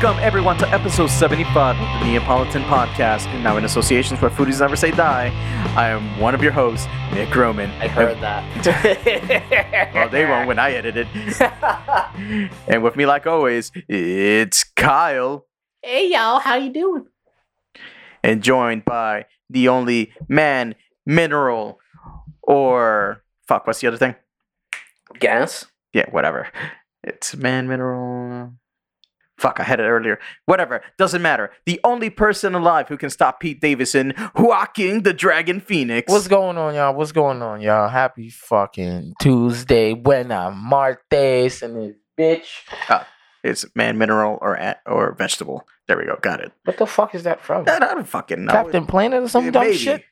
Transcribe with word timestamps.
Welcome 0.00 0.22
everyone 0.22 0.56
to 0.58 0.68
episode 0.68 1.08
75 1.10 1.74
of 1.74 1.82
the 1.82 2.06
Neopolitan 2.06 2.62
Podcast. 2.68 3.26
And 3.26 3.42
now 3.42 3.56
in 3.56 3.64
association 3.64 4.16
with 4.20 4.32
Foodies 4.32 4.60
Never 4.60 4.76
Say 4.76 4.92
Die, 4.92 5.26
I 5.76 5.88
am 5.88 6.20
one 6.20 6.36
of 6.36 6.42
your 6.42 6.52
hosts, 6.52 6.86
Nick 7.12 7.34
Roman. 7.34 7.68
I 7.82 7.88
heard 7.88 8.16
that. 8.20 9.92
Well, 9.92 10.08
they 10.08 10.24
won't 10.24 10.46
when 10.46 10.60
I 10.60 10.70
edit 10.70 10.94
it. 10.98 11.08
and 12.68 12.80
with 12.84 12.94
me, 12.94 13.06
like 13.06 13.26
always, 13.26 13.72
it's 13.88 14.62
Kyle, 14.62 15.48
hey 15.82 16.12
y'all, 16.12 16.38
how 16.38 16.54
you 16.54 16.72
doing? 16.72 17.06
and 18.22 18.40
joined 18.40 18.84
by 18.84 19.26
the 19.50 19.66
only 19.66 20.12
man, 20.28 20.76
mineral, 21.06 21.80
or 22.42 23.24
fuck, 23.48 23.66
what's 23.66 23.80
the 23.80 23.88
other 23.88 23.96
thing? 23.96 24.14
Gas. 25.18 25.66
Yeah, 25.92 26.08
whatever. 26.10 26.46
It's 27.02 27.34
man, 27.34 27.66
mineral. 27.66 28.52
Fuck, 29.38 29.60
I 29.60 29.62
had 29.62 29.78
it 29.78 29.84
earlier. 29.84 30.18
Whatever, 30.46 30.82
doesn't 30.98 31.22
matter. 31.22 31.50
The 31.64 31.80
only 31.84 32.10
person 32.10 32.54
alive 32.54 32.88
who 32.88 32.96
can 32.96 33.08
stop 33.08 33.38
Pete 33.40 33.60
Davidson, 33.60 34.12
Joaquin 34.36 35.04
the 35.04 35.12
Dragon 35.14 35.60
Phoenix. 35.60 36.10
What's 36.10 36.26
going 36.28 36.58
on, 36.58 36.74
y'all? 36.74 36.92
What's 36.94 37.12
going 37.12 37.40
on, 37.40 37.60
y'all? 37.60 37.88
Happy 37.88 38.30
fucking 38.30 39.14
Tuesday. 39.20 39.94
Buena 39.94 40.50
Martes 40.50 41.62
and 41.62 41.76
this 41.76 41.96
bitch. 42.18 42.46
Uh, 42.90 43.04
it's 43.44 43.64
man, 43.76 43.96
mineral, 43.96 44.38
or 44.42 44.54
a- 44.56 44.80
or 44.86 45.14
vegetable. 45.14 45.66
There 45.86 45.96
we 45.96 46.04
go. 46.04 46.18
Got 46.20 46.40
it. 46.40 46.52
What 46.64 46.76
the 46.76 46.86
fuck 46.86 47.14
is 47.14 47.22
that 47.22 47.40
from? 47.40 47.64
I, 47.68 47.76
I 47.76 47.78
don't 47.78 48.08
fucking 48.08 48.44
know. 48.44 48.52
Captain 48.52 48.86
Planet 48.86 49.22
or 49.22 49.28
some 49.28 49.44
Yeah, 49.46 49.50
dumb 49.52 49.62
maybe. 49.66 49.76
shit? 49.76 50.02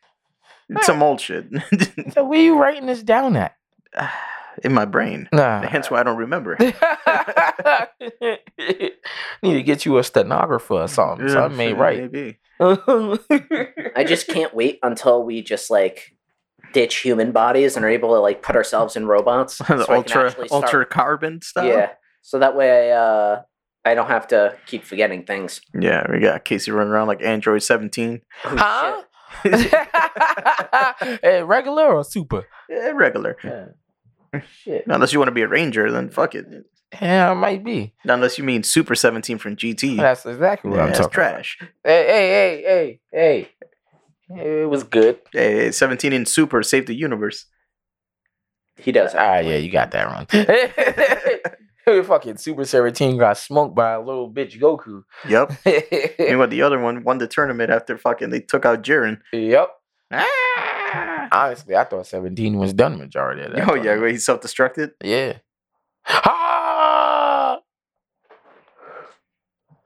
It's 0.68 0.86
some 0.86 1.02
old 1.02 1.20
shit 1.20 1.46
So 2.12 2.24
where 2.24 2.40
you 2.40 2.58
writing 2.60 2.86
this 2.86 3.02
down 3.02 3.36
at? 3.36 3.56
in 4.64 4.72
my 4.72 4.84
brain. 4.84 5.28
Nah. 5.32 5.66
Hence 5.66 5.90
why 5.90 6.00
I 6.00 6.02
don't 6.02 6.16
remember. 6.16 6.56
Need 9.42 9.54
to 9.54 9.62
get 9.62 9.84
you 9.84 9.98
a 9.98 10.04
stenographer 10.04 10.74
or 10.74 10.88
something. 10.88 11.28
So 11.28 11.44
I 11.44 11.48
made 11.48 11.70
shit, 11.70 11.78
right. 11.78 12.12
Maybe. 12.12 12.38
I 12.60 14.04
just 14.06 14.28
can't 14.28 14.54
wait 14.54 14.78
until 14.82 15.22
we 15.22 15.42
just 15.42 15.70
like 15.70 16.16
ditch 16.72 16.96
human 16.96 17.32
bodies 17.32 17.76
and 17.76 17.84
are 17.84 17.88
able 17.88 18.14
to 18.14 18.20
like 18.20 18.42
put 18.42 18.56
ourselves 18.56 18.96
in 18.96 19.06
robots. 19.06 19.58
the 19.68 19.84
so 19.84 19.94
ultra 19.94 20.30
start- 20.30 20.50
ultra 20.50 20.86
carbon 20.86 21.42
stuff. 21.42 21.66
Yeah. 21.66 21.92
So 22.22 22.38
that 22.38 22.56
way 22.56 22.90
I 22.90 22.96
uh 22.96 23.42
I 23.84 23.94
don't 23.94 24.08
have 24.08 24.26
to 24.28 24.56
keep 24.66 24.84
forgetting 24.84 25.24
things. 25.24 25.60
Yeah, 25.78 26.10
we 26.10 26.18
got 26.18 26.44
Casey 26.44 26.72
running 26.72 26.92
around 26.92 27.06
like 27.06 27.22
Android 27.22 27.62
17. 27.62 28.20
Oh, 28.44 28.56
huh? 28.56 29.02
hey, 31.22 31.42
regular 31.42 31.94
or 31.94 32.02
super? 32.02 32.46
Yeah, 32.68 32.90
regular. 32.90 33.36
Shit. 34.62 34.84
Unless 34.86 35.12
you 35.12 35.18
want 35.18 35.28
to 35.28 35.34
be 35.34 35.42
a 35.42 35.48
ranger, 35.48 35.90
then 35.90 36.10
fuck 36.10 36.34
it. 36.34 36.46
Yeah, 37.00 37.32
it 37.32 37.36
might 37.36 37.64
be. 37.64 37.94
Unless 38.04 38.38
you 38.38 38.44
mean 38.44 38.62
Super 38.62 38.94
17 38.94 39.38
from 39.38 39.56
GT. 39.56 39.96
That's 39.96 40.24
exactly 40.24 40.70
what 40.70 40.76
yeah, 40.76 40.82
I'm 40.84 40.88
it's 40.90 40.98
talking 40.98 41.12
trash. 41.12 41.58
about. 41.60 41.72
Hey, 41.84 42.06
hey, 42.06 42.62
hey, 42.62 43.00
hey, 43.12 43.48
hey. 44.28 44.60
It 44.62 44.68
was 44.68 44.82
good. 44.82 45.18
Hey, 45.32 45.70
17 45.70 46.12
in 46.12 46.26
Super 46.26 46.62
saved 46.62 46.88
the 46.88 46.94
universe. 46.94 47.46
He 48.76 48.92
does. 48.92 49.14
Ah, 49.14 49.38
yeah, 49.38 49.56
you 49.56 49.70
got 49.70 49.90
that 49.92 50.04
wrong. 50.04 50.26
Fucking 52.04 52.36
Super 52.36 52.64
17 52.64 53.16
got 53.16 53.38
smoked 53.38 53.74
by 53.76 53.92
a 53.92 54.00
little 54.00 54.30
bitch 54.30 54.60
Goku. 54.60 55.04
Yep. 55.28 56.18
Meanwhile, 56.18 56.48
the 56.48 56.62
other 56.62 56.80
one 56.80 57.04
won 57.04 57.18
the 57.18 57.28
tournament 57.28 57.70
after 57.70 57.96
fucking 57.96 58.30
they 58.30 58.40
took 58.40 58.66
out 58.66 58.82
Jiren. 58.82 59.20
yep. 59.32 59.70
Ah! 60.10 60.75
Honestly, 61.32 61.76
I 61.76 61.84
thought 61.84 62.06
17 62.06 62.58
was 62.58 62.72
done 62.72 62.98
majority 62.98 63.42
of 63.42 63.52
that. 63.52 63.68
Oh, 63.68 63.74
yeah, 63.74 63.96
where 63.96 64.08
he 64.08 64.16
self 64.18 64.40
destructed? 64.40 64.90
Yeah. 65.02 65.38
Ah! 66.08 67.58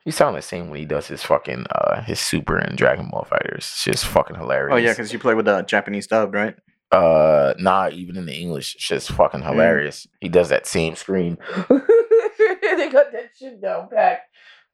He 0.04 0.10
sounds 0.10 0.37
the 0.37 0.42
same 0.42 0.70
when 0.70 0.81
he 0.81 0.87
does 0.87 1.09
his 1.09 1.22
fucking 1.22 1.66
uh 1.70 2.03
his 2.03 2.19
super 2.20 2.59
in 2.59 2.76
Dragon 2.76 3.09
Ball 3.10 3.26
FighterZ. 3.31 3.56
It's 3.59 3.84
just 3.84 4.06
fucking 4.06 4.37
hilarious. 4.37 4.75
Oh, 4.75 4.78
yeah, 4.78 4.92
because 4.92 5.12
you 5.12 5.19
play 5.19 5.34
with 5.34 5.44
the 5.47 5.62
Japanese 5.62 6.06
dub, 6.06 6.34
right? 6.34 6.54
uh 6.92 7.54
nah 7.59 7.88
even 7.92 8.16
in 8.16 8.26
the 8.26 8.34
English 8.34 8.75
it's 8.75 8.88
just 8.88 9.12
fucking 9.12 9.42
Mm. 9.42 9.47
hilarious. 9.50 10.09
He 10.20 10.28
does 10.28 10.48
that 10.48 10.66
same 10.66 10.97
scream. 10.97 11.38
they 11.69 12.88
got 12.91 13.12
that 13.12 13.31
shit 13.38 13.60
down 13.62 13.88
pat. 13.88 14.22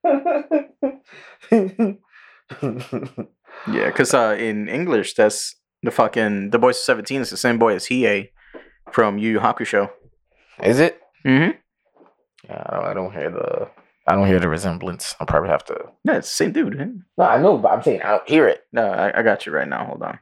Yeah, 3.68 3.86
because 3.86 4.14
uh, 4.14 4.36
in 4.38 4.68
English, 4.68 5.14
that's 5.14 5.56
the 5.86 5.91
fucking 5.91 6.50
the 6.50 6.58
boys 6.58 6.76
of 6.76 6.82
seventeen 6.82 7.20
is 7.22 7.30
the 7.30 7.36
same 7.38 7.58
boy 7.58 7.74
as 7.74 7.86
Hiei 7.86 8.30
from 8.92 9.16
Yu 9.19 9.30
Yu 9.32 9.41
Hakusho. 9.41 9.91
Is 10.62 10.78
it? 10.80 11.00
Mm-hmm. 11.24 11.56
Yeah, 12.48 12.62
I 12.66 12.74
don't, 12.74 12.84
I 12.84 12.94
don't 12.94 13.12
hear 13.12 13.30
the 13.30 13.69
I 14.06 14.14
don't 14.14 14.26
hear 14.28 14.38
the 14.38 14.48
resemblance. 14.48 15.14
I'll 15.19 15.26
probably 15.26 15.48
have 15.50 15.64
to 15.66 15.74
Yeah, 16.04 16.19
it's 16.19 16.28
the 16.28 16.34
same 16.34 16.52
dude. 16.52 16.78
huh? 16.78 16.86
No, 17.19 17.24
I 17.24 17.41
know, 17.42 17.58
but 17.58 17.72
I'm 17.72 17.82
saying 17.82 18.02
I 18.02 18.10
don't 18.10 18.28
hear 18.28 18.47
it. 18.47 18.64
No, 18.72 18.86
I, 18.86 19.19
I 19.19 19.22
got 19.22 19.47
you 19.47 19.52
right 19.52 19.66
now. 19.69 19.84
Hold 19.86 20.02
on. 20.02 20.19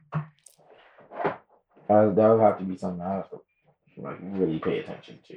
Uh, 1.90 2.08
that 2.14 2.28
would 2.28 2.40
have 2.40 2.58
to 2.58 2.64
be 2.64 2.76
something 2.78 3.02
I 3.02 3.14
have 3.16 3.30
to 3.30 3.40
like 3.98 4.16
really 4.22 4.58
pay 4.58 4.78
attention 4.78 5.18
to. 5.28 5.36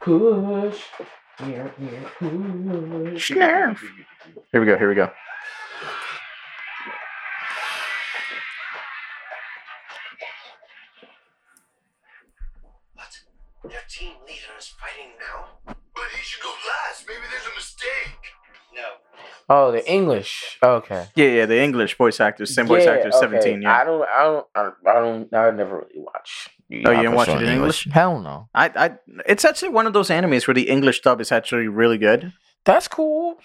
Push. 0.00 0.80
Yeah, 1.40 1.68
yeah, 1.78 2.08
push. 2.18 3.30
Snarf. 3.30 3.78
Here 4.52 4.60
we 4.60 4.66
go. 4.66 4.76
Here 4.78 4.88
we 4.88 4.94
go. 4.94 5.10
What? 12.94 13.20
Your 13.70 13.80
team 13.88 14.12
leader 14.26 14.54
is 14.58 14.68
fighting 14.68 15.12
now? 15.18 15.58
But 15.66 16.04
he 16.14 16.22
should 16.22 16.42
go 16.42 16.48
last. 16.48 17.06
Maybe 17.06 17.20
there's 17.30 17.46
a 17.46 17.54
mistake. 17.54 18.34
No. 18.74 18.88
Oh, 19.48 19.72
the 19.72 19.90
English. 19.90 20.58
Oh, 20.62 20.74
okay. 20.76 21.06
Yeah, 21.14 21.26
yeah, 21.26 21.46
the 21.46 21.60
English 21.60 21.96
voice 21.96 22.20
actors, 22.20 22.54
same 22.54 22.66
voice 22.66 22.84
Yeah, 22.84 22.92
actor, 22.92 23.08
okay. 23.08 23.18
seventeen. 23.18 23.62
Yeah, 23.62 23.76
I 23.80 23.84
don't. 23.84 24.02
I 24.08 24.22
don't. 24.22 24.46
I, 24.54 24.70
I 24.90 24.94
don't. 24.94 25.34
I 25.34 25.50
never 25.50 25.78
really 25.78 25.98
watch. 26.00 26.48
Oh, 26.72 26.90
you 26.90 26.96
didn't 27.02 27.14
watch 27.14 27.28
it 27.28 27.42
in 27.42 27.48
English? 27.48 27.88
Hell 27.90 28.20
no. 28.20 28.48
I, 28.54 28.70
I, 28.76 28.90
it's 29.26 29.44
actually 29.44 29.70
one 29.70 29.86
of 29.86 29.92
those 29.92 30.08
animes 30.08 30.46
where 30.46 30.54
the 30.54 30.68
English 30.68 31.00
dub 31.00 31.20
is 31.20 31.32
actually 31.32 31.66
really 31.66 31.98
good. 31.98 32.32
That's 32.64 32.86
cool. 32.86 33.38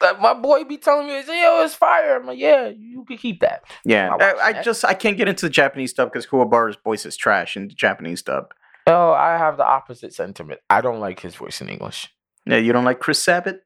Like, 0.00 0.20
my 0.20 0.34
boy 0.34 0.64
be 0.64 0.76
telling 0.76 1.06
me, 1.06 1.14
"Yo, 1.14 1.62
it's 1.64 1.74
fire." 1.74 2.16
I'm 2.16 2.26
like, 2.26 2.38
"Yeah, 2.38 2.68
you 2.68 3.04
can 3.04 3.16
keep 3.16 3.40
that." 3.40 3.64
Yeah, 3.84 4.08
I 4.08 4.10
watch 4.10 4.22
I, 4.22 4.48
I 4.48 4.52
that. 4.52 4.64
just 4.64 4.84
I 4.84 4.94
can't 4.94 5.16
get 5.16 5.28
into 5.28 5.46
the 5.46 5.50
Japanese 5.50 5.92
dub 5.92 6.12
because 6.12 6.26
Kuwabara's 6.26 6.76
voice 6.84 7.04
is 7.04 7.16
trash 7.16 7.56
in 7.56 7.68
the 7.68 7.74
Japanese 7.74 8.22
dub. 8.22 8.52
Oh, 8.86 9.12
I 9.12 9.36
have 9.36 9.56
the 9.56 9.66
opposite 9.66 10.14
sentiment. 10.14 10.60
I 10.70 10.80
don't 10.80 11.00
like 11.00 11.20
his 11.20 11.34
voice 11.34 11.60
in 11.60 11.68
English. 11.68 12.08
Yeah, 12.46 12.56
you 12.56 12.72
don't 12.72 12.84
like 12.84 13.00
Chris 13.00 13.22
Sabat? 13.22 13.60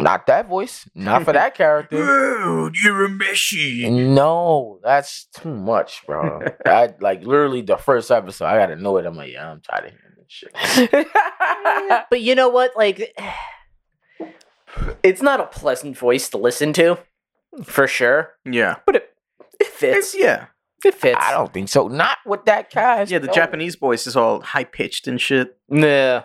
Not 0.00 0.26
that 0.28 0.48
voice. 0.48 0.88
Not 0.94 1.24
for 1.24 1.32
that 1.32 1.54
character. 1.56 1.96
Dude, 2.44 2.76
you're 2.84 3.04
a 3.06 3.08
Meshi. 3.08 3.90
No, 3.90 4.78
that's 4.84 5.24
too 5.34 5.52
much, 5.54 6.02
bro. 6.06 6.40
I 6.66 6.94
like 7.00 7.22
literally 7.24 7.62
the 7.62 7.76
first 7.76 8.10
episode. 8.10 8.44
I 8.46 8.58
gotta 8.58 8.76
know 8.76 8.96
it. 8.98 9.06
I'm 9.06 9.16
like, 9.16 9.32
yeah, 9.32 9.50
I'm 9.50 9.60
tired 9.60 9.86
of 9.86 9.90
hearing 9.90 10.14
this 10.16 10.26
shit. 10.92 11.06
But 12.10 12.20
you 12.20 12.34
know 12.36 12.48
what? 12.48 12.76
Like 12.76 13.12
it's 15.02 15.22
not 15.22 15.40
a 15.40 15.46
pleasant 15.46 15.96
voice 15.96 16.28
to 16.30 16.38
listen 16.38 16.72
to. 16.74 16.98
For 17.64 17.86
sure. 17.86 18.34
Yeah, 18.44 18.76
But 18.86 18.96
it, 18.96 19.02
it 19.58 19.66
it's 19.66 19.70
fits. 19.70 20.14
yeah, 20.16 20.46
It 20.84 20.94
fits. 20.94 21.18
I 21.20 21.32
don't 21.32 21.52
think 21.52 21.68
so. 21.68 21.88
Not 21.88 22.18
with 22.26 22.44
that 22.44 22.70
cast. 22.70 23.10
yeah. 23.10 23.18
The 23.18 23.26
no. 23.28 23.32
Japanese 23.32 23.74
voice 23.74 24.06
is 24.06 24.14
all 24.16 24.40
high 24.42 24.64
pitched 24.64 25.08
and 25.08 25.20
shit. 25.20 25.58
Nah. 25.68 26.22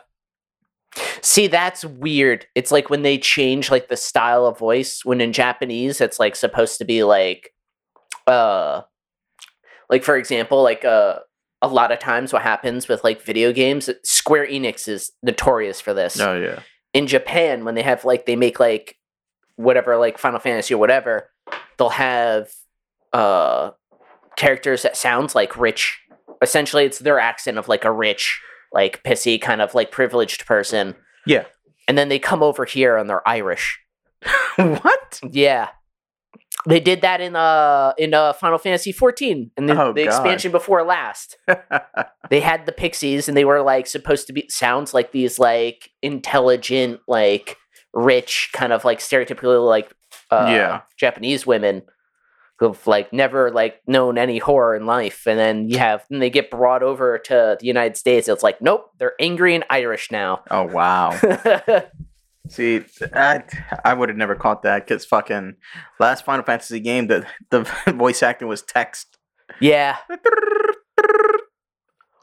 See, 1.21 1.47
that's 1.47 1.83
weird. 1.85 2.45
It's 2.55 2.71
like 2.71 2.89
when 2.89 3.01
they 3.01 3.17
change 3.17 3.71
like 3.71 3.87
the 3.87 3.97
style 3.97 4.45
of 4.45 4.59
voice 4.59 5.03
when 5.03 5.21
in 5.21 5.33
Japanese 5.33 6.01
it's 6.01 6.19
like 6.19 6.35
supposed 6.35 6.77
to 6.77 6.85
be 6.85 7.03
like 7.03 7.53
uh 8.27 8.81
like 9.89 10.03
for 10.03 10.15
example, 10.17 10.61
like 10.61 10.85
uh 10.85 11.19
a 11.61 11.67
lot 11.67 11.91
of 11.91 11.99
times 11.99 12.33
what 12.33 12.41
happens 12.41 12.87
with 12.87 13.03
like 13.03 13.21
video 13.21 13.53
games, 13.53 13.89
Square 14.03 14.47
Enix 14.47 14.87
is 14.87 15.11
notorious 15.23 15.79
for 15.79 15.93
this. 15.93 16.19
Oh 16.19 16.35
yeah, 16.39 16.59
In 16.93 17.07
Japan 17.07 17.63
when 17.65 17.75
they 17.75 17.83
have 17.83 18.05
like 18.05 18.25
they 18.25 18.35
make 18.35 18.59
like 18.59 18.97
whatever 19.55 19.97
like 19.97 20.17
Final 20.17 20.39
Fantasy 20.39 20.73
or 20.73 20.77
whatever, 20.77 21.29
they'll 21.77 21.89
have 21.89 22.51
uh 23.13 23.71
characters 24.35 24.83
that 24.83 24.97
sounds 24.97 25.35
like 25.35 25.57
rich. 25.57 25.99
Essentially 26.41 26.83
it's 26.85 26.99
their 26.99 27.19
accent 27.19 27.57
of 27.57 27.67
like 27.67 27.85
a 27.85 27.91
rich 27.91 28.41
like 28.73 29.03
pissy 29.03 29.39
kind 29.39 29.61
of 29.61 29.73
like 29.75 29.91
privileged 29.91 30.45
person. 30.45 30.95
Yeah. 31.25 31.45
And 31.87 31.97
then 31.97 32.09
they 32.09 32.19
come 32.19 32.41
over 32.43 32.65
here 32.65 32.97
and 32.97 33.09
they're 33.09 33.27
Irish. 33.27 33.79
what? 34.55 35.19
Yeah. 35.29 35.69
They 36.65 36.79
did 36.79 37.01
that 37.01 37.19
in 37.19 37.35
uh 37.35 37.91
in 37.97 38.13
uh 38.13 38.31
Final 38.33 38.57
Fantasy 38.57 38.91
14 38.93 39.51
and 39.57 39.67
the, 39.69 39.81
Oh, 39.81 39.91
the 39.93 40.03
expansion 40.03 40.51
before 40.51 40.83
last. 40.83 41.37
They 42.29 42.39
had 42.39 42.65
the 42.65 42.71
pixies 42.71 43.27
and 43.27 43.35
they 43.37 43.45
were 43.45 43.61
like 43.61 43.85
supposed 43.85 44.27
to 44.27 44.33
be 44.33 44.47
sounds 44.49 44.93
like 44.93 45.11
these 45.11 45.37
like 45.37 45.91
intelligent 46.01 47.01
like 47.07 47.57
rich 47.93 48.49
kind 48.53 48.71
of 48.73 48.85
like 48.85 48.99
stereotypically 48.99 49.63
like 49.67 49.93
uh, 50.31 50.47
Yeah. 50.49 50.81
Japanese 50.97 51.45
women 51.45 51.83
who've 52.63 52.87
like 52.87 53.11
never 53.11 53.51
like 53.51 53.81
known 53.87 54.17
any 54.17 54.37
horror 54.37 54.75
in 54.75 54.85
life, 54.85 55.27
and 55.27 55.37
then 55.37 55.67
you 55.67 55.77
have 55.77 56.05
and 56.09 56.21
they 56.21 56.29
get 56.29 56.49
brought 56.49 56.81
over 56.81 57.17
to 57.17 57.57
the 57.59 57.65
United 57.65 57.97
States. 57.97 58.27
It's 58.29 58.43
like 58.43 58.61
nope, 58.61 58.91
they're 58.97 59.15
angry 59.19 59.53
and 59.55 59.65
Irish 59.69 60.11
now. 60.11 60.43
Oh 60.49 60.63
wow. 60.63 61.19
See, 62.49 62.83
I, 63.13 63.41
I 63.85 63.93
would 63.93 64.09
have 64.09 64.17
never 64.17 64.35
caught 64.35 64.63
that 64.63 64.85
because 64.85 65.05
fucking 65.05 65.55
last 65.99 66.25
Final 66.25 66.43
Fantasy 66.43 66.79
game, 66.79 67.07
the 67.07 67.25
the 67.49 67.61
voice 67.93 68.23
acting 68.23 68.47
was 68.47 68.61
text. 68.61 69.17
yeah, 69.59 69.97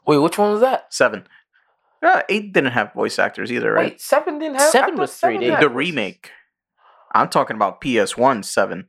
Wait, 0.07 0.17
which 0.17 0.37
one 0.37 0.51
was 0.51 0.61
that? 0.61 0.93
Seven. 0.93 1.27
Uh, 2.03 2.23
eight 2.29 2.51
didn't 2.51 2.71
have 2.71 2.93
voice 2.93 3.19
actors 3.19 3.51
either, 3.51 3.71
right? 3.71 3.91
Wait, 3.91 4.01
seven 4.01 4.39
didn't 4.39 4.55
have. 4.59 4.71
Seven 4.71 4.97
was 4.97 5.11
3D. 5.11 5.59
the 5.59 5.69
remake. 5.69 6.31
I'm 7.13 7.29
talking 7.29 7.55
about 7.55 7.81
PS1 7.81 8.43
seven. 8.45 8.87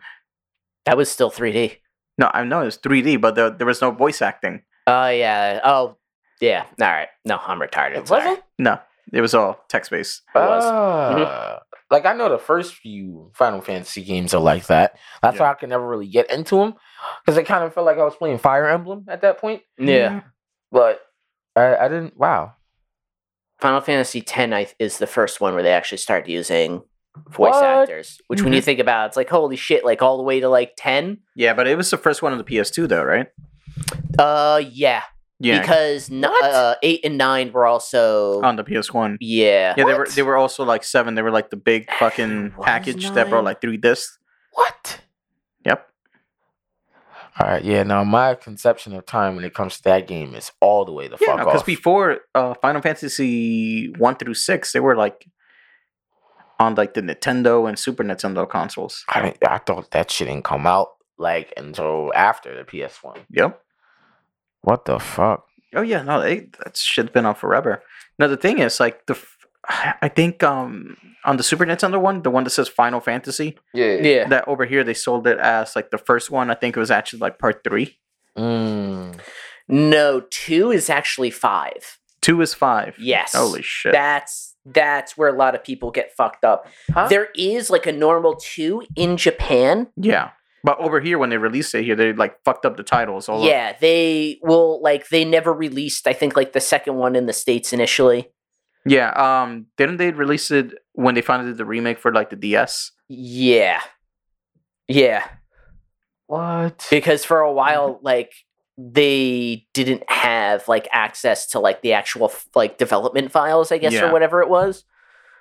That 0.84 0.96
was 0.96 1.10
still 1.10 1.30
3D. 1.30 1.78
No, 2.18 2.30
I 2.32 2.44
know 2.44 2.62
it 2.62 2.66
was 2.66 2.78
3D, 2.78 3.20
but 3.20 3.34
the, 3.34 3.50
there 3.50 3.66
was 3.66 3.80
no 3.80 3.90
voice 3.90 4.20
acting. 4.22 4.62
Oh 4.86 5.08
yeah. 5.08 5.60
Oh 5.64 5.96
yeah. 6.40 6.64
All 6.80 6.88
right. 6.88 7.08
No, 7.24 7.38
I'm 7.46 7.60
retarded. 7.60 8.08
Wasn't. 8.10 8.40
No, 8.58 8.78
it 9.12 9.20
was 9.20 9.34
all 9.34 9.64
text 9.68 9.90
based. 9.90 10.22
It 10.34 10.38
was. 10.38 10.62
Ah. 10.64 11.60
Like 11.90 12.06
I 12.06 12.14
know 12.14 12.28
the 12.28 12.38
first 12.38 12.74
few 12.74 13.30
Final 13.34 13.60
Fantasy 13.60 14.02
games 14.02 14.34
are 14.34 14.40
like 14.40 14.66
that. 14.66 14.98
That's 15.22 15.36
Yeah. 15.36 15.42
why 15.42 15.50
I 15.50 15.54
could 15.54 15.68
never 15.68 15.86
really 15.86 16.08
get 16.08 16.30
into 16.30 16.56
them 16.56 16.74
because 17.24 17.36
it 17.38 17.44
kind 17.46 17.64
of 17.64 17.74
felt 17.74 17.86
like 17.86 17.98
I 17.98 18.04
was 18.04 18.16
playing 18.16 18.38
Fire 18.38 18.66
Emblem 18.68 19.04
at 19.08 19.20
that 19.22 19.38
point. 19.38 19.62
Yeah. 19.78 20.22
But 20.70 21.00
I, 21.54 21.76
I 21.76 21.88
didn't. 21.88 22.16
Wow. 22.16 22.54
Final 23.60 23.80
Fantasy 23.80 24.20
X 24.26 24.32
I, 24.38 24.66
is 24.78 24.98
the 24.98 25.06
first 25.06 25.40
one 25.40 25.54
where 25.54 25.62
they 25.62 25.70
actually 25.72 25.98
start 25.98 26.28
using 26.28 26.82
voice 27.28 27.50
What? 27.52 27.64
actors. 27.64 28.20
Which, 28.28 28.42
when 28.42 28.52
you 28.52 28.62
think 28.62 28.78
about, 28.80 29.04
it, 29.04 29.08
it's 29.08 29.16
like 29.16 29.28
holy 29.30 29.56
shit, 29.56 29.84
like 29.84 30.02
all 30.02 30.16
the 30.16 30.22
way 30.22 30.40
to 30.40 30.48
like 30.48 30.72
ten. 30.76 31.18
Yeah, 31.36 31.54
but 31.54 31.66
it 31.68 31.76
was 31.76 31.90
the 31.90 31.96
first 31.98 32.22
one 32.22 32.32
on 32.32 32.38
the 32.38 32.44
PS2, 32.44 32.88
though, 32.88 33.02
right? 33.04 33.26
Uh, 34.18 34.62
yeah, 34.70 35.02
Yeah, 35.40 35.60
because 35.60 36.10
n- 36.10 36.24
uh, 36.24 36.74
eight 36.82 37.00
and 37.04 37.16
nine 37.18 37.52
were 37.52 37.66
also 37.66 38.40
on 38.42 38.56
the 38.56 38.64
PS1. 38.64 39.16
yeah. 39.20 39.74
Yeah, 39.76 39.84
they 39.84 39.94
were 39.94 40.06
they 40.06 40.22
were 40.22 40.36
also 40.36 40.64
like 40.64 40.84
seven. 40.84 41.14
They 41.14 41.22
were 41.22 41.30
like 41.30 41.50
the 41.50 41.56
big 41.56 41.90
fucking 41.98 42.54
Was 42.56 42.64
package 42.66 43.10
that 43.10 43.28
brought 43.30 43.44
like 43.44 43.60
three 43.60 43.76
discs. 43.78 44.18
What? 44.52 45.00
Yep. 45.64 45.88
All 47.40 47.48
right. 47.48 47.64
Yeah. 47.64 47.82
Now 47.84 48.04
my 48.04 48.34
conception 48.34 48.92
of 48.94 49.06
time 49.06 49.36
when 49.36 49.44
it 49.44 49.54
comes 49.54 49.76
to 49.78 49.82
that 49.84 50.06
game 50.06 50.34
is 50.34 50.52
all 50.60 50.84
the 50.84 50.92
way 50.92 51.08
the 51.08 51.16
Yeah, 51.20 51.28
fuck 51.36 51.38
because 51.46 51.60
off. 51.60 51.66
before 51.66 52.18
uh, 52.34 52.54
Final 52.60 52.82
Fantasy 52.82 53.90
one 53.96 54.16
through 54.16 54.34
six, 54.34 54.72
they 54.72 54.80
were 54.80 54.96
like 54.96 55.26
on 56.58 56.74
like 56.74 56.94
the 56.94 57.00
Nintendo 57.02 57.68
and 57.68 57.78
Super 57.78 58.04
Nintendo 58.04 58.48
consoles. 58.48 59.04
I 59.08 59.22
mean, 59.22 59.34
I 59.48 59.58
thought 59.58 59.90
that 59.92 60.10
shit 60.10 60.28
didn't 60.28 60.44
come 60.44 60.66
out 60.66 60.90
like 61.18 61.52
until 61.56 62.12
after 62.14 62.54
the 62.56 62.64
PS 62.64 63.02
One. 63.02 63.20
Yep. 63.30 63.60
What 64.62 64.84
the 64.84 64.98
fuck? 64.98 65.46
Oh 65.74 65.82
yeah, 65.82 66.02
no, 66.02 66.20
they, 66.20 66.48
that 66.64 66.76
shit's 66.76 67.10
been 67.10 67.26
on 67.26 67.34
forever. 67.34 67.82
Now 68.18 68.26
the 68.28 68.36
thing 68.36 68.58
is, 68.58 68.78
like 68.78 69.06
the, 69.06 69.18
I 69.68 70.08
think 70.08 70.42
um 70.42 70.96
on 71.24 71.36
the 71.36 71.42
Super 71.42 71.64
Nintendo 71.64 72.00
one, 72.00 72.22
the 72.22 72.30
one 72.30 72.44
that 72.44 72.50
says 72.50 72.68
Final 72.68 73.00
Fantasy, 73.00 73.58
Yeah. 73.72 73.94
Yeah. 73.94 74.28
that 74.28 74.46
over 74.48 74.64
here 74.66 74.84
they 74.84 74.94
sold 74.94 75.26
it 75.26 75.38
as 75.38 75.74
like 75.76 75.90
the 75.90 75.98
first 75.98 76.30
one. 76.30 76.50
I 76.50 76.54
think 76.54 76.76
it 76.76 76.80
was 76.80 76.90
actually 76.90 77.20
like 77.20 77.38
part 77.38 77.62
three. 77.64 77.98
Mm. 78.36 79.18
No, 79.68 80.20
two 80.30 80.70
is 80.70 80.90
actually 80.90 81.30
five. 81.30 81.98
Two 82.20 82.40
is 82.40 82.54
five. 82.54 82.96
Yes. 82.98 83.34
Holy 83.34 83.62
shit. 83.62 83.92
That's 83.92 84.51
that's 84.64 85.16
where 85.16 85.28
a 85.28 85.36
lot 85.36 85.54
of 85.54 85.64
people 85.64 85.90
get 85.90 86.12
fucked 86.12 86.44
up. 86.44 86.66
Huh? 86.92 87.08
There 87.08 87.28
is 87.34 87.70
like 87.70 87.86
a 87.86 87.92
normal 87.92 88.36
two 88.36 88.84
in 88.96 89.16
Japan. 89.16 89.88
yeah. 89.96 90.30
But 90.64 90.78
over 90.78 91.00
here, 91.00 91.18
when 91.18 91.30
they 91.30 91.38
released 91.38 91.74
it 91.74 91.82
here, 91.84 91.96
they 91.96 92.12
like 92.12 92.36
fucked 92.44 92.64
up 92.64 92.76
the 92.76 92.84
titles. 92.84 93.28
All 93.28 93.44
Yeah, 93.44 93.76
they 93.80 94.38
will 94.42 94.80
like 94.80 95.08
they 95.08 95.24
never 95.24 95.52
released. 95.52 96.06
I 96.06 96.12
think 96.12 96.36
like 96.36 96.52
the 96.52 96.60
second 96.60 96.94
one 96.94 97.16
in 97.16 97.26
the 97.26 97.32
states 97.32 97.72
initially. 97.72 98.30
Yeah. 98.86 99.10
Um. 99.10 99.66
Didn't 99.76 99.96
they 99.96 100.12
release 100.12 100.52
it 100.52 100.74
when 100.92 101.16
they 101.16 101.20
finally 101.20 101.50
did 101.50 101.58
the 101.58 101.64
remake 101.64 101.98
for 101.98 102.12
like 102.12 102.30
the 102.30 102.36
DS? 102.36 102.92
Yeah, 103.08 103.80
yeah. 104.86 105.26
What? 106.28 106.86
Because 106.90 107.24
for 107.24 107.40
a 107.40 107.52
while, 107.52 107.98
like 108.02 108.32
they 108.78 109.66
didn't 109.74 110.02
have 110.10 110.66
like 110.68 110.88
access 110.92 111.46
to 111.48 111.58
like 111.60 111.82
the 111.82 111.92
actual 111.92 112.32
like 112.54 112.78
development 112.78 113.30
files, 113.32 113.70
I 113.72 113.78
guess, 113.78 113.92
Yeah. 113.92 114.08
or 114.08 114.12
whatever 114.12 114.40
it 114.42 114.48
was. 114.48 114.84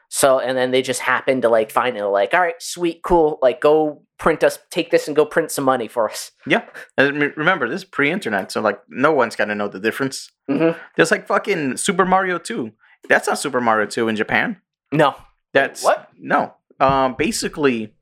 So 0.09 0.39
and 0.39 0.57
then 0.57 0.71
they 0.71 0.81
just 0.81 0.99
happened 1.01 1.43
to 1.43 1.49
like 1.49 1.71
find 1.71 1.95
it 1.95 2.05
like, 2.05 2.33
all 2.33 2.41
right, 2.41 2.61
sweet, 2.61 3.01
cool, 3.03 3.39
like 3.41 3.61
go 3.61 4.03
print 4.19 4.43
us, 4.43 4.59
take 4.69 4.91
this 4.91 5.07
and 5.07 5.15
go 5.15 5.25
print 5.25 5.49
some 5.51 5.63
money 5.63 5.87
for 5.87 6.09
us. 6.09 6.31
Yeah. 6.45 6.65
And 6.97 7.35
remember, 7.37 7.69
this 7.69 7.81
is 7.81 7.85
pre-internet, 7.85 8.51
so 8.51 8.59
like 8.61 8.81
no 8.89 9.13
one's 9.13 9.35
gonna 9.37 9.55
know 9.55 9.69
the 9.69 9.79
difference. 9.79 10.29
Mhm. 10.49 10.77
There's 10.97 11.11
like 11.11 11.27
fucking 11.27 11.77
Super 11.77 12.05
Mario 12.05 12.37
Two. 12.37 12.73
That's 13.07 13.27
not 13.29 13.39
Super 13.39 13.61
Mario 13.61 13.85
Two 13.87 14.09
in 14.09 14.15
Japan. 14.17 14.61
No, 14.91 15.15
That's 15.53 15.83
What? 15.83 16.09
No. 16.19 16.55
Um. 16.81 17.15
Basically, 17.17 17.93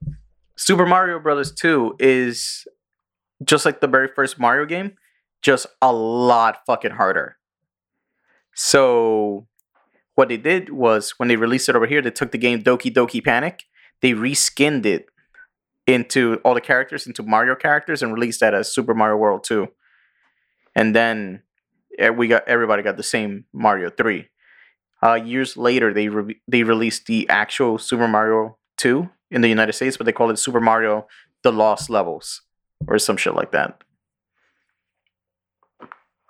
Super 0.58 0.88
Mario 0.88 1.20
Brothers 1.20 1.52
Two 1.54 1.96
is 2.00 2.68
just 3.44 3.66
like 3.66 3.82
the 3.82 3.88
very 3.88 4.08
first 4.08 4.40
Mario 4.40 4.66
game, 4.66 4.96
just 5.42 5.68
a 5.82 5.94
lot 5.94 6.60
fucking 6.66 6.92
harder. 6.92 7.38
So, 8.56 9.48
what 10.16 10.30
they 10.30 10.38
did 10.38 10.70
was 10.70 11.12
when 11.18 11.30
they 11.30 11.38
released 11.38 11.70
it 11.70 11.76
over 11.76 11.88
here, 11.88 12.02
they 12.02 12.12
took 12.12 12.32
the 12.32 12.38
game 12.38 12.62
Doki 12.62 12.94
Doki 12.94 13.24
Panic, 13.24 13.64
they 14.02 14.12
reskinned 14.12 14.86
it 14.86 15.06
into 15.88 16.36
all 16.46 16.54
the 16.54 16.62
characters 16.62 17.08
into 17.08 17.24
Mario 17.24 17.56
characters 17.56 18.04
and 18.04 18.14
released 18.14 18.40
that 18.42 18.54
as 18.54 18.72
Super 18.72 18.94
Mario 18.94 19.18
World 19.18 19.44
2. 19.44 19.68
And 20.76 20.96
then 20.96 21.42
we 22.16 22.28
got 22.28 22.48
everybody 22.48 22.84
got 22.84 22.98
the 22.98 23.04
same 23.04 23.46
Mario 23.52 23.90
3. 23.90 24.28
Uh, 25.02 25.16
years 25.16 25.58
later, 25.58 25.94
they 25.94 26.10
re- 26.10 26.42
they 26.48 26.64
released 26.64 27.06
the 27.06 27.28
actual 27.30 27.78
Super 27.78 28.08
Mario 28.08 28.58
2 28.78 29.10
in 29.32 29.42
the 29.42 29.48
United 29.48 29.74
States, 29.74 29.98
but 29.98 30.06
they 30.06 30.12
call 30.12 30.30
it 30.30 30.38
Super 30.38 30.60
Mario: 30.60 31.08
The 31.44 31.52
Lost 31.52 31.90
Levels 31.90 32.42
or 32.88 33.00
some 33.00 33.18
shit 33.18 33.34
like 33.34 33.52
that. 33.52 33.82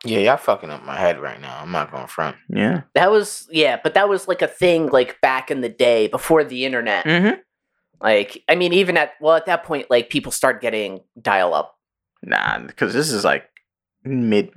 Yeah, 0.06 0.20
y'all 0.20 0.38
fucking 0.38 0.70
up 0.70 0.84
my 0.86 0.96
head 0.96 1.20
right 1.20 1.42
now. 1.42 1.60
I'm 1.62 1.72
not 1.72 1.92
going 1.92 2.08
front. 2.08 2.38
Yeah. 2.48 2.84
that 2.96 3.12
was 3.12 3.48
yeah, 3.52 3.80
but 3.84 3.94
that 3.96 4.08
was 4.08 4.28
like 4.28 4.42
a 4.42 4.48
thing 4.48 4.88
like 4.88 5.20
back 5.22 5.52
in 5.52 5.62
the 5.62 5.70
day 5.70 6.08
before 6.08 6.44
the 6.44 6.66
internet. 6.66 7.06
Mm-hmm. 7.06 7.40
Like, 8.02 8.42
I 8.48 8.56
mean, 8.56 8.72
even 8.72 8.96
at 8.96 9.12
well, 9.20 9.36
at 9.36 9.46
that 9.48 9.66
point, 9.66 9.88
like 9.90 10.10
people 10.10 10.32
start 10.32 10.62
getting 10.62 11.02
dial 11.22 11.54
up. 11.54 11.76
Nah, 12.24 12.60
because 12.60 12.94
this 12.94 13.12
is 13.12 13.26
like 13.26 13.50
mid 14.06 14.52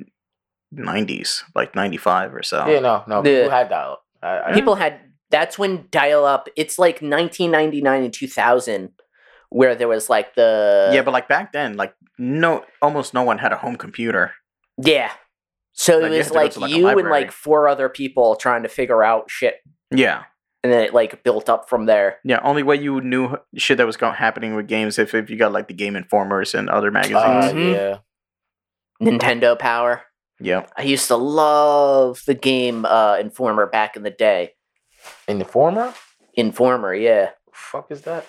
'90s, 0.75 1.43
like 1.55 1.75
'95 1.75 2.35
or 2.35 2.43
so. 2.43 2.67
Yeah, 2.69 2.79
no, 2.81 3.03
no. 3.09 3.23
The- 3.23 3.31
People 3.41 3.51
had 3.51 3.69
dial. 3.69 3.99
I, 4.23 4.41
I, 4.51 4.53
People 4.53 4.77
had 4.77 5.01
that's 5.31 5.59
when 5.59 5.89
dial 5.91 6.25
up. 6.25 6.49
It's 6.57 6.79
like 6.79 6.97
1999 7.03 8.05
and 8.05 8.13
2000, 8.13 8.91
where 9.51 9.75
there 9.75 9.89
was 9.89 10.09
like 10.09 10.35
the 10.37 10.91
yeah, 10.93 11.03
but 11.03 11.11
like 11.13 11.27
back 11.29 11.53
then, 11.53 11.77
like 11.77 11.95
no, 12.19 12.65
almost 12.81 13.13
no 13.13 13.25
one 13.25 13.39
had 13.39 13.53
a 13.53 13.57
home 13.57 13.75
computer. 13.77 14.33
yeah. 14.79 15.11
So 15.75 15.99
Like, 15.99 16.11
it 16.11 16.13
you 16.13 16.19
was 16.19 16.27
had 16.27 16.33
to 16.33 16.35
go 16.35 16.41
like 16.41 16.57
like, 16.57 16.71
you 16.79 16.89
and 16.99 17.09
like 17.09 17.33
four 17.33 17.67
other 17.69 17.89
people 17.89 18.37
trying 18.37 18.63
to 18.65 18.69
figure 18.69 19.03
out 19.03 19.31
shit, 19.31 19.57
Yeah, 19.91 20.25
and 20.63 20.73
then 20.73 20.85
it 20.85 20.93
like 20.95 21.23
built 21.23 21.49
up 21.49 21.69
from 21.69 21.87
there. 21.87 22.19
yeah. 22.25 22.41
Only 22.45 22.63
way 22.63 22.77
you 22.77 23.01
knew 23.01 23.37
shit 23.57 23.79
that 23.79 23.87
was 23.87 23.97
going 23.97 24.15
happening 24.15 24.55
with 24.55 24.69
games 24.69 24.99
if 24.99 25.15
if 25.15 25.31
you 25.31 25.37
got 25.37 25.53
like 25.53 25.69
the 25.69 25.75
Game 25.75 25.97
Informers 25.97 26.55
and 26.55 26.69
other 26.69 26.89
uh, 26.89 26.93
magazines. 26.93 27.53
Mhm. 27.55 27.73
yeah. 27.75 27.99
Nintendo 29.01 29.59
Power. 29.59 30.03
yeah, 30.41 30.67
I 30.77 30.83
used 30.83 31.09
to 31.09 31.17
love 31.17 32.21
the 32.27 32.35
game 32.35 32.85
uh, 32.85 33.17
Informer 33.19 33.67
back 33.67 33.97
in 33.97 34.03
the 34.03 34.11
day. 34.11 34.53
Informer? 35.27 35.95
Informer, 36.35 36.95
yeah. 36.95 37.31
Fuck 37.53 37.91
is 37.91 38.03
that? 38.03 38.27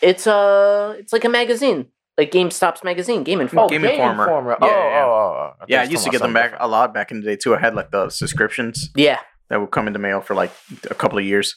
It's 0.00 0.26
uh 0.26 0.94
it's 0.98 1.12
like 1.12 1.24
a 1.24 1.28
magazine, 1.28 1.86
like 2.18 2.32
GameStop's 2.32 2.82
magazine, 2.84 3.22
Game 3.22 3.40
Informer. 3.40 3.64
Oh, 3.64 3.68
Game 3.68 3.82
Game, 3.82 3.92
Informer. 3.92 4.24
Informer. 4.24 4.50
Yeah, 4.50 4.56
oh, 4.60 4.66
yeah, 4.66 4.90
yeah. 4.90 5.04
oh, 5.04 5.08
oh, 5.08 5.52
oh. 5.52 5.52
thought 5.58 5.70
yeah. 5.70 5.80
I 5.80 5.84
used 5.84 6.04
to 6.04 6.10
get 6.10 6.20
them 6.20 6.34
back 6.34 6.50
something 6.50 6.64
a 6.64 6.68
lot 6.68 6.92
back 6.92 7.10
in 7.12 7.20
the 7.20 7.26
day 7.26 7.36
too. 7.36 7.54
I 7.54 7.60
had 7.60 7.74
like 7.74 7.90
the 7.92 8.10
subscriptions 8.10 8.90
Yeah, 8.96 9.20
that 9.48 9.60
would 9.60 9.70
come 9.70 9.86
in 9.86 9.92
the 9.92 9.98
mail 9.98 10.20
for 10.20 10.34
like 10.34 10.50
a 10.90 10.94
couple 10.94 11.18
of 11.18 11.24
years. 11.24 11.54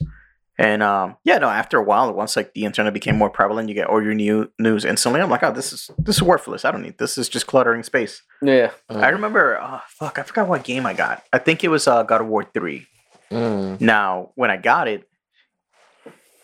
And 0.57 0.83
um, 0.83 1.17
yeah, 1.23 1.39
no. 1.39 1.49
After 1.49 1.79
a 1.79 1.83
while, 1.83 2.13
once 2.13 2.35
like 2.35 2.53
the 2.53 2.65
internet 2.65 2.93
became 2.93 3.17
more 3.17 3.31
prevalent, 3.31 3.67
you 3.67 3.73
get 3.73 3.87
all 3.87 4.03
your 4.03 4.13
new 4.13 4.51
news 4.59 4.85
instantly. 4.85 5.19
I'm 5.19 5.29
like, 5.29 5.41
oh, 5.41 5.51
this 5.51 5.73
is 5.73 5.89
this 5.97 6.17
is 6.17 6.21
worthless. 6.23 6.65
I 6.65 6.71
don't 6.71 6.83
need 6.83 6.99
this. 6.99 7.17
Is 7.17 7.27
just 7.29 7.47
cluttering 7.47 7.81
space. 7.81 8.21
yeah. 8.43 8.69
different. 8.87 9.03
I 9.03 9.09
remember, 9.09 9.57
Oh, 9.59 9.81
fuck, 9.87 10.19
I 10.19 10.23
forgot 10.23 10.47
what 10.47 10.63
game 10.63 10.85
I 10.85 10.93
got. 10.93 11.23
I 11.33 11.39
think 11.39 11.63
it 11.63 11.69
was 11.69 11.87
uh, 11.87 12.03
God 12.03 12.21
of 12.21 12.27
War 12.27 12.43
three. 12.43 12.85
Mm. 13.31 13.81
Now, 13.81 14.31
when 14.35 14.51
I 14.51 14.57
got 14.57 14.87
it, 14.87 15.07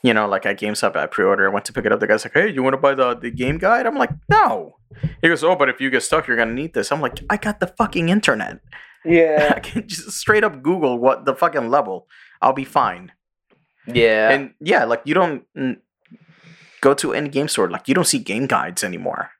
you 0.03 0.13
know, 0.13 0.27
like 0.27 0.45
at 0.45 0.59
GameStop, 0.59 0.95
I 0.95 1.05
pre-order. 1.07 1.49
I 1.49 1.53
went 1.53 1.65
to 1.65 1.73
pick 1.73 1.85
it 1.85 1.91
up. 1.91 1.99
The 1.99 2.07
guy's 2.07 2.23
like, 2.25 2.33
"Hey, 2.33 2.49
you 2.51 2.63
want 2.63 2.73
to 2.73 2.77
buy 2.77 2.93
the 2.95 3.15
the 3.15 3.31
game 3.31 3.57
guide?" 3.57 3.85
I'm 3.85 3.95
like, 3.97 4.11
"No." 4.29 4.77
He 5.21 5.27
goes, 5.27 5.43
"Oh, 5.43 5.55
but 5.55 5.69
if 5.69 5.81
you 5.81 5.89
get 5.89 6.03
stuck, 6.03 6.27
you're 6.27 6.37
gonna 6.37 6.53
need 6.53 6.73
this." 6.73 6.91
I'm 6.91 7.01
like, 7.01 7.19
"I 7.29 7.37
got 7.37 7.59
the 7.59 7.67
fucking 7.67 8.09
internet. 8.09 8.59
Yeah. 9.05 9.53
I 9.57 9.59
can 9.59 9.87
just 9.87 10.11
straight 10.11 10.43
up 10.43 10.61
Google 10.63 10.97
what 10.99 11.25
the 11.25 11.35
fucking 11.35 11.69
level. 11.69 12.07
I'll 12.41 12.53
be 12.53 12.65
fine." 12.65 13.11
Yeah. 13.87 14.29
And 14.31 14.53
yeah, 14.59 14.83
like 14.85 15.01
you 15.05 15.13
don't. 15.13 15.45
go 16.81 16.93
to 16.93 17.13
any 17.13 17.29
game 17.29 17.47
store. 17.47 17.69
Like 17.69 17.87
you 17.87 17.93
don't 17.95 18.05
see 18.07 18.19
game 18.19 18.45
guides 18.45 18.83
anymore. 18.83 19.31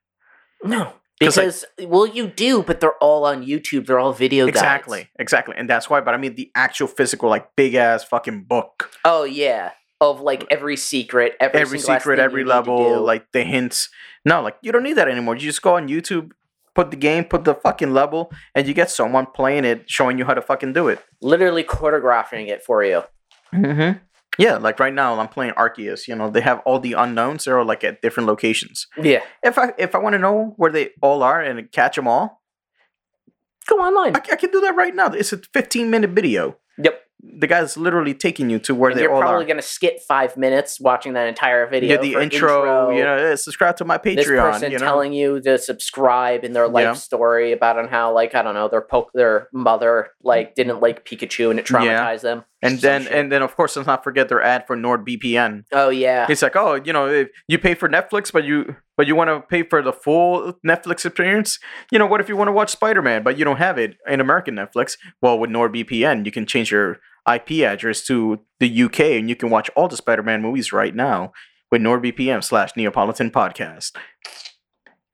No. 0.64 0.94
'Cause, 1.22 1.36
like- 1.38 1.46
Because 1.48 1.66
well 1.88 2.06
you 2.06 2.28
do, 2.28 2.62
but 2.64 2.80
they're 2.80 2.98
all 3.02 3.26
on 3.26 3.44
YouTube. 3.46 3.86
They're 3.88 4.00
all 4.00 4.14
video 4.14 4.46
guides. 4.46 4.58
Exactly, 4.58 5.10
exactly, 5.20 5.56
and 5.58 5.68
that's 5.70 5.90
why. 5.90 6.00
But 6.02 6.14
I 6.14 6.18
mean, 6.18 6.36
the 6.36 6.52
actual 6.54 6.88
physical, 6.88 7.28
like 7.30 7.56
big 7.56 7.74
ass 7.76 8.04
fucking 8.04 8.44
book, 8.44 8.92
Oh 9.04 9.24
yeah. 9.24 9.72
Of 10.00 10.22
like 10.22 10.46
every 10.52 10.78
secret, 10.78 11.36
every, 11.40 11.60
every 11.60 11.80
single 11.80 12.00
secret, 12.00 12.20
every 12.20 12.42
you 12.42 12.46
need 12.46 12.52
to 12.52 12.58
level, 12.58 13.02
like 13.02 13.32
the 13.32 13.44
hints. 13.44 13.90
No, 14.26 14.42
like 14.42 14.58
you 14.62 14.72
don't 14.72 14.84
need 14.84 14.94
that 14.94 15.08
anymore. 15.08 15.36
You 15.36 15.42
just 15.42 15.62
go 15.62 15.76
on 15.76 15.88
YouTube, 15.88 16.32
put 16.76 16.92
the 16.92 16.98
game, 16.98 17.24
put 17.24 17.46
the 17.46 17.56
fucking 17.56 17.94
level, 17.94 18.32
and 18.54 18.68
you 18.68 18.76
get 18.76 18.92
someone 18.92 19.26
playing 19.26 19.66
it, 19.66 19.90
showing 19.90 20.20
you 20.20 20.26
how 20.26 20.36
to 20.36 20.42
fucking 20.42 20.74
do 20.74 20.88
it. 20.88 21.04
literally 21.22 21.64
choreographing 21.64 22.48
it 22.48 22.64
for 22.64 22.84
you. 22.84 23.04
Mm-hmm. 23.54 23.98
Yeah, 24.38 24.58
like 24.58 24.80
right 24.80 24.94
now 24.94 25.20
I'm 25.20 25.30
playing 25.30 25.54
Arceus. 25.54 26.08
You 26.08 26.16
know, 26.16 26.30
they 26.30 26.42
have 26.42 26.60
all 26.64 26.80
the 26.80 26.94
unknowns. 26.94 27.46
They're 27.46 27.58
all 27.58 27.66
like 27.66 27.84
at 27.84 28.04
different 28.04 28.28
locations. 28.28 28.86
Yeah. 29.02 29.24
If 29.42 29.58
I 29.58 29.74
if 29.80 29.96
I 29.96 29.98
want 29.98 30.14
to 30.14 30.20
know 30.20 30.54
where 30.58 30.72
they 30.72 30.92
all 31.02 31.24
are 31.24 31.42
and 31.42 31.72
catch 31.72 31.96
them 31.96 32.08
all, 32.08 32.44
Go 33.68 33.76
online. 33.76 34.16
I, 34.16 34.22
I 34.32 34.36
can 34.36 34.50
do 34.50 34.62
that 34.62 34.76
right 34.76 34.96
now. 34.96 35.08
It's 35.08 35.34
a 35.34 35.38
15 35.38 35.90
minute 35.90 36.12
video. 36.12 36.58
Yep. 36.78 37.02
The 37.20 37.48
guy's 37.48 37.76
literally 37.78 38.14
taking 38.14 38.50
you 38.52 38.60
to 38.60 38.76
where 38.76 38.92
And 38.92 38.98
they 39.00 39.04
you're 39.04 39.12
all 39.14 39.20
probably 39.22 39.44
are. 39.46 39.48
gonna 39.48 39.62
skip 39.64 40.00
five 40.08 40.38
minutes 40.38 40.80
watching 40.80 41.14
that 41.14 41.28
entire 41.28 41.66
video. 41.68 41.96
Yeah, 41.96 42.02
the 42.02 42.14
for 42.14 42.20
intro, 42.22 42.90
You 42.92 43.04
know, 43.04 43.36
subscribe 43.36 43.76
to 43.78 43.86
my 43.86 43.98
Patreon. 43.98 44.16
this 44.16 44.28
person 44.28 44.72
You 44.72 44.78
know, 44.78 44.86
telling 44.86 45.14
you 45.14 45.42
to 45.42 45.58
subscribe 45.58 46.44
in 46.44 46.54
their 46.54 46.68
life 46.68 46.84
Yeah. 46.84 46.94
story 46.94 47.52
about 47.54 47.80
on 47.80 47.88
how 47.88 48.14
like 48.14 48.36
I 48.36 48.44
don't 48.44 48.54
know 48.54 48.68
their 48.68 48.82
poke 48.82 49.10
their 49.14 49.48
mother 49.52 50.10
like 50.22 50.54
didn't 50.54 50.80
like 50.80 51.06
Pikachu 51.06 51.50
and 51.50 51.60
it 51.60 51.68
Yeah. 51.70 51.78
traumatized 51.80 52.22
them. 52.22 52.46
and 52.62 52.80
then 52.80 53.04
shit. 53.04 53.12
and 53.12 53.32
then 53.32 53.42
of 53.42 53.56
course 53.56 53.76
let's 53.76 53.88
not 53.88 54.04
forget 54.04 54.30
their 54.30 54.42
ad 54.42 54.68
for 54.68 54.76
NordVPN. 54.78 55.64
oh 55.72 55.90
yeah, 55.90 56.28
It's 56.30 56.42
like, 56.44 56.56
oh, 56.56 56.76
you 56.76 56.94
know, 56.94 57.08
if 57.08 57.30
you 57.48 57.58
pay 57.58 57.74
for 57.74 57.90
Netflix, 57.90 58.32
but 58.32 58.44
you 58.44 58.76
but 58.98 59.08
you 59.08 59.16
want 59.16 59.30
to 59.30 59.40
pay 59.48 59.64
for 59.64 59.82
the 59.82 59.94
full 59.94 60.54
Netflix 60.66 61.06
experience. 61.06 61.60
You 61.92 62.00
know, 62.00 62.08
what 62.08 62.20
if 62.20 62.28
you 62.28 62.36
want 62.36 62.48
to 62.48 62.52
watch 62.52 62.72
Spider 62.72 63.02
Man, 63.02 63.24
but 63.24 63.38
you 63.38 63.46
don't 63.46 63.58
have 63.58 63.78
it 63.78 63.96
in 64.08 64.20
American 64.20 64.56
Netflix? 64.56 64.98
Well, 65.22 65.40
with 65.40 65.52
NordVPN, 65.52 66.26
you 66.26 66.32
can 66.32 66.46
change 66.46 66.72
your 66.72 66.98
IP 67.32 67.64
address 67.64 68.06
to 68.08 68.40
the 68.60 68.84
UK, 68.84 69.00
and 69.02 69.30
you 69.30 69.36
can 69.36 69.50
watch 69.50 69.70
all 69.76 69.88
the 69.88 69.98
Spider 69.98 70.24
Man 70.24 70.42
movies 70.42 70.74
right 70.74 70.96
now 70.96 71.32
with 71.72 71.82
NordVPN 71.82 72.44
slash 72.44 72.74
Neopolitan 72.74 73.32
Podcast. 73.32 73.92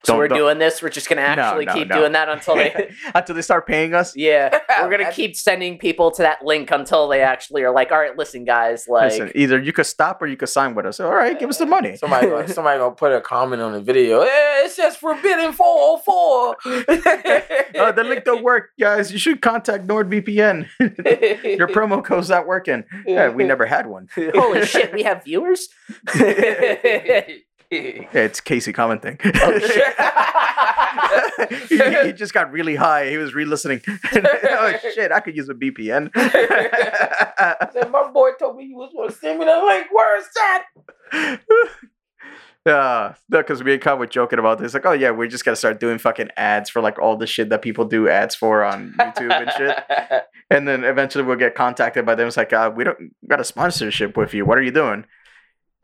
So 0.06 0.14
Don't- 0.14 0.18
we're 0.20 0.28
don't- 0.28 0.38
doing 0.38 0.58
this. 0.60 0.82
We're 0.82 0.90
just 0.90 1.08
gonna 1.10 1.22
actually 1.22 1.66
no, 1.66 1.74
keep 1.74 1.88
no. 1.88 1.96
doing 2.00 2.12
that 2.12 2.30
until 2.30 2.56
they. 2.56 2.92
Until 3.16 3.36
they 3.36 3.42
start 3.42 3.68
paying 3.68 3.94
us. 3.94 4.16
yeah, 4.16 4.58
we're 4.82 4.90
gonna 4.90 5.12
keep 5.12 5.36
sending 5.36 5.78
people 5.78 6.10
to 6.12 6.22
that 6.24 6.44
link 6.44 6.72
until 6.72 7.08
they 7.08 7.22
actually 7.22 7.62
are 7.64 7.72
like, 7.72 7.92
all 7.92 8.00
right, 8.00 8.18
listen, 8.18 8.44
guys, 8.44 8.88
like. 8.88 9.12
Listen, 9.12 9.32
either 9.36 9.60
you 9.60 9.72
could 9.72 9.86
stop 9.86 10.22
or 10.22 10.28
you 10.28 10.36
could 10.36 10.50
sign 10.50 10.74
with 10.76 10.86
us. 10.86 11.00
All 11.00 11.14
right, 11.14 11.38
give 11.40 11.50
us 11.50 11.58
the 11.58 11.66
money. 11.66 11.96
Somebody 11.98 12.28
gonna, 12.28 12.48
somebody 12.60 12.80
gonna 12.80 12.96
put 12.96 13.12
a 13.12 13.22
comment 13.22 13.62
on 13.62 13.72
the 13.74 13.82
video. 13.82 14.22
Eh, 14.22 14.28
it 14.66 14.72
says 14.72 14.96
forbidden 14.96 15.54
404. 15.54 16.58
Uh, 17.76 17.92
the 17.92 18.04
link 18.04 18.24
don't 18.24 18.44
work, 18.44 18.70
guys. 18.80 19.12
You 19.12 19.20
should 19.20 19.42
contact 19.42 19.86
NordVPN. 19.88 20.68
Your 21.58 21.68
promo 21.68 22.04
code's 22.04 22.30
not 22.30 22.48
working. 22.48 22.84
Yeah, 23.06 23.30
we 23.30 23.44
never 23.44 23.66
had 23.66 23.88
one. 23.88 24.08
Holy 24.16 24.66
shit, 24.66 24.94
we 24.94 25.04
have 25.04 25.24
viewers. 25.24 25.68
Yeah, 28.14 28.22
it's 28.22 28.40
Casey 28.40 28.72
commenting. 28.74 29.18
Oh, 29.24 29.60
he, 31.70 31.78
he 32.06 32.14
just 32.14 32.34
got 32.34 32.52
really 32.52 32.76
high. 32.76 33.10
He 33.10 33.18
was 33.18 33.34
re-listening. 33.34 33.82
oh 33.88 34.74
shit! 34.94 35.12
I 35.12 35.20
could 35.20 35.36
use 35.36 35.50
a 35.50 35.54
VPN. 35.54 36.12
Said, 37.74 37.92
my 37.92 38.10
boy 38.12 38.32
told 38.40 38.58
me 38.58 38.68
he 38.68 38.76
was 38.76 38.92
gonna 38.96 39.12
send 39.12 39.40
me 39.40 39.46
the 39.46 39.64
link. 39.66 39.88
Where's 39.92 40.26
that? 40.36 40.66
Yeah, 42.66 43.16
no, 43.30 43.40
because 43.40 43.62
me 43.64 43.74
and 43.74 43.82
Kyle 43.82 43.98
were 43.98 44.08
joking 44.08 44.40
about 44.40 44.60
this. 44.60 44.74
Like, 44.74 44.86
oh 44.86 44.94
yeah, 44.94 45.12
we're 45.12 45.28
just 45.28 45.44
gonna 45.44 45.56
start 45.56 45.80
doing 45.80 45.98
fucking 45.98 46.30
ads 46.38 46.70
for 46.70 46.82
like 46.82 47.00
all 47.00 47.18
the 47.18 47.28
shit 47.28 47.50
that 47.50 47.62
people 47.62 47.86
do 47.86 48.08
ads 48.08 48.36
for 48.36 48.64
on 48.64 48.94
YouTube 49.00 49.32
and 49.32 49.52
shit. 49.58 49.78
And 50.50 50.68
then 50.68 50.84
eventually 50.84 51.24
we'll 51.24 51.38
get 51.38 51.56
contacted 51.56 52.06
by 52.06 52.16
them. 52.16 52.28
It's 52.28 52.38
like, 52.38 52.54
uh, 52.54 52.72
we 52.74 52.84
don't 52.84 53.16
got 53.28 53.40
a 53.40 53.44
sponsorship 53.44 54.16
with 54.16 54.34
you. 54.34 54.46
What 54.46 54.58
are 54.58 54.62
you 54.62 54.72
doing? 54.72 55.06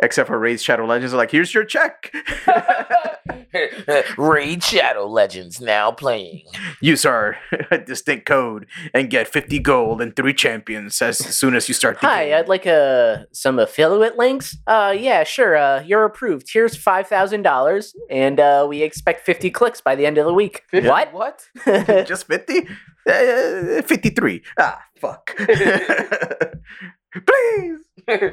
Except 0.01 0.27
for 0.27 0.39
Raid 0.39 0.61
Shadow 0.61 0.85
Legends, 0.85 1.13
like, 1.13 1.31
here's 1.31 1.53
your 1.53 1.65
check. 1.65 2.13
Raid 4.17 4.63
Shadow 4.63 5.07
Legends 5.07 5.59
now 5.59 5.91
playing. 5.91 6.43
Use 6.81 7.05
our 7.05 7.37
distinct 7.85 8.25
code 8.25 8.65
and 8.93 9.09
get 9.09 9.27
50 9.27 9.59
gold 9.59 10.01
and 10.01 10.15
three 10.15 10.33
champions 10.33 11.01
as 11.01 11.17
soon 11.17 11.55
as 11.55 11.67
you 11.67 11.73
start 11.73 11.99
the 11.99 12.07
Hi, 12.07 12.25
game. 12.25 12.35
I'd 12.35 12.47
like 12.47 12.65
uh, 12.67 13.25
some 13.31 13.59
affiliate 13.59 14.17
links. 14.17 14.55
Uh, 14.67 14.95
yeah, 14.97 15.23
sure. 15.23 15.57
Uh, 15.57 15.81
you're 15.81 16.05
approved. 16.05 16.47
Here's 16.51 16.75
five 16.75 17.07
thousand 17.07 17.41
dollars, 17.41 17.93
and 18.09 18.39
uh, 18.39 18.65
we 18.69 18.83
expect 18.83 19.25
fifty 19.25 19.49
clicks 19.49 19.81
by 19.81 19.95
the 19.95 20.05
end 20.05 20.17
of 20.17 20.25
the 20.25 20.33
week. 20.33 20.63
What? 20.71 21.13
What? 21.19 21.45
Just 22.07 22.27
50? 22.27 22.67
Uh, 23.05 23.81
53. 23.81 24.41
Ah, 24.57 24.81
fuck. 24.99 25.35
Please. 27.13 27.79
Please. 28.07 28.31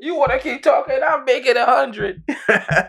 you 0.00 0.14
wanna 0.16 0.38
keep 0.38 0.62
talking? 0.62 0.98
I'll 1.06 1.22
make 1.24 1.46
it 1.46 1.56
a 1.56 1.64
hundred. 1.64 2.22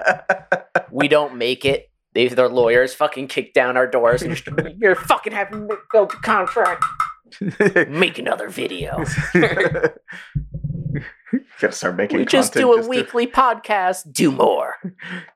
we 0.92 1.08
don't 1.08 1.36
make 1.36 1.66
it. 1.66 1.90
They, 2.14 2.28
their 2.28 2.48
lawyers 2.50 2.94
fucking 2.94 3.28
kick 3.28 3.54
down 3.54 3.76
our 3.78 3.88
doors. 3.88 4.22
And 4.22 4.36
just, 4.36 4.48
you're 4.78 4.96
fucking 4.96 5.34
having 5.34 5.68
to 5.68 5.78
build 5.92 6.12
the 6.12 6.18
contract. 6.18 6.84
Make 7.90 8.20
another 8.20 8.48
video. 8.50 9.04
Gotta 11.60 11.74
start 11.74 11.96
making 11.96 12.20
We 12.20 12.26
just 12.26 12.54
content 12.54 12.74
do 12.74 12.80
a 12.80 12.84
to- 12.84 12.88
weekly 12.88 13.26
podcast. 13.26 14.12
Do 14.14 14.32
more. 14.32 14.76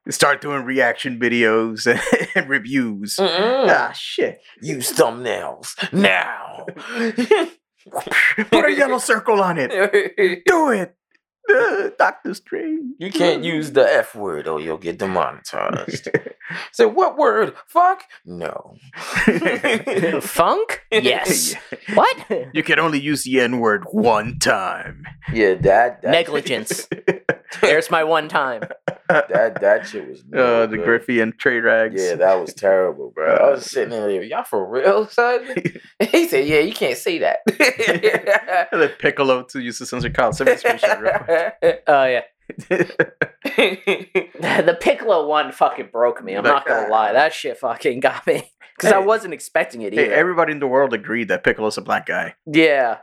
start 0.10 0.42
doing 0.42 0.64
reaction 0.64 1.20
videos 1.20 1.88
and 2.36 2.48
reviews. 2.48 3.16
Mm-mm. 3.16 3.68
Ah, 3.70 3.92
shit. 3.94 4.40
Use 4.62 4.92
thumbnails 4.94 5.74
now. 5.92 6.68
Put 8.50 8.66
a 8.66 8.74
yellow 8.74 8.98
circle 8.98 9.42
on 9.42 9.58
it. 9.58 9.72
Do 10.46 10.70
it. 10.72 10.96
Uh, 11.50 11.92
Doctor 11.98 12.34
Strange. 12.34 12.96
You 13.00 13.10
can't 13.10 13.42
use 13.42 13.72
the 13.72 13.82
F 13.82 14.14
word 14.16 14.50
or 14.50 14.60
you'll 14.60 14.78
get 14.78 15.00
demonetized. 15.00 16.10
so 16.74 16.90
what 16.90 17.18
word? 17.18 17.54
Fuck? 17.68 18.04
No. 18.26 18.76
Funk? 20.22 20.82
Yes. 20.92 21.56
What? 21.94 22.50
You 22.54 22.64
can 22.64 22.80
only 22.80 23.00
use 23.00 23.24
the 23.24 23.40
N 23.40 23.60
word 23.60 23.86
one 23.92 24.40
time. 24.40 25.06
yeah, 25.32 25.54
that, 25.54 26.02
that 26.02 26.12
Negligence. 26.12 26.90
There's 27.62 27.90
my 27.90 28.04
one 28.04 28.28
time. 28.28 28.64
That 29.10 29.62
that 29.62 29.88
shit 29.88 30.08
was. 30.08 30.24
Uh, 30.34 30.66
the 30.68 30.78
good. 30.78 30.86
Griffey 30.86 31.22
and 31.22 31.38
Trey 31.38 31.60
Rags. 31.60 32.02
Yeah, 32.02 32.16
that 32.16 32.36
was 32.40 32.54
terrible, 32.54 33.12
bro. 33.16 33.36
I 33.36 33.52
was 33.52 33.66
sitting 33.66 33.90
there, 33.90 34.22
y'all 34.22 34.44
for 34.44 34.70
real, 34.70 35.08
son? 35.08 35.48
he 36.12 36.28
said, 36.28 36.48
"Yeah, 36.48 36.60
you 36.60 36.74
can't 36.74 36.98
say 36.98 37.20
that." 37.20 37.40
the 37.48 38.92
Piccolo 39.00 39.44
to 39.44 39.60
use 39.60 39.80
the 39.80 39.86
censor 39.86 40.10
Kyle. 40.10 40.34
Send 40.34 40.50
me 40.50 40.54
a 40.54 40.58
screenshot 40.58 41.00
real 41.00 41.20
quick. 41.20 41.84
Oh 41.88 42.06
yeah. 42.06 42.22
the 44.66 44.78
Piccolo 44.80 45.28
one 45.28 45.52
fucking 45.52 45.90
broke 45.92 46.24
me. 46.24 46.34
I'm 46.36 46.44
not 46.44 46.66
gonna 46.68 46.90
lie. 46.90 47.14
That 47.14 47.34
shit 47.34 47.58
fucking 47.58 48.00
got 48.02 48.26
me. 48.28 48.52
Because 48.76 48.92
I 48.94 49.00
wasn't 49.00 49.34
expecting 49.34 49.82
it 49.82 49.94
hey, 49.94 50.06
either. 50.06 50.14
everybody 50.14 50.52
in 50.52 50.60
the 50.60 50.68
world 50.68 50.94
agreed 50.94 51.30
that 51.30 51.44
Piccolo's 51.44 51.78
a 51.78 51.82
black 51.82 52.06
guy. 52.06 52.36
yeah. 52.46 53.00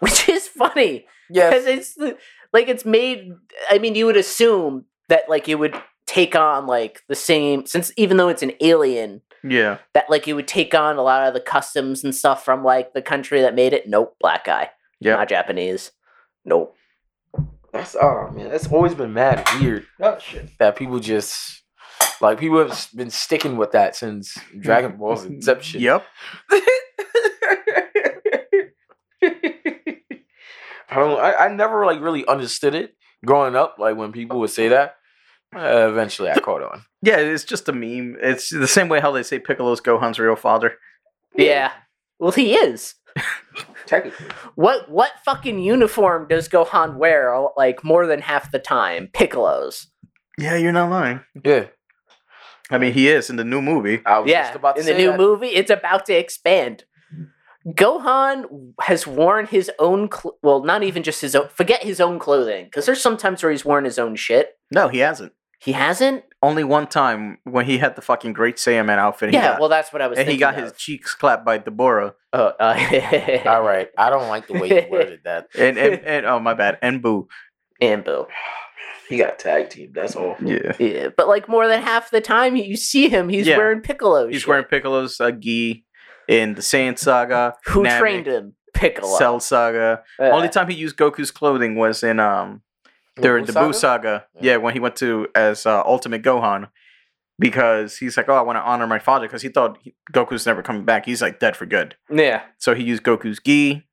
Which 0.00 0.28
is 0.28 0.46
funny. 0.46 1.06
Yeah, 1.30 1.48
Because 1.50 1.64
it's 1.66 1.94
the, 1.94 2.18
like 2.54 2.68
it's 2.68 2.86
made 2.86 3.32
I 3.70 3.76
mean, 3.78 3.94
you 3.94 4.06
would 4.06 4.16
assume 4.16 4.86
that 5.10 5.28
like 5.28 5.46
it 5.50 5.56
would 5.56 5.74
take 6.06 6.34
on 6.34 6.66
like 6.66 7.02
the 7.08 7.14
same 7.14 7.66
since 7.66 7.92
even 7.98 8.16
though 8.16 8.28
it's 8.28 8.42
an 8.42 8.52
alien, 8.62 9.20
Yeah. 9.42 9.78
that 9.92 10.08
like 10.08 10.26
it 10.28 10.32
would 10.34 10.48
take 10.48 10.74
on 10.74 10.96
a 10.96 11.02
lot 11.02 11.26
of 11.26 11.34
the 11.34 11.40
customs 11.40 12.02
and 12.04 12.14
stuff 12.14 12.44
from 12.44 12.64
like 12.64 12.94
the 12.94 13.02
country 13.02 13.40
that 13.42 13.54
made 13.54 13.72
it. 13.74 13.88
Nope, 13.88 14.16
black 14.20 14.44
guy. 14.46 14.70
Yeah. 15.00 15.16
Not 15.16 15.28
Japanese. 15.28 15.90
Nope. 16.46 16.74
that's 17.72 17.96
oh 18.00 18.30
man, 18.34 18.48
that's 18.50 18.70
always 18.70 18.94
been 18.94 19.12
mad 19.12 19.46
weird. 19.60 19.86
Oh 20.00 20.18
shit. 20.18 20.48
That 20.58 20.76
people 20.76 21.00
just 21.00 21.62
like 22.20 22.38
people 22.38 22.58
have 22.58 22.88
been 22.94 23.10
sticking 23.10 23.56
with 23.56 23.72
that 23.72 23.96
since 23.96 24.36
Dragon 24.60 24.96
Ball's 24.96 25.24
inception. 25.34 25.80
Yep. 25.80 26.04
I 30.94 30.98
don't. 31.00 31.20
I, 31.20 31.34
I 31.34 31.48
never 31.48 31.84
like 31.86 32.00
really 32.00 32.26
understood 32.26 32.74
it 32.74 32.94
growing 33.24 33.56
up. 33.56 33.76
Like 33.78 33.96
when 33.96 34.12
people 34.12 34.40
would 34.40 34.50
say 34.50 34.68
that. 34.68 34.96
Uh, 35.54 35.88
eventually, 35.88 36.30
I 36.30 36.38
caught 36.40 36.62
on. 36.62 36.84
Yeah, 37.02 37.18
it's 37.18 37.44
just 37.44 37.68
a 37.68 37.72
meme. 37.72 38.16
It's 38.20 38.50
the 38.50 38.66
same 38.66 38.88
way 38.88 38.98
how 39.00 39.12
they 39.12 39.22
say 39.22 39.38
Piccolo's 39.38 39.80
Gohan's 39.80 40.18
real 40.18 40.34
father. 40.36 40.78
Yeah. 41.36 41.70
Well 42.18 42.32
he 42.32 42.54
is. 42.54 42.94
Technically, 43.86 44.26
What 44.56 44.90
what 44.90 45.12
fucking 45.24 45.58
uniform 45.60 46.26
does 46.28 46.48
Gohan 46.48 46.96
wear 46.96 47.36
like 47.56 47.84
more 47.84 48.06
than 48.06 48.20
half 48.22 48.50
the 48.50 48.58
time? 48.58 49.08
Piccolo's. 49.12 49.88
Yeah, 50.38 50.56
you're 50.56 50.72
not 50.72 50.90
lying. 50.90 51.20
yeah. 51.44 51.66
I 52.70 52.78
mean, 52.78 52.94
he 52.94 53.08
is 53.08 53.28
in 53.30 53.36
the 53.36 53.44
new 53.44 53.60
movie. 53.60 54.00
I 54.06 54.18
was 54.20 54.30
Yeah. 54.30 54.44
just 54.44 54.56
about 54.56 54.74
to 54.76 54.80
in 54.80 54.86
the 54.86 54.94
new 54.94 55.10
that. 55.10 55.18
movie, 55.18 55.48
it's 55.48 55.70
about 55.70 56.06
to 56.06 56.14
expand. 56.14 56.84
Gohan 57.66 58.72
has 58.80 59.06
worn 59.06 59.46
his 59.46 59.70
own, 59.78 60.10
cl- 60.12 60.36
well, 60.42 60.62
not 60.64 60.82
even 60.82 61.02
just 61.02 61.20
his 61.22 61.34
own. 61.34 61.48
Forget 61.48 61.82
his 61.82 62.00
own 62.00 62.18
clothing, 62.18 62.64
because 62.66 62.86
there's 62.86 63.00
sometimes 63.00 63.42
where 63.42 63.50
he's 63.52 63.64
worn 63.64 63.84
his 63.84 63.98
own 63.98 64.16
shit. 64.16 64.58
No, 64.70 64.88
he 64.88 64.98
hasn't. 64.98 65.32
He 65.60 65.72
hasn't. 65.72 66.24
Only 66.42 66.62
one 66.62 66.86
time 66.88 67.38
when 67.44 67.64
he 67.64 67.78
had 67.78 67.96
the 67.96 68.02
fucking 68.02 68.34
Great 68.34 68.56
Saiyaman 68.56 68.98
outfit. 68.98 69.32
yeah, 69.32 69.52
got- 69.52 69.60
well, 69.60 69.70
that's 69.70 69.94
what 69.94 70.02
I 70.02 70.08
was. 70.08 70.18
and 70.18 70.28
he 70.28 70.36
got 70.36 70.58
of. 70.58 70.62
his 70.64 70.72
cheeks 70.74 71.14
clapped 71.14 71.46
by 71.46 71.58
Dabura. 71.58 72.12
Oh, 72.34 72.52
uh, 72.60 73.40
All 73.46 73.62
right, 73.62 73.88
I 73.96 74.10
don't 74.10 74.28
like 74.28 74.46
the 74.46 74.54
way 74.58 74.68
you 74.84 74.90
worded 74.90 75.20
that. 75.24 75.46
And 75.58 75.78
and, 75.78 76.04
and 76.04 76.26
oh 76.26 76.38
my 76.40 76.52
bad, 76.52 76.78
and 76.82 77.02
Buu. 77.02 77.28
and 77.80 78.04
Buu. 78.04 78.26
He 79.08 79.16
got 79.18 79.38
tag 79.38 79.70
team. 79.70 79.92
That's 79.94 80.16
awful. 80.16 80.46
Yeah, 80.46 80.72
Yeah, 80.78 81.08
but 81.16 81.28
like 81.28 81.48
more 81.48 81.66
than 81.68 81.82
half 81.82 82.10
the 82.10 82.20
time 82.22 82.56
you 82.56 82.76
see 82.76 83.08
him, 83.08 83.28
he's 83.30 83.46
Yeah. 83.46 83.56
wearing 83.58 83.80
Piccolo. 83.80 84.28
he's 84.28 84.40
shit. 84.40 84.48
wearing 84.48 84.64
Piccolo's 84.64 85.20
uh, 85.20 85.30
gi 85.30 85.84
in 86.28 86.54
the 86.54 86.60
Saiyan 86.62 86.98
Saga. 86.98 87.54
Who 87.66 87.82
Namek, 87.84 87.98
trained 87.98 88.26
him? 88.26 88.54
Piccolo. 88.72 89.16
Cell 89.18 89.40
Saga. 89.40 90.02
Uh, 90.18 90.24
Only 90.30 90.48
time 90.48 90.68
he 90.68 90.74
used 90.74 90.96
Goku's 90.96 91.30
clothing 91.30 91.76
was 91.76 92.02
in 92.02 92.18
um 92.20 92.62
during 93.20 93.44
the 93.44 93.52
Buu 93.52 93.74
Saga. 93.74 94.24
Yeah. 94.34 94.52
Yeah, 94.52 94.56
when 94.58 94.72
he 94.74 94.80
went 94.80 94.96
to 94.96 95.28
as 95.34 95.66
uh, 95.66 95.82
Ultimate 95.84 96.22
Gohan. 96.22 96.68
Because 97.38 97.96
he's 97.96 98.16
like, 98.16 98.28
oh, 98.28 98.34
I 98.34 98.42
want 98.42 98.56
to 98.58 98.62
honor 98.62 98.86
my 98.86 99.00
father. 99.00 99.26
Because 99.26 99.42
he 99.42 99.48
thought 99.48 99.78
he, 99.82 99.92
Goku's 100.12 100.46
never 100.46 100.62
coming 100.62 100.84
back. 100.84 101.04
He's 101.04 101.20
like 101.20 101.40
dead 101.40 101.56
for 101.56 101.66
good. 101.66 101.96
yeah. 102.08 102.42
So 102.58 102.74
he 102.76 102.84
used 102.84 103.02
Goku's 103.02 103.40
gi. 103.40 103.84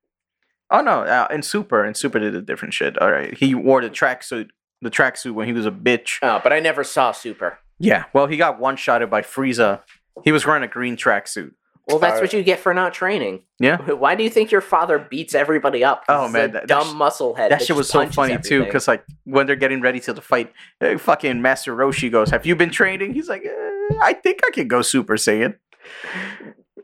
Oh 0.69 0.81
no, 0.81 1.01
uh, 1.01 1.27
in 1.31 1.41
Super, 1.41 1.83
in 1.83 1.93
Super 1.95 2.19
did 2.19 2.33
a 2.35 2.41
different 2.41 2.73
shit. 2.73 2.97
All 3.01 3.11
right, 3.11 3.35
he 3.35 3.53
wore 3.53 3.81
the 3.81 3.89
tracksuit, 3.89 4.49
the 4.81 4.89
tracksuit 4.89 5.33
when 5.33 5.45
he 5.47 5.53
was 5.53 5.65
a 5.65 5.71
bitch. 5.71 6.19
Oh, 6.21 6.39
but 6.41 6.53
I 6.53 6.59
never 6.61 6.83
saw 6.85 7.11
Super. 7.11 7.59
Yeah, 7.77 8.05
well, 8.13 8.27
he 8.27 8.37
got 8.37 8.57
one 8.59 8.77
shotted 8.77 9.09
by 9.09 9.21
Frieza. 9.21 9.81
He 10.23 10.31
was 10.31 10.45
wearing 10.45 10.63
a 10.63 10.67
green 10.69 10.95
tracksuit. 10.95 11.51
Well, 11.87 11.97
that's 11.99 12.11
Alright. 12.13 12.23
what 12.23 12.33
you 12.33 12.43
get 12.43 12.59
for 12.59 12.73
not 12.73 12.93
training. 12.93 13.41
Yeah, 13.59 13.77
Why 13.91 14.15
do 14.15 14.23
you 14.23 14.29
think 14.29 14.51
your 14.51 14.61
father 14.61 14.99
beats 14.99 15.33
everybody 15.35 15.83
up? 15.83 16.03
Oh, 16.07 16.27
man, 16.29 16.51
that- 16.51 16.53
that 16.53 16.67
dumb 16.67 16.87
sh- 16.89 16.93
muscle 16.93 17.33
head. 17.35 17.51
that 17.51 17.61
shit 17.63 17.75
was 17.75 17.89
so 17.89 18.05
funny 18.07 18.37
too. 18.37 18.63
Because 18.63 18.87
like 18.87 19.03
when 19.25 19.47
they're 19.47 19.55
getting 19.55 19.81
ready 19.81 19.99
to 20.01 20.13
the 20.13 20.21
fight, 20.21 20.53
uh, 20.79 20.97
fucking 20.97 21.41
Master 21.41 21.75
Roshi 21.75 22.11
goes, 22.11 22.29
"Have 22.29 22.45
you 22.45 22.55
been 22.55 22.69
training?" 22.69 23.13
He's 23.13 23.27
like, 23.29 23.43
uh, 23.45 23.95
"I 24.01 24.13
think 24.13 24.39
I 24.47 24.51
can 24.51 24.67
go 24.67 24.81
Super 24.81 25.15
Saiyan." 25.15 25.55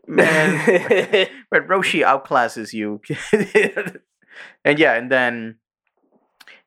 Man, 0.07 1.27
but 1.51 1.67
Roshi 1.67 2.03
outclasses 2.03 2.73
you. 2.73 3.01
and 4.65 4.79
yeah, 4.79 4.93
and 4.93 5.11
then 5.11 5.57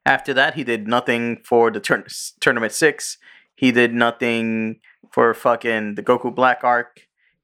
after 0.06 0.34
that, 0.34 0.54
he 0.54 0.64
did 0.64 0.86
nothing 0.86 1.38
for 1.44 1.70
the 1.70 1.80
turn- 1.80 2.06
tournament 2.40 2.72
six. 2.72 3.18
He 3.54 3.72
did 3.72 3.92
nothing 3.92 4.80
for 5.10 5.32
fucking 5.34 5.94
the 5.96 6.02
Goku 6.02 6.34
Black 6.34 6.62
arc. 6.64 7.00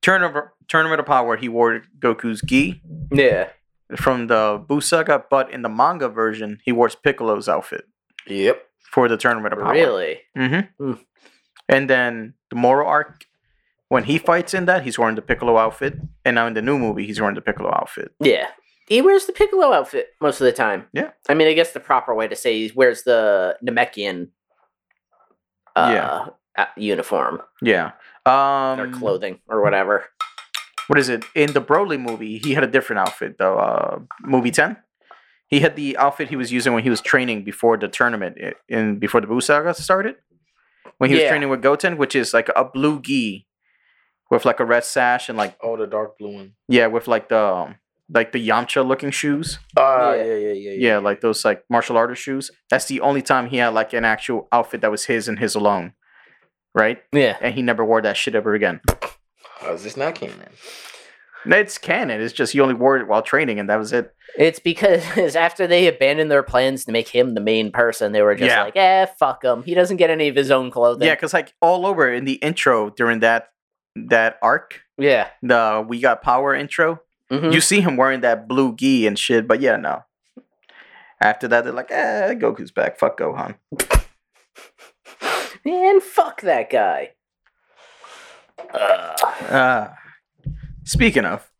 Tournament 0.06 0.46
Tournament 0.68 1.00
of 1.00 1.06
Power. 1.06 1.36
He 1.36 1.48
wore 1.48 1.82
Goku's 1.98 2.40
gi 2.42 2.80
yeah. 3.12 3.48
from 3.96 4.28
the 4.28 4.62
Buu 4.68 4.80
saga, 4.82 5.24
but 5.30 5.50
in 5.50 5.62
the 5.62 5.68
manga 5.68 6.08
version, 6.08 6.58
he 6.64 6.70
wore 6.72 6.88
Piccolo's 6.88 7.48
outfit 7.48 7.84
Yep. 8.28 8.56
for 8.92 9.08
the 9.08 9.16
Tournament 9.16 9.52
of 9.54 9.58
Power. 9.60 9.72
Really? 9.72 10.20
Mm-hmm. 10.38 10.84
Hmm. 10.84 10.98
And 11.68 11.90
then 11.90 12.34
the 12.50 12.56
Moro 12.56 12.86
arc, 12.86 13.24
when 13.88 14.04
he 14.04 14.18
fights 14.18 14.54
in 14.54 14.66
that, 14.66 14.84
he's 14.84 14.96
wearing 14.98 15.16
the 15.16 15.22
Piccolo 15.30 15.56
outfit, 15.58 15.94
and 16.24 16.34
now 16.36 16.46
in 16.46 16.54
the 16.54 16.62
new 16.62 16.78
movie, 16.78 17.04
he's 17.06 17.20
wearing 17.20 17.34
the 17.34 17.40
Piccolo 17.48 17.70
outfit. 17.74 18.12
Yeah. 18.20 18.48
He 18.88 19.02
wears 19.02 19.26
the 19.26 19.32
Piccolo 19.32 19.72
outfit 19.72 20.10
most 20.20 20.40
of 20.40 20.44
the 20.44 20.52
time. 20.52 20.86
Yeah. 20.92 21.10
I 21.28 21.34
mean, 21.34 21.48
I 21.48 21.54
guess 21.54 21.72
the 21.72 21.80
proper 21.80 22.14
way 22.14 22.28
to 22.28 22.36
say 22.36 22.50
he 22.68 22.72
wears 22.76 23.02
the 23.02 23.56
Namekian 23.66 24.28
uh, 25.74 25.90
Yeah. 25.92 26.26
uh, 26.56 26.66
uniform 26.76 27.42
Yeah. 27.62 27.92
Um, 28.26 28.80
or 28.80 28.90
clothing 28.92 29.40
or 29.48 29.62
whatever. 29.62 30.04
What 30.88 30.98
is 30.98 31.08
it? 31.08 31.24
In 31.34 31.52
the 31.52 31.60
Broly 31.60 31.98
movie, 32.00 32.38
he 32.38 32.54
had 32.54 32.64
a 32.64 32.66
different 32.66 33.00
outfit 33.00 33.38
though. 33.38 33.58
Uh, 33.58 33.98
movie 34.20 34.50
ten, 34.50 34.76
he 35.48 35.60
had 35.60 35.76
the 35.76 35.96
outfit 35.96 36.28
he 36.28 36.36
was 36.36 36.52
using 36.52 36.72
when 36.74 36.82
he 36.82 36.90
was 36.90 37.00
training 37.00 37.44
before 37.44 37.76
the 37.76 37.88
tournament 37.88 38.36
i- 38.42 38.54
in 38.68 38.98
before 38.98 39.20
the 39.20 39.26
Buu 39.26 39.42
saga 39.42 39.74
started. 39.74 40.16
When 40.98 41.10
he 41.10 41.16
was 41.16 41.24
training 41.28 41.48
with 41.50 41.60
Goten, 41.62 41.96
which 41.98 42.14
is 42.16 42.32
like 42.32 42.48
a 42.56 42.64
blue 42.64 43.00
gi 43.02 43.46
with 44.30 44.44
like 44.44 44.60
a 44.60 44.64
red 44.64 44.82
sash 44.84 45.28
and 45.28 45.36
like 45.36 45.56
Oh, 45.62 45.76
the 45.76 45.86
dark 45.86 46.18
blue 46.18 46.34
one. 46.34 46.52
yeah, 46.68 46.86
with 46.86 47.06
like 47.08 47.28
the 47.28 47.38
um, 47.38 47.76
like 48.08 48.30
the 48.32 48.48
Yamcha 48.48 48.86
looking 48.86 49.10
shoes. 49.10 49.58
Ah, 49.76 50.14
Yeah. 50.14 50.22
yeah, 50.24 50.34
yeah, 50.34 50.52
yeah, 50.52 50.70
Yeah, 50.88 50.98
like 50.98 51.20
those 51.20 51.44
like 51.44 51.64
martial 51.68 51.96
artist 51.96 52.22
shoes. 52.22 52.50
That's 52.70 52.86
the 52.86 53.00
only 53.00 53.22
time 53.22 53.48
he 53.48 53.56
had 53.58 53.74
like 53.74 53.92
an 53.92 54.04
actual 54.04 54.48
outfit 54.52 54.80
that 54.82 54.90
was 54.90 55.04
his 55.06 55.26
and 55.28 55.38
his 55.38 55.54
alone, 55.56 55.92
right? 56.76 56.98
Yeah. 57.12 57.36
And 57.40 57.54
he 57.54 57.62
never 57.62 57.84
wore 57.84 58.02
that 58.02 58.16
shit 58.16 58.36
ever 58.36 58.54
again. 58.54 58.80
How 59.60 59.72
is 59.72 59.82
this 59.82 59.96
not 59.96 60.14
canon? 60.14 60.50
It's 61.46 61.78
canon. 61.78 62.20
It's 62.20 62.32
just 62.32 62.52
he 62.52 62.60
only 62.60 62.74
wore 62.74 62.96
it 62.98 63.06
while 63.06 63.22
training, 63.22 63.58
and 63.60 63.70
that 63.70 63.76
was 63.78 63.92
it. 63.92 64.12
It's 64.36 64.58
because 64.58 65.34
after 65.36 65.66
they 65.66 65.86
abandoned 65.86 66.30
their 66.30 66.42
plans 66.42 66.84
to 66.84 66.92
make 66.92 67.08
him 67.08 67.34
the 67.34 67.40
main 67.40 67.70
person, 67.72 68.12
they 68.12 68.20
were 68.22 68.34
just 68.34 68.50
Yeah. 68.50 68.64
like, 68.64 68.76
eh, 68.76 69.06
fuck 69.18 69.42
him. 69.44 69.62
He 69.62 69.72
doesn't 69.74 69.96
get 69.96 70.10
any 70.10 70.28
of 70.28 70.36
his 70.36 70.50
own 70.50 70.70
clothing. 70.70 71.06
Yeah, 71.06 71.14
because 71.14 71.32
like 71.32 71.54
all 71.62 71.86
over 71.86 72.12
in 72.12 72.24
the 72.24 72.34
intro 72.34 72.90
during 72.90 73.20
that 73.20 73.48
that 73.94 74.36
arc, 74.42 74.82
Yeah. 74.98 75.28
the 75.40 75.84
we 75.88 76.00
got 76.00 76.20
power 76.22 76.52
intro, 76.54 77.00
Mhm. 77.32 77.52
you 77.54 77.60
see 77.62 77.80
him 77.80 77.96
wearing 77.96 78.20
that 78.20 78.46
blue 78.48 78.74
gi 78.76 79.06
and 79.06 79.18
shit. 79.18 79.46
But 79.48 79.60
yeah, 79.60 79.76
no. 79.76 80.02
After 81.20 81.48
that, 81.48 81.64
they're 81.64 81.72
like, 81.72 81.90
eh, 81.90 82.34
Goku's 82.34 82.70
back. 82.72 82.98
Fuck 82.98 83.18
Gohan. 83.18 83.54
Man, 85.66 86.00
fuck 86.00 86.42
that 86.42 86.70
guy. 86.70 87.10
Ugh. 88.72 89.50
Uh, 89.50 89.88
speaking 90.84 91.24
of, 91.24 91.50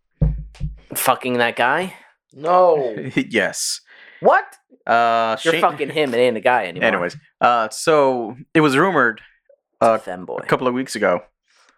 fucking 0.95 1.35
that 1.39 1.57
guy? 1.57 1.95
No. 2.33 2.95
yes. 3.17 3.81
What? 4.21 4.45
Uh, 4.87 5.37
You're 5.43 5.55
Shane- 5.55 5.61
fucking 5.61 5.91
him. 5.91 6.15
It 6.15 6.19
ain't 6.19 6.37
a 6.37 6.41
guy 6.41 6.67
anymore. 6.67 6.87
Anyways, 6.89 7.17
uh, 7.41 7.69
so 7.71 8.37
it 8.55 8.61
was 8.61 8.77
rumored 8.77 9.21
uh, 9.81 9.99
femboy. 9.99 10.39
a 10.45 10.47
couple 10.47 10.69
of 10.69 10.75
weeks 10.75 10.95
ago, 10.95 11.23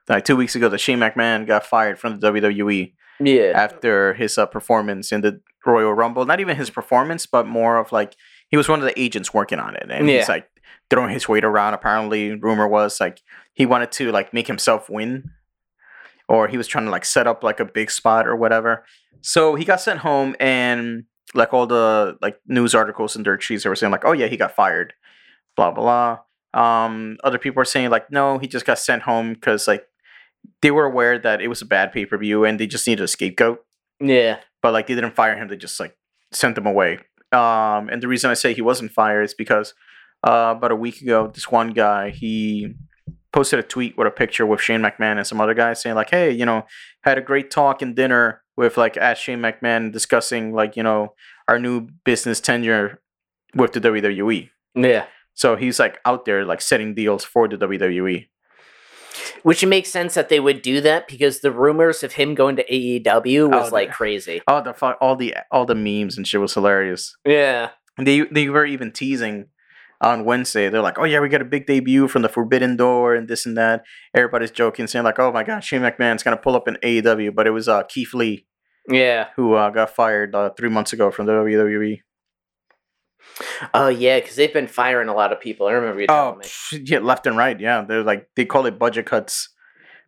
like 0.09 0.27
two 0.27 0.37
weeks 0.37 0.55
ago, 0.55 0.69
that 0.69 0.79
Shane 0.79 0.99
McMahon 0.99 1.47
got 1.47 1.65
fired 1.65 1.99
from 1.99 2.21
the 2.21 2.31
WWE 2.31 2.93
Yeah. 3.21 3.53
after 3.55 4.13
his 4.13 4.37
uh, 4.37 4.45
performance 4.45 5.13
in 5.13 5.23
the 5.23 5.41
Royal 5.65 5.95
Rumble. 5.95 6.27
Not 6.27 6.41
even 6.41 6.57
his 6.57 6.69
performance, 6.69 7.25
but 7.25 7.47
more 7.47 7.79
of 7.79 7.91
like 7.91 8.15
he 8.49 8.59
was 8.59 8.69
one 8.69 8.81
of 8.81 8.85
the 8.85 8.99
agents 9.01 9.33
working 9.33 9.59
on 9.59 9.75
it, 9.77 9.87
and 9.91 10.07
Yeah. 10.07 10.19
he's 10.19 10.29
like 10.29 10.47
throwing 10.91 11.11
his 11.11 11.29
weight 11.29 11.45
around. 11.45 11.75
Apparently, 11.75 12.35
rumor 12.35 12.67
was 12.69 13.01
like 13.01 13.21
he 13.55 13.67
wanted 13.67 13.93
to 13.93 14.11
like 14.13 14.33
make 14.33 14.47
himself 14.47 14.89
win, 14.91 15.31
or 16.29 16.49
he 16.49 16.57
was 16.57 16.67
trying 16.67 16.85
to 16.85 16.91
like 16.91 17.05
set 17.05 17.27
up 17.27 17.43
like 17.43 17.61
a 17.61 17.65
big 17.65 17.91
spot 17.91 18.27
or 18.27 18.37
whatever. 18.37 18.85
So 19.21 19.55
he 19.55 19.65
got 19.65 19.81
sent 19.81 20.01
home, 20.01 20.37
and 20.41 21.05
like 21.35 21.53
all 21.53 21.67
the 21.67 22.17
like 22.23 22.41
news 22.47 22.75
articles 22.75 23.17
and 23.17 23.25
dirt 23.25 23.43
sheets, 23.43 23.65
they 23.65 23.69
were 23.69 23.77
saying 23.77 23.93
like, 23.93 24.05
oh 24.05 24.13
yeah, 24.13 24.27
he 24.27 24.37
got 24.37 24.55
fired, 24.55 24.95
blah 25.57 25.71
blah 25.71 25.83
blah. 25.83 26.19
Um, 26.55 27.19
other 27.25 27.39
people 27.39 27.61
are 27.61 27.67
saying 27.67 27.91
like, 27.91 28.11
no, 28.11 28.39
he 28.39 28.47
just 28.49 28.65
got 28.65 28.79
sent 28.79 29.03
home 29.03 29.35
because 29.35 29.69
like 29.69 29.85
they 30.63 30.71
were 30.71 30.85
aware 30.87 31.19
that 31.19 31.43
it 31.43 31.49
was 31.49 31.61
a 31.61 31.67
bad 31.67 31.93
pay 31.93 32.07
per 32.07 32.17
view 32.17 32.45
and 32.45 32.59
they 32.59 32.67
just 32.67 32.87
needed 32.87 33.03
a 33.03 33.09
scapegoat 33.09 33.59
Yeah. 34.01 34.39
but 34.63 34.73
like 34.73 34.87
they 34.87 34.95
didn't 34.95 35.15
fire 35.15 35.37
him; 35.37 35.49
they 35.49 35.57
just 35.57 35.79
like 35.79 35.97
sent 36.33 36.57
him 36.57 36.67
away. 36.67 37.01
Um, 37.33 37.91
and 37.91 38.03
the 38.03 38.09
reason 38.09 38.31
I 38.31 38.35
say 38.35 38.55
he 38.55 38.63
wasn't 38.63 38.93
fired 38.93 39.25
is 39.25 39.35
because 39.35 39.75
uh, 40.27 40.55
about 40.57 40.73
a 40.73 40.77
week 40.77 41.01
ago, 41.01 41.31
this 41.33 41.51
one 41.51 41.71
guy 41.71 42.11
he 42.11 42.75
posted 43.33 43.59
a 43.59 43.63
tweet 43.63 43.97
with 43.99 44.07
a 44.07 44.11
picture 44.11 44.47
with 44.47 44.61
Shane 44.61 44.81
McMahon 44.81 45.19
and 45.19 45.27
some 45.27 45.41
other 45.41 45.55
guys 45.55 45.81
saying 45.83 45.95
like, 45.97 46.11
"Hey, 46.11 46.31
you 46.33 46.45
know, 46.47 46.65
had 47.03 47.19
a 47.19 47.23
great 47.23 47.51
talk 47.51 47.83
and 47.83 47.95
dinner 47.95 48.43
with 48.57 48.77
like 48.77 48.97
at 48.97 49.19
Shane 49.19 49.41
McMahon 49.41 49.93
discussing 49.93 50.53
like 50.53 50.77
you 50.77 50.83
know 50.83 51.15
our 51.47 51.59
new 51.59 51.89
business 52.05 52.41
tenure 52.41 53.01
with 53.55 53.73
the 53.73 53.81
WWE." 53.81 54.49
Yeah. 54.75 55.07
So 55.35 55.55
he's 55.57 55.79
like 55.79 56.01
out 56.05 56.25
there 56.25 56.45
like 56.45 56.61
setting 56.61 56.95
deals 56.95 57.25
for 57.25 57.47
the. 57.49 57.57
WWE. 57.57 58.27
Which 59.43 59.65
makes 59.65 59.89
sense 59.91 60.15
that 60.15 60.29
they 60.29 60.41
would 60.41 60.63
do 60.63 60.81
that 60.81 61.07
because 61.09 61.41
the 61.41 61.51
rumors 61.53 62.03
of 62.03 62.13
him 62.13 62.35
going 62.35 62.57
to 62.57 62.65
AEW 62.65 63.51
was 63.51 63.71
Oh, 63.71 63.75
like 63.75 63.89
the- 63.89 63.95
crazy. 63.95 64.43
Oh, 64.49 64.63
the 64.63 64.73
fuck, 64.75 64.97
all 65.01 65.17
the 65.17 65.35
all 65.51 65.65
the 65.65 65.75
memes 65.75 66.17
and 66.17 66.27
shit 66.27 66.41
was 66.41 66.55
hilarious. 66.55 67.17
Yeah. 67.25 67.71
they 67.97 68.21
they 68.23 68.49
were 68.49 68.65
even 68.67 68.91
teasing 68.93 69.47
on 70.01 70.25
Wednesday. 70.25 70.69
They're 70.69 70.83
like, 70.83 70.99
"Oh 70.99 71.05
yeah, 71.05 71.21
we 71.21 71.29
got 71.29 71.43
a 71.43 71.45
big 71.45 71.67
debut 71.67 72.09
from 72.09 72.23
the 72.23 72.29
Forbidden 72.29 72.77
Door 72.77 73.15
and 73.17 73.29
this 73.29 73.45
and 73.47 73.57
that." 73.57 73.85
Everybody's 74.15 74.51
joking, 74.51 74.87
saying 74.87 75.05
like, 75.05 75.19
"Oh 75.19 75.33
my 75.33 75.43
god, 75.45 75.61
Shane 75.65 75.83
McMahon's 75.83 76.23
gonna 76.23 76.37
pull 76.37 76.55
up 76.57 76.69
in 76.69 76.77
AEW," 76.83 77.35
but 77.35 77.47
it 77.47 77.51
was 77.51 77.69
uh, 77.69 77.83
Keith 77.85 78.15
Lee 78.15 78.47
Yeah. 78.89 79.29
who 79.37 79.55
uh, 79.55 79.71
got 79.71 79.91
fired 79.91 80.35
uh, 80.35 80.51
three 80.51 80.69
months 80.71 80.93
ago 80.93 81.11
from 81.11 81.27
the. 81.27 81.33
WWE. 81.33 82.01
Oh 83.75 83.89
yeah, 83.89 84.19
because 84.21 84.37
they've 84.37 84.53
been 84.53 84.67
firing 84.69 85.09
a 85.09 85.15
lot 85.15 85.33
of 85.33 85.41
people. 85.41 85.67
I 85.67 85.73
remember 85.73 86.01
you 86.01 86.07
telling 86.07 86.37
Oh 86.37 86.41
psh, 86.43 86.81
yeah, 86.89 86.99
left 86.99 87.27
and 87.27 87.37
right. 87.37 87.59
Yeah, 87.59 87.83
they're 87.87 88.03
like 88.03 88.29
they 88.37 88.45
call 88.45 88.67
it 88.67 88.79
budget 88.79 89.07
cuts. 89.07 89.51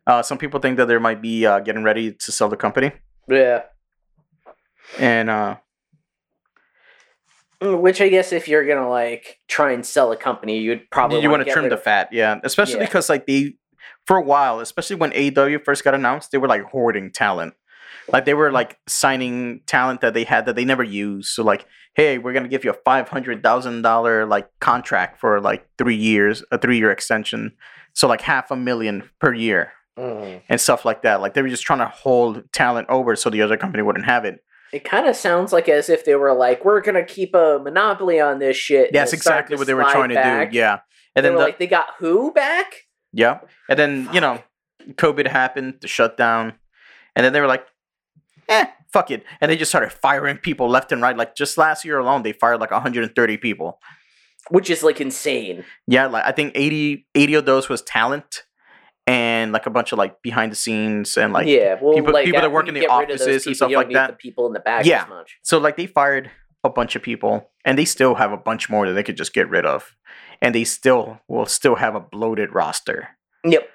Uh, 0.07 0.21
some 0.23 0.37
people 0.37 0.59
think 0.59 0.77
that 0.77 0.87
they 0.87 0.97
might 0.97 1.21
be 1.21 1.45
uh, 1.45 1.59
getting 1.59 1.83
ready 1.83 2.11
to 2.13 2.31
sell 2.31 2.49
the 2.49 2.57
company, 2.57 2.91
Yeah. 3.29 3.63
and 4.97 5.29
uh, 5.29 5.57
Which 7.61 8.01
I 8.01 8.09
guess 8.09 8.31
if 8.31 8.47
you're 8.47 8.65
gonna 8.65 8.89
like 8.89 9.39
try 9.47 9.71
and 9.71 9.85
sell 9.85 10.11
a 10.11 10.17
company, 10.17 10.59
you'd 10.59 10.89
probably 10.89 11.21
you 11.21 11.29
want 11.29 11.45
to 11.45 11.51
trim 11.51 11.69
the 11.69 11.77
fat, 11.77 12.09
yeah. 12.11 12.39
Especially 12.43 12.79
Yeah. 12.79 12.85
because 12.85 13.07
like 13.09 13.27
they, 13.27 13.53
for 14.07 14.17
a 14.17 14.21
while, 14.21 14.59
especially 14.59 14.95
when 14.95 15.11
AEW 15.11 15.63
first 15.63 15.83
got 15.83 15.93
announced, 15.93 16.31
they 16.31 16.39
were 16.39 16.47
like 16.47 16.63
hoarding 16.63 17.11
talent. 17.11 17.53
Like 18.11 18.25
they 18.25 18.33
were 18.33 18.51
like 18.51 18.79
signing 18.87 19.61
talent 19.67 20.01
that 20.01 20.13
they 20.15 20.23
had 20.23 20.47
that 20.47 20.55
they 20.55 20.65
never 20.65 20.83
used. 20.83 21.29
So 21.29 21.43
like, 21.43 21.65
hey, 21.93 22.17
we're 22.17 22.33
gonna 22.33 22.47
give 22.47 22.63
you 22.63 22.71
a 22.71 22.77
five 22.83 23.09
hundred 23.09 23.43
thousand 23.43 23.83
dollar 23.83 24.25
like 24.25 24.49
contract 24.59 25.19
for 25.19 25.39
like 25.39 25.67
three 25.77 25.95
years, 25.95 26.43
a 26.51 26.57
three 26.57 26.77
year 26.77 26.89
extension. 26.91 27.51
So 27.93 28.07
like 28.07 28.21
half 28.21 28.49
a 28.51 28.55
million 28.55 29.09
per 29.19 29.33
year 29.33 29.73
Mm. 29.99 30.41
and 30.47 30.59
stuff 30.59 30.85
like 30.85 31.01
that. 31.03 31.19
Like 31.21 31.33
they 31.33 31.41
were 31.41 31.49
just 31.49 31.63
trying 31.63 31.79
to 31.79 31.85
hold 31.85 32.43
talent 32.53 32.87
over 32.89 33.15
so 33.17 33.29
the 33.29 33.41
other 33.41 33.57
company 33.57 33.83
wouldn't 33.83 34.05
have 34.05 34.23
it. 34.25 34.41
It 34.73 34.83
kind 34.83 35.07
of 35.07 35.15
sounds 35.15 35.51
like 35.51 35.67
as 35.67 35.89
if 35.89 36.05
they 36.05 36.15
were 36.15 36.33
like, 36.33 36.63
"We're 36.63 36.81
gonna 36.81 37.03
keep 37.03 37.35
a 37.35 37.59
monopoly 37.61 38.19
on 38.19 38.39
this 38.39 38.55
shit." 38.55 38.93
That's 38.93 39.13
exactly 39.13 39.57
what 39.57 39.67
they 39.67 39.73
were 39.73 39.83
trying 39.83 40.09
to 40.09 40.15
do. 40.15 40.57
Yeah. 40.57 40.79
And 41.15 41.25
They 41.25 41.29
then 41.29 41.37
the, 41.37 41.43
like, 41.43 41.59
"They 41.59 41.67
got 41.67 41.87
who 41.99 42.31
back?" 42.31 42.87
Yeah. 43.13 43.39
And 43.69 43.77
then, 43.77 44.09
you 44.13 44.21
know, 44.21 44.41
COVID 44.89 45.27
happened, 45.27 45.75
the 45.81 45.87
shutdown. 45.87 46.53
And 47.15 47.25
then 47.25 47.33
they 47.33 47.41
were 47.41 47.47
like, 47.47 47.65
eh, 48.47 48.65
fuck 48.91 49.11
it. 49.11 49.23
And 49.39 49.51
they 49.51 49.57
just 49.57 49.71
started 49.71 49.91
firing 49.91 50.37
people 50.37 50.69
left 50.69 50.91
and 50.91 51.01
right. 51.01 51.15
Like 51.15 51.35
just 51.35 51.57
last 51.57 51.85
year 51.85 51.99
alone, 51.99 52.23
they 52.23 52.33
fired 52.33 52.59
like 52.59 52.71
130 52.71 53.37
people. 53.37 53.79
Which 54.49 54.69
is 54.69 54.83
like 54.83 54.99
insane. 54.99 55.65
Yeah, 55.87 56.07
like 56.07 56.25
I 56.25 56.31
think 56.31 56.53
80, 56.55 57.05
80 57.15 57.33
of 57.35 57.45
those 57.45 57.69
was 57.69 57.81
talent 57.81 58.43
and 59.07 59.51
like 59.51 59.65
a 59.65 59.69
bunch 59.69 59.91
of 59.91 59.97
like 59.97 60.21
behind 60.21 60.51
the 60.51 60.55
scenes 60.55 61.17
and 61.17 61.33
like 61.33 61.47
yeah, 61.47 61.77
well, 61.81 61.93
people- 61.95 62.13
like, 62.13 62.25
people 62.25 62.41
that 62.41 62.51
work 62.51 62.67
in 62.67 62.73
the 62.73 62.81
get 62.81 62.89
rid 62.89 63.11
of 63.11 63.19
those 63.19 63.21
offices 63.27 63.47
and 63.47 63.55
stuff 63.55 63.71
like 63.71 63.87
need 63.87 63.95
that. 63.95 64.11
The 64.11 64.15
people 64.17 64.47
in 64.47 64.53
the 64.53 64.59
back 64.59 64.85
Yeah. 64.85 65.03
as 65.03 65.09
much. 65.09 65.37
so 65.43 65.57
like 65.57 65.75
they 65.77 65.87
fired 65.87 66.29
a 66.63 66.69
bunch 66.69 66.95
of 66.95 67.01
people 67.01 67.49
and 67.65 67.77
they 67.77 67.85
still 67.85 68.15
have 68.15 68.31
a 68.31 68.37
bunch 68.37 68.69
more 68.69 68.87
that 68.87 68.93
they 68.93 69.03
could 69.03 69.17
just 69.17 69.33
get 69.33 69.49
rid 69.49 69.65
of. 69.65 69.95
And 70.43 70.53
they 70.55 70.63
still 70.63 71.19
will 71.27 71.45
still 71.45 71.75
have 71.75 71.93
a 71.95 71.99
bloated 71.99 72.53
roster. 72.53 73.09
Yep. 73.43 73.67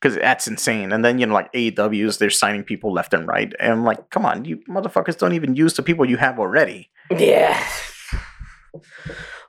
because 0.00 0.16
that's 0.16 0.46
insane. 0.48 0.92
And 0.92 1.04
then 1.04 1.18
you 1.18 1.26
know, 1.26 1.34
like 1.34 1.52
AEWs, 1.52 2.18
they're 2.18 2.30
signing 2.30 2.64
people 2.64 2.92
left 2.92 3.12
and 3.14 3.26
right, 3.28 3.52
and 3.60 3.72
I'm 3.72 3.84
like, 3.84 4.08
come 4.10 4.24
on, 4.26 4.44
you 4.46 4.58
motherfuckers 4.68 5.16
don't 5.18 5.34
even 5.34 5.54
use 5.54 5.74
the 5.74 5.82
people 5.82 6.04
you 6.08 6.16
have 6.16 6.38
already. 6.38 6.90
Yeah. 7.16 7.62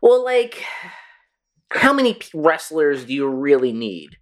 Well, 0.02 0.24
like, 0.24 0.64
how 1.72 1.94
many 1.94 2.18
wrestlers 2.34 3.06
do 3.06 3.14
you 3.14 3.28
really 3.28 3.72
need 3.72 4.18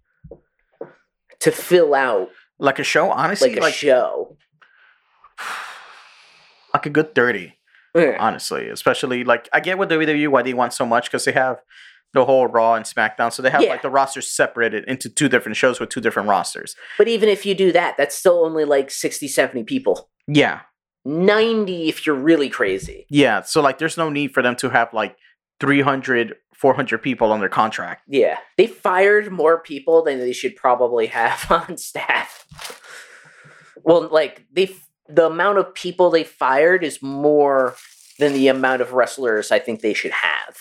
to 1.42 1.50
fill 1.52 1.94
out 1.94 2.30
Like 2.58 2.78
a 2.78 2.84
show, 2.84 3.10
honestly, 3.10 3.50
like 3.50 3.58
a 3.58 3.62
like 3.62 3.74
show? 3.74 4.36
like 6.74 6.86
a 6.86 6.90
good 6.90 7.14
thirty, 7.14 7.54
honestly. 7.94 8.68
Especially 8.68 9.24
like 9.24 9.48
I 9.52 9.60
get 9.60 9.78
with 9.78 9.90
WWE 9.90 10.28
why 10.28 10.42
they 10.42 10.54
want 10.54 10.72
so 10.72 10.86
much 10.86 11.06
because 11.06 11.24
they 11.24 11.32
have 11.32 11.58
the 12.14 12.24
whole 12.26 12.46
Raw 12.46 12.74
and 12.74 12.84
SmackDown, 12.84 13.32
so 13.32 13.42
they 13.42 13.50
have 13.50 13.62
Yeah. 13.62 13.70
like 13.70 13.82
the 13.82 13.90
rosters 13.90 14.30
separated 14.30 14.84
into 14.84 15.08
two 15.08 15.28
different 15.28 15.56
shows 15.56 15.80
with 15.80 15.88
two 15.88 16.00
different 16.00 16.28
rosters. 16.28 16.76
But 16.98 17.08
even 17.08 17.28
if 17.28 17.46
you 17.46 17.54
do 17.54 17.72
that, 17.72 17.96
that's 17.96 18.14
still 18.14 18.44
only 18.44 18.64
like 18.66 18.90
60, 18.90 19.28
70 19.28 19.64
people. 19.64 20.10
Yeah, 20.28 20.60
90 21.04 21.88
if 21.88 22.06
you're 22.06 22.14
really 22.14 22.48
crazy. 22.50 23.06
yeah. 23.08 23.42
So 23.42 23.60
like, 23.62 23.78
there's 23.78 23.96
no 23.96 24.10
need 24.10 24.32
for 24.34 24.42
them 24.42 24.56
to 24.56 24.70
have 24.70 24.92
like 24.92 25.16
300, 25.60 26.34
400 26.54 26.98
people 26.98 27.32
on 27.32 27.40
their 27.40 27.48
contract. 27.48 28.02
Yeah. 28.08 28.38
They 28.56 28.66
fired 28.66 29.30
more 29.32 29.58
people 29.60 30.02
than 30.04 30.18
they 30.18 30.32
should 30.32 30.56
probably 30.56 31.06
have 31.06 31.46
on 31.50 31.76
staff. 31.76 32.46
Well, 33.84 34.08
like 34.10 34.46
they 34.52 34.74
the 35.08 35.26
amount 35.26 35.58
of 35.58 35.74
people 35.74 36.10
they 36.10 36.24
fired 36.24 36.84
is 36.84 37.02
more 37.02 37.74
than 38.18 38.32
the 38.32 38.48
amount 38.48 38.80
of 38.82 38.92
wrestlers 38.92 39.50
I 39.50 39.58
think 39.58 39.80
they 39.80 39.94
should 39.94 40.12
have. 40.12 40.56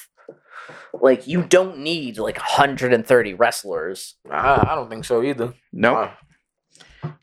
Like 0.93 1.27
you 1.27 1.43
don't 1.43 1.79
need 1.79 2.17
like 2.17 2.37
130 2.37 3.33
wrestlers. 3.35 4.15
I, 4.29 4.67
I 4.71 4.75
don't 4.75 4.89
think 4.89 5.05
so 5.05 5.23
either. 5.23 5.53
No. 5.71 5.95
Uh, 5.95 6.11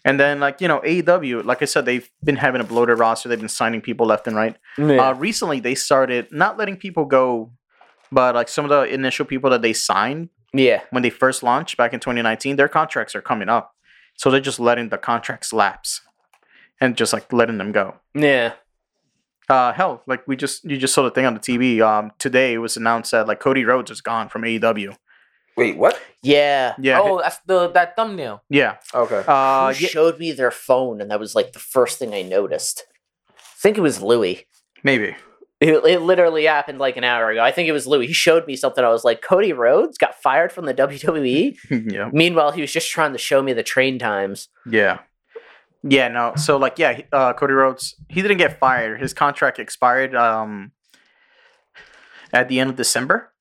And 0.05 0.19
then, 0.19 0.41
like, 0.41 0.61
you 0.61 0.67
know, 0.69 0.81
AEW, 0.81 1.45
like 1.45 1.63
I 1.63 1.65
said, 1.65 1.85
they've 1.85 2.09
been 2.25 2.37
having 2.37 2.61
a 2.61 2.65
bloated 2.65 2.99
roster. 2.99 3.29
They've 3.29 3.39
been 3.39 3.49
signing 3.49 3.81
people 3.81 4.07
left 4.07 4.27
and 4.27 4.35
right. 4.35 4.57
Uh, 4.99 5.15
recently, 5.15 5.61
they 5.61 5.75
started 5.77 6.29
not 6.33 6.57
letting 6.59 6.77
people 6.77 7.05
go, 7.05 7.53
but 8.11 8.35
like 8.35 8.49
some 8.49 8.65
of 8.65 8.71
the 8.71 8.83
initial 8.93 9.25
people 9.27 9.51
that 9.51 9.63
they 9.63 9.73
signed 9.73 10.29
yeah. 10.53 10.83
when 10.91 11.03
they 11.03 11.11
first 11.11 11.43
launched 11.43 11.77
back 11.77 11.93
in 11.93 12.01
2019, 12.01 12.57
their 12.57 12.69
contracts 12.69 13.15
are 13.15 13.21
coming 13.23 13.49
up. 13.49 13.75
So 14.17 14.31
they're 14.31 14.41
just 14.41 14.59
letting 14.61 14.89
the 14.89 14.99
contracts 14.99 15.53
lapse 15.53 16.01
and 16.81 16.97
just 16.97 17.13
like 17.13 17.33
letting 17.33 17.59
them 17.59 17.73
go. 17.73 17.97
Yeah. 18.15 18.55
Uh, 19.49 19.73
hell, 19.73 20.03
like 20.07 20.27
we 20.29 20.37
just 20.37 20.65
you 20.65 20.77
just 20.77 20.93
saw 20.93 21.03
the 21.03 21.11
thing 21.11 21.25
on 21.25 21.33
the 21.35 21.41
TV. 21.41 21.81
Um, 21.81 22.13
today 22.19 22.53
it 22.55 22.59
was 22.59 22.77
announced 22.77 23.13
that 23.13 23.27
like 23.27 23.41
Cody 23.41 23.65
Rhodes 23.65 23.91
is 23.91 24.01
gone 24.03 24.29
from 24.29 24.43
AEW. 24.43 24.97
wait, 25.57 25.77
what? 25.79 25.99
Yeah. 26.23 26.75
Yeah, 26.79 27.01
Oh, 27.03 27.21
that's 27.23 27.39
the 27.47 27.69
that 27.71 27.97
thumbnail. 27.97 28.43
yeah. 28.51 28.77
Okay. 28.95 29.25
Uh, 29.27 29.73
Who 29.73 29.83
yeah, 29.85 29.89
showed 29.89 30.19
me 30.19 30.33
their 30.33 30.51
phone 30.51 31.01
and 31.01 31.11
that 31.11 31.19
was 31.21 31.35
like 31.35 31.53
the 31.53 31.59
first 31.61 31.99
thing 31.99 32.13
I 32.13 32.23
noticed. 32.23 32.85
I 33.39 33.43
think 33.61 33.79
it 33.79 33.83
was 33.83 34.03
Louis. 34.03 34.47
maybe. 34.85 35.17
It, 35.61 35.85
it 35.85 36.03
literally 36.03 36.45
happened 36.45 36.79
like 36.79 36.97
an 36.97 37.05
hour 37.05 37.31
ago. 37.31 37.43
I 37.43 37.51
think 37.51 37.69
it 37.69 37.73
was 37.73 37.87
Louis. 37.87 38.07
He 38.07 38.13
showed 38.13 38.47
me 38.47 38.55
something. 38.55 38.85
I 38.85 38.91
was 38.91 39.05
like, 39.05 39.23
Cody 39.23 39.53
Rhodes 39.53 39.99
got 39.99 40.15
fired 40.15 40.53
from 40.53 40.67
the 40.67 40.75
WWE. 40.75 41.57
yeah. 41.93 42.11
Meanwhile, 42.13 42.53
he 42.53 42.61
was 42.61 42.73
just 42.73 42.89
trying 42.91 43.13
to 43.13 43.19
show 43.19 43.43
me 43.43 43.53
the 43.53 43.65
train 43.65 43.99
times. 43.99 44.49
Yeah. 44.71 45.01
Yeah, 45.83 46.09
no. 46.09 46.35
So 46.37 46.57
like 46.57 46.79
yeah, 46.79 47.01
uh 47.13 47.33
Cody 47.33 47.55
Rhodes, 47.55 47.95
he 48.09 48.23
didn't 48.23 48.39
get 48.39 48.59
fired. 48.59 49.01
His 49.01 49.13
contract 49.13 49.59
expired 49.59 50.15
um 50.15 50.73
at 52.33 52.49
the 52.49 52.61
end 52.61 52.71
of 52.71 52.77
December. 52.77 53.33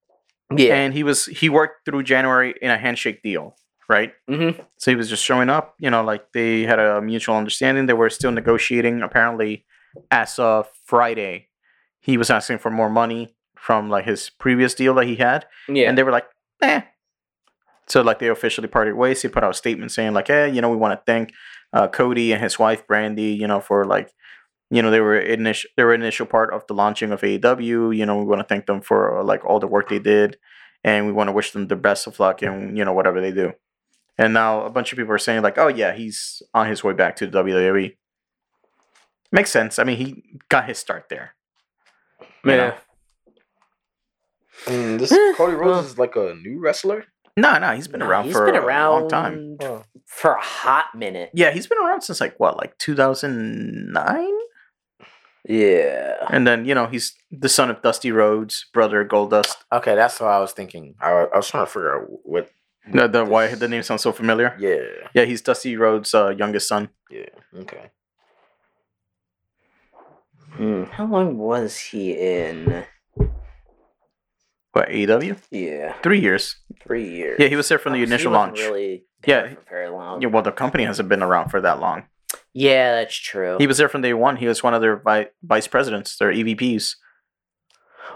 Yeah. 0.56 0.76
And 0.76 0.94
he 0.94 1.04
was 1.04 1.26
he 1.26 1.50
worked 1.50 1.86
through 1.86 2.04
January 2.04 2.54
in 2.62 2.72
a 2.72 2.78
handshake 2.78 3.22
deal, 3.22 3.56
right? 3.90 4.14
mm-hmm. 4.30 4.62
So 4.78 4.92
he 4.92 4.96
was 4.96 5.10
just 5.10 5.24
showing 5.24 5.50
up, 5.50 5.76
you 5.80 5.90
know, 5.90 6.04
like 6.04 6.32
they 6.32 6.64
had 6.64 6.80
a 6.80 7.02
mutual 7.02 7.36
understanding. 7.36 7.86
They 7.86 7.94
were 7.94 8.10
still 8.10 8.32
negotiating 8.32 9.02
apparently 9.02 9.66
as 10.12 10.40
of 10.40 10.70
Friday. 10.86 11.47
He 12.08 12.18
was 12.18 12.30
asking 12.30 12.60
for 12.60 12.72
more 12.72 12.90
money 12.90 13.36
from 13.58 13.90
like 13.90 14.06
his 14.06 14.30
previous 14.30 14.74
deal 14.74 14.94
that 14.96 15.06
he 15.08 15.18
had 15.18 15.46
Yeah. 15.68 15.90
and 15.90 15.98
they 15.98 16.04
were 16.04 16.12
like, 16.12 16.28
eh. 16.62 16.82
So 17.88 18.02
like 18.02 18.20
they 18.20 18.30
officially 18.30 18.68
parted 18.70 18.96
ways. 18.96 19.22
He 19.22 19.28
put 19.28 19.44
out 19.44 19.52
a 19.52 19.54
statement 19.64 19.92
saying 19.92 20.14
like, 20.14 20.30
eh, 20.30 20.46
you 20.46 20.62
know, 20.62 20.70
we 20.70 20.78
want 20.78 20.94
to 20.98 21.04
thank 21.06 21.34
uh, 21.74 21.88
Cody 21.90 22.32
and 22.34 22.42
his 22.42 22.58
wife 22.58 22.88
Brandi, 22.88 23.38
you 23.38 23.48
know, 23.48 23.60
for 23.60 23.84
like, 23.86 24.14
you 24.70 24.82
know, 24.82 24.90
they 24.92 25.02
were 25.02 25.20
initial, 25.20 25.70
they 25.76 25.84
were 25.84 25.94
initial 25.94 26.26
part 26.26 26.54
of 26.54 26.66
the 26.68 26.74
launching 26.74 27.12
of 27.12 27.22
AEW. 27.22 27.96
You 27.96 28.06
know, 28.06 28.18
we 28.18 28.26
want 28.26 28.40
to 28.40 28.48
thank 28.48 28.66
them 28.68 28.82
for 28.82 29.20
uh, 29.20 29.24
like 29.24 29.44
all 29.46 29.60
the 29.60 29.68
work 29.68 29.88
they 29.90 30.00
did, 30.00 30.38
and 30.84 31.06
we 31.08 31.12
want 31.14 31.28
to 31.30 31.32
wish 31.34 31.52
them 31.52 31.68
the 31.68 31.76
best 31.78 32.08
of 32.08 32.20
luck 32.20 32.42
and 32.42 32.78
you 32.78 32.84
know 32.86 32.94
whatever 32.94 33.20
they 33.22 33.32
do. 33.32 33.54
And 34.18 34.34
now 34.34 34.64
a 34.64 34.70
bunch 34.70 34.92
of 34.92 34.98
people 34.98 35.14
are 35.14 35.18
saying 35.28 35.42
like, 35.42 35.58
oh 35.58 35.68
yeah, 35.70 35.94
he's 35.94 36.42
on 36.54 36.68
his 36.68 36.84
way 36.84 36.94
back 36.94 37.16
to 37.18 37.28
the 37.28 37.44
WWE. 37.44 37.96
Makes 39.32 39.52
sense. 39.52 39.80
I 39.80 39.84
mean, 39.86 39.98
he 39.98 40.24
got 40.50 40.68
his 40.68 40.78
start 40.78 41.06
there. 41.10 41.36
You 42.52 42.58
know? 42.58 42.74
Mm, 44.66 45.00
this 45.00 45.12
Eh, 45.12 45.34
Cody 45.36 45.54
Rhodes 45.56 45.88
is 45.88 45.98
like 45.98 46.16
a 46.16 46.36
new 46.36 46.60
wrestler. 46.60 47.06
No, 47.38 47.58
no, 47.60 47.72
he's 47.76 47.88
been 47.88 48.00
No, 48.00 48.08
around 48.08 48.26
he's 48.26 48.34
for 48.34 48.46
been 48.48 48.56
a 48.56 48.62
around 48.62 49.02
long 49.02 49.10
time. 49.10 49.58
For 50.08 50.32
a 50.34 50.42
hot 50.42 50.86
minute. 50.96 51.30
Yeah, 51.34 51.52
he's 51.52 51.68
been 51.68 51.78
around 51.78 52.02
since 52.02 52.20
like 52.20 52.40
what, 52.40 52.58
like 52.58 52.78
2009? 52.80 54.30
Yeah. 55.48 56.16
And 56.30 56.46
then, 56.48 56.66
you 56.66 56.74
know, 56.76 56.88
he's 56.88 57.16
the 57.32 57.48
son 57.50 57.70
of 57.70 57.82
Dusty 57.82 58.12
Rhodes, 58.12 58.66
brother 58.74 59.02
of 59.02 59.08
Goldust. 59.08 59.56
Okay, 59.72 59.96
that's 59.96 60.20
what 60.20 60.32
I 60.32 60.40
was 60.40 60.52
thinking. 60.52 60.96
I, 61.00 61.12
I 61.12 61.38
was 61.38 61.48
trying 61.50 61.66
to 61.66 61.72
figure 61.72 61.96
out 62.02 62.08
what. 62.24 62.50
The, 62.92 63.08
the 63.08 63.26
why 63.26 63.54
the 63.54 63.68
name 63.68 63.84
sounds 63.84 64.02
so 64.02 64.12
familiar. 64.14 64.56
Yeah. 64.60 65.08
Yeah, 65.14 65.26
he's 65.26 65.42
Dusty 65.42 65.76
Rhodes' 65.78 66.14
uh, 66.14 66.30
youngest 66.30 66.68
son. 66.70 66.90
Yeah. 67.12 67.26
Okay. 67.60 67.92
Hmm. 70.58 70.84
How 70.86 71.06
long 71.06 71.38
was 71.38 71.78
he 71.78 72.12
in? 72.14 72.84
What, 74.74 74.90
AEW? 74.90 75.38
Yeah. 75.52 75.94
Three 76.04 76.20
years. 76.20 76.56
Three 76.84 77.10
years. 77.10 77.38
Yeah, 77.40 77.48
he 77.48 77.56
was 77.56 77.68
there 77.68 77.80
from 77.80 77.94
the 77.94 78.00
Oh, 78.00 78.06
so 78.06 78.08
he 78.08 78.14
initial 78.14 78.32
wasn't 78.32 78.58
launch. 78.58 78.60
Really 78.70 79.06
Yeah, 79.26 79.54
for 79.54 79.62
very 79.70 79.90
long. 79.90 80.22
Yeah, 80.22 80.28
well, 80.28 80.44
the 80.44 80.52
company 80.52 80.84
hasn't 80.84 81.10
been 81.10 81.24
around 81.24 81.50
for 81.50 81.62
that 81.62 81.80
long. 81.80 82.04
Yeah, 82.54 82.96
that's 82.96 83.16
true. 83.16 83.58
He 83.60 83.68
was 83.68 83.78
there 83.78 83.90
from 83.90 84.02
day 84.02 84.14
one. 84.14 84.36
He 84.38 84.48
was 84.48 84.62
one 84.64 84.74
of 84.74 84.82
their 84.82 84.98
vi- 84.98 85.30
vice 85.44 85.68
presidents, 85.68 86.18
their 86.18 86.32
EVPs. 86.32 86.96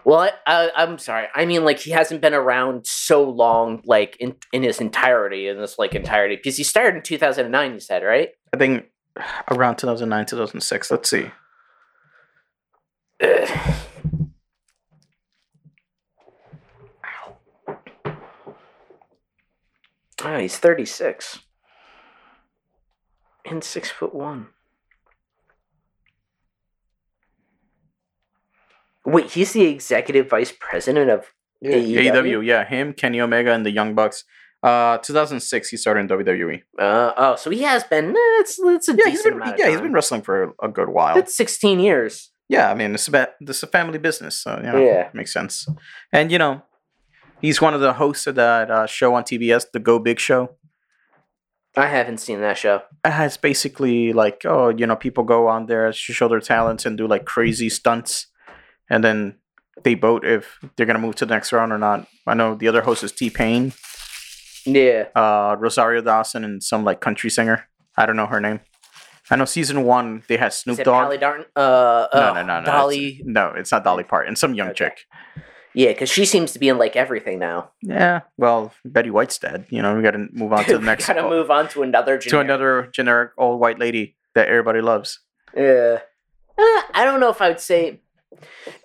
Well, 0.04 0.19
I, 0.19 0.32
I, 0.47 0.71
I'm 0.75 0.97
sorry. 0.97 1.27
I 1.36 1.45
mean, 1.45 1.63
like 1.63 1.80
he 1.80 1.91
hasn't 1.91 2.21
been 2.21 2.34
around 2.34 2.86
so 2.88 3.23
long, 3.30 3.82
like 3.86 4.17
in 4.19 4.36
in 4.51 4.63
his 4.63 4.82
entirety, 4.82 5.47
in 5.47 5.58
this 5.60 5.77
like 5.77 5.93
entirety, 5.93 6.36
because 6.38 6.58
he 6.58 6.63
started 6.63 6.97
in 6.97 7.04
2009. 7.04 7.73
You 7.73 7.80
said 7.80 8.04
right? 8.04 8.30
I 8.54 8.58
think 8.58 8.86
around 9.51 9.75
2009, 9.77 10.25
2006. 10.25 10.91
Let's 10.91 11.10
see. 11.10 11.30
Oh, 20.23 20.38
he's 20.38 20.57
36 20.57 21.39
and 23.45 23.63
six 23.63 23.89
foot 23.89 24.13
one. 24.13 24.47
Wait, 29.03 29.31
he's 29.31 29.53
the 29.53 29.63
executive 29.63 30.29
vice 30.29 30.53
president 30.57 31.10
of 31.10 31.25
AEW. 31.65 32.12
AEW, 32.12 32.45
yeah. 32.45 32.63
Him, 32.65 32.93
Kenny 32.93 33.19
Omega, 33.19 33.51
and 33.51 33.65
the 33.65 33.71
Young 33.71 33.95
Bucks 33.95 34.23
Uh, 34.63 34.99
2006, 34.99 35.69
he 35.69 35.77
started 35.77 36.01
in 36.01 36.07
WWE. 36.07 36.62
Uh, 36.77 37.13
oh, 37.17 37.36
so 37.36 37.49
he 37.49 37.63
has 37.63 37.84
been. 37.84 38.12
eh, 38.12 38.41
It's 38.41 38.60
it's 38.62 38.88
a 38.89 38.93
Yeah, 38.95 39.10
He's 39.10 39.23
been 39.23 39.41
yeah 39.57 39.69
he's 39.71 39.81
been 39.81 39.91
wrestling 39.91 40.21
for 40.21 40.53
a, 40.62 40.69
good 40.69 40.89
while. 40.89 41.15
That's 41.15 41.36
sixteen 41.36 41.79
years. 41.79 42.29
Yeah, 42.55 42.65
I 42.71 42.75
mean 42.79 42.91
it's 42.97 43.07
about 43.07 43.29
this 43.47 43.57
is 43.57 43.63
a 43.63 43.67
family 43.77 43.99
business, 44.07 44.35
so 44.43 44.49
you 44.63 44.69
know, 44.71 44.77
Yeah. 44.87 45.09
makes 45.13 45.33
sense. 45.33 45.53
And 46.17 46.31
you 46.33 46.37
know, 46.43 46.53
he's 47.43 47.61
one 47.61 47.73
of 47.77 47.81
the 47.81 47.93
hosts 47.93 48.27
of 48.27 48.35
that 48.35 48.69
uh, 48.77 48.85
show 48.97 49.09
on 49.17 49.23
TBS, 49.23 49.63
the 49.73 49.79
Go 49.79 49.99
Big 49.99 50.19
Show. 50.19 50.41
I 51.77 51.87
haven't 51.87 52.17
seen 52.19 52.41
that 52.41 52.57
show. 52.57 52.81
It's 53.05 53.37
basically 53.37 54.11
like 54.23 54.37
oh, 54.45 54.69
you 54.79 54.85
know, 54.87 54.97
people 54.97 55.23
go 55.23 55.47
on 55.47 55.65
there 55.67 55.87
to 55.91 56.13
show 56.19 56.27
their 56.27 56.41
talents 56.53 56.85
and 56.85 56.97
do 56.97 57.07
like 57.07 57.25
crazy 57.25 57.69
stunts, 57.69 58.27
and 58.89 59.01
then 59.03 59.17
they 59.83 59.95
vote 59.95 60.25
if 60.25 60.43
they're 60.75 60.85
gonna 60.89 60.99
move 61.07 61.15
to 61.15 61.25
the 61.25 61.33
next 61.33 61.53
round 61.53 61.71
or 61.71 61.77
not. 61.79 62.07
I 62.27 62.33
know 62.35 62.55
the 62.55 62.67
other 62.67 62.81
host 62.81 63.03
is 63.03 63.11
T 63.13 63.29
Pain, 63.29 63.71
Yeah. 64.65 65.07
uh, 65.15 65.55
Rosario 65.57 66.01
Dawson, 66.01 66.43
and 66.43 66.61
some 66.61 66.83
like 66.83 66.99
country 66.99 67.29
singer. 67.29 67.57
I 67.97 68.05
don't 68.05 68.17
know 68.17 68.27
her 68.27 68.41
name. 68.41 68.59
I 69.31 69.35
know 69.37 69.45
season 69.45 69.83
one 69.83 70.23
they 70.27 70.37
had 70.37 70.53
Snoop 70.53 70.77
Dogg. 70.77 70.85
Dolly 70.85 71.17
Parton? 71.17 71.45
Uh, 71.55 72.07
no, 72.13 72.19
uh, 72.19 72.33
no, 72.35 72.43
no, 72.45 72.59
no, 72.59 72.65
Dolly. 72.65 73.07
It's, 73.07 73.21
no, 73.25 73.53
it's 73.55 73.71
not 73.71 73.83
Dolly 73.83 74.03
Parton. 74.03 74.35
Some 74.35 74.53
young 74.53 74.69
Okay. 74.69 74.89
chick. 74.89 74.99
Yeah, 75.73 75.87
because 75.87 76.09
she 76.09 76.25
seems 76.25 76.51
to 76.51 76.59
be 76.59 76.67
in 76.67 76.77
like 76.77 76.97
everything 76.97 77.39
now. 77.39 77.71
Yeah. 77.81 78.21
Well, 78.37 78.73
Betty 78.83 79.09
White's 79.09 79.37
dead. 79.37 79.65
You 79.69 79.81
know, 79.81 79.95
we 79.95 80.01
got 80.03 80.11
to 80.11 80.27
move 80.33 80.51
on 80.51 80.65
to 80.65 80.77
the 80.77 80.83
next. 80.83 81.07
gotta 81.07 81.23
move 81.23 81.49
on 81.49 81.69
to 81.69 81.81
another. 81.81 82.17
to 82.17 82.29
generic- 82.29 82.45
another 82.45 82.89
generic 82.93 83.31
old 83.37 83.59
white 83.61 83.79
lady 83.79 84.17
that 84.35 84.49
everybody 84.49 84.81
loves. 84.81 85.19
Yeah. 85.55 85.99
Uh, 86.57 86.81
I 86.93 87.03
don't 87.05 87.21
know 87.21 87.29
if 87.29 87.41
I 87.41 87.47
would 87.47 87.61
say 87.61 88.01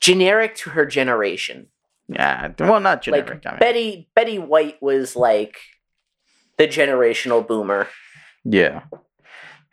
generic 0.01 0.55
to 0.57 0.71
her 0.71 0.87
generation. 0.87 1.67
Yeah. 2.09 2.53
Well, 2.61 2.79
not 2.81 3.03
generic. 3.03 3.29
like 3.31 3.47
I 3.47 3.51
mean, 3.51 3.59
Betty 3.59 4.09
Betty 4.15 4.39
White 4.39 4.81
was 4.81 5.17
like 5.17 5.59
the 6.57 6.69
generational 6.69 7.45
boomer. 7.47 7.89
yeah. 8.45 8.83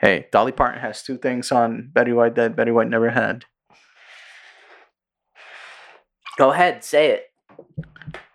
Hey, 0.03 0.27
Dolly 0.33 0.51
Parton 0.51 0.81
has 0.81 1.01
two 1.01 1.17
things 1.17 1.49
on 1.49 1.89
Betty 1.93 2.11
White 2.11 2.35
that 2.35 2.57
Betty 2.57 2.71
White 2.71 2.89
never 2.89 3.09
had. 3.09 3.45
Go 6.37 6.51
ahead, 6.51 6.83
say 6.83 7.11
it. 7.11 7.27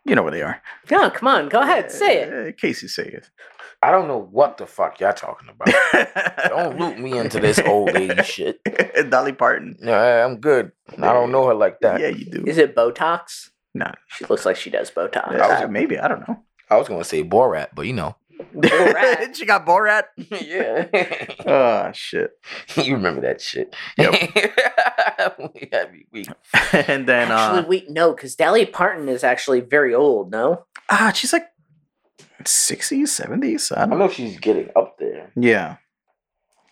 You 0.07 0.15
know 0.15 0.23
where 0.23 0.33
they 0.33 0.41
are. 0.41 0.63
No, 0.91 1.11
come 1.11 1.29
on, 1.29 1.51
go 1.51 1.61
ahead, 1.61 1.93
say 1.93 2.23
it. 2.23 2.33
Uh, 2.33 2.53
Casey, 2.59 2.89
say 2.89 3.03
it. 3.05 3.29
I 3.83 3.91
don't 3.91 4.09
know 4.09 4.17
what 4.19 4.57
the 4.57 4.67
fuck 4.67 4.99
y'all 4.99 5.13
talking 5.13 5.51
about. 5.51 6.33
don't 6.49 6.79
loop 6.79 6.97
me 6.97 7.19
into 7.19 7.39
this 7.39 7.59
old 7.59 7.93
lady 7.93 8.23
shit. 8.23 8.61
Dolly 9.11 9.35
Parton. 9.35 9.77
No, 9.81 9.93
I- 9.93 10.25
I'm 10.25 10.39
good. 10.41 10.73
I 10.97 11.13
don't 11.13 11.31
know 11.31 11.49
her 11.49 11.55
like 11.55 11.81
that. 11.81 12.01
Yeah, 12.01 12.09
you 12.09 12.25
do. 12.25 12.45
Is 12.47 12.57
it 12.57 12.75
Botox? 12.75 13.51
No. 13.75 13.93
She 14.07 14.25
looks 14.25 14.47
like 14.47 14.57
she 14.57 14.71
does 14.71 14.91
Botox. 14.91 15.33
Yeah, 15.33 15.67
maybe. 15.67 15.99
I 15.99 16.09
don't 16.09 16.27
know. 16.27 16.43
I 16.71 16.79
was 16.79 16.89
gonna 16.89 17.05
say 17.05 17.23
Borat, 17.23 17.69
but 17.75 17.83
you 17.83 17.93
know. 17.93 18.17
Borat. 18.55 19.35
she 19.37 19.46
got 19.46 19.66
Borat. 19.66 20.05
yeah. 20.16 20.87
Oh, 21.46 21.90
shit. 21.94 22.31
you 22.77 22.94
remember 22.94 23.20
that 23.22 23.40
shit. 23.40 23.74
Yep. 23.96 24.12
we 25.55 25.68
had 25.72 25.92
me 25.92 26.07
weak. 26.12 26.29
and 26.72 27.07
then, 27.07 27.31
actually, 27.31 27.61
uh, 27.61 27.68
wait, 27.68 27.90
no, 27.90 28.12
because 28.12 28.35
Dolly 28.35 28.66
Parton 28.66 29.09
is 29.09 29.24
actually 29.24 29.61
very 29.61 29.94
old. 29.94 30.31
No, 30.31 30.64
ah, 30.88 31.12
she's 31.14 31.33
like 31.33 31.46
60s, 32.44 33.03
70s. 33.03 33.77
I 33.77 33.83
I 33.83 33.87
don't 33.87 33.98
know 33.98 34.07
if 34.07 34.14
she's 34.14 34.38
getting 34.38 34.70
up 34.77 34.98
there. 34.98 35.31
Yeah. 35.37 35.77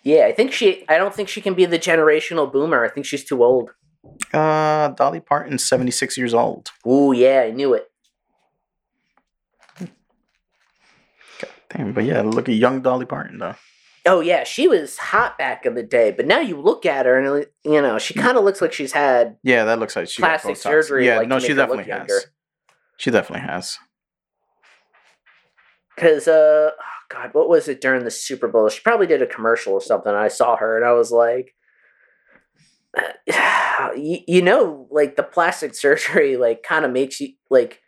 yeah, 0.03 0.25
I 0.25 0.31
think 0.31 0.51
she. 0.51 0.85
I 0.89 0.97
don't 0.97 1.13
think 1.13 1.29
she 1.29 1.41
can 1.41 1.53
be 1.53 1.65
the 1.65 1.79
generational 1.79 2.51
boomer. 2.51 2.85
I 2.85 2.89
think 2.89 3.05
she's 3.05 3.23
too 3.23 3.43
old. 3.43 3.71
Uh, 4.33 4.89
Dolly 4.89 5.19
Parton's 5.19 5.67
76 5.67 6.17
years 6.17 6.33
old. 6.33 6.69
Ooh, 6.87 7.13
yeah, 7.13 7.41
I 7.41 7.51
knew 7.51 7.73
it. 7.73 7.87
Damn, 11.69 11.93
but 11.93 12.05
yeah, 12.05 12.21
look 12.21 12.47
at 12.49 12.55
young 12.55 12.81
Dolly 12.81 13.05
Parton, 13.05 13.39
though. 13.39 13.55
Oh 14.05 14.21
yeah, 14.21 14.45
she 14.45 14.69
was 14.69 14.97
hot 14.97 15.37
back 15.37 15.65
in 15.65 15.75
the 15.75 15.83
day, 15.83 16.11
but 16.11 16.25
now 16.25 16.39
you 16.39 16.59
look 16.59 16.85
at 16.85 17.05
her 17.05 17.19
and 17.19 17.45
you 17.65 17.81
know 17.81 17.99
she 17.99 18.13
kind 18.13 18.37
of 18.37 18.45
looks 18.45 18.61
like 18.61 18.71
she's 18.71 18.93
had 18.93 19.35
Yeah, 19.43 19.65
that 19.65 19.79
looks 19.79 19.97
like 19.97 20.07
she 20.07 20.21
plastic 20.21 20.55
surgery. 20.55 21.05
Yeah, 21.05 21.17
like, 21.17 21.27
no, 21.27 21.39
she 21.39 21.49
make 21.49 21.57
her 21.57 21.67
look 21.67 21.77
definitely 21.77 21.91
has. 21.91 22.07
younger. 22.09 22.23
She 22.97 23.11
definitely 23.11 23.47
has. 23.47 23.77
Because, 25.95 26.27
uh, 26.27 26.71
oh 26.79 26.99
God, 27.09 27.33
what 27.33 27.49
was 27.49 27.67
it 27.67 27.81
during 27.81 28.03
the 28.03 28.11
Super 28.11 28.47
Bowl? 28.47 28.69
She 28.69 28.81
probably 28.81 29.07
did 29.07 29.21
a 29.21 29.27
commercial 29.27 29.73
or 29.73 29.81
something. 29.81 30.13
I 30.13 30.27
saw 30.27 30.55
her 30.57 30.77
and 30.77 30.85
I 30.85 30.93
was 30.93 31.11
like, 31.11 31.55
you, 33.95 34.19
you 34.27 34.41
know, 34.41 34.87
like 34.91 35.15
the 35.15 35.23
plastic 35.23 35.73
surgery, 35.75 36.37
like, 36.37 36.63
kind 36.63 36.85
of 36.85 36.91
makes 36.91 37.19
you, 37.19 37.29
like, 37.49 37.81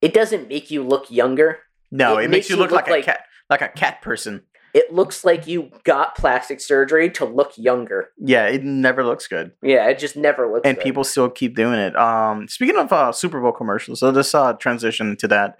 it 0.00 0.14
doesn't 0.14 0.48
make 0.48 0.70
you 0.70 0.82
look 0.84 1.10
younger. 1.10 1.58
No, 1.90 2.18
It 2.18 2.24
it, 2.24 2.28
makes 2.28 2.30
makes 2.30 2.50
you 2.50 2.56
look, 2.56 2.70
look 2.70 2.82
like, 2.82 2.90
like- 2.90 3.02
a 3.02 3.06
cat, 3.06 3.20
like 3.48 3.62
a 3.62 3.68
cat 3.68 4.02
person. 4.02 4.42
It 4.72 4.92
looks 4.94 5.24
like 5.24 5.48
you 5.48 5.70
got 5.82 6.14
plastic 6.16 6.60
surgery 6.60 7.10
to 7.10 7.24
look 7.24 7.50
younger. 7.56 8.10
Yeah, 8.18 8.46
it 8.46 8.62
never 8.62 9.02
looks 9.04 9.26
good, 9.26 9.50
Yeah, 9.62 9.88
it 9.88 9.98
just 9.98 10.14
never 10.16 10.46
looks 10.46 10.62
good. 10.62 10.68
and 10.68 10.78
good. 10.78 10.84
people 10.84 11.02
still 11.02 11.28
keep 11.28 11.56
doing 11.56 11.74
it. 11.80 11.96
Um, 11.96 12.46
speaking 12.46 12.76
of 12.76 12.92
uh, 12.92 13.10
Super 13.10 13.40
Bowl 13.40 13.50
commercials, 13.50 13.98
so 13.98 14.12
this 14.12 14.32
uh 14.32 14.52
transition 14.52 15.16
to 15.16 15.26
that. 15.28 15.58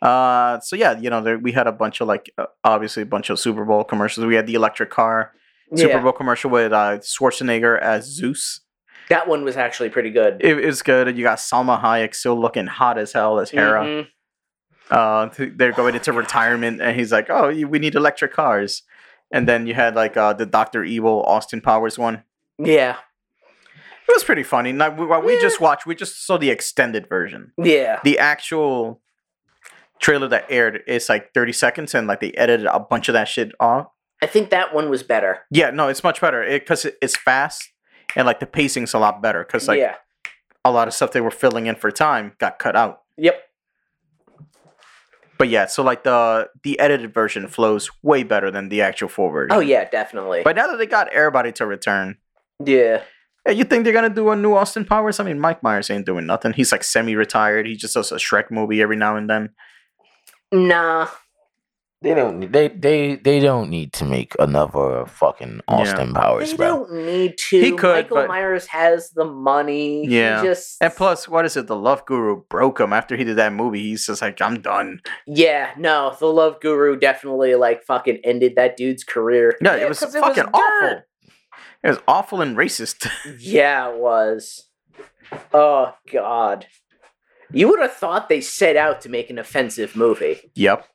Uh, 0.00 0.60
so 0.60 0.76
yeah, 0.76 0.96
you 0.98 1.10
know, 1.10 1.20
there, 1.22 1.38
we 1.38 1.50
had 1.52 1.66
a 1.66 1.72
bunch 1.72 2.00
of 2.00 2.06
like, 2.08 2.32
uh, 2.38 2.46
obviously 2.64 3.02
a 3.02 3.06
bunch 3.06 3.30
of 3.30 3.38
Super 3.40 3.64
Bowl 3.64 3.82
commercials. 3.84 4.26
We 4.26 4.36
had 4.36 4.46
the 4.46 4.54
electric 4.54 4.90
car 4.90 5.32
Super 5.74 5.90
Yeah, 5.94 6.00
Bowl 6.02 6.12
commercial 6.12 6.50
with 6.50 6.72
uh, 6.72 6.98
Schwarzenegger 6.98 7.80
as 7.80 8.04
Zeus. 8.04 8.60
that 9.08 9.26
one 9.26 9.42
was 9.44 9.56
actually 9.56 9.88
pretty 9.90 10.10
good. 10.10 10.36
It, 10.40 10.58
it 10.58 10.66
was 10.66 10.82
good. 10.82 11.16
You 11.16 11.24
got 11.24 11.38
Salma 11.38 11.80
Hayek 11.82 12.14
still 12.14 12.40
looking 12.40 12.66
hot 12.66 12.96
as 12.98 13.12
hell 13.12 13.40
as 13.40 13.50
Hera. 13.50 13.84
Mhm. 13.84 14.06
Uh 14.90 15.28
they're 15.56 15.72
going 15.72 15.94
into 15.94 16.12
retirement 16.12 16.80
and 16.80 16.96
he's 16.98 17.12
like 17.12 17.28
oh 17.30 17.48
we 17.66 17.78
need 17.78 17.94
electric 17.94 18.32
cars 18.32 18.82
and 19.30 19.48
then 19.48 19.66
you 19.66 19.74
had 19.74 19.94
like 19.94 20.16
uh 20.16 20.32
the 20.32 20.44
dr 20.46 20.82
evil 20.84 21.22
austin 21.24 21.60
powers 21.60 21.98
one 21.98 22.22
Yeah, 22.58 22.96
it 24.08 24.12
was 24.12 24.24
pretty 24.24 24.42
funny 24.42 24.72
now 24.72 24.90
we, 24.90 25.06
what 25.06 25.24
we 25.24 25.34
Yeah. 25.34 25.40
just 25.40 25.60
watched 25.60 25.86
we 25.86 25.94
just 25.94 26.26
saw 26.26 26.36
the 26.36 26.50
extended 26.50 27.08
version 27.08 27.52
yeah. 27.56 28.00
the 28.04 28.18
actual 28.18 29.00
trailer 30.00 30.28
that 30.28 30.46
aired 30.50 30.80
is 30.86 31.08
like 31.08 31.32
30 31.32 31.52
seconds 31.52 31.94
and 31.94 32.06
like 32.06 32.20
they 32.20 32.32
edited 32.32 32.66
a 32.66 32.80
bunch 32.80 33.08
of 33.08 33.12
that 33.14 33.28
shit 33.28 33.52
off 33.60 33.86
I 34.20 34.26
think 34.26 34.50
that 34.50 34.72
one 34.74 34.88
was 34.90 35.02
better. 35.02 35.40
yeah 35.50 35.70
no 35.70 35.88
it's 35.88 36.04
much 36.04 36.20
better 36.20 36.44
because 36.48 36.84
it, 36.84 36.96
it's 37.00 37.16
fast 37.16 37.70
and 38.16 38.26
like 38.26 38.40
the 38.40 38.46
pacing's 38.46 38.94
a 38.94 38.98
lot 38.98 39.22
better 39.22 39.44
because 39.44 39.68
like 39.68 39.78
yeah. 39.78 39.94
a 40.64 40.70
lot 40.72 40.86
of 40.88 40.92
stuff 40.94 41.12
they 41.12 41.20
were 41.20 41.30
filling 41.30 41.66
in 41.66 41.76
for 41.76 41.90
time 41.90 42.32
got 42.38 42.58
cut 42.58 42.76
out 42.76 42.98
Yep. 43.16 43.40
But 45.42 45.48
yeah 45.48 45.66
so 45.66 45.82
like 45.82 46.04
the 46.04 46.48
the 46.62 46.78
edited 46.78 47.12
version 47.12 47.48
flows 47.48 47.90
way 48.02 48.22
better 48.22 48.50
than 48.50 48.68
the 48.68 48.80
actual 48.80 49.08
full 49.08 49.28
version 49.28 49.52
Oh 49.52 49.60
yeah, 49.60 49.88
definitely. 49.88 50.42
But 50.44 50.56
now 50.56 50.66
that 50.68 50.78
they 50.78 50.86
got 50.86 51.12
everybody 51.12 51.52
to 51.52 51.66
return, 51.66 52.16
yeah. 52.64 53.02
hey, 53.44 53.54
you 53.54 53.64
think 53.64 53.84
they're 53.84 53.92
gonna 53.92 54.08
do 54.08 54.30
a 54.30 54.36
new 54.36 54.54
Austin 54.54 54.84
Powers? 54.84 55.20
I 55.20 55.24
mean, 55.24 55.38
Mike 55.38 55.62
Myers 55.62 55.90
ain't 55.90 56.06
doing 56.06 56.26
nothing. 56.26 56.52
He's 56.52 56.72
like 56.72 56.84
semi-retired. 56.84 57.66
He 57.66 57.76
just 57.76 57.94
does 57.94 58.12
a 58.12 58.16
Shrek 58.16 58.50
movie 58.50 58.80
every 58.80 58.96
now 58.96 59.16
and 59.16 59.28
then. 59.28 59.50
Nah. 60.52 61.08
They 62.02 62.14
don't. 62.14 62.40
need- 62.40 62.52
They 62.52 62.68
they 62.68 63.14
they 63.16 63.38
don't 63.40 63.70
need 63.70 63.92
to 63.94 64.04
make 64.04 64.34
another 64.38 65.06
fucking 65.06 65.60
Austin 65.68 66.12
Powers, 66.12 66.50
They 66.50 66.56
bro. 66.56 66.66
don't 66.66 66.92
need 66.92 67.38
to. 67.50 67.60
He 67.60 67.72
could, 67.72 67.94
Michael 67.94 68.16
but- 68.16 68.28
Myers 68.28 68.66
has 68.66 69.10
the 69.10 69.24
money. 69.24 70.06
Yeah. 70.06 70.40
He 70.42 70.48
just 70.48 70.78
And 70.82 70.92
plus, 70.92 71.28
what 71.28 71.44
is 71.44 71.56
it? 71.56 71.66
The 71.68 71.76
Love 71.76 72.04
Guru 72.06 72.42
broke 72.50 72.80
him 72.80 72.92
after 72.92 73.16
he 73.16 73.24
did 73.24 73.36
that 73.36 73.52
movie. 73.52 73.80
He's 73.82 74.06
just 74.06 74.20
like, 74.22 74.40
I'm 74.42 74.60
done. 74.60 75.00
Yeah, 75.26 75.70
no, 75.78 76.14
the 76.18 76.26
Love 76.26 76.60
Guru 76.60 76.96
definitely 76.98 77.54
like 77.54 77.84
fucking 77.84 78.18
ended 78.24 78.56
that 78.56 78.76
dude's 78.76 79.04
career. 79.04 79.56
Yeah, 79.62 79.76
Yeah, 79.76 79.84
it 79.84 79.88
was 79.88 80.00
'cause 80.00 80.14
it 80.14 80.20
was 80.22 80.28
fucking 80.36 80.50
awful. 80.52 80.88
dirt. 80.88 81.04
It 81.84 81.88
was 81.88 81.98
awful 82.08 82.40
and 82.40 82.56
racist. 82.56 83.08
Yeah, 83.38 83.90
it 83.90 83.98
was. 83.98 84.68
Oh 85.54 85.94
god. 86.12 86.66
You 87.54 87.68
would 87.68 87.80
have 87.80 87.92
thought 87.92 88.28
they 88.28 88.40
set 88.40 88.76
out 88.76 89.00
to 89.02 89.08
make 89.08 89.28
an 89.30 89.38
offensive 89.38 89.94
movie. 89.94 90.50
yep, 90.54 90.86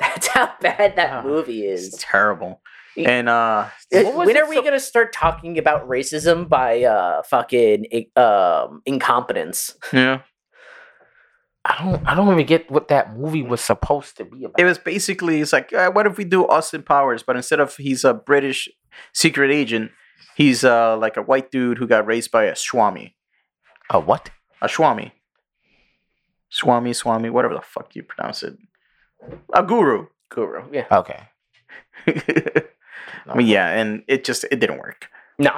That's 0.00 0.26
how 0.28 0.50
bad 0.60 0.96
that 0.96 1.12
Ah, 1.12 1.22
movie 1.22 1.66
it's 1.66 1.82
is. 1.82 1.94
terrible. 1.98 2.60
And 2.96 3.28
uh, 3.28 3.68
when 3.92 4.36
are 4.36 4.48
we 4.48 4.56
so- 4.56 4.62
gonna 4.62 4.80
start 4.80 5.12
talking 5.12 5.58
about 5.58 5.88
racism 5.88 6.48
by 6.48 6.82
uh 6.82 7.22
fucking 7.22 7.86
um 8.16 8.82
incompetence? 8.84 9.76
yeah, 9.92 10.22
I 11.64 11.82
don't. 11.84 12.06
I 12.08 12.14
don't 12.14 12.32
even 12.32 12.46
get 12.46 12.70
what 12.70 12.88
that 12.88 13.16
movie 13.16 13.42
was 13.42 13.60
supposed 13.60 14.16
to 14.16 14.24
be 14.24 14.44
about. 14.44 14.58
it 14.58 14.64
was 14.64 14.78
basically 14.78 15.40
it's 15.40 15.52
like, 15.52 15.72
uh, 15.72 15.90
what 15.92 16.06
if 16.06 16.16
we 16.18 16.24
do 16.24 16.46
Austin 16.48 16.82
Powers, 16.82 17.22
but 17.22 17.36
instead 17.36 17.60
of 17.60 17.76
he's 17.76 18.02
a 18.04 18.12
British 18.14 18.68
secret 19.14 19.50
agent, 19.52 19.92
he's 20.36 20.64
uh 20.64 20.96
like 20.96 21.16
a 21.16 21.22
white 21.22 21.50
dude 21.50 21.78
who 21.78 21.86
got 21.86 22.06
raised 22.06 22.30
by 22.32 22.44
a 22.44 22.56
Swami. 22.56 23.14
a 23.90 24.00
what? 24.00 24.30
a 24.62 24.68
Swami. 24.68 25.12
Swami, 26.50 26.92
Swami, 26.92 27.30
whatever 27.30 27.54
the 27.54 27.60
fuck 27.62 27.94
you 27.94 28.02
pronounce 28.02 28.42
it. 28.42 28.54
A 29.54 29.62
guru. 29.62 30.06
Guru. 30.30 30.64
Yeah. 30.72 30.86
Okay. 30.90 31.20
I 33.26 33.36
mean, 33.36 33.46
yeah, 33.46 33.68
and 33.68 34.02
it 34.08 34.24
just 34.24 34.44
it 34.50 34.60
didn't 34.60 34.78
work. 34.78 35.08
No. 35.38 35.52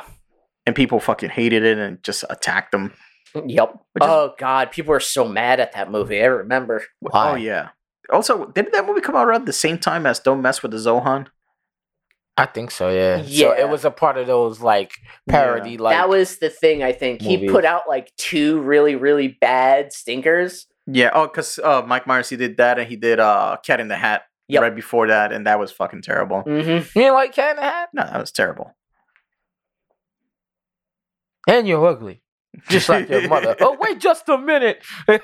And 0.67 0.75
people 0.77 1.01
fucking 1.01 1.31
hated 1.31 1.65
it 1.65 1.79
and 1.79 2.03
just 2.03 2.25
attacked 2.31 2.73
them. 2.73 2.93
Yep. 3.35 3.73
Which 3.93 4.05
is- 4.05 4.11
oh 4.11 4.35
god, 4.39 4.71
people 4.73 4.91
were 4.93 5.01
so 5.01 5.27
mad 5.27 5.61
at 5.61 5.73
that 5.73 5.91
movie. 5.91 6.23
I 6.23 6.27
remember. 6.27 6.83
Oh, 7.05 7.09
Why? 7.11 7.31
Oh 7.33 7.35
yeah. 7.37 7.69
Also, 8.13 8.47
didn't 8.47 8.73
that 8.73 8.87
movie 8.87 9.01
come 9.01 9.17
out 9.17 9.27
around 9.27 9.47
the 9.47 9.53
same 9.53 9.79
time 9.79 10.07
as 10.07 10.19
Don't 10.19 10.43
Mess 10.43 10.63
with 10.63 10.73
the 10.73 10.77
Zohan? 10.79 11.29
I 12.37 12.47
think 12.47 12.71
so. 12.71 12.89
Yeah. 12.91 13.23
So 13.23 13.29
Yeah. 13.55 13.61
it 13.61 13.69
was 13.69 13.85
a 13.85 13.91
part 13.91 14.19
of 14.19 14.27
those 14.27 14.61
like 14.61 14.93
parody. 15.29 15.79
Like 15.79 15.95
that 15.95 16.09
was 16.09 16.39
the 16.39 16.51
thing. 16.51 16.83
I 16.83 16.93
think 16.93 17.23
he 17.23 17.49
put 17.49 17.65
out 17.65 17.83
like 17.89 18.13
two 18.17 18.61
really 18.63 18.97
really 18.97 19.29
bad 19.41 19.93
stinkers. 19.93 20.67
Yeah. 20.87 21.11
Oh, 21.15 21.27
because 21.27 21.59
uh, 21.59 21.83
Mike 21.87 22.07
Myers 22.07 22.29
he 22.29 22.37
did 22.37 22.57
that, 22.57 22.79
and 22.79 22.89
he 22.89 22.97
did 22.97 23.21
uh, 23.21 23.57
Cat 23.65 23.81
in 23.81 23.89
the 23.89 23.97
Hat 23.97 24.23
Yep. 24.49 24.63
right 24.63 24.75
before 24.75 25.07
that, 25.07 25.33
and 25.33 25.47
that 25.47 25.59
was 25.59 25.71
fucking 25.73 26.03
terrible. 26.03 26.43
Mm-hmm. 26.43 26.71
you 26.71 26.81
didn't 27.03 27.15
like 27.15 27.33
Cat 27.33 27.51
in 27.51 27.57
the 27.57 27.63
Hat, 27.63 27.89
No, 27.95 28.03
that 28.05 28.21
was 28.21 28.33
terrible. 28.33 28.75
and 31.49 31.67
you're 31.67 31.85
ugly, 31.87 32.23
just 32.69 32.89
like 32.89 33.09
your 33.09 33.29
mother. 33.29 33.57
oh 33.61 33.77
wait, 33.81 33.99
just 34.01 34.29
a 34.29 34.39
minute. 34.39 34.83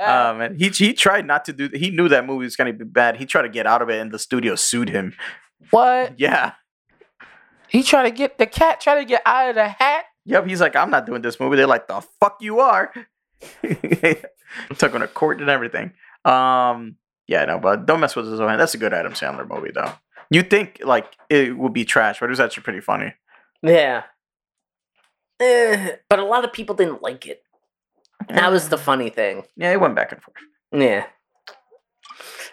Um, 0.00 0.40
and 0.40 0.58
he 0.58 0.70
he 0.70 0.94
tried 0.94 1.26
not 1.26 1.44
to 1.44 1.52
do. 1.52 1.68
He 1.74 1.90
knew 1.90 2.08
that 2.08 2.24
movie 2.24 2.44
was 2.44 2.56
gonna 2.56 2.72
be 2.72 2.86
bad. 2.86 3.16
He 3.18 3.26
tried 3.26 3.42
to 3.42 3.50
get 3.50 3.66
out 3.66 3.82
of 3.82 3.90
it, 3.90 4.00
and 4.00 4.10
the 4.10 4.18
studio 4.18 4.54
sued 4.54 4.88
him. 4.88 5.14
what? 5.70 6.14
Yeah. 6.18 6.52
He 7.68 7.82
tried 7.82 8.04
to 8.04 8.10
get 8.10 8.38
the 8.38 8.46
cat. 8.46 8.80
Tried 8.80 9.00
to 9.00 9.04
get 9.04 9.20
out 9.26 9.50
of 9.50 9.54
the 9.56 9.68
hat. 9.68 10.04
Yep. 10.24 10.46
He's 10.46 10.60
like, 10.60 10.74
I'm 10.74 10.88
not 10.90 11.04
doing 11.04 11.20
this 11.20 11.38
movie. 11.38 11.56
They're 11.56 11.66
like, 11.66 11.86
the 11.86 12.00
fuck 12.18 12.38
you 12.40 12.60
are. 12.60 12.90
Took 14.78 14.92
him 14.94 15.00
to 15.00 15.08
court 15.08 15.40
and 15.40 15.50
everything. 15.50 15.92
Um. 16.24 16.96
Yeah. 17.26 17.44
No, 17.44 17.58
but 17.58 17.86
don't 17.86 18.00
mess 18.00 18.16
with 18.16 18.30
the 18.30 18.36
Zohan. 18.36 18.58
That's 18.58 18.74
a 18.74 18.78
good 18.78 18.92
Adam 18.92 19.12
Sandler 19.12 19.48
movie, 19.48 19.70
though. 19.72 19.92
You 20.30 20.42
think 20.42 20.80
like 20.84 21.16
it 21.28 21.56
would 21.56 21.72
be 21.72 21.84
trash, 21.84 22.20
but 22.20 22.26
it 22.26 22.30
was 22.30 22.40
actually 22.40 22.62
pretty 22.62 22.80
funny. 22.80 23.14
Yeah. 23.62 24.04
Eh, 25.40 25.96
but 26.08 26.18
a 26.18 26.24
lot 26.24 26.44
of 26.44 26.52
people 26.52 26.74
didn't 26.74 27.02
like 27.02 27.26
it. 27.26 27.42
That 28.28 28.52
was 28.52 28.68
the 28.68 28.78
funny 28.78 29.08
thing. 29.08 29.44
Yeah, 29.56 29.72
it 29.72 29.80
went 29.80 29.96
back 29.96 30.12
and 30.12 30.22
forth. 30.22 30.36
Yeah. 30.72 31.06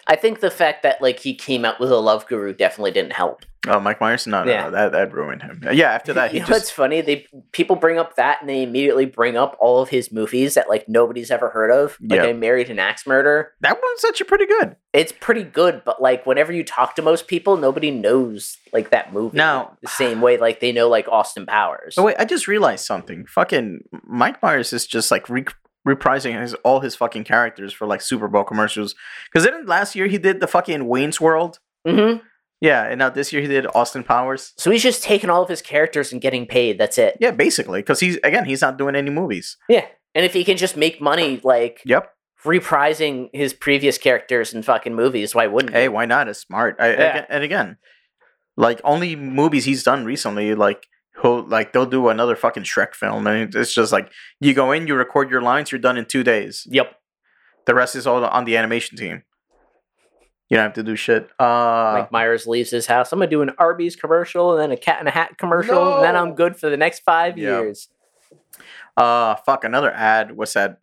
I 0.08 0.16
think 0.16 0.40
the 0.40 0.50
fact 0.50 0.82
that 0.84 1.02
like 1.02 1.20
he 1.20 1.34
came 1.34 1.64
out 1.64 1.78
with 1.78 1.90
a 1.90 1.96
love 1.96 2.26
guru 2.26 2.54
definitely 2.54 2.92
didn't 2.92 3.12
help. 3.12 3.44
Oh, 3.66 3.78
Mike 3.80 4.00
Myers? 4.00 4.26
No, 4.26 4.44
no, 4.44 4.50
Yeah. 4.50 4.62
no 4.64 4.70
that 4.70 4.92
that 4.92 5.12
ruined 5.12 5.42
him. 5.42 5.60
Yeah, 5.72 5.90
after 5.92 6.14
that, 6.14 6.30
he 6.32 6.38
you 6.38 6.42
know 6.44 6.48
what's 6.48 6.70
funny? 6.70 7.02
They 7.02 7.26
people 7.52 7.76
bring 7.76 7.98
up 7.98 8.16
that 8.16 8.40
and 8.40 8.48
they 8.48 8.62
immediately 8.62 9.04
bring 9.04 9.36
up 9.36 9.56
all 9.60 9.82
of 9.82 9.90
his 9.90 10.10
movies 10.10 10.54
that 10.54 10.68
like 10.70 10.88
nobody's 10.88 11.30
ever 11.30 11.50
heard 11.50 11.70
of. 11.70 11.98
Like 12.00 12.18
Yeah. 12.20 12.26
I 12.28 12.32
married 12.32 12.70
an 12.70 12.78
axe 12.78 13.06
murder. 13.06 13.52
that 13.60 13.76
one's 13.82 14.04
actually 14.04 14.28
pretty 14.28 14.46
good. 14.46 14.76
It's 14.94 15.12
pretty 15.12 15.42
good, 15.44 15.82
but 15.84 16.00
like 16.00 16.24
whenever 16.24 16.52
you 16.52 16.64
talk 16.64 16.94
to 16.96 17.02
most 17.02 17.26
people, 17.28 17.58
nobody 17.58 17.90
knows 17.90 18.56
like 18.72 18.90
that 18.90 19.12
movie. 19.12 19.36
Now- 19.36 19.76
the 19.82 19.88
same 19.88 20.22
way 20.22 20.38
like 20.38 20.60
they 20.60 20.72
know 20.72 20.88
like 20.88 21.06
Austin 21.08 21.44
Powers. 21.44 21.96
Oh 21.98 22.04
wait, 22.04 22.16
I 22.18 22.24
just 22.24 22.48
realized 22.48 22.86
something. 22.86 23.26
Fucking 23.26 23.80
Mike 24.04 24.42
Myers 24.42 24.72
is 24.72 24.86
just 24.86 25.10
like 25.10 25.28
re- 25.28 25.44
reprising 25.86 26.40
his 26.40 26.54
all 26.64 26.80
his 26.80 26.94
fucking 26.96 27.24
characters 27.24 27.72
for 27.72 27.86
like 27.86 28.00
Super 28.00 28.28
Bowl 28.28 28.44
commercials. 28.44 28.94
Because 29.30 29.44
didn't 29.44 29.66
last 29.68 29.94
year 29.94 30.06
he 30.06 30.18
did 30.18 30.40
the 30.40 30.46
fucking 30.46 30.86
Wayne's 30.86 31.20
World? 31.20 31.58
hmm 31.86 32.16
Yeah, 32.60 32.84
and 32.84 32.98
now 32.98 33.10
this 33.10 33.32
year 33.32 33.40
he 33.42 33.48
did 33.48 33.66
Austin 33.74 34.02
Powers. 34.04 34.52
So 34.56 34.70
he's 34.70 34.82
just 34.82 35.02
taking 35.02 35.30
all 35.30 35.42
of 35.42 35.48
his 35.48 35.62
characters 35.62 36.12
and 36.12 36.20
getting 36.20 36.46
paid. 36.46 36.78
That's 36.78 36.98
it. 36.98 37.16
Yeah, 37.20 37.30
basically, 37.30 37.80
because 37.80 38.00
he's 38.00 38.16
again 38.24 38.44
he's 38.44 38.60
not 38.62 38.78
doing 38.78 38.96
any 38.96 39.10
movies. 39.10 39.56
Yeah. 39.68 39.86
And 40.14 40.24
if 40.24 40.32
he 40.32 40.42
can 40.44 40.56
just 40.56 40.76
make 40.76 41.00
money 41.00 41.40
like 41.44 41.80
Yep. 41.84 42.10
reprising 42.44 43.28
his 43.32 43.52
previous 43.52 43.98
characters 43.98 44.52
in 44.52 44.62
fucking 44.62 44.94
movies, 44.94 45.34
why 45.34 45.46
wouldn't 45.46 45.72
Hey, 45.74 45.82
he? 45.82 45.88
why 45.88 46.06
not? 46.06 46.28
It's 46.28 46.40
smart. 46.40 46.76
I, 46.80 46.88
Yeah. 46.92 46.94
again, 47.10 47.26
and 47.28 47.44
again, 47.44 47.76
like 48.56 48.80
only 48.84 49.14
movies 49.16 49.64
he's 49.64 49.84
done 49.84 50.04
recently, 50.04 50.54
like 50.54 50.86
he'll 51.22 51.42
like 51.46 51.72
they'll 51.72 51.86
do 51.86 52.08
another 52.08 52.36
fucking 52.36 52.64
Shrek 52.64 52.94
film, 52.94 53.26
and 53.26 53.54
it's 53.54 53.72
just 53.74 53.92
like 53.92 54.10
you 54.40 54.54
go 54.54 54.72
in, 54.72 54.86
you 54.86 54.94
record 54.94 55.30
your 55.30 55.42
lines, 55.42 55.70
you're 55.72 55.80
done 55.80 55.96
in 55.98 56.04
two 56.06 56.22
days. 56.24 56.66
Yep. 56.70 56.94
The 57.66 57.74
rest 57.74 57.96
is 57.96 58.06
all 58.06 58.24
on 58.24 58.44
the 58.44 58.56
animation 58.56 58.96
team. 58.96 59.22
You 60.48 60.56
don't 60.56 60.64
have 60.64 60.72
to 60.74 60.82
do 60.82 60.96
shit. 60.96 61.28
Uh, 61.38 61.92
Mike 61.98 62.10
Myers 62.12 62.46
leaves 62.46 62.70
his 62.70 62.86
house. 62.86 63.12
I'm 63.12 63.18
gonna 63.18 63.30
do 63.30 63.42
an 63.42 63.50
Arby's 63.58 63.96
commercial 63.96 64.52
and 64.52 64.60
then 64.62 64.70
a 64.70 64.76
Cat 64.80 65.00
in 65.00 65.06
a 65.06 65.10
Hat 65.10 65.36
commercial, 65.38 65.96
and 65.96 66.04
then 66.04 66.16
I'm 66.16 66.34
good 66.34 66.56
for 66.56 66.70
the 66.70 66.76
next 66.78 67.00
five 67.00 67.36
Yeah. 67.36 67.60
years. 67.60 67.88
uh, 68.96 69.34
fuck 69.46 69.64
another 69.64 69.92
ad. 69.92 70.36
What's 70.36 70.54
that? 70.54 70.78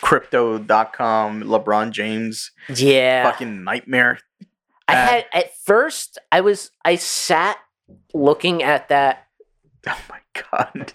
Crypto.com. 0.00 1.42
LeBron 1.44 1.90
James. 1.90 2.50
Yeah. 2.68 3.30
Fucking 3.30 3.64
nightmare. 3.64 4.18
I 4.88 4.94
ad. 4.94 5.08
had 5.08 5.24
at 5.32 5.56
first 5.64 6.18
I 6.30 6.40
was 6.42 6.70
I 6.84 6.96
sat 6.96 7.58
looking 8.12 8.62
at 8.62 8.88
that. 8.88 9.25
Oh 9.88 10.00
my 10.10 10.18
god. 10.50 10.92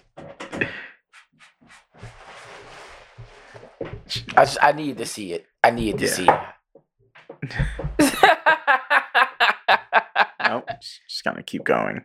I 4.36 4.44
just, 4.44 4.58
I 4.62 4.72
need 4.72 4.98
to 4.98 5.06
see 5.06 5.32
it. 5.32 5.46
I 5.64 5.70
need 5.70 5.98
to 5.98 6.04
Yeah. 6.06 6.10
see 6.10 6.26
it. 6.28 6.40
nope. 10.48 10.68
Just, 10.80 11.00
just 11.08 11.24
gonna 11.24 11.42
keep 11.42 11.64
going. 11.64 12.04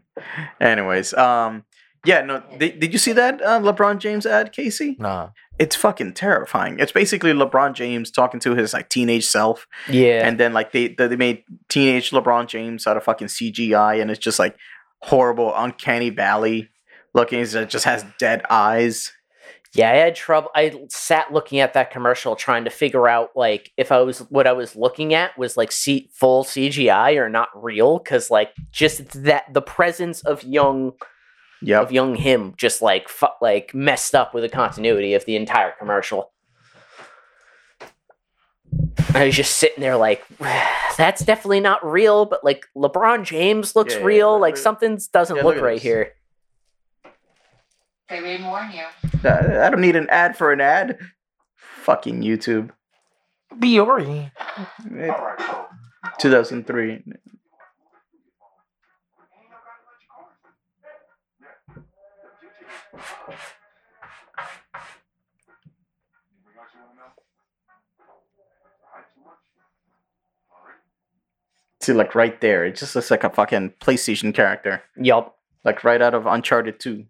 Anyways, 0.60 1.14
um, 1.14 1.64
yeah, 2.06 2.22
no. 2.22 2.42
Did, 2.58 2.80
did 2.80 2.94
you 2.94 3.00
see 3.00 3.12
that 3.14 3.42
uh, 3.42 3.60
LeBron 3.60 4.00
James 4.00 4.26
ad, 4.26 4.54
Casey? 4.54 4.96
Nah. 5.00 5.30
It's 5.60 5.76
fucking 5.76 6.14
terrifying. 6.14 6.80
It's 6.80 6.92
basically 6.92 7.34
LeBron 7.34 7.74
James 7.74 8.12
talking 8.12 8.40
to 8.42 8.56
his 8.56 8.74
like 8.74 8.90
teenage 8.90 9.26
self, 9.26 9.68
Yeah. 9.90 10.26
and 10.28 10.40
then 10.40 10.54
like 10.54 10.72
they 10.72 10.90
they 10.90 11.16
made 11.16 11.44
teenage 11.70 12.12
LeBron 12.12 12.48
James 12.48 12.88
out 12.88 12.96
of 12.98 13.04
fucking 13.04 13.28
CGI, 13.28 14.02
and 14.02 14.10
it's 14.10 14.20
just 14.20 14.40
like 14.40 14.56
horrible, 15.02 15.54
uncanny 15.56 16.10
valley 16.10 16.70
looking. 17.14 17.40
It 17.40 17.56
uh, 17.56 17.66
just 17.66 17.86
has 17.86 18.06
dead 18.20 18.44
eyes. 18.50 19.12
Yeah, 19.74 19.92
I 19.92 19.96
had 19.96 20.16
trouble. 20.16 20.50
I 20.56 20.86
sat 20.90 21.32
looking 21.34 21.60
at 21.60 21.74
that 21.74 21.92
commercial 21.92 22.36
trying 22.36 22.64
to 22.64 22.70
figure 22.70 23.08
out 23.08 23.32
like 23.36 23.72
if 23.78 23.92
I 23.92 24.00
was 24.00 24.20
what 24.30 24.48
I 24.48 24.54
was 24.54 24.76
looking 24.76 25.14
at 25.14 25.38
was 25.38 25.58
like 25.58 25.72
C- 25.72 26.10
full 26.14 26.44
CGI 26.46 27.18
or 27.18 27.30
not 27.30 27.50
real 27.54 28.00
cuz 28.00 28.32
like 28.32 28.52
just 28.72 29.24
that 29.24 29.54
the 29.54 29.62
presence 29.62 30.22
of 30.22 30.44
young 30.44 30.94
Yep. 31.62 31.82
of 31.82 31.92
young 31.92 32.16
him 32.16 32.54
just 32.56 32.82
like 32.84 33.10
fu- 33.10 33.28
like 33.42 33.74
messed 33.74 34.14
up 34.16 34.34
with 34.34 34.44
the 34.44 34.50
continuity 34.50 35.14
of 35.16 35.26
the 35.26 35.36
entire 35.36 35.74
commercial. 35.78 36.32
I 39.14 39.26
was 39.26 39.36
just 39.36 39.58
sitting 39.58 39.82
there 39.82 39.98
like 39.98 40.24
that's 40.98 41.24
definitely 41.24 41.60
not 41.60 41.86
real, 41.86 42.26
but 42.26 42.44
like 42.44 42.66
LeBron 42.76 43.24
James 43.24 43.76
looks 43.76 43.94
Yeah, 43.94 44.00
yeah, 44.00 44.06
real, 44.06 44.40
like 44.40 44.58
something 44.58 45.00
doesn't 45.14 45.36
yeah, 45.36 45.44
look 45.44 45.56
look 45.56 45.64
right 45.64 45.76
this. 45.76 45.84
here. 45.84 46.14
They 48.10 48.22
didn't 48.22 48.48
warn 48.48 48.72
you. 48.72 48.86
I 49.30 49.66
I 49.66 49.70
don't 49.70 49.82
need 49.82 49.96
an 49.96 50.10
ad 50.10 50.38
for 50.38 50.52
an 50.52 50.62
ad. 50.62 50.98
Fucking 51.56 52.22
YouTube. 52.22 52.72
Biori. 53.60 54.32
Eh, 54.98 55.14
2003. 56.20 57.04
See, 71.82 71.94
like 71.94 72.16
right 72.16 72.40
there, 72.42 72.66
it 72.66 72.76
just 72.76 72.96
looks 72.96 73.12
like 73.12 73.24
a 73.24 73.30
fucking 73.30 73.74
PlayStation 73.80 74.34
character, 74.34 74.82
Yup. 74.98 75.38
like 75.64 75.84
right 75.84 76.02
out 76.02 76.14
of 76.14 76.26
Uncharted 76.26 76.80
2. 76.80 77.06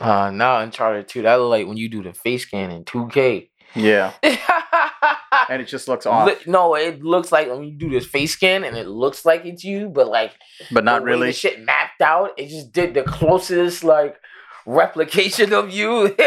Uh, 0.00 0.30
now 0.30 0.60
Uncharted 0.60 1.08
2, 1.08 1.22
that 1.22 1.34
look 1.36 1.50
like 1.50 1.66
when 1.66 1.76
you 1.76 1.88
do 1.88 2.02
the 2.02 2.12
face 2.12 2.42
scan 2.42 2.70
in 2.70 2.84
2K. 2.84 3.48
Yeah, 3.74 4.12
and 4.22 5.60
it 5.60 5.66
just 5.68 5.88
looks 5.88 6.06
off, 6.06 6.26
Li- 6.26 6.36
no, 6.46 6.74
it 6.74 7.02
looks 7.02 7.30
like 7.30 7.48
when 7.50 7.64
you 7.64 7.72
do 7.76 7.90
this 7.90 8.06
face 8.06 8.32
scan 8.32 8.64
and 8.64 8.76
it 8.76 8.86
looks 8.86 9.26
like 9.26 9.44
it's 9.44 9.62
you, 9.62 9.88
but 9.90 10.08
like 10.08 10.32
but 10.72 10.84
not 10.84 11.00
the 11.00 11.04
way 11.04 11.10
really. 11.12 11.26
The 11.28 11.32
shit 11.34 11.60
mapped 11.64 12.00
out. 12.00 12.30
It 12.38 12.48
just 12.48 12.72
did 12.72 12.94
the 12.94 13.02
closest 13.02 13.84
like 13.84 14.16
replication 14.66 15.52
of 15.52 15.70
you. 15.70 16.14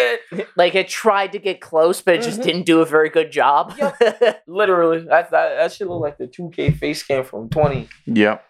Like 0.55 0.75
it 0.75 0.87
tried 0.87 1.31
to 1.33 1.39
get 1.39 1.59
close, 1.61 2.01
but 2.01 2.15
it 2.15 2.21
just 2.21 2.39
Mhm. 2.39 2.43
didn't 2.43 2.65
do 2.65 2.79
a 2.81 2.85
very 2.85 3.09
good 3.09 3.31
job. 3.31 3.73
Literally, 4.47 4.99
that, 5.05 5.31
that 5.31 5.55
that 5.57 5.71
shit 5.73 5.87
look 5.89 6.01
like 6.01 6.17
the 6.17 6.27
2K 6.27 6.77
face 6.77 6.99
scan 6.99 7.23
from 7.23 7.49
20. 7.49 7.89
Yep. 8.05 8.45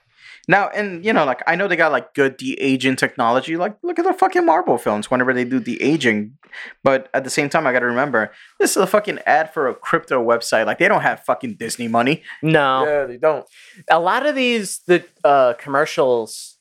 Now, 0.52 0.68
and 0.68 1.06
you 1.06 1.14
know, 1.14 1.24
like 1.24 1.42
I 1.48 1.56
know 1.56 1.70
they 1.70 1.78
got 1.78 1.94
like 1.94 2.14
good 2.14 2.36
de 2.36 2.60
aging 2.60 2.98
technology. 2.98 3.56
Like, 3.56 3.78
look 3.84 3.98
at 3.98 4.04
the 4.04 4.12
fucking 4.12 4.46
Marvel 4.46 4.78
films 4.78 5.10
whenever 5.10 5.34
they 5.34 5.46
do 5.46 5.62
de 5.62 5.82
aging. 5.82 6.38
But 6.84 7.10
at 7.14 7.24
the 7.24 7.30
same 7.30 7.48
time, 7.48 7.66
I 7.66 7.72
got 7.72 7.80
to 7.80 7.86
remember 7.86 8.34
this 8.60 8.72
is 8.72 8.78
a 8.78 8.86
fucking 8.86 9.20
ad 9.26 9.54
for 9.54 9.70
a 9.70 9.74
crypto 9.74 10.22
website. 10.22 10.66
Like, 10.66 10.78
they 10.78 10.90
don't 10.90 11.04
have 11.04 11.22
fucking 11.22 11.54
Disney 11.54 11.88
money. 11.88 12.24
no. 12.42 12.86
Yeah, 12.86 13.06
they 13.06 13.16
don't. 13.16 13.46
a 13.90 14.02
lot 14.02 14.26
of 14.26 14.36
these 14.36 14.82
the 14.88 15.06
uh 15.24 15.54
commercials 15.54 16.58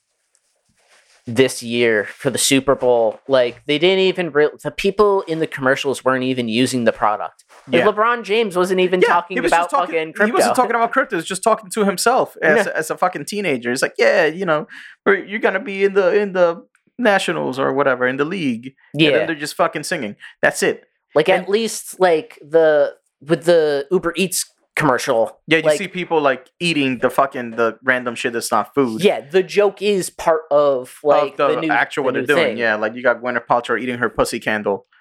this 1.27 1.61
year 1.61 2.05
for 2.05 2.29
the 2.29 2.37
Super 2.37 2.73
Bowl, 2.75 3.19
like 3.27 3.63
they 3.67 3.77
didn't 3.77 3.99
even 3.99 4.31
re- 4.31 4.49
the 4.63 4.71
people 4.71 5.21
in 5.23 5.39
the 5.39 5.47
commercials 5.47 6.03
weren't 6.03 6.23
even 6.23 6.47
using 6.47 6.83
the 6.85 6.91
product. 6.91 7.43
Like, 7.67 7.79
Yeah. 7.79 7.85
LeBron 7.85 8.23
James 8.23 8.57
wasn't 8.57 8.79
even 8.79 9.01
talking 9.01 9.37
he 9.37 9.41
was 9.41 9.51
about 9.51 9.69
talking, 9.69 9.85
fucking 9.93 10.13
crypto. 10.13 10.25
He 10.25 10.31
wasn't 10.31 10.55
talking 10.55 10.75
about 10.75 10.91
crypto. 10.91 11.15
He 11.15 11.17
was 11.17 11.25
just 11.27 11.43
talking 11.43 11.69
to 11.71 11.85
himself 11.85 12.35
as, 12.41 12.65
as 12.67 12.89
a 12.89 12.97
fucking 12.97 13.25
teenager. 13.25 13.69
He's 13.69 13.81
like, 13.83 13.93
yeah, 13.97 14.25
you 14.25 14.45
know, 14.45 14.67
you're 15.05 15.39
gonna 15.39 15.59
be 15.59 15.83
in 15.83 15.93
the 15.93 16.13
in 16.19 16.33
the 16.33 16.65
nationals 16.97 17.57
or 17.59 17.73
whatever 17.73 18.07
in 18.07 18.17
the 18.17 18.25
league. 18.25 18.73
And 18.93 19.01
yeah, 19.01 19.11
then 19.11 19.27
they're 19.27 19.35
just 19.35 19.55
fucking 19.55 19.83
singing. 19.83 20.15
That's 20.41 20.63
it. 20.63 20.85
like 21.15 21.29
and- 21.29 21.43
at 21.43 21.49
least 21.49 21.99
like 21.99 22.39
the 22.41 22.95
with 23.21 23.43
the 23.45 23.85
Uber 23.91 24.13
Eats 24.15 24.51
commercial. 24.75 25.39
Yeah, 25.47 25.59
you 25.59 25.63
like, 25.63 25.77
see 25.77 25.87
people 25.87 26.21
like 26.21 26.49
eating 26.59 26.99
the 26.99 27.09
fucking 27.09 27.51
the 27.51 27.77
random 27.83 28.15
shit 28.15 28.33
that's 28.33 28.51
not 28.51 28.73
food. 28.73 29.03
Yeah, 29.03 29.21
the 29.21 29.43
joke 29.43 29.81
is 29.81 30.09
part 30.09 30.41
of 30.51 30.97
like 31.03 31.33
of 31.33 31.37
the, 31.37 31.55
the, 31.55 31.61
new, 31.61 31.71
actual 31.71 32.03
the 32.03 32.05
what 32.05 32.13
they're 32.13 32.25
doing. 32.25 32.47
thing. 32.49 32.57
Yeah, 32.57 32.75
like 32.75 32.95
you 32.95 33.03
got 33.03 33.21
Gwyneth 33.21 33.47
Paltrow 33.47 33.79
eating 33.79 33.97
her 33.97 34.09
pussy 34.09 34.39
candle. 34.39 34.85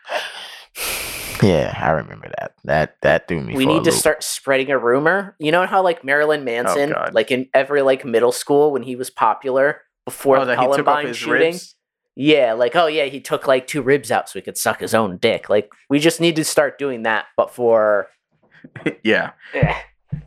Yeah, 1.42 1.74
I 1.80 1.92
remember 1.92 2.30
that. 2.38 2.52
That 2.64 2.96
that 3.00 3.26
threw 3.26 3.40
me. 3.40 3.54
we 3.54 3.64
for 3.64 3.70
a 3.70 3.74
need 3.74 3.84
to 3.84 3.90
loop. 3.90 3.98
start 3.98 4.22
spreading 4.22 4.70
a 4.70 4.78
rumor. 4.78 5.36
You 5.38 5.52
know 5.52 5.64
how 5.64 5.82
like 5.82 6.04
Marilyn 6.04 6.40
oh, 6.40 6.44
Manson, 6.44 6.94
Oh, 6.94 7.08
like 7.12 7.30
in 7.30 7.48
every 7.54 7.80
like 7.82 8.04
middle 8.04 8.30
school 8.30 8.72
when 8.72 8.82
he 8.82 8.94
was 8.94 9.08
popular 9.08 9.80
before 10.04 10.36
oh, 10.36 10.40
the 10.40 10.54
that 10.54 10.58
he 10.58 10.64
took 10.64 10.70
off 10.70 10.84
Columbine 10.84 11.14
shooting. 11.14 11.52
ribs. 11.52 11.76
Yeah, 12.14 12.52
like 12.52 12.76
oh 12.76 12.88
yeah, 12.88 13.06
he 13.06 13.20
took 13.20 13.46
like 13.46 13.66
two 13.66 13.80
ribs 13.80 14.10
out 14.10 14.28
so 14.28 14.38
he 14.38 14.42
could 14.42 14.58
suck 14.58 14.80
his 14.80 14.94
own 14.94 15.16
dick. 15.16 15.48
Like 15.48 15.70
we 15.88 15.98
just 15.98 16.20
need 16.20 16.36
to 16.36 16.44
start 16.44 16.78
doing 16.78 17.04
that, 17.04 17.26
but 17.36 17.54
for 17.54 18.08
yeah. 19.04 19.32
eh, 19.54 19.74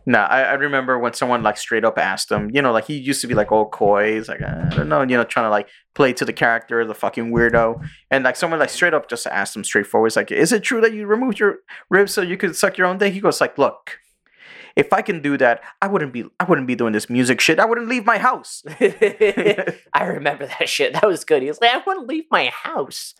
No, 0.05 0.19
I, 0.19 0.41
I 0.43 0.53
remember 0.53 0.97
when 0.99 1.13
someone 1.13 1.43
like 1.43 1.57
straight 1.57 1.83
up 1.85 1.97
asked 1.97 2.31
him, 2.31 2.49
you 2.53 2.61
know, 2.61 2.71
like 2.71 2.85
he 2.85 2.97
used 2.97 3.21
to 3.21 3.27
be 3.27 3.33
like 3.33 3.51
all 3.51 3.69
coy. 3.69 4.15
He's 4.15 4.27
like, 4.29 4.41
I 4.41 4.69
don't 4.75 4.89
know, 4.89 5.01
you 5.01 5.17
know, 5.17 5.23
trying 5.23 5.45
to 5.45 5.49
like 5.49 5.69
play 5.93 6.13
to 6.13 6.25
the 6.25 6.33
character, 6.33 6.85
the 6.85 6.93
fucking 6.95 7.31
weirdo. 7.31 7.85
And 8.09 8.23
like 8.23 8.35
someone 8.35 8.59
like 8.59 8.69
straight 8.69 8.93
up 8.93 9.09
just 9.09 9.27
asked 9.27 9.55
him 9.55 9.63
straightforward, 9.63 10.07
it's 10.07 10.15
like, 10.15 10.31
is 10.31 10.51
it 10.51 10.63
true 10.63 10.81
that 10.81 10.93
you 10.93 11.05
removed 11.05 11.39
your 11.39 11.57
ribs 11.89 12.13
so 12.13 12.21
you 12.21 12.37
could 12.37 12.55
suck 12.55 12.77
your 12.77 12.87
own 12.87 12.97
dick? 12.97 13.13
He 13.13 13.19
goes 13.19 13.41
like, 13.41 13.57
look, 13.57 13.99
if 14.75 14.91
I 14.91 15.01
can 15.01 15.21
do 15.21 15.37
that, 15.37 15.61
I 15.81 15.87
wouldn't 15.87 16.13
be 16.13 16.25
I 16.39 16.45
wouldn't 16.45 16.65
be 16.67 16.75
doing 16.75 16.93
this 16.93 17.09
music 17.09 17.39
shit. 17.39 17.59
I 17.59 17.65
wouldn't 17.65 17.87
leave 17.87 18.05
my 18.05 18.17
house. 18.17 18.63
I 19.93 20.03
remember 20.05 20.47
that 20.47 20.67
shit. 20.67 20.93
That 20.93 21.05
was 21.07 21.23
good. 21.23 21.41
He 21.43 21.47
was 21.47 21.61
like, 21.61 21.71
I 21.75 21.93
to 21.93 22.01
leave 22.01 22.25
my 22.31 22.45
house. 22.47 23.13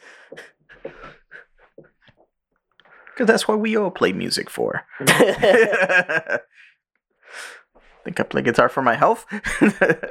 Because 3.14 3.28
that's 3.28 3.47
what 3.47 3.59
we 3.59 3.76
all 3.78 3.91
play 3.91 4.11
music 4.11 4.49
for. 4.49 4.86
I 4.99 6.39
Think 8.03 8.20
I 8.20 8.24
play 8.24 8.41
guitar 8.41 8.68
for 8.70 8.82
my 8.82 8.95
health? 8.95 9.26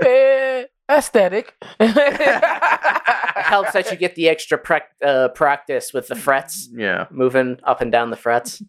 Eh, 0.06 0.64
aesthetic. 0.88 1.54
It 1.80 3.44
helps 3.44 3.72
that 3.72 3.90
you 3.90 3.96
get 3.96 4.14
the 4.14 4.28
extra 4.28 4.56
prac- 4.58 4.94
uh, 5.04 5.28
practice 5.28 5.92
with 5.92 6.06
the 6.08 6.14
frets, 6.14 6.68
yeah. 6.72 7.06
moving 7.10 7.58
up 7.64 7.80
and 7.80 7.90
down 7.92 8.10
the 8.10 8.16
frets. 8.16 8.62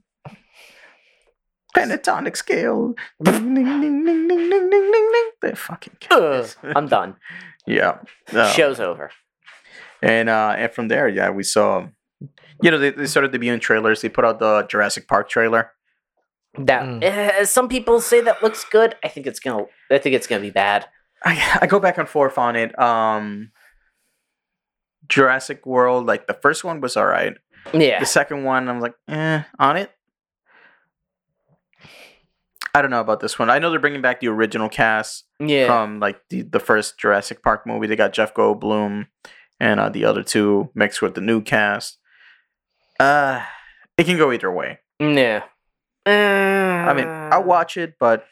Pentatonic 1.75 2.35
scale. 2.37 2.93
Ding, 3.21 3.55
ding, 3.55 3.65
ding, 3.65 4.05
ding, 4.05 4.27
ding, 4.27 4.49
ding, 4.49 4.69
ding, 4.69 4.91
ding. 4.91 5.29
They 5.41 5.55
fucking 5.55 5.97
Ugh, 6.11 6.43
kiss. 6.43 6.55
I'm 6.75 6.87
done. 6.87 7.15
yeah. 7.67 7.97
Uh, 8.31 8.51
Show's 8.51 8.79
over. 8.79 9.09
And 10.01 10.29
uh 10.29 10.53
and 10.57 10.71
from 10.71 10.87
there, 10.89 11.07
yeah, 11.07 11.29
we 11.31 11.43
saw 11.43 11.87
you 12.61 12.71
know, 12.71 12.77
they, 12.77 12.91
they 12.91 13.05
started 13.05 13.31
debuting 13.31 13.61
trailers. 13.61 14.01
They 14.01 14.09
put 14.09 14.25
out 14.25 14.39
the 14.39 14.65
Jurassic 14.69 15.07
Park 15.07 15.29
trailer. 15.29 15.71
That 16.57 16.83
Mm. 16.83 17.03
eh, 17.03 17.45
some 17.45 17.67
people 17.67 17.99
say 17.99 18.21
that 18.21 18.43
looks 18.43 18.63
good. 18.63 18.95
I 19.03 19.07
think 19.07 19.25
it's 19.27 19.39
gonna. 19.39 19.65
I 19.91 19.97
think 19.97 20.15
it's 20.15 20.27
gonna 20.27 20.41
be 20.41 20.51
bad. 20.51 20.85
I 21.23 21.59
I 21.61 21.67
go 21.67 21.79
back 21.79 21.97
and 21.97 22.07
forth 22.07 22.37
on 22.37 22.55
it. 22.55 22.77
Um 22.79 23.51
Jurassic 25.09 25.65
World, 25.65 26.05
like 26.05 26.27
the 26.27 26.33
first 26.33 26.63
one 26.63 26.79
was 26.79 26.95
alright. 26.95 27.37
Yeah, 27.73 27.99
The 27.99 28.05
second 28.05 28.43
one, 28.43 28.67
I'm 28.69 28.79
like, 28.81 28.93
eh, 29.07 29.43
on 29.57 29.77
it. 29.77 29.89
I 32.75 32.81
don't 32.81 32.91
know 32.91 33.01
about 33.01 33.19
this 33.19 33.37
one. 33.37 33.49
I 33.49 33.59
know 33.59 33.69
they're 33.69 33.79
bringing 33.79 34.01
back 34.01 34.19
the 34.19 34.27
original 34.29 34.67
cast 34.67 35.25
yeah. 35.39 35.67
from 35.67 35.99
like 35.99 36.19
the, 36.29 36.41
the 36.41 36.59
first 36.59 36.97
Jurassic 36.97 37.43
Park 37.43 37.67
movie. 37.67 37.85
They 37.87 37.95
got 37.95 38.13
Jeff 38.13 38.33
Goldblum 38.33 39.07
and 39.59 39.79
uh, 39.79 39.89
the 39.89 40.05
other 40.05 40.23
two 40.23 40.69
mixed 40.73 41.01
with 41.01 41.13
the 41.13 41.21
new 41.21 41.41
cast. 41.41 41.99
Uh, 42.99 43.43
it 43.97 44.05
can 44.05 44.17
go 44.17 44.31
either 44.31 44.51
way. 44.51 44.79
yeah. 44.99 45.43
I 46.05 46.93
mean, 46.93 47.07
I'll 47.07 47.43
watch 47.43 47.77
it, 47.77 47.95
but 47.99 48.25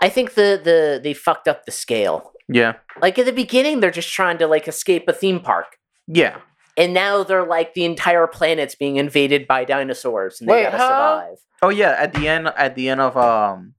I 0.00 0.08
think 0.08 0.34
the 0.34 0.60
the 0.62 1.00
they 1.02 1.12
fucked 1.12 1.46
up 1.48 1.64
the 1.66 1.70
scale. 1.72 2.32
yeah, 2.48 2.74
Like 3.00 3.18
at 3.18 3.26
the 3.26 3.32
beginning, 3.32 3.80
they're 3.80 3.90
just 3.90 4.10
trying 4.12 4.38
to 4.38 4.46
like 4.46 4.66
escape 4.68 5.04
a 5.06 5.12
theme 5.12 5.40
park, 5.40 5.76
yeah, 6.06 6.38
and 6.78 6.94
now 6.94 7.24
they're 7.24 7.44
like 7.46 7.74
the 7.74 7.84
entire 7.84 8.26
planet's 8.26 8.74
being 8.74 8.96
invaded 8.96 9.46
by 9.46 9.64
dinosaurs, 9.64 10.40
and 10.40 10.48
they 10.48 10.54
Wait, 10.54 10.62
gotta 10.64 10.78
huh? 10.78 10.88
survive. 10.88 11.38
Oh 11.60 11.68
yeah, 11.68 11.94
at 11.98 12.14
the 12.14 12.26
end, 12.26 12.48
at 12.48 12.74
the 12.74 12.88
end 12.88 13.00
of 13.02 13.16
um, 13.18 13.74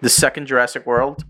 the 0.00 0.08
second 0.10 0.46
Jurassic 0.46 0.84
World, 0.86 1.24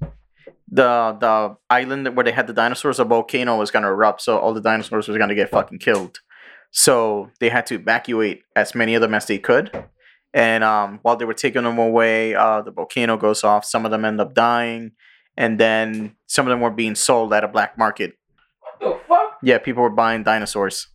the 0.70 1.16
the 1.20 1.56
island 1.68 2.16
where 2.16 2.24
they 2.24 2.32
had 2.32 2.46
the 2.46 2.54
dinosaurs, 2.54 2.98
a 2.98 3.04
volcano 3.04 3.58
was 3.58 3.70
gonna 3.70 3.88
erupt, 3.88 4.22
so 4.22 4.38
all 4.38 4.54
the 4.54 4.60
dinosaurs 4.62 5.06
was 5.06 5.18
gonna 5.18 5.34
get 5.34 5.50
fucking 5.50 5.78
killed. 5.80 6.20
So 6.72 7.30
they 7.38 7.50
had 7.50 7.66
to 7.66 7.74
evacuate 7.76 8.42
as 8.56 8.74
many 8.74 8.94
of 8.94 9.02
them 9.02 9.14
as 9.14 9.26
they 9.26 9.38
could. 9.38 9.70
And 10.34 10.64
um, 10.64 10.98
while 11.02 11.16
they 11.16 11.26
were 11.26 11.34
taking 11.34 11.64
them 11.64 11.78
away, 11.78 12.34
uh, 12.34 12.62
the 12.62 12.70
volcano 12.72 13.18
goes 13.18 13.44
off. 13.44 13.66
Some 13.66 13.84
of 13.84 13.90
them 13.90 14.04
end 14.06 14.20
up 14.20 14.34
dying, 14.34 14.92
and 15.36 15.60
then 15.60 16.16
some 16.26 16.46
of 16.46 16.50
them 16.50 16.60
were 16.60 16.70
being 16.70 16.94
sold 16.94 17.34
at 17.34 17.44
a 17.44 17.48
black 17.48 17.76
market. 17.76 18.14
What 18.60 18.80
the 18.80 19.00
fuck? 19.06 19.38
Yeah, 19.42 19.58
people 19.58 19.82
were 19.82 19.90
buying 19.90 20.22
dinosaurs. 20.22 20.88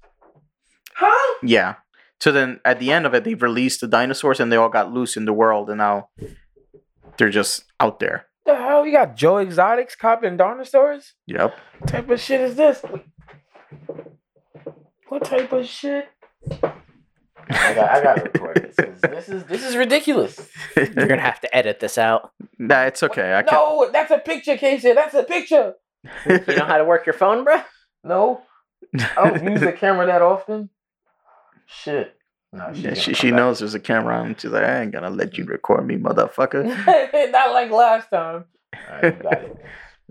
Huh? 0.96 1.36
Yeah. 1.44 1.76
So 2.20 2.32
then 2.32 2.60
at 2.66 2.80
the 2.80 2.92
end 2.92 3.06
of 3.06 3.14
it, 3.14 3.24
they've 3.24 3.42
released 3.42 3.82
the 3.82 3.88
dinosaurs 3.88 4.40
and 4.40 4.52
they 4.52 4.56
all 4.56 4.70
got 4.70 4.92
loose 4.92 5.16
in 5.16 5.26
the 5.26 5.34
world 5.34 5.70
and 5.70 5.78
now 5.78 6.10
they're 7.18 7.30
just 7.30 7.66
out 7.80 8.00
there. 8.00 8.26
The 8.48 8.56
hell? 8.56 8.86
You 8.86 8.94
got 8.94 9.16
Joe 9.16 9.38
Exotics 9.38 9.96
copping 9.96 10.38
dinosaurs? 10.38 11.14
Yep. 11.28 11.56
What 11.78 11.90
type 11.90 12.10
of 12.10 12.20
shit 12.20 12.42
is 12.42 12.56
this? 12.56 12.82
What 15.10 15.24
type 15.26 15.52
of 15.54 15.66
shit? 15.66 16.10
I 17.50 17.74
got, 17.74 17.90
I 17.92 18.04
got 18.04 18.16
to 18.18 18.24
record 18.24 18.56
this. 18.58 18.76
'cause 18.76 19.02
This 19.02 19.30
is 19.30 19.44
this 19.46 19.66
is 19.66 19.76
ridiculous. 19.78 20.50
You're 20.76 21.08
gonna 21.08 21.22
have 21.22 21.40
to 21.42 21.56
edit 21.56 21.80
this 21.80 21.98
out. 21.98 22.32
nah, 22.60 22.84
it's 22.84 23.02
okay. 23.04 23.34
I 23.36 23.44
can 23.44 23.54
No, 23.54 23.90
that's 23.92 24.12
a 24.12 24.18
picture, 24.18 24.58
Casey. 24.58 24.92
That's 24.94 25.14
a 25.14 25.24
picture. 25.24 25.74
You 26.28 26.56
know 26.58 26.66
how 26.66 26.78
to 26.78 26.86
work 26.86 27.06
your 27.06 27.14
phone, 27.14 27.44
bro? 27.44 27.62
No, 28.04 28.42
I 29.00 29.30
don't 29.30 29.44
use 29.52 29.62
the 29.62 29.72
camera 29.74 30.06
that 30.08 30.22
often. 30.22 30.70
Shit. 31.66 32.16
No, 32.54 32.70
she's 32.74 32.84
Yeah, 32.84 32.94
she, 32.94 33.14
she 33.14 33.30
back. 33.32 33.38
knows 33.38 33.60
there's 33.60 33.74
a 33.76 33.80
camera 33.80 34.16
on. 34.18 34.36
She's 34.38 34.52
like, 34.52 34.64
I 34.64 34.82
ain't 34.82 34.92
gonna 34.92 35.10
let 35.10 35.38
you 35.38 35.44
record 35.46 35.86
me, 35.86 35.96
motherfucker. 35.98 36.64
Not 37.32 37.52
like 37.52 37.72
last 37.72 38.10
time. 38.10 38.46
Alright, 38.90 39.18
you 39.18 39.24
got 39.24 39.34
it. 39.34 39.58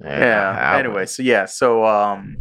Yeah. 0.02 0.50
I- 0.58 0.76
I 0.76 0.78
Anyway, 0.80 1.06
so 1.06 1.22
yeah, 1.22 1.44
so 1.46 1.84
um, 1.84 2.36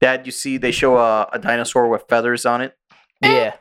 that 0.00 0.26
you 0.26 0.32
see, 0.32 0.56
they 0.58 0.72
show 0.72 0.96
a, 0.98 1.28
a 1.32 1.38
dinosaur 1.38 1.88
with 1.88 2.04
feathers 2.08 2.44
on 2.46 2.60
it 2.62 2.76
Yeah, 3.22 3.54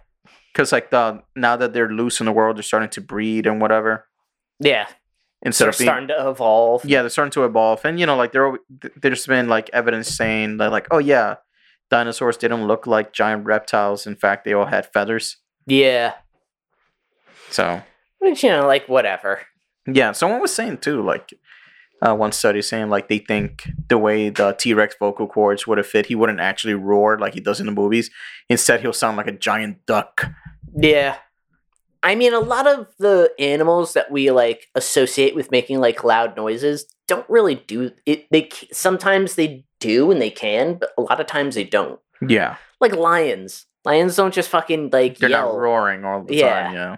because 0.53 0.71
like 0.71 0.89
the 0.89 1.21
now 1.35 1.55
that 1.55 1.73
they're 1.73 1.89
loose 1.91 2.19
in 2.19 2.25
the 2.25 2.31
world, 2.31 2.57
they're 2.57 2.63
starting 2.63 2.89
to 2.89 3.01
breed 3.01 3.45
and 3.47 3.61
whatever 3.61 4.07
yeah. 4.59 4.87
instead 5.41 5.65
They're 5.65 5.69
of 5.71 5.77
being 5.77 5.87
starting 5.87 6.07
to 6.09 6.29
evolve. 6.29 6.85
yeah 6.85 7.01
they're 7.01 7.09
starting 7.09 7.31
to 7.31 7.43
evolve 7.45 7.83
and 7.85 7.99
you 7.99 8.05
know 8.05 8.15
like 8.15 8.31
there 8.31 8.47
al- 8.47 8.57
th- 8.81 8.93
there's 9.01 9.25
been 9.27 9.47
like 9.49 9.69
evidence 9.73 10.07
saying 10.07 10.57
that 10.57 10.71
like 10.71 10.87
oh 10.91 10.97
yeah 10.97 11.35
dinosaurs 11.91 12.37
didn't 12.37 12.65
look 12.65 12.87
like 12.87 13.11
giant 13.13 13.45
reptiles 13.45 14.07
in 14.07 14.15
fact 14.15 14.43
they 14.45 14.53
all 14.53 14.65
had 14.65 14.91
feathers 14.93 15.37
Yeah. 15.67 16.13
so 17.49 17.81
Which, 18.19 18.43
you 18.43 18.49
know, 18.49 18.65
like 18.65 18.87
whatever. 18.87 19.41
yeah 19.85 20.11
someone 20.13 20.41
was 20.41 20.53
saying 20.53 20.77
too 20.79 21.01
like 21.01 21.33
uh, 22.01 22.13
one 22.15 22.31
study 22.31 22.61
saying 22.61 22.89
like 22.89 23.07
they 23.07 23.17
think 23.19 23.69
the 23.89 23.97
way 23.97 24.29
the 24.29 24.51
t-rex 24.53 24.95
vocal 24.99 25.27
cords 25.27 25.65
would 25.65 25.77
have 25.77 25.87
fit 25.87 26.05
he 26.07 26.15
wouldn't 26.15 26.39
actually 26.39 26.73
roar 26.73 27.17
like 27.19 27.33
he 27.33 27.39
does 27.39 27.59
in 27.59 27.65
the 27.65 27.71
movies 27.71 28.09
instead 28.49 28.81
he'll 28.81 28.93
sound 28.93 29.17
like 29.17 29.27
a 29.27 29.31
giant 29.31 29.85
duck 29.85 30.27
Yeah. 30.75 31.15
I 32.03 32.13
mean, 32.13 32.35
a 32.35 32.39
lot 32.39 32.67
of 32.67 32.85
the 32.99 33.31
animals 33.39 33.93
that 33.93 34.11
we 34.11 34.29
like 34.29 34.67
associate 34.75 35.33
with 35.33 35.49
making 35.49 35.79
like 35.79 36.03
loud 36.03 36.35
noises 36.37 36.85
don't 37.07 37.27
really 37.27 37.55
do 37.55 37.91
it. 38.05 38.27
They 38.29 38.49
sometimes 38.71 39.33
they 39.35 39.65
do 39.79 40.11
and 40.11 40.21
they 40.21 40.29
can, 40.29 40.75
but 40.75 40.89
a 40.99 41.01
lot 41.01 41.19
of 41.19 41.25
times 41.25 41.55
they 41.55 41.63
don't. 41.63 41.99
yeah 42.27 42.57
Like 42.79 42.93
lions. 42.95 43.65
Lions 43.85 44.15
don't 44.15 44.33
just 44.35 44.49
fucking 44.49 44.91
like 44.91 45.17
they're 45.17 45.31
yell. 45.31 45.53
not 45.53 45.59
roaring 45.59 46.05
all 46.05 46.23
the 46.23 46.35
Yeah. 46.35 46.63
time 46.63 46.73
yeah 46.75 46.95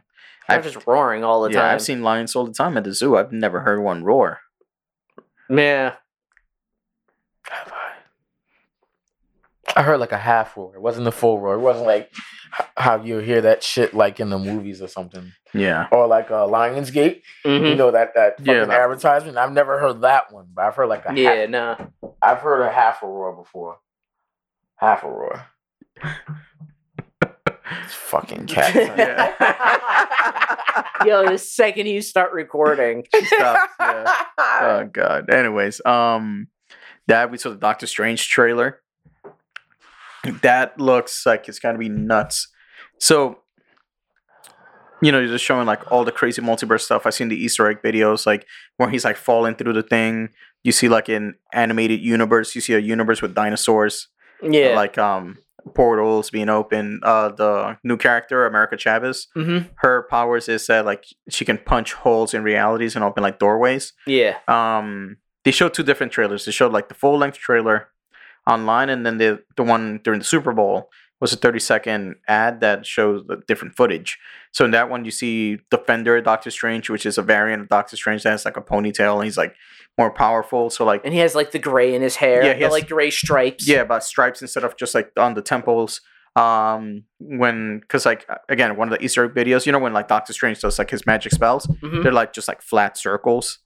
They're 0.49 0.57
I've- 0.57 0.69
just 0.71 0.85
roaring 0.85 1.23
all 1.23 1.41
the 1.43 1.51
yeah 1.51 1.61
time. 1.61 1.75
i've 1.75 1.81
seen 1.81 2.01
lions 2.03 2.35
all 2.35 2.45
the 2.45 2.53
time 2.53 2.75
at 2.77 2.83
the 2.83 2.93
zoo 2.93 3.15
i've 3.15 3.31
never 3.31 3.61
heard 3.61 3.81
one 3.81 4.03
roar 4.03 4.39
Yeah. 5.49 5.95
Have 7.49 7.73
I? 7.73 7.93
I 9.79 9.83
heard 9.83 9.99
like 9.99 10.11
a 10.11 10.17
half 10.17 10.55
roar. 10.57 10.73
It 10.75 10.81
wasn't 10.81 11.07
a 11.07 11.11
full 11.11 11.39
roar. 11.39 11.55
It 11.55 11.59
wasn't 11.59 11.85
like 11.87 12.11
how 12.75 13.01
you 13.03 13.17
hear 13.19 13.41
that 13.41 13.63
shit 13.63 13.93
like 13.93 14.19
in 14.19 14.29
the 14.29 14.39
movies 14.39 14.81
or 14.81 14.87
something, 14.87 15.31
yeah 15.53 15.87
or 15.91 16.07
like 16.07 16.29
a 16.29 16.33
Lionsgate. 16.47 17.21
You 17.43 17.51
Mhm. 17.51 17.77
know 17.77 17.91
that 17.91 18.13
that 18.15 18.37
fucking 18.37 18.53
Yeah, 18.53 18.65
that- 18.65 18.81
advertisement. 18.81 19.37
I've 19.37 19.51
never 19.51 19.77
heard 19.79 20.01
that 20.01 20.31
one, 20.31 20.47
but 20.53 20.65
I've 20.65 20.75
heard 20.75 20.87
like 20.87 21.03
a 21.07 21.13
Yeah. 21.13 21.33
half, 21.35 21.49
No. 21.49 21.91
I've 22.21 22.39
heard 22.39 22.61
a 22.61 22.71
half 22.71 23.03
a 23.03 23.07
roar 23.07 23.33
before. 23.35 23.79
Half 24.77 25.03
a 25.03 25.09
roar. 25.09 25.45
It's 27.85 27.93
fucking 27.93 28.45
cat. 28.47 28.73
Yo, 31.05 31.29
the 31.29 31.37
second 31.37 31.87
you 31.87 32.01
start 32.01 32.31
recording, 32.33 33.05
stops, 33.25 33.71
yeah. 33.79 34.13
oh 34.39 34.89
god. 34.91 35.29
Anyways, 35.29 35.81
um, 35.85 36.47
that 37.07 37.31
we 37.31 37.37
saw 37.37 37.49
the 37.49 37.55
Doctor 37.55 37.87
Strange 37.87 38.27
trailer. 38.29 38.81
That 40.41 40.79
looks 40.79 41.25
like 41.25 41.47
it's 41.47 41.59
gonna 41.59 41.77
be 41.77 41.89
nuts. 41.89 42.47
So, 42.99 43.39
you 45.01 45.11
know, 45.11 45.19
you're 45.19 45.27
just 45.29 45.45
showing 45.45 45.65
like 45.67 45.89
all 45.91 46.03
the 46.03 46.11
crazy 46.11 46.41
multiverse 46.41 46.81
stuff. 46.81 47.05
I've 47.05 47.13
seen 47.13 47.29
the 47.29 47.35
Easter 47.41 47.67
egg 47.69 47.81
videos, 47.83 48.25
like 48.25 48.45
where 48.77 48.89
he's 48.89 49.05
like 49.05 49.15
falling 49.17 49.55
through 49.55 49.73
the 49.73 49.83
thing. 49.83 50.29
You 50.63 50.71
see 50.71 50.89
like 50.89 51.07
in 51.09 51.35
animated 51.53 52.01
universe, 52.01 52.55
you 52.55 52.61
see 52.61 52.73
a 52.73 52.79
universe 52.79 53.21
with 53.21 53.35
dinosaurs, 53.35 54.07
Yeah. 54.41 54.75
like 54.75 54.97
um 54.97 55.37
portals 55.67 56.29
being 56.29 56.49
open. 56.49 56.99
Uh, 57.03 57.29
the 57.29 57.77
new 57.83 57.97
character 57.97 58.45
America 58.45 58.77
Chavez, 58.77 59.27
mm-hmm. 59.35 59.67
her 59.77 60.07
powers 60.09 60.49
is 60.49 60.67
that 60.67 60.85
like 60.85 61.05
she 61.29 61.45
can 61.45 61.57
punch 61.57 61.93
holes 61.93 62.33
in 62.33 62.43
realities 62.43 62.95
and 62.95 63.03
open 63.03 63.23
like 63.23 63.39
doorways. 63.39 63.93
Yeah. 64.05 64.37
Um, 64.47 65.17
they 65.43 65.51
showed 65.51 65.73
two 65.73 65.83
different 65.83 66.11
trailers. 66.11 66.45
They 66.45 66.51
showed 66.51 66.73
like 66.73 66.89
the 66.89 66.95
full 66.95 67.17
length 67.17 67.37
trailer 67.37 67.89
online, 68.45 68.89
and 68.89 69.05
then 69.05 69.17
the 69.17 69.43
the 69.55 69.63
one 69.63 69.99
during 70.03 70.19
the 70.19 70.25
Super 70.25 70.53
Bowl 70.53 70.89
was 71.19 71.33
a 71.33 71.35
30 71.35 71.59
second 71.59 72.15
ad 72.27 72.61
that 72.61 72.85
shows 72.85 73.23
the 73.27 73.37
different 73.47 73.75
footage. 73.75 74.19
So 74.51 74.65
in 74.65 74.71
that 74.71 74.89
one, 74.89 75.03
you 75.05 75.11
see 75.11 75.57
Defender 75.71 76.21
Doctor 76.21 76.51
Strange, 76.51 76.89
which 76.89 77.05
is 77.05 77.17
a 77.17 77.21
variant 77.23 77.63
of 77.63 77.69
Doctor 77.69 77.95
Strange 77.95 78.23
that 78.23 78.29
has 78.31 78.45
like 78.45 78.57
a 78.57 78.61
ponytail, 78.61 79.15
and 79.15 79.23
he's 79.25 79.37
like 79.37 79.55
more 79.97 80.11
powerful. 80.11 80.69
So 80.69 80.85
like 80.85 81.01
And 81.03 81.13
he 81.13 81.19
has 81.21 81.33
like 81.35 81.51
the 81.51 81.59
gray 81.59 81.95
in 81.95 82.01
his 82.01 82.17
hair. 82.17 82.43
Yeah, 82.43 82.53
he 82.53 82.59
the 82.59 82.65
has- 82.65 82.71
like 82.71 82.87
gray 82.87 83.09
stripes. 83.09 83.67
yeah, 83.67 83.83
but 83.83 84.03
stripes 84.03 84.41
instead 84.41 84.63
of 84.63 84.77
just 84.77 84.93
like 84.93 85.11
on 85.17 85.33
the 85.33 85.41
temples. 85.41 86.01
Um, 86.35 87.05
when 87.19 87.79
because 87.79 88.05
like 88.05 88.27
again, 88.47 88.77
one 88.77 88.87
of 88.91 88.97
the 88.97 89.03
Easter 89.03 89.25
egg 89.25 89.31
videos, 89.33 89.65
you 89.65 89.71
know, 89.71 89.79
when 89.79 89.93
like 89.93 90.07
Doctor 90.07 90.33
Strange 90.33 90.59
does 90.59 90.77
like 90.77 90.91
his 90.91 91.03
magic 91.07 91.31
spells, 91.31 91.65
Mhm. 91.81 92.03
they're 92.03 92.11
like 92.11 92.31
just 92.31 92.47
like 92.47 92.61
flat 92.61 92.95
circles. 92.95 93.57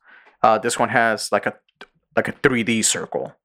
Uh, 0.41 0.57
this 0.57 0.79
one 0.79 0.87
has 0.87 1.31
like 1.33 1.45
a 1.45 1.53
like 2.15 2.29
a 2.29 2.31
3D 2.31 2.81
circle 2.83 3.35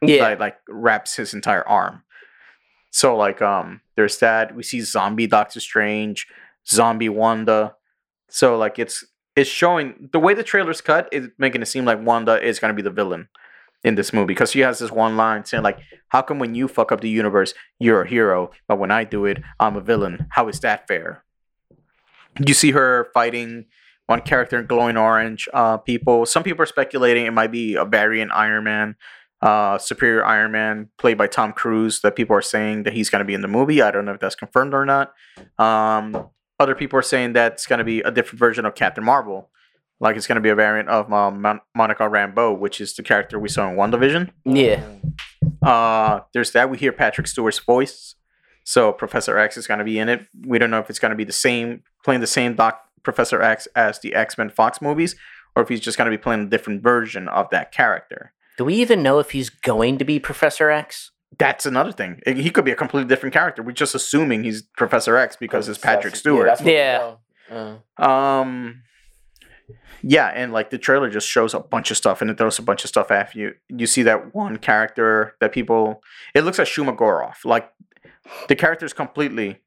Yeah. 0.00 0.20
that 0.30 0.40
like 0.40 0.56
wraps 0.68 1.16
his 1.16 1.34
entire 1.34 1.66
arm. 1.68 2.02
So 2.92 3.16
like 3.16 3.42
um 3.42 3.80
there's 3.96 4.18
that. 4.18 4.54
We 4.54 4.62
see 4.62 4.80
zombie 4.80 5.26
Doctor 5.26 5.58
Strange, 5.58 6.28
zombie 6.68 7.08
Wanda. 7.08 7.74
So 8.28 8.56
like 8.56 8.78
it's 8.78 9.04
it's 9.34 9.50
showing 9.50 10.10
the 10.12 10.20
way 10.20 10.34
the 10.34 10.44
trailer's 10.44 10.80
cut 10.80 11.08
is 11.10 11.28
making 11.38 11.62
it 11.62 11.66
seem 11.66 11.84
like 11.84 12.00
Wanda 12.00 12.40
is 12.40 12.60
gonna 12.60 12.74
be 12.74 12.82
the 12.82 12.90
villain 12.90 13.28
in 13.82 13.96
this 13.96 14.12
movie 14.12 14.28
because 14.28 14.52
she 14.52 14.60
has 14.60 14.78
this 14.78 14.92
one 14.92 15.16
line 15.16 15.44
saying 15.44 15.64
like, 15.64 15.78
"How 16.08 16.22
come 16.22 16.38
when 16.38 16.54
you 16.54 16.68
fuck 16.68 16.92
up 16.92 17.00
the 17.00 17.08
universe, 17.08 17.54
you're 17.80 18.02
a 18.02 18.08
hero, 18.08 18.50
but 18.68 18.78
when 18.78 18.90
I 18.92 19.04
do 19.04 19.24
it, 19.24 19.42
I'm 19.58 19.76
a 19.76 19.80
villain? 19.80 20.26
How 20.30 20.48
is 20.48 20.60
that 20.60 20.86
fair?" 20.86 21.24
You 22.46 22.54
see 22.54 22.70
her 22.72 23.10
fighting 23.12 23.66
one 24.06 24.20
character 24.20 24.58
in 24.58 24.66
glowing 24.66 24.96
orange. 24.96 25.48
Uh, 25.52 25.78
people, 25.78 26.26
some 26.26 26.42
people 26.42 26.62
are 26.62 26.66
speculating 26.66 27.26
it 27.26 27.32
might 27.32 27.52
be 27.52 27.74
a 27.74 27.84
variant 27.84 28.32
Iron 28.32 28.64
Man, 28.64 28.96
uh, 29.42 29.76
Superior 29.78 30.24
Iron 30.24 30.52
Man, 30.52 30.88
played 30.98 31.18
by 31.18 31.26
Tom 31.26 31.52
Cruise. 31.52 32.00
That 32.00 32.16
people 32.16 32.36
are 32.36 32.42
saying 32.42 32.84
that 32.84 32.92
he's 32.94 33.10
going 33.10 33.20
to 33.20 33.24
be 33.24 33.34
in 33.34 33.42
the 33.42 33.48
movie. 33.48 33.82
I 33.82 33.90
don't 33.90 34.04
know 34.04 34.14
if 34.14 34.20
that's 34.20 34.34
confirmed 34.34 34.72
or 34.72 34.86
not. 34.86 35.12
Um, 35.58 36.30
other 36.60 36.74
people 36.74 36.98
are 36.98 37.02
saying 37.02 37.32
that 37.34 37.54
it's 37.54 37.66
going 37.66 37.80
to 37.80 37.84
be 37.84 38.00
a 38.00 38.10
different 38.10 38.38
version 38.38 38.64
of 38.64 38.74
Captain 38.74 39.04
Marvel. 39.04 39.50
Like 40.00 40.16
it's 40.16 40.26
going 40.26 40.36
to 40.36 40.42
be 40.42 40.48
a 40.48 40.54
variant 40.54 40.88
of 40.88 41.12
um, 41.12 41.42
Mon- 41.42 41.60
Monica 41.74 42.04
Rambeau, 42.04 42.58
which 42.58 42.80
is 42.80 42.94
the 42.94 43.02
character 43.02 43.38
we 43.38 43.48
saw 43.48 43.68
in 43.68 43.76
WandaVision. 43.76 44.30
yeah. 44.44 44.84
Uh, 45.62 46.20
there's 46.32 46.50
that. 46.52 46.70
We 46.70 46.78
hear 46.78 46.90
Patrick 46.92 47.28
Stewart's 47.28 47.60
voice. 47.60 48.16
So 48.64 48.92
Professor 48.92 49.38
X 49.38 49.56
is 49.56 49.66
going 49.66 49.78
to 49.78 49.84
be 49.84 49.98
in 49.98 50.08
it. 50.08 50.26
We 50.44 50.58
don't 50.58 50.70
know 50.70 50.80
if 50.80 50.90
it's 50.90 50.98
going 50.98 51.10
to 51.10 51.16
be 51.16 51.24
the 51.24 51.32
same, 51.32 51.82
playing 52.04 52.20
the 52.20 52.26
same 52.26 52.54
Doc 52.54 52.80
Professor 53.02 53.42
X 53.42 53.68
as 53.76 54.00
the 54.00 54.14
X 54.14 54.36
Men 54.36 54.50
Fox 54.50 54.80
movies, 54.80 55.14
or 55.54 55.62
if 55.62 55.68
he's 55.68 55.80
just 55.80 55.98
going 55.98 56.10
to 56.10 56.16
be 56.16 56.20
playing 56.20 56.42
a 56.42 56.46
different 56.46 56.82
version 56.82 57.28
of 57.28 57.48
that 57.50 57.70
character. 57.72 58.32
Do 58.58 58.64
we 58.64 58.74
even 58.74 59.02
know 59.02 59.18
if 59.18 59.30
he's 59.30 59.50
going 59.50 59.98
to 59.98 60.04
be 60.04 60.18
Professor 60.18 60.70
X? 60.70 61.10
That's 61.38 61.64
another 61.64 61.92
thing. 61.92 62.20
He 62.26 62.50
could 62.50 62.64
be 62.64 62.72
a 62.72 62.76
completely 62.76 63.08
different 63.08 63.32
character. 63.32 63.62
We're 63.62 63.72
just 63.72 63.94
assuming 63.94 64.44
he's 64.44 64.62
Professor 64.76 65.16
X 65.16 65.36
because 65.36 65.68
it's 65.68 65.78
Patrick 65.78 66.12
Yeah, 66.14 66.18
Stewart. 66.18 66.46
that's 66.46 66.60
Yeah. 66.60 67.14
Uh, 67.50 68.02
Um, 68.02 68.82
yeah, 70.02 70.28
and 70.28 70.52
like 70.52 70.70
the 70.70 70.78
trailer 70.78 71.08
just 71.08 71.28
shows 71.28 71.54
a 71.54 71.60
bunch 71.60 71.90
of 71.90 71.96
stuff, 71.96 72.20
and 72.20 72.30
it 72.30 72.36
throws 72.36 72.58
a 72.58 72.62
bunch 72.62 72.84
of 72.84 72.88
stuff 72.88 73.10
at 73.10 73.34
you. 73.34 73.54
You 73.68 73.86
see 73.86 74.02
that 74.02 74.34
one 74.34 74.58
character 74.58 75.34
that 75.40 75.52
people. 75.52 76.02
It 76.34 76.42
looks 76.42 76.58
like 76.58 76.68
Shuma-Gorath. 76.68 77.44
Like 77.44 77.70
the 78.48 78.56
character's 78.56 78.92
completely. 78.92 79.60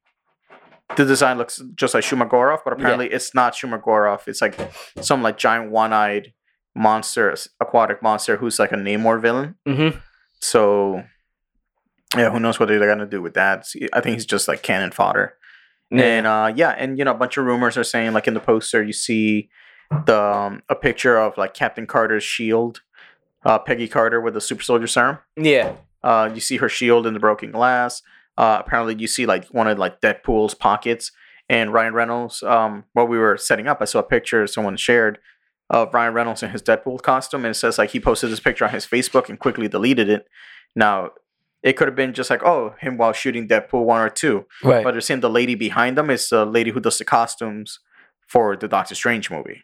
The 0.96 1.04
design 1.04 1.36
looks 1.36 1.60
just 1.74 1.94
like 1.94 2.04
Shuma-Gorath, 2.04 2.60
but 2.64 2.72
apparently 2.72 3.08
it's 3.10 3.34
not 3.34 3.54
Shuma-Gorath. 3.54 4.28
It's 4.28 4.40
like 4.40 4.56
some 5.00 5.20
like 5.22 5.36
giant 5.36 5.70
one-eyed 5.72 6.32
monster, 6.76 7.34
aquatic 7.60 8.02
monster 8.02 8.36
who's 8.36 8.58
like 8.58 8.72
a 8.72 8.76
Namor 8.76 9.20
villain. 9.20 9.56
Mm-hmm. 9.66 9.98
So, 10.40 11.02
yeah, 12.16 12.30
who 12.30 12.38
knows 12.38 12.60
what 12.60 12.68
they're 12.68 12.78
gonna 12.78 13.06
do 13.06 13.22
with 13.22 13.34
that? 13.34 13.66
I 13.92 14.00
think 14.00 14.14
he's 14.14 14.26
just 14.26 14.46
like 14.46 14.62
cannon 14.62 14.92
fodder. 14.92 15.34
And 15.90 16.26
uh, 16.26 16.52
yeah, 16.54 16.70
and 16.70 16.98
you 16.98 17.04
know, 17.04 17.12
a 17.12 17.14
bunch 17.14 17.36
of 17.36 17.44
rumors 17.44 17.76
are 17.76 17.84
saying 17.84 18.12
like 18.12 18.26
in 18.26 18.34
the 18.34 18.40
poster 18.40 18.82
you 18.82 18.92
see 18.92 19.48
the 20.04 20.20
um, 20.20 20.62
a 20.68 20.74
picture 20.74 21.16
of 21.16 21.38
like 21.38 21.54
Captain 21.54 21.86
Carter's 21.86 22.24
shield, 22.24 22.82
uh, 23.44 23.58
Peggy 23.58 23.88
Carter 23.88 24.20
with 24.20 24.34
the 24.34 24.40
super 24.40 24.62
soldier 24.62 24.86
serum. 24.86 25.18
yeah. 25.36 25.74
Uh, 26.02 26.30
you 26.32 26.40
see 26.40 26.58
her 26.58 26.68
shield 26.68 27.04
in 27.04 27.14
the 27.14 27.20
broken 27.20 27.50
glass. 27.50 28.00
Uh, 28.38 28.58
apparently, 28.60 28.94
you 28.94 29.08
see 29.08 29.26
like 29.26 29.46
one 29.46 29.66
of 29.66 29.76
like 29.78 30.00
Deadpool's 30.00 30.54
pockets. 30.54 31.10
And 31.48 31.72
Ryan 31.72 31.94
Reynolds, 31.94 32.42
um, 32.42 32.84
while 32.92 33.06
we 33.06 33.18
were 33.18 33.36
setting 33.36 33.68
up, 33.68 33.78
I 33.80 33.84
saw 33.84 34.00
a 34.00 34.04
picture 34.04 34.46
someone 34.46 34.76
shared 34.76 35.18
of 35.68 35.92
Ryan 35.92 36.14
Reynolds 36.14 36.42
in 36.42 36.50
his 36.50 36.62
Deadpool 36.62 37.02
costume, 37.02 37.44
and 37.44 37.52
it 37.52 37.58
says 37.58 37.78
like 37.78 37.90
he 37.90 38.00
posted 38.00 38.30
this 38.30 38.40
picture 38.40 38.64
on 38.64 38.70
his 38.72 38.86
Facebook 38.86 39.28
and 39.28 39.38
quickly 39.38 39.68
deleted 39.68 40.08
it. 40.08 40.26
Now, 40.74 41.10
it 41.62 41.76
could 41.76 41.88
have 41.88 41.96
been 41.96 42.14
just 42.14 42.30
like 42.30 42.42
oh 42.44 42.74
him 42.78 42.96
while 42.96 43.12
shooting 43.12 43.48
Deadpool 43.48 43.84
one 43.84 44.00
or 44.00 44.10
two, 44.10 44.46
right. 44.62 44.84
but 44.84 44.92
they're 44.92 45.00
saying 45.00 45.20
the 45.20 45.30
lady 45.30 45.54
behind 45.54 45.98
them 45.98 46.10
is 46.10 46.28
the 46.28 46.44
lady 46.44 46.70
who 46.70 46.80
does 46.80 46.98
the 46.98 47.04
costumes 47.04 47.80
for 48.26 48.56
the 48.56 48.68
Doctor 48.68 48.94
Strange 48.94 49.30
movie. 49.30 49.62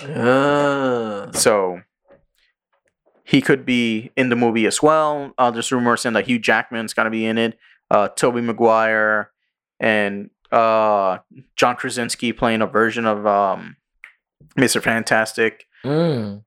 Uh, 0.00 1.30
So 1.32 1.82
he 3.24 3.40
could 3.40 3.64
be 3.64 4.12
in 4.16 4.28
the 4.28 4.36
movie 4.36 4.66
as 4.66 4.82
well. 4.82 5.32
Uh, 5.38 5.50
there's 5.50 5.72
rumors 5.72 6.02
saying 6.02 6.14
that 6.14 6.26
Hugh 6.26 6.38
Jackman's 6.38 6.94
gonna 6.94 7.10
be 7.10 7.26
in 7.26 7.38
it. 7.38 7.58
Uh, 7.90 8.08
Tobey 8.08 8.40
Maguire 8.40 9.30
and 9.78 10.30
uh, 10.50 11.18
John 11.54 11.76
Krasinski 11.76 12.32
playing 12.32 12.62
a 12.62 12.66
version 12.66 13.06
of 13.06 13.26
um, 13.26 13.76
Mr. 14.56 14.82
Fantastic. 14.82 15.66
Mm. 15.84 16.42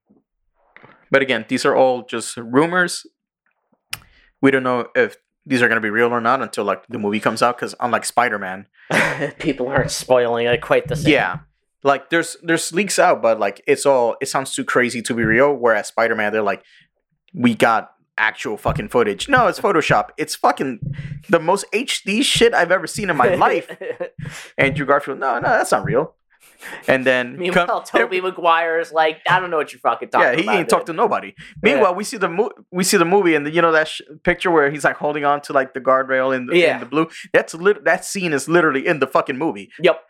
But 1.12 1.22
again, 1.22 1.46
these 1.48 1.66
are 1.66 1.76
all 1.76 2.04
just 2.04 2.38
rumors. 2.38 3.06
We 4.42 4.52
don't 4.52 4.64
know 4.64 4.88
if 4.96 5.18
these 5.46 5.62
are 5.62 5.68
gonna 5.68 5.82
be 5.82 5.90
real 5.90 6.08
or 6.08 6.22
not 6.22 6.42
until 6.42 6.64
like 6.64 6.86
the 6.88 7.00
movie 7.00 7.20
comes 7.20 7.42
out. 7.42 7.58
Because 7.58 7.76
unlike 7.80 8.06
Spider 8.06 8.40
Man, 8.40 8.68
people 9.40 9.68
aren't 9.68 9.92
spoiling 9.92 10.46
it 10.46 10.62
quite 10.62 10.88
the 10.88 10.96
same. 10.96 11.14
Yeah. 11.14 11.40
Like 11.84 12.10
there's 12.10 12.38
there's 12.44 12.72
leaks 12.74 13.00
out, 13.00 13.22
but 13.22 13.40
like 13.40 13.62
it's 13.66 13.86
all 13.86 14.16
it 14.22 14.28
sounds 14.28 14.54
too 14.54 14.64
crazy 14.64 15.02
to 15.04 15.14
be 15.14 15.24
real. 15.24 15.54
Whereas 15.54 15.88
Spider 15.88 16.16
Man, 16.16 16.32
they're 16.32 16.42
like, 16.44 16.64
we 17.34 17.56
got 17.56 17.92
actual 18.18 18.58
fucking 18.58 18.90
footage. 18.90 19.30
No, 19.30 19.48
it's 19.48 19.60
Photoshop. 19.60 20.10
It's 20.18 20.36
fucking 20.36 20.80
the 21.30 21.40
most 21.40 21.66
HD 21.74 22.22
shit 22.22 22.54
I've 22.54 22.72
ever 22.72 22.86
seen 22.86 23.10
in 23.10 23.16
my 23.16 23.34
life. 23.36 23.70
Andrew 24.58 24.86
Garfield, 24.86 25.20
no, 25.20 25.40
no, 25.40 25.48
that's 25.48 25.72
not 25.72 25.86
real. 25.86 26.16
And 26.88 27.06
then 27.06 27.38
Meanwhile, 27.40 27.68
come- 27.68 27.84
Tobey 27.84 28.22
Maguire 28.22 28.80
is 28.80 28.92
like, 28.92 29.20
I 29.30 29.40
don't 29.40 29.50
know 29.50 29.58
what 29.58 29.72
you're 29.72 29.80
fucking 29.80 30.10
talking 30.10 30.40
yeah, 30.40 30.44
about. 30.44 30.54
he 30.54 30.60
ain't 30.60 30.70
talked 30.70 30.88
to 30.88 30.94
nobody. 30.94 31.34
Meanwhile, 31.62 31.96
we 31.96 32.04
see 32.04 32.18
the 32.18 32.30
mo- 32.30 32.52
we 32.72 32.84
see 32.84 32.98
the 32.98 33.06
movie, 33.06 33.36
and 33.36 33.46
the, 33.46 33.52
you 33.52 33.62
know 33.62 33.72
that 33.72 33.88
sh- 33.88 34.02
picture 34.24 34.52
where 34.52 34.70
he's 34.70 34.84
like 34.84 34.98
holding 34.98 35.26
on 35.26 35.42
to 35.42 35.54
like 35.54 35.74
the 35.74 35.82
guardrail 35.82 36.36
in 36.36 36.48
the, 36.48 36.54
in 36.74 36.80
the 36.80 36.86
blue. 36.86 37.08
That's 37.34 37.54
lit- 37.54 37.86
that 37.86 38.06
scene 38.06 38.34
is 38.34 38.48
literally 38.48 38.86
in 38.86 39.00
the 39.00 39.08
fucking 39.08 39.38
movie. 39.38 39.70
Yep. 39.82 40.02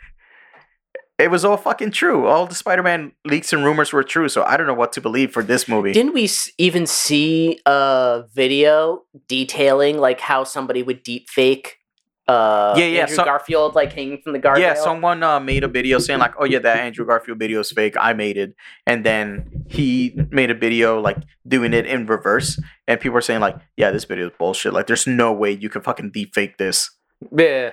It 1.20 1.30
was 1.30 1.44
all 1.44 1.58
fucking 1.58 1.92
true. 1.92 2.28
All 2.28 2.46
the 2.46 2.56
Spider-Man 2.56 3.12
leaks 3.26 3.52
and 3.52 3.66
rumors 3.66 3.92
were 3.92 4.04
true. 4.04 4.30
So 4.30 4.44
I 4.46 4.56
don't 4.56 4.68
know 4.68 4.74
what 4.74 4.94
to 4.94 5.02
believe 5.02 5.34
for 5.34 5.44
this 5.44 5.68
movie. 5.68 5.92
Didn't 5.92 6.14
we 6.14 6.30
even 6.58 6.88
see 6.88 7.60
a 7.66 8.24
video 8.34 9.04
detailing 9.28 9.98
like 9.98 10.22
how 10.22 10.46
somebody 10.46 10.82
would 10.82 11.04
deep 11.04 11.30
fake 11.30 11.79
uh 12.30 12.74
Yeah, 12.78 12.86
yeah, 12.86 13.02
Andrew 13.02 13.16
some- 13.16 13.26
Garfield 13.26 13.76
like 13.76 13.92
hanging 13.94 14.22
from 14.24 14.34
the 14.34 14.40
guardrail? 14.40 14.60
yeah, 14.60 14.74
someone 14.76 15.24
uh, 15.24 15.40
made 15.40 15.64
a 15.64 15.68
video 15.68 15.98
saying 16.00 16.20
like, 16.20 16.34
"Oh 16.40 16.46
yeah, 16.46 16.60
that 16.60 16.78
Andrew 16.78 17.06
Garfield 17.06 17.40
video 17.40 17.60
is 17.62 17.72
fake. 17.72 17.96
I 18.00 18.14
made 18.14 18.38
it." 18.38 18.54
And 18.86 19.04
then 19.06 19.64
he 19.68 20.16
made 20.30 20.52
a 20.52 20.56
video 20.56 21.00
like 21.02 21.18
doing 21.48 21.74
it 21.74 21.86
in 21.86 22.06
reverse, 22.06 22.60
and 22.88 23.00
people 23.00 23.18
are 23.18 23.22
saying 23.30 23.40
like, 23.42 23.56
"Yeah, 23.78 23.92
this 23.92 24.06
video 24.06 24.28
is 24.28 24.34
bullshit. 24.38 24.74
Like, 24.74 24.88
there's 24.88 25.08
no 25.08 25.34
way 25.34 25.52
you 25.52 25.70
can 25.70 25.82
fucking 25.82 26.12
deep 26.12 26.36
fake 26.36 26.58
this." 26.58 26.90
Yeah. 27.36 27.72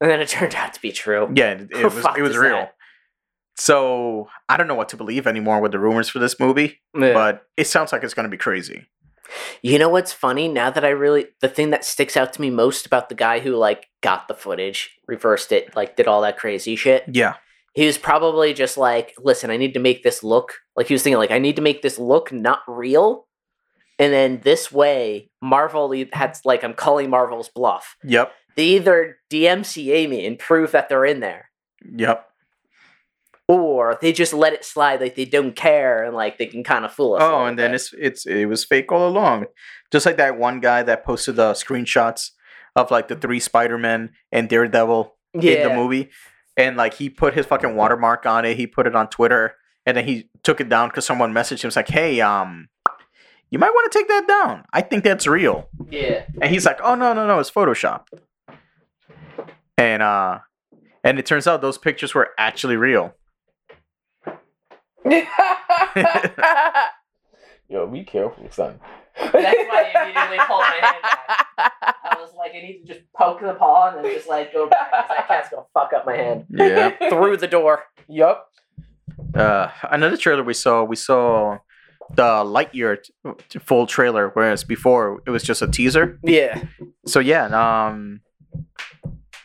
And 0.00 0.10
then 0.10 0.20
it 0.20 0.28
turned 0.28 0.54
out 0.56 0.74
to 0.74 0.80
be 0.82 0.90
true. 0.90 1.30
Yeah, 1.34 1.52
it, 1.52 1.68
it 1.70 1.84
was 1.84 2.04
it 2.16 2.22
was 2.22 2.36
real. 2.36 2.56
that? 2.56 2.74
So 3.56 4.28
I 4.48 4.56
don't 4.56 4.66
know 4.66 4.74
what 4.74 4.88
to 4.90 4.96
believe 4.96 5.26
anymore 5.26 5.60
with 5.60 5.72
the 5.72 5.78
rumors 5.78 6.08
for 6.08 6.18
this 6.18 6.40
movie, 6.40 6.80
Yeah. 6.98 7.12
but 7.12 7.42
it 7.56 7.66
sounds 7.66 7.92
like 7.92 8.02
it's 8.02 8.14
going 8.14 8.24
to 8.24 8.30
be 8.30 8.38
crazy. 8.38 8.86
You 9.62 9.78
know 9.78 9.88
what's 9.88 10.12
funny? 10.12 10.48
Now 10.48 10.70
that 10.70 10.84
I 10.84 10.90
really 10.90 11.26
the 11.40 11.48
thing 11.48 11.70
that 11.70 11.84
sticks 11.84 12.16
out 12.16 12.32
to 12.34 12.40
me 12.40 12.50
most 12.50 12.86
about 12.86 13.08
the 13.08 13.14
guy 13.14 13.40
who 13.40 13.56
like 13.56 13.88
got 14.02 14.28
the 14.28 14.34
footage, 14.34 14.98
reversed 15.06 15.52
it, 15.52 15.74
like 15.76 15.96
did 15.96 16.06
all 16.08 16.22
that 16.22 16.38
crazy 16.38 16.76
shit. 16.76 17.04
Yeah, 17.08 17.34
He 17.74 17.86
was 17.86 17.98
probably 17.98 18.52
just 18.54 18.76
like, 18.76 19.14
listen, 19.18 19.50
I 19.50 19.56
need 19.56 19.74
to 19.74 19.80
make 19.80 20.02
this 20.02 20.22
look 20.22 20.54
like 20.76 20.88
he 20.88 20.94
was 20.94 21.02
thinking 21.02 21.18
like 21.18 21.30
I 21.30 21.38
need 21.38 21.56
to 21.56 21.62
make 21.62 21.82
this 21.82 21.98
look 21.98 22.32
not 22.32 22.60
real. 22.66 23.26
And 23.98 24.12
then 24.12 24.40
this 24.42 24.72
way, 24.72 25.30
Marvel 25.40 25.92
had 26.12 26.38
like 26.44 26.64
I'm 26.64 26.74
calling 26.74 27.08
Marvel's 27.10 27.48
bluff. 27.48 27.96
yep, 28.02 28.32
They 28.56 28.64
either 28.64 29.18
DMCA 29.30 30.08
me 30.08 30.26
and 30.26 30.38
prove 30.38 30.72
that 30.72 30.88
they're 30.88 31.04
in 31.04 31.20
there, 31.20 31.50
Yep. 31.96 32.26
Or 33.52 33.98
they 34.00 34.12
just 34.12 34.32
let 34.32 34.52
it 34.52 34.64
slide 34.64 35.00
like 35.00 35.14
they 35.14 35.24
don't 35.24 35.54
care 35.54 36.04
and 36.04 36.14
like 36.14 36.38
they 36.38 36.46
can 36.46 36.64
kind 36.64 36.84
of 36.84 36.92
fool 36.92 37.14
us. 37.14 37.22
Oh, 37.22 37.44
and 37.44 37.58
then 37.58 37.74
it's 37.74 37.92
it's 37.98 38.24
it 38.26 38.46
was 38.46 38.64
fake 38.64 38.90
all 38.90 39.06
along. 39.06 39.46
Just 39.90 40.06
like 40.06 40.16
that 40.16 40.38
one 40.38 40.60
guy 40.60 40.82
that 40.82 41.04
posted 41.04 41.36
the 41.36 41.52
screenshots 41.52 42.30
of 42.74 42.90
like 42.90 43.08
the 43.08 43.16
three 43.16 43.40
Spider 43.40 43.76
Men 43.76 44.10
and 44.30 44.48
Daredevil 44.48 45.14
in 45.34 45.68
the 45.68 45.74
movie, 45.74 46.10
and 46.56 46.76
like 46.76 46.94
he 46.94 47.10
put 47.10 47.34
his 47.34 47.46
fucking 47.46 47.76
watermark 47.76 48.24
on 48.26 48.44
it. 48.44 48.56
He 48.56 48.66
put 48.66 48.86
it 48.86 48.96
on 48.96 49.08
Twitter, 49.08 49.54
and 49.84 49.96
then 49.96 50.06
he 50.06 50.30
took 50.42 50.60
it 50.60 50.68
down 50.68 50.88
because 50.88 51.04
someone 51.04 51.32
messaged 51.32 51.62
him. 51.62 51.68
It's 51.68 51.76
like, 51.76 51.88
hey, 51.88 52.20
um, 52.22 52.68
you 53.50 53.58
might 53.58 53.70
want 53.70 53.92
to 53.92 53.98
take 53.98 54.08
that 54.08 54.26
down. 54.26 54.64
I 54.72 54.80
think 54.80 55.04
that's 55.04 55.26
real. 55.26 55.68
yeah, 55.90 56.24
And 56.40 56.50
he's 56.50 56.64
like, 56.64 56.80
oh 56.82 56.94
no 56.94 57.12
no 57.12 57.26
no, 57.26 57.38
it's 57.38 57.50
Photoshop. 57.50 58.04
And 59.76 60.02
uh, 60.02 60.38
and 61.04 61.18
it 61.18 61.26
turns 61.26 61.46
out 61.46 61.60
those 61.60 61.78
pictures 61.78 62.14
were 62.14 62.30
actually 62.38 62.76
real. 62.76 63.14
Yo, 67.68 67.86
be 67.86 68.04
careful, 68.04 68.46
son. 68.50 68.78
That's 69.18 69.32
why 69.34 69.90
I 69.94 70.02
immediately 70.04 70.38
pulled 70.46 70.60
my 70.60 70.78
hand 70.82 70.96
back. 71.02 71.46
I 72.04 72.16
was 72.20 72.34
like, 72.36 72.52
I 72.54 72.60
need 72.60 72.82
to 72.86 72.92
just 72.94 73.00
poke 73.16 73.40
the 73.40 73.54
paw 73.54 73.88
and 73.94 74.04
then 74.04 74.12
just 74.14 74.28
like 74.28 74.52
go 74.52 74.68
back 74.68 74.90
'cause 74.90 75.04
that 75.08 75.26
cat's 75.28 75.48
gonna 75.48 75.62
fuck 75.72 75.92
up 75.94 76.04
my 76.04 76.16
hand 76.16 76.44
Yeah. 76.50 76.90
through 77.08 77.38
the 77.38 77.46
door. 77.48 77.84
Yup. 78.08 78.48
uh, 79.34 79.68
another 79.90 80.16
trailer 80.18 80.42
we 80.42 80.52
saw, 80.54 80.82
we 80.84 80.96
saw 80.96 81.58
the 82.14 82.22
Lightyear 82.44 82.98
t- 83.48 83.58
full 83.60 83.86
trailer, 83.86 84.30
whereas 84.34 84.64
before 84.64 85.22
it 85.26 85.30
was 85.30 85.42
just 85.42 85.62
a 85.62 85.68
teaser. 85.68 86.18
Yeah, 86.22 86.62
So 87.06 87.20
yeah, 87.20 87.46
um, 87.46 88.20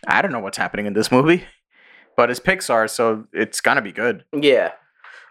I 0.05 0.21
don't 0.21 0.31
know 0.33 0.39
what's 0.39 0.57
happening 0.57 0.85
in 0.85 0.93
this 0.93 1.11
movie, 1.11 1.45
but 2.17 2.29
it's 2.29 2.39
Pixar, 2.41 2.89
so 2.89 3.25
it's 3.31 3.61
gonna 3.61 3.81
be 3.81 3.93
good. 3.93 4.25
yeah. 4.33 4.73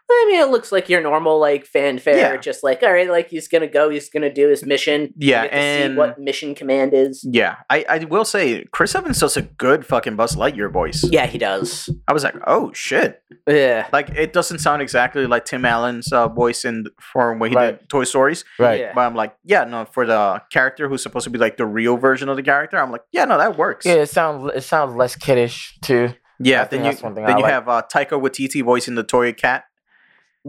I 0.08 0.26
mean, 0.30 0.40
it 0.40 0.50
looks 0.50 0.70
like 0.70 0.88
your 0.88 1.00
normal 1.02 1.38
like 1.40 1.66
fanfare, 1.66 2.16
Yeah. 2.16 2.36
just 2.36 2.62
like 2.62 2.82
all 2.82 2.92
right, 2.92 3.10
like 3.10 3.28
he's 3.28 3.48
gonna 3.48 3.66
go, 3.66 3.88
he's 3.90 4.08
gonna 4.08 4.32
do 4.32 4.48
his 4.48 4.64
mission. 4.64 5.12
You 5.16 5.30
Yeah, 5.30 5.42
get 5.42 5.50
to 5.50 5.56
and 5.56 5.92
see 5.94 5.98
what 5.98 6.18
mission 6.18 6.54
command 6.54 6.94
is. 6.94 7.26
yeah, 7.28 7.56
I, 7.68 7.84
I 7.88 7.98
will 8.04 8.24
say 8.24 8.64
Chris 8.70 8.94
Evans 8.94 9.18
does 9.18 9.36
a 9.36 9.42
good 9.42 9.84
fucking 9.84 10.14
Buzz 10.16 10.36
Lightyear 10.36 10.72
voice. 10.72 11.02
Yeah, 11.10 11.26
he 11.26 11.38
does. 11.38 11.90
I 12.06 12.12
was 12.12 12.22
like, 12.22 12.36
oh 12.46 12.72
shit, 12.72 13.20
Yeah, 13.48 13.88
like 13.92 14.10
it 14.10 14.32
doesn't 14.32 14.58
sound 14.60 14.80
exactly 14.80 15.26
like 15.26 15.44
Tim 15.44 15.64
Allen's 15.64 16.12
uh, 16.12 16.28
voice 16.28 16.64
in 16.64 16.86
from 17.00 17.38
when 17.40 17.50
he 17.50 17.56
Right. 17.56 17.78
did 17.80 17.88
Toy 17.88 18.04
Stories, 18.04 18.44
Right. 18.60 18.78
Yeah. 18.80 18.92
but 18.94 19.00
I'm 19.00 19.14
like, 19.16 19.34
yeah, 19.44 19.64
no, 19.64 19.86
for 19.86 20.06
the 20.06 20.40
character 20.52 20.88
who's 20.88 21.02
supposed 21.02 21.24
to 21.24 21.30
be 21.30 21.38
like 21.38 21.56
the 21.56 21.66
real 21.66 21.96
version 21.96 22.28
of 22.28 22.36
the 22.36 22.42
character, 22.44 22.76
I'm 22.78 22.92
like, 22.92 23.02
yeah, 23.10 23.24
no, 23.24 23.38
that 23.38 23.58
works. 23.58 23.84
Yeah, 23.84 23.94
it 23.94 24.08
sounds 24.08 24.52
it 24.54 24.62
sounds 24.62 24.94
less 24.94 25.16
kiddish 25.16 25.76
too. 25.82 26.10
Yeah, 26.38 26.64
then 26.64 26.80
you 26.84 26.90
that's 26.90 27.02
one 27.02 27.14
then 27.14 27.24
I 27.24 27.30
you 27.36 27.42
like. 27.42 27.50
have 27.52 27.68
uh, 27.68 27.82
Taika 27.92 28.20
Waititi 28.20 28.62
voicing 28.62 28.94
the 28.94 29.02
toy 29.02 29.32
cat. 29.32 29.64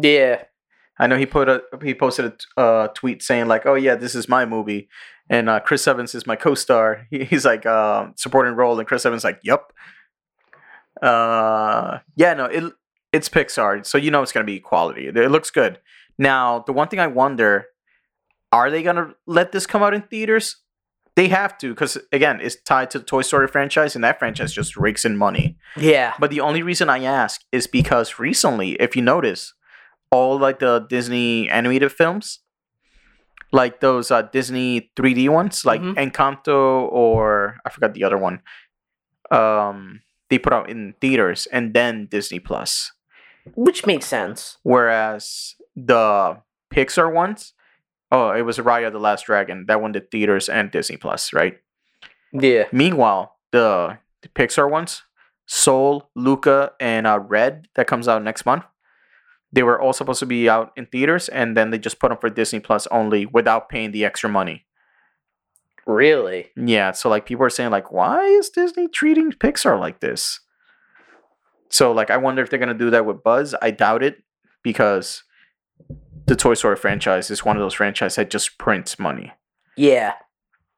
Yeah, 0.01 0.43
I 0.99 1.07
know 1.07 1.17
he 1.17 1.25
put 1.25 1.49
a 1.49 1.61
he 1.83 1.93
posted 1.93 2.25
a 2.25 2.29
t- 2.31 2.37
uh, 2.57 2.87
tweet 2.89 3.21
saying 3.23 3.47
like, 3.47 3.65
"Oh 3.65 3.75
yeah, 3.75 3.95
this 3.95 4.15
is 4.15 4.27
my 4.29 4.45
movie," 4.45 4.89
and 5.29 5.49
uh, 5.49 5.59
Chris 5.59 5.87
Evans 5.87 6.15
is 6.15 6.25
my 6.27 6.35
co-star. 6.35 7.07
He, 7.11 7.23
he's 7.25 7.45
like 7.45 7.65
uh, 7.65 8.07
supporting 8.15 8.55
role, 8.55 8.79
and 8.79 8.87
Chris 8.87 9.05
Evans 9.05 9.23
like, 9.23 9.39
"Yup." 9.43 9.73
Uh, 11.01 11.99
yeah, 12.15 12.33
no, 12.33 12.45
it 12.45 12.63
it's 13.13 13.29
Pixar, 13.29 13.85
so 13.85 13.97
you 13.97 14.11
know 14.11 14.21
it's 14.21 14.31
gonna 14.31 14.45
be 14.45 14.59
quality. 14.59 15.07
It, 15.07 15.17
it 15.17 15.29
looks 15.29 15.51
good. 15.51 15.79
Now, 16.17 16.59
the 16.65 16.73
one 16.73 16.87
thing 16.87 16.99
I 16.99 17.07
wonder, 17.07 17.67
are 18.51 18.71
they 18.71 18.81
gonna 18.83 19.13
let 19.25 19.51
this 19.51 19.67
come 19.67 19.83
out 19.83 19.93
in 19.93 20.01
theaters? 20.01 20.57
They 21.15 21.29
have 21.29 21.57
to, 21.59 21.69
because 21.69 21.97
again, 22.11 22.39
it's 22.41 22.55
tied 22.61 22.91
to 22.91 22.99
the 22.99 23.05
Toy 23.05 23.21
Story 23.21 23.47
franchise, 23.47 23.95
and 23.95 24.03
that 24.03 24.19
franchise 24.19 24.53
just 24.53 24.77
rakes 24.77 25.03
in 25.05 25.17
money. 25.17 25.57
yeah, 25.75 26.13
But 26.19 26.29
the 26.29 26.41
only 26.41 26.61
reason 26.61 26.89
I 26.89 27.03
ask 27.03 27.41
is 27.51 27.65
because 27.67 28.19
recently, 28.19 28.71
if 28.73 28.95
you 28.95 29.01
notice, 29.01 29.53
all 30.11 30.37
like 30.39 30.59
the 30.59 30.79
Disney 30.89 31.49
animated 31.49 31.91
films, 31.91 32.39
like 33.51 33.79
those 33.81 34.11
uh, 34.11 34.21
Disney 34.23 34.91
3D 34.95 35.29
ones, 35.29 35.65
like 35.65 35.81
Mhm. 35.81 35.95
Encanto 35.95 36.87
or 36.91 37.57
I 37.65 37.69
forgot 37.69 37.93
the 37.93 38.03
other 38.03 38.17
one, 38.17 38.41
um, 39.31 40.01
they 40.29 40.37
put 40.37 40.53
out 40.53 40.69
in 40.69 40.93
theaters 41.01 41.47
and 41.51 41.73
then 41.73 42.07
Disney 42.09 42.39
Plus. 42.39 42.91
which 43.55 43.85
makes 43.85 44.05
sense. 44.05 44.57
Whereas 44.63 45.55
the 45.73 46.41
Pixar 46.73 47.13
ones, 47.13 47.53
oh, 48.11 48.31
it 48.31 48.41
was 48.41 48.57
Raya 48.57 48.91
the 48.91 48.99
Last 48.99 49.25
Dragon. 49.27 49.65
That 49.67 49.79
one 49.81 49.93
did 49.93 50.11
theaters 50.11 50.49
and 50.49 50.69
Disney 50.69 50.97
Plus, 50.97 51.31
right? 51.31 51.57
Yeah, 52.33 52.65
Meanwhile, 52.73 53.37
the, 53.53 53.99
the 54.21 54.27
Pixar 54.27 54.69
ones, 54.69 55.03
Soul, 55.45 56.09
Luca, 56.13 56.73
and 56.81 57.07
uh, 57.07 57.19
Red, 57.19 57.69
that 57.75 57.87
comes 57.87 58.09
out 58.09 58.21
next 58.21 58.45
month, 58.45 58.65
they 59.57 59.63
were 59.63 59.81
all 59.81 59.91
supposed 59.91 60.19
to 60.19 60.27
be 60.27 60.47
out 60.47 60.71
in 60.77 60.85
theaters, 60.85 61.29
and 61.29 61.57
then 61.57 61.71
they 61.71 61.79
just 61.79 61.97
put 61.97 62.09
them 62.09 62.19
for 62.19 62.29
Disney 62.29 62.59
Plus 62.59 62.85
only 62.91 63.25
without 63.25 63.69
paying 63.69 63.91
the 63.91 64.05
extra 64.05 64.29
money. 64.29 64.67
really. 65.87 66.51
Yeah, 66.55 66.91
so 66.91 67.09
like 67.09 67.25
people 67.25 67.43
are 67.43 67.49
saying 67.49 67.71
like, 67.71 67.91
why 67.91 68.23
is 68.23 68.51
Disney 68.51 68.87
treating 68.87 69.31
Pixar 69.31 69.79
like 69.79 69.99
this? 69.99 70.41
So 71.69 71.91
like, 71.91 72.11
I 72.11 72.17
wonder 72.17 72.43
if 72.43 72.51
they're 72.51 72.59
gonna 72.59 72.75
do 72.75 72.91
that 72.91 73.07
with 73.07 73.23
Buzz. 73.23 73.55
I 73.59 73.71
doubt 73.71 74.03
it 74.03 74.21
because 74.61 75.23
the 76.27 76.35
Toy 76.35 76.53
Story 76.53 76.75
franchise 76.75 77.31
is 77.31 77.43
one 77.43 77.57
of 77.57 77.61
those 77.61 77.73
franchises 77.73 78.17
that 78.17 78.29
just 78.29 78.59
prints 78.59 78.99
money. 78.99 79.31
Yeah. 79.75 80.13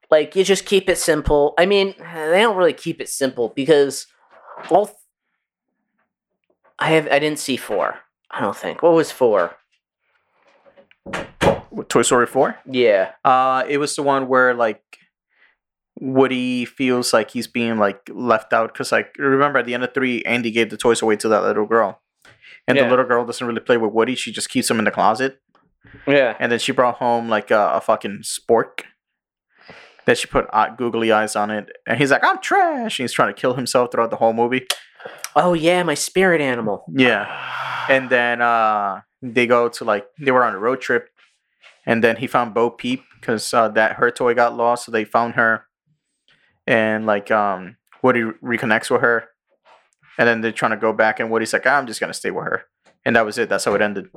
Like 0.09 0.37
you 0.37 0.45
just 0.45 0.65
keep 0.65 0.87
it 0.87 0.97
simple. 0.97 1.53
I 1.57 1.65
mean, 1.65 1.95
they 1.99 2.39
don't 2.39 2.55
really 2.55 2.71
keep 2.71 3.01
it 3.01 3.09
simple 3.09 3.49
because 3.49 4.07
all 4.69 4.85
th- 4.85 4.95
I 6.79 6.91
have 6.91 7.07
I 7.11 7.19
didn't 7.19 7.39
see 7.39 7.57
4. 7.57 7.99
I 8.31 8.41
don't 8.41 8.55
think. 8.55 8.81
What 8.83 8.93
was 8.93 9.11
4? 9.11 9.55
Toy 11.87 12.01
Story 12.01 12.25
Four. 12.27 12.57
Yeah. 12.65 13.11
Uh, 13.23 13.63
it 13.67 13.77
was 13.77 13.95
the 13.95 14.03
one 14.03 14.27
where 14.27 14.53
like 14.53 14.83
Woody 15.99 16.65
feels 16.65 17.13
like 17.13 17.31
he's 17.31 17.47
being 17.47 17.77
like 17.77 18.09
left 18.13 18.53
out 18.53 18.73
because 18.73 18.91
like 18.91 19.15
remember 19.17 19.59
at 19.59 19.65
the 19.65 19.73
end 19.73 19.83
of 19.83 19.93
three, 19.93 20.21
Andy 20.23 20.51
gave 20.51 20.69
the 20.69 20.77
toys 20.77 21.01
away 21.01 21.15
to 21.17 21.27
that 21.29 21.43
little 21.43 21.65
girl, 21.65 22.01
and 22.67 22.77
Yeah. 22.77 22.83
the 22.83 22.89
little 22.89 23.05
girl 23.05 23.25
doesn't 23.25 23.45
really 23.45 23.59
play 23.61 23.77
with 23.77 23.91
Woody. 23.91 24.15
She 24.15 24.31
just 24.31 24.49
keeps 24.49 24.69
him 24.69 24.79
in 24.79 24.85
the 24.85 24.91
closet, 24.91 25.39
Yeah. 26.07 26.35
and 26.39 26.51
then 26.51 26.59
she 26.59 26.71
brought 26.71 26.95
home 26.95 27.27
like 27.29 27.49
a, 27.51 27.71
a 27.75 27.81
fucking 27.81 28.19
spork 28.23 28.81
that 30.09 30.17
she 30.17 30.25
put 30.25 30.47
uh, 30.51 30.69
googly 30.71 31.11
eyes 31.11 31.35
on 31.35 31.51
it, 31.51 31.69
and 31.85 31.99
he's 31.99 32.09
like, 32.09 32.23
"I'm 32.23 32.41
trash." 32.41 32.97
And 32.97 33.03
he's 33.03 33.13
trying 33.13 33.31
to 33.31 33.39
kill 33.39 33.53
himself 33.53 33.91
throughout 33.91 34.09
the 34.09 34.15
whole 34.15 34.33
movie. 34.33 34.65
Oh 35.35 35.53
yeah, 35.53 35.83
my 35.83 35.93
spirit 35.93 36.41
animal. 36.41 36.83
Yeah, 36.91 37.29
and 37.87 38.09
then 38.09 38.41
uh, 38.41 39.01
they 39.21 39.45
go 39.45 39.69
to 39.69 39.85
like 39.85 40.07
they 40.19 40.31
were 40.31 40.43
on 40.43 40.55
a 40.55 40.57
road 40.57 40.81
trip, 40.81 41.09
and 41.85 42.03
then 42.03 42.15
he 42.15 42.25
found 42.25 42.55
Bo 42.55 42.71
Peep 42.71 43.03
because 43.21 43.53
uh, 43.53 43.67
that 43.69 43.97
her 43.97 44.09
toy 44.09 44.33
got 44.33 44.57
lost, 44.57 44.85
so 44.85 44.91
they 44.91 45.05
found 45.05 45.35
her, 45.35 45.65
and 46.65 47.05
like 47.05 47.29
um, 47.29 47.77
Woody 48.01 48.23
reconnects 48.43 48.89
with 48.89 49.01
her, 49.01 49.25
and 50.17 50.27
then 50.27 50.41
they're 50.41 50.51
trying 50.51 50.71
to 50.71 50.77
go 50.77 50.91
back, 50.91 51.19
and 51.19 51.29
Woody's 51.29 51.53
like, 51.53 51.67
"I'm 51.67 51.85
just 51.85 51.99
gonna 51.99 52.15
stay 52.15 52.31
with 52.31 52.45
her," 52.45 52.63
and 53.05 53.15
that 53.15 53.27
was 53.27 53.37
it. 53.37 53.47
That's 53.47 53.65
how 53.65 53.75
it 53.75 53.81
ended. 53.83 54.09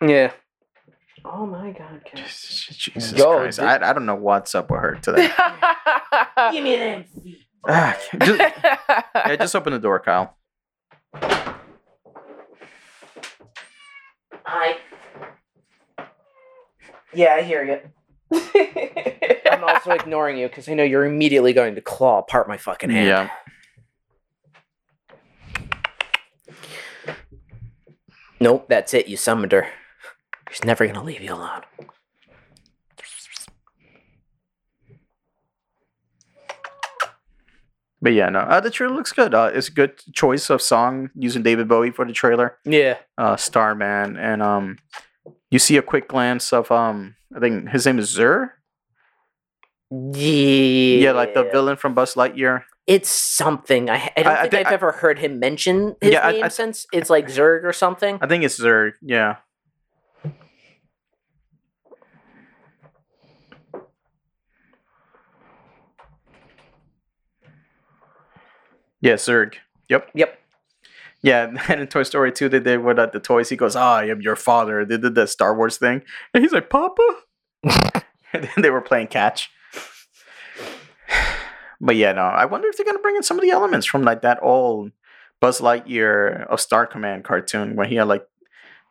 Yeah. 0.00 0.30
Oh 1.28 1.44
my 1.44 1.72
god, 1.72 2.02
Ken. 2.04 2.22
Jesus 2.24 3.12
Yo, 3.12 3.38
Christ, 3.38 3.58
did- 3.58 3.66
I, 3.66 3.90
I 3.90 3.92
don't 3.92 4.06
know 4.06 4.14
what's 4.14 4.54
up 4.54 4.70
with 4.70 4.80
her 4.80 4.94
today. 5.02 5.28
Give 6.52 6.62
me 6.62 6.76
them 6.76 7.04
feet. 7.04 7.38
Ah, 7.68 7.98
just, 8.22 8.38
yeah, 8.38 9.36
just 9.36 9.56
open 9.56 9.72
the 9.72 9.80
door, 9.80 9.98
Kyle. 9.98 10.36
Hi. 14.44 14.76
Yeah, 17.12 17.34
I 17.34 17.42
hear 17.42 17.64
you. 17.64 17.80
I'm 19.50 19.64
also 19.64 19.90
ignoring 19.90 20.38
you 20.38 20.46
because 20.48 20.68
I 20.68 20.74
know 20.74 20.84
you're 20.84 21.04
immediately 21.04 21.52
going 21.52 21.74
to 21.74 21.80
claw 21.80 22.18
apart 22.20 22.46
my 22.46 22.56
fucking 22.56 22.90
hand. 22.90 23.06
Yeah. 23.08 23.30
Nope, 28.38 28.66
that's 28.68 28.94
it. 28.94 29.08
You 29.08 29.16
summoned 29.16 29.50
her. 29.52 29.66
She's 30.56 30.64
never 30.64 30.86
gonna 30.86 31.02
leave 31.04 31.20
you 31.20 31.34
alone. 31.34 31.64
But 38.02 38.12
yeah, 38.12 38.28
no, 38.28 38.40
uh, 38.40 38.60
the 38.60 38.70
trailer 38.70 38.94
looks 38.94 39.12
good. 39.12 39.34
Uh, 39.34 39.50
it's 39.54 39.68
a 39.68 39.72
good 39.72 39.98
choice 40.12 40.50
of 40.50 40.60
song 40.60 41.10
using 41.14 41.42
David 41.42 41.66
Bowie 41.66 41.90
for 41.90 42.04
the 42.04 42.12
trailer. 42.12 42.58
Yeah. 42.64 42.98
uh, 43.16 43.36
Starman, 43.36 44.16
and 44.16 44.42
um, 44.42 44.78
you 45.50 45.58
see 45.58 45.76
a 45.78 45.82
quick 45.82 46.06
glance 46.08 46.52
of 46.52 46.70
um, 46.70 47.16
I 47.34 47.40
think 47.40 47.70
his 47.70 47.86
name 47.86 47.98
is 47.98 48.10
Zur. 48.10 48.52
Yeah. 49.90 50.98
Yeah, 50.98 51.12
like 51.12 51.32
the 51.34 51.44
villain 51.44 51.76
from 51.76 51.94
Buzz 51.94 52.14
Lightyear. 52.14 52.64
It's 52.86 53.08
something. 53.08 53.88
I, 53.88 54.12
I 54.16 54.22
don't 54.22 54.32
I- 54.36 54.48
think 54.48 54.68
I- 54.68 54.72
ever 54.72 54.92
heard 54.92 55.18
him 55.18 55.38
mention 55.40 55.96
his 56.00 56.12
Yeah, 56.12 56.30
name 56.30 56.50
since. 56.50 56.86
It's 56.92 57.08
like 57.10 57.26
Zerg 57.28 57.64
or 57.64 57.72
something. 57.72 58.18
I 58.20 58.26
think 58.26 58.44
it's 58.44 58.56
Zur. 58.56 58.92
Yeah. 59.00 59.36
Yeah, 69.00 69.14
Zurg. 69.14 69.54
Yep. 69.88 70.10
Yep. 70.14 70.38
Yeah, 71.22 71.52
and 71.68 71.80
in 71.80 71.86
Toy 71.86 72.02
Story 72.02 72.32
2, 72.32 72.48
they 72.48 72.60
did 72.60 72.84
with 72.84 72.98
uh, 72.98 73.06
the 73.06 73.20
toys. 73.20 73.48
He 73.48 73.56
goes, 73.56 73.74
"Oh, 73.74 73.80
I 73.80 74.04
am 74.04 74.20
your 74.20 74.36
father." 74.36 74.84
They 74.84 74.96
did 74.96 75.14
the 75.14 75.26
Star 75.26 75.56
Wars 75.56 75.76
thing, 75.76 76.02
and 76.32 76.42
he's 76.42 76.52
like, 76.52 76.70
"Papa." 76.70 77.02
and 77.62 78.02
then 78.32 78.62
they 78.62 78.70
were 78.70 78.80
playing 78.80 79.08
catch. 79.08 79.50
But 81.78 81.96
yeah, 81.96 82.12
no, 82.12 82.22
I 82.22 82.46
wonder 82.46 82.68
if 82.68 82.78
they're 82.78 82.86
gonna 82.86 83.00
bring 83.00 83.16
in 83.16 83.22
some 83.22 83.36
of 83.36 83.42
the 83.42 83.50
elements 83.50 83.86
from 83.86 84.02
like 84.02 84.22
that 84.22 84.38
old 84.40 84.92
Buzz 85.42 85.60
Lightyear 85.60 86.46
of 86.46 86.58
Star 86.58 86.86
Command 86.86 87.24
cartoon 87.24 87.76
where 87.76 87.86
he 87.86 87.96
had 87.96 88.08
like 88.08 88.26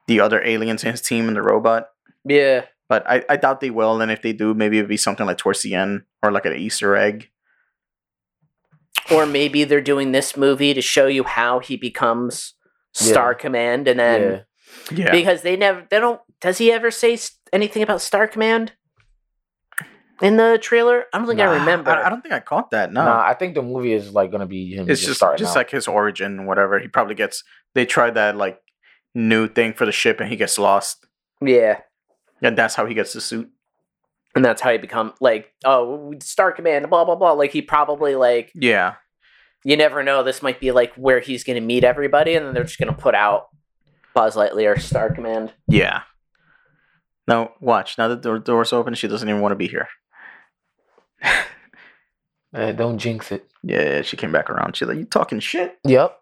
the 0.07 0.19
other 0.19 0.39
aliens 0.43 0.83
in 0.83 0.91
his 0.91 1.01
team 1.01 1.27
and 1.27 1.35
the 1.35 1.41
robot. 1.41 1.89
Yeah. 2.23 2.65
But 2.87 3.09
I, 3.09 3.25
I 3.27 3.37
doubt 3.37 3.61
they 3.61 3.71
will. 3.71 3.99
And 3.99 4.11
if 4.11 4.21
they 4.21 4.33
do, 4.33 4.53
maybe 4.53 4.77
it'd 4.77 4.87
be 4.87 4.97
something 4.97 5.25
like 5.25 5.39
towards 5.39 5.63
the 5.63 5.73
end 5.73 6.03
or 6.21 6.31
like 6.31 6.45
an 6.45 6.55
Easter 6.55 6.95
egg. 6.95 7.31
Or 9.11 9.25
maybe 9.25 9.63
they're 9.63 9.81
doing 9.81 10.11
this 10.11 10.35
movie 10.35 10.73
to 10.73 10.81
show 10.81 11.05
you 11.07 11.23
how 11.23 11.59
he 11.59 11.77
becomes 11.77 12.53
Star 12.93 13.31
Yeah. 13.33 13.37
Command, 13.37 13.87
and 13.87 13.99
then 13.99 14.43
yeah. 14.91 15.05
Yeah. 15.05 15.11
because 15.11 15.41
they 15.43 15.55
never, 15.55 15.85
they 15.89 15.99
don't. 15.99 16.19
Does 16.41 16.57
he 16.57 16.71
ever 16.71 16.89
say 16.91 17.17
anything 17.53 17.83
about 17.83 18.01
Star 18.01 18.27
Command 18.27 18.73
in 20.21 20.37
the 20.37 20.57
trailer? 20.61 21.05
I 21.13 21.17
don't 21.17 21.27
think 21.27 21.39
Nah, 21.39 21.51
I 21.51 21.57
remember. 21.59 21.91
I, 21.91 22.05
I 22.05 22.09
don't 22.09 22.21
think 22.21 22.33
I 22.33 22.39
caught 22.39 22.71
that. 22.71 22.91
No. 22.91 23.03
Nah, 23.05 23.21
I 23.25 23.33
think 23.33 23.53
the 23.55 23.61
movie 23.61 23.93
is 23.93 24.11
like 24.11 24.31
gonna 24.31 24.45
be 24.47 24.73
him 24.75 24.89
it's 24.89 25.01
just, 25.05 25.19
just 25.19 25.37
just 25.37 25.55
like 25.55 25.69
his 25.69 25.87
origin, 25.87 26.45
whatever. 26.45 26.79
He 26.79 26.87
probably 26.87 27.15
gets 27.15 27.43
they 27.73 27.85
tried 27.85 28.15
that 28.15 28.35
like 28.37 28.59
new 29.13 29.47
thing 29.47 29.73
for 29.73 29.85
the 29.85 29.91
ship 29.91 30.19
and 30.19 30.29
he 30.29 30.35
gets 30.35 30.57
lost. 30.57 31.05
yeah, 31.41 31.79
And 32.41 32.57
that's 32.57 32.75
how 32.75 32.85
he 32.85 32.93
gets 32.93 33.13
the 33.13 33.21
suit. 33.21 33.49
And 34.35 34.43
that's 34.43 34.61
how 34.61 34.71
he 34.71 34.77
become 34.77 35.13
like 35.21 35.51
oh 35.63 36.13
Star 36.21 36.51
Command, 36.51 36.89
blah 36.89 37.05
blah 37.05 37.15
blah. 37.15 37.31
Like 37.31 37.51
he 37.51 37.61
probably 37.61 38.15
like 38.15 38.51
Yeah. 38.55 38.95
you 39.63 39.75
never 39.77 40.03
know. 40.03 40.23
This 40.23 40.41
might 40.41 40.59
be 40.59 40.71
like 40.71 40.93
where 40.95 41.19
he's 41.19 41.43
going 41.43 41.59
to 41.59 41.65
meet 41.65 41.83
everybody, 41.83 42.35
and 42.35 42.45
then 42.45 42.53
they're 42.53 42.63
just 42.63 42.77
going 42.79 42.93
to 42.93 42.99
put 43.01 43.15
out 43.15 43.47
Buzz 44.13 44.35
Lightyear 44.35 44.79
Star 44.79 45.13
Command. 45.13 45.53
Yeah. 45.67 46.01
Now 47.27 47.53
watch. 47.59 47.97
Now 47.97 48.07
that 48.09 48.21
the 48.21 48.37
door's 48.37 48.71
open, 48.73 48.93
she 48.93 49.07
doesn't 49.07 49.27
even 49.27 49.41
want 49.41 49.51
to 49.51 49.55
be 49.55 49.67
here. 49.67 49.87
Eh, 52.53 52.71
don't 52.73 52.97
jinx 52.99 53.31
it. 53.31 53.47
Yeah, 53.63 54.01
she 54.03 54.15
came 54.17 54.31
back 54.31 54.49
around. 54.49 54.75
She's 54.75 54.87
like, 54.87 54.97
"You 54.97 55.05
talking 55.05 55.39
shit?" 55.39 55.77
Yep. 55.85 56.17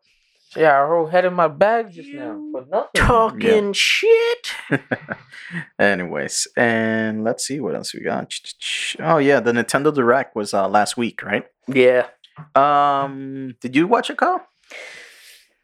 Yeah, 0.55 0.83
I 0.83 0.87
whole 0.87 1.07
head 1.07 1.25
in 1.25 1.33
my 1.33 1.47
bag 1.47 1.91
just 1.91 2.09
now 2.13 2.39
for 2.51 2.65
nothing. 2.69 2.89
Talking 3.01 3.73
shit. 3.73 4.51
Anyways, 5.79 6.47
and 6.57 7.23
let's 7.23 7.45
see 7.45 7.59
what 7.59 7.75
else 7.75 7.93
we 7.93 8.01
got. 8.01 8.33
Oh 8.99 9.17
yeah, 9.17 9.39
the 9.39 9.51
Nintendo 9.51 9.93
Direct 9.93 10.35
was 10.35 10.53
uh, 10.53 10.67
last 10.67 10.97
week, 10.97 11.23
right? 11.23 11.45
Yeah, 11.67 12.07
Um, 12.55 13.55
did 13.61 13.75
you 13.75 13.87
watch 13.87 14.09
it, 14.09 14.17
Kyle? 14.17 14.45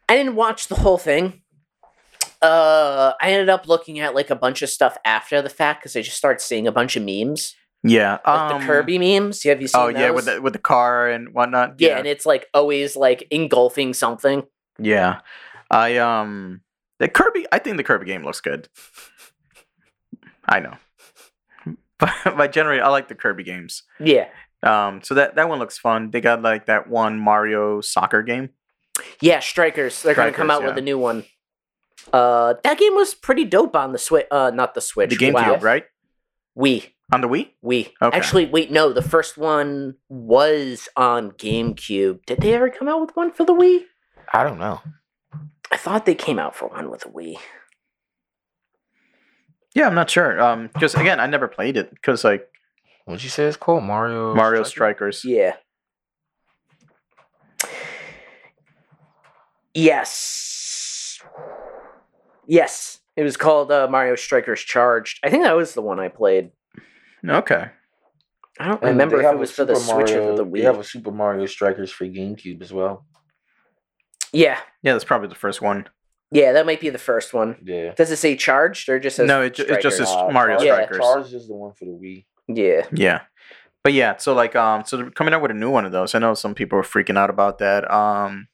I 0.08 0.16
didn't 0.16 0.34
watch 0.34 0.66
the 0.68 0.74
whole 0.74 0.98
thing. 0.98 1.42
Uh, 2.42 3.12
I 3.20 3.32
ended 3.32 3.48
up 3.50 3.68
looking 3.68 4.00
at 4.00 4.14
like 4.14 4.30
a 4.30 4.34
bunch 4.36 4.62
of 4.62 4.70
stuff 4.70 4.96
after 5.04 5.42
the 5.42 5.48
fact 5.50 5.82
because 5.82 5.94
I 5.94 6.02
just 6.02 6.16
started 6.16 6.40
seeing 6.40 6.66
a 6.66 6.72
bunch 6.72 6.96
of 6.96 7.02
memes, 7.04 7.54
Yeah, 7.84 8.18
like 8.26 8.52
um, 8.52 8.60
the 8.60 8.66
Kirby 8.66 8.98
memes. 8.98 9.42
Have 9.44 9.60
you 9.60 9.68
seen? 9.68 9.80
Oh 9.80 9.88
yeah, 9.88 10.10
with 10.10 10.24
the 10.24 10.40
with 10.42 10.54
the 10.54 10.58
car 10.58 11.08
and 11.08 11.32
whatnot. 11.34 11.74
yeah, 11.78 11.98
and 11.98 12.06
it's 12.06 12.24
like 12.26 12.46
always 12.54 12.96
like 12.96 13.28
engulfing 13.30 13.92
something. 13.94 14.42
Yeah. 14.80 15.20
I 15.70 15.98
um 15.98 16.60
the 16.98 17.08
Kirby 17.08 17.46
I 17.52 17.58
think 17.58 17.76
the 17.76 17.84
Kirby 17.84 18.06
game 18.06 18.24
looks 18.24 18.40
good. 18.40 18.68
I 20.48 20.60
know. 20.60 20.76
But 21.98 22.36
by 22.36 22.48
generally 22.48 22.80
I 22.80 22.88
like 22.88 23.08
the 23.08 23.14
Kirby 23.14 23.44
games. 23.44 23.82
Yeah, 23.98 24.28
Um 24.62 25.02
so 25.02 25.14
that 25.14 25.34
that 25.36 25.48
one 25.50 25.58
looks 25.58 25.76
fun. 25.78 26.10
They 26.10 26.20
got 26.22 26.40
like 26.42 26.66
that 26.66 26.88
one 26.88 27.18
Mario 27.20 27.80
soccer 27.82 28.22
game. 28.22 28.50
yeah. 29.20 29.40
Strikers. 29.40 30.02
They're 30.02 30.14
gonna 30.14 30.32
come 30.32 30.50
out 30.50 30.64
with 30.64 30.78
a 30.78 30.80
new 30.80 30.98
one. 30.98 31.24
Uh, 32.14 32.54
that 32.64 32.78
game 32.78 32.94
was 32.94 33.12
pretty 33.14 33.44
dope 33.44 33.76
on 33.76 33.92
the 33.92 33.98
Switch. 33.98 34.26
Uh, 34.30 34.50
not 34.54 34.72
the 34.74 34.80
Switch. 34.80 35.10
The 35.10 35.16
GameCube, 35.16 35.34
Wow. 35.34 35.56
right? 35.58 35.84
Wii. 36.58 36.88
On 37.12 37.20
the 37.20 37.28
Wii? 37.28 37.50
Wii. 37.62 37.92
Okay. 38.00 38.16
Actually, 38.16 38.46
wait, 38.46 38.70
no. 38.70 38.92
The 38.94 39.02
first 39.02 39.36
one 39.36 39.96
was 40.08 40.88
on 40.96 41.32
GameCube. 41.32 42.24
Did 42.24 42.40
they 42.40 42.54
ever 42.54 42.70
come 42.70 42.88
out 42.88 43.02
with 43.02 43.14
one 43.14 43.30
for 43.32 43.44
the 43.44 43.52
Wii? 43.52 43.82
I 44.32 44.44
don't 44.44 44.58
know. 44.58 44.80
I 45.72 45.76
thought 45.76 46.06
they 46.06 46.14
came 46.14 46.38
out 46.38 46.54
for 46.54 46.68
one 46.68 46.90
with 46.90 47.04
a 47.06 47.08
Wii. 47.08 47.36
Yeah, 49.74 49.86
I'm 49.86 49.94
not 49.94 50.10
sure. 50.10 50.40
Um 50.40 50.68
because 50.72 50.94
again, 50.94 51.20
I 51.20 51.26
never 51.26 51.48
played 51.48 51.76
it 51.76 51.90
because 51.90 52.24
like 52.24 52.46
What'd 53.06 53.24
you 53.24 53.30
say 53.30 53.44
it's 53.46 53.56
called? 53.56 53.82
Mario. 53.82 54.34
Mario 54.34 54.62
Striker? 54.62 55.10
Strikers. 55.12 55.24
Yeah. 55.24 55.56
Yes. 59.74 61.20
Yes. 62.46 63.00
It 63.16 63.22
was 63.22 63.36
called 63.36 63.70
uh, 63.70 63.88
Mario 63.90 64.14
Strikers 64.16 64.60
Charged. 64.60 65.18
I 65.24 65.30
think 65.30 65.44
that 65.44 65.56
was 65.56 65.74
the 65.74 65.82
one 65.82 66.00
I 66.00 66.08
played. 66.08 66.50
Okay. 67.26 67.66
I 68.58 68.64
don't 68.68 68.82
And 68.82 68.90
remember 68.90 69.20
if 69.20 69.26
it 69.26 69.34
a 69.34 69.36
was 69.36 69.50
for 69.52 69.64
the 69.64 69.76
Super 69.76 70.06
Switch 70.06 70.10
or 70.12 70.20
Mario- 70.20 70.36
for 70.36 70.44
the 70.44 70.50
They 70.50 70.62
have 70.62 70.78
a 70.78 70.84
Super 70.84 71.10
Mario 71.10 71.46
Strikers 71.46 71.90
for 71.90 72.04
GameCube 72.06 72.62
as 72.62 72.72
well. 72.72 73.06
Yeah. 74.32 74.58
Yeah, 74.82 74.92
that's 74.92 75.04
probably 75.04 75.28
the 75.28 75.34
first 75.34 75.60
one. 75.62 75.86
Yeah, 76.30 76.52
that 76.52 76.64
might 76.66 76.80
be 76.80 76.90
the 76.90 76.98
first 76.98 77.34
one. 77.34 77.56
Yeah. 77.64 77.92
Does 77.94 78.10
it 78.10 78.16
say 78.16 78.36
charged 78.36 78.88
or 78.88 79.00
just 79.00 79.16
says 79.16 79.26
No, 79.26 79.42
it, 79.42 79.54
ju- 79.54 79.62
it 79.64 79.80
just 79.82 79.96
Strikers? 79.96 79.96
says 79.96 80.08
Uh, 80.10 80.30
Mario 80.30 80.56
Charge- 80.56 80.66
Yeah. 80.66 80.74
Strikers. 80.84 80.98
Charge 80.98 81.32
is 81.34 81.48
the 81.48 81.54
one 81.54 81.72
for 81.72 81.84
the 81.86 81.90
Wii. 81.90 82.24
Yeah. 82.48 82.86
Yeah. 82.92 83.22
But 83.82 83.94
yeah, 83.94 84.16
so 84.18 84.34
like 84.34 84.54
um 84.54 84.84
so 84.84 84.96
they're 84.98 85.10
coming 85.10 85.34
out 85.34 85.42
with 85.42 85.50
a 85.50 85.54
new 85.54 85.70
one 85.70 85.84
of 85.84 85.92
those. 85.92 86.14
I 86.14 86.18
know 86.20 86.34
some 86.34 86.54
people 86.54 86.78
are 86.78 86.82
freaking 86.82 87.16
out 87.18 87.30
about 87.30 87.58
that. 87.58 87.90
Um 87.90 88.46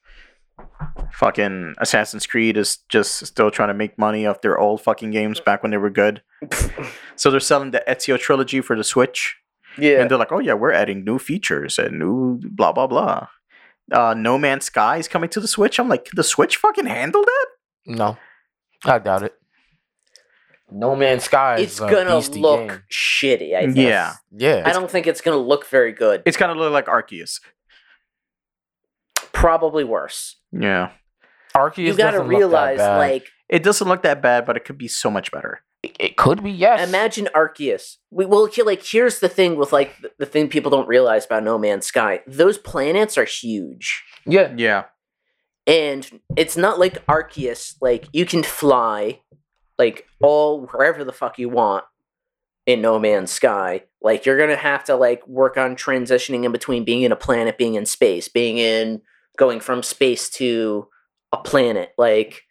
fucking 1.13 1.75
Assassin's 1.79 2.27
Creed 2.27 2.57
is 2.57 2.79
just 2.89 3.27
still 3.27 3.51
trying 3.51 3.69
to 3.69 3.75
make 3.75 3.99
money 3.99 4.27
off 4.27 4.41
their 4.41 4.59
old 4.59 4.81
fucking 4.83 5.11
games 5.11 5.41
back 5.41 5.63
when 5.63 5.71
they 5.71 5.79
were 5.79 5.91
good. 5.91 6.23
So 7.19 7.31
they're 7.31 7.41
selling 7.41 7.71
the 7.71 7.83
Ezio 7.89 8.19
trilogy 8.19 8.61
for 8.61 8.77
the 8.77 8.85
Switch. 8.85 9.37
Yeah. 9.79 10.01
And 10.03 10.11
they're 10.11 10.19
like, 10.19 10.33
"Oh 10.33 10.39
yeah, 10.39 10.53
we're 10.53 10.71
adding 10.73 11.03
new 11.03 11.19
features 11.19 11.79
and 11.79 11.99
new 11.99 12.39
blah 12.45 12.73
blah 12.73 12.87
blah." 12.87 13.29
Uh 13.93 14.15
No 14.15 14.39
Man's 14.39 14.65
Sky 14.67 14.97
is 14.99 15.09
coming 15.09 15.29
to 15.31 15.41
the 15.41 15.49
Switch. 15.49 15.79
I'm 15.79 15.89
like, 15.89 16.05
"Can 16.07 16.17
the 16.17 16.25
Switch 16.25 16.57
fucking 16.57 16.87
handle 16.87 17.23
that?" 17.23 17.47
No, 17.87 18.17
I 18.85 18.99
doubt 18.99 19.23
it. 19.23 19.35
No 20.71 20.97
Man's 20.97 21.25
Sky 21.25 21.59
it's 21.61 21.75
is 21.75 21.81
a 21.81 21.89
gonna 21.89 22.17
beastie 22.17 22.41
look 22.41 22.69
game. 22.69 22.83
shitty, 22.91 23.55
I 23.55 23.67
think. 23.67 23.77
Yeah. 23.77 24.15
Yeah, 24.37 24.63
I 24.67 24.73
don't 24.73 24.91
think 24.91 25.07
it's 25.07 25.21
gonna 25.21 25.37
look 25.37 25.67
very 25.67 25.93
good. 25.93 26.23
It's 26.27 26.37
kind 26.37 26.51
of 26.51 26.57
look 26.59 26.73
like 26.73 26.87
Arceus. 26.87 27.41
Probably 29.33 29.85
worse. 29.85 30.37
Yeah. 30.53 30.91
Arceus 31.55 31.77
you 31.79 31.95
gotta 31.95 32.19
doesn't 32.19 32.27
look 32.29 32.31
that 32.33 32.37
realize, 32.39 32.79
bad. 32.79 32.97
like, 32.99 33.29
It 33.49 33.63
doesn't 33.63 33.87
look 33.87 34.03
that 34.03 34.21
bad, 34.21 34.45
but 34.45 34.57
it 34.57 34.65
could 34.65 34.77
be 34.79 34.89
so 34.89 35.11
much 35.11 35.31
better. 35.31 35.63
It, 35.87 35.97
it 36.01 36.17
could 36.17 36.43
be 36.43 36.51
yes. 36.51 36.89
imagine 36.89 37.29
Arceus. 37.35 37.97
We 38.11 38.27
well, 38.27 38.47
he- 38.47 38.63
like, 38.63 38.83
here's 38.85 39.21
the 39.21 39.29
thing 39.29 39.57
with 39.57 39.73
like 39.73 40.01
the, 40.01 40.11
the 40.19 40.27
thing 40.27 40.49
people 40.49 40.71
don't 40.71 40.89
realize 40.89 41.25
about 41.27 41.45
No 41.45 41.59
Man's 41.59 41.87
Sky. 41.87 42.21
Those 42.27 42.59
planets 42.59 43.17
are 43.19 43.25
huge, 43.25 44.03
Yeah, 44.27 44.53
Yeah. 44.57 44.85
and 45.67 46.09
it's 46.37 46.57
not 46.57 46.79
like 46.79 47.05
Arceus. 47.07 47.75
Like, 47.81 48.07
you 48.13 48.25
can 48.27 48.43
fly, 48.43 49.21
like 49.79 50.07
all 50.23 50.67
wherever 50.67 51.05
the 51.05 51.13
fuck 51.13 51.39
you 51.39 51.49
want 51.49 51.85
in 52.67 52.81
No 52.81 52.99
Man's 52.99 53.31
Sky. 53.31 53.83
Like, 54.03 54.25
you're 54.27 54.39
gonna 54.39 54.57
have 54.57 54.85
to 54.85 54.97
like 54.97 55.27
work 55.27 55.57
on 55.57 55.77
transitioning 55.77 56.45
in 56.45 56.53
between 56.53 56.85
being 56.85 57.03
in 57.03 57.13
a 57.13 57.17
planet, 57.17 57.59
being 57.59 57.75
in 57.75 57.87
space, 57.87 58.29
being 58.29 58.59
in 58.59 59.03
going 59.37 59.61
from 59.61 59.83
space 59.83 60.31
to 60.31 60.89
a 61.33 61.37
planet. 61.37 61.91
Like, 61.99 62.43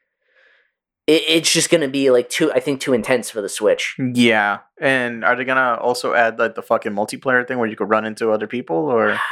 it, 1.07 1.23
it's 1.27 1.51
just 1.51 1.69
gonna 1.69 1.87
be 1.87 2.09
like 2.11 2.29
too. 2.29 2.51
I 2.53 2.59
think 2.59 2.81
too 2.81 2.93
intense 2.93 3.29
for 3.29 3.41
the 3.41 3.49
Switch. 3.49 3.95
Yeah, 3.99 4.59
and 4.79 5.23
are 5.23 5.35
they 5.35 5.45
gonna 5.45 5.77
also 5.81 6.13
add 6.13 6.39
like 6.39 6.55
the 6.55 6.63
fucking 6.63 6.93
multiplayer 6.93 7.47
thing 7.47 7.57
where 7.57 7.69
you 7.69 7.75
could 7.75 7.89
run 7.89 8.05
into 8.05 8.31
other 8.31 8.47
people, 8.47 8.77
or 8.77 9.19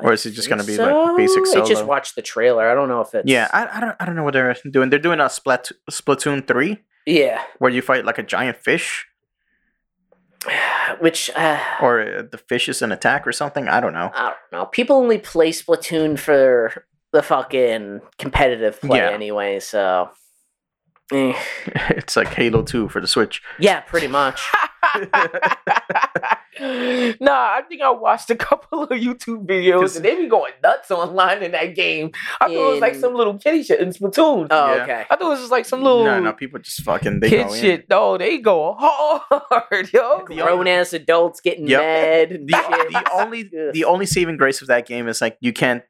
Or 0.04 0.12
is 0.12 0.24
it 0.26 0.32
just 0.32 0.48
gonna 0.48 0.62
be, 0.62 0.76
like, 0.76 1.16
basic 1.16 1.42
I 1.42 1.60
just 1.60 1.72
solo? 1.72 1.86
watched 1.86 2.14
the 2.14 2.22
trailer. 2.22 2.70
I 2.70 2.74
don't 2.74 2.88
know 2.88 3.00
if 3.00 3.14
it's 3.14 3.28
yeah, 3.28 3.48
I, 3.52 3.78
I 3.78 3.80
don't 3.80 3.96
I 3.98 4.04
don't 4.04 4.14
know 4.14 4.22
what 4.22 4.34
they're 4.34 4.54
doing. 4.70 4.90
They're 4.90 4.98
doing 5.00 5.18
a 5.18 5.28
Splat 5.28 5.70
Splatoon 5.90 6.46
three 6.46 6.78
yeah. 7.06 7.42
where 7.58 7.70
you 7.70 7.82
fight 7.82 8.04
like 8.04 8.18
a 8.18 8.22
giant 8.22 8.58
fish, 8.58 9.06
Which 11.00 11.30
uh, 11.34 11.58
or 11.82 12.00
uh, 12.00 12.22
the 12.30 12.38
fish 12.38 12.68
is 12.68 12.80
an 12.82 12.92
attack 12.92 13.26
or 13.26 13.32
something. 13.32 13.66
I 13.68 13.80
don't 13.80 13.92
know. 13.92 14.10
I 14.14 14.22
don't 14.28 14.52
know. 14.52 14.66
People 14.66 14.96
only 14.96 15.18
play 15.18 15.50
Splatoon 15.50 16.18
for 16.18 16.84
the 17.12 17.22
fucking 17.22 18.00
competitive 18.18 18.80
play 18.80 18.98
Yeah. 18.98 19.10
anyway. 19.10 19.60
So 19.60 20.10
eh. 21.12 21.32
it's 21.90 22.16
like 22.16 22.28
Halo 22.28 22.62
two 22.62 22.88
for 22.88 23.00
the 23.00 23.06
Switch. 23.06 23.42
yeah, 23.58 23.80
pretty 23.80 24.08
much. 24.08 24.40
nah, 27.20 27.32
I 27.56 27.62
think 27.68 27.82
I 27.82 27.90
watched 27.90 28.30
a 28.30 28.36
couple 28.36 28.82
of 28.84 28.88
YouTube 28.90 29.46
videos 29.46 29.96
and 29.96 30.04
they 30.04 30.16
be 30.16 30.28
going 30.28 30.52
nuts 30.62 30.90
online 30.90 31.42
in 31.42 31.52
that 31.52 31.74
game. 31.74 32.10
I 32.40 32.46
thought 32.46 32.52
it 32.52 32.72
was 32.72 32.80
like 32.80 32.94
some 32.94 33.14
little 33.14 33.38
kitty 33.38 33.62
shit 33.62 33.80
in 33.80 33.90
Splatoon. 33.90 34.48
Oh, 34.50 34.74
Yeah. 34.74 34.82
okay. 34.82 35.04
I 35.10 35.16
thought 35.16 35.22
it 35.26 35.28
was 35.30 35.40
just 35.40 35.50
like 35.52 35.66
some 35.66 35.82
little 35.82 36.04
No, 36.04 36.20
no, 36.20 36.32
people 36.32 36.58
just 36.60 36.82
fucking 36.82 37.20
they 37.20 37.28
kid 37.28 37.46
go 37.46 37.52
in. 37.52 37.60
shit. 37.60 37.88
No, 37.90 38.18
they 38.18 38.38
go 38.38 38.76
hard, 38.78 39.92
yo. 39.92 40.20
Grown 40.24 40.66
ass 40.66 40.92
adults 40.92 41.40
getting 41.40 41.66
Yep. 41.68 41.80
mad. 41.80 42.30
The, 42.46 42.88
the 43.02 43.10
only 43.12 43.42
the 43.72 43.84
only 43.84 44.06
saving 44.06 44.36
grace 44.36 44.60
of 44.62 44.68
that 44.68 44.86
game 44.86 45.08
is 45.08 45.20
like 45.20 45.36
you 45.40 45.52
can't 45.52 45.82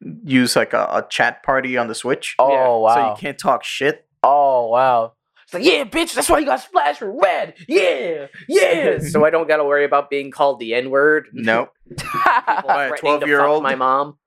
use 0.00 0.56
like 0.56 0.72
a, 0.72 0.84
a 0.90 1.06
chat 1.08 1.42
party 1.42 1.76
on 1.76 1.88
the 1.88 1.94
Switch. 1.94 2.34
Oh 2.38 2.50
Yeah, 2.86 2.94
So 2.94 3.10
you 3.10 3.16
can't 3.18 3.38
talk 3.38 3.64
shit. 3.64 4.06
oh 4.22 4.68
wow. 4.68 5.12
It's 5.44 5.54
like, 5.54 5.62
yeah, 5.64 5.84
bitch, 5.84 6.12
that's 6.12 6.28
why 6.28 6.40
you 6.40 6.44
got 6.46 6.60
splashed 6.60 7.00
with 7.00 7.14
red. 7.22 7.54
Yeah, 7.68 8.26
yeah. 8.48 8.98
so 9.10 9.24
I 9.24 9.30
don't 9.30 9.46
got 9.46 9.58
to 9.58 9.64
worry 9.64 9.84
about 9.84 10.10
being 10.10 10.32
called 10.32 10.58
the 10.58 10.74
N 10.74 10.90
word. 10.90 11.28
No. 11.32 11.68
By 11.88 12.86
a 12.86 12.92
12-year-old? 13.00 13.62
My 13.62 13.76
mom. 13.76 14.18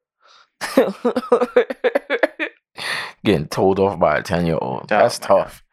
Getting 3.26 3.48
told 3.48 3.80
off 3.80 4.00
by 4.00 4.18
a 4.18 4.24
10 4.24 4.46
year 4.46 4.58
old. 4.62 4.84
Oh 4.84 4.86
That's 4.88 5.20
my 5.20 5.28
God. 5.28 5.38
tough. 5.44 5.64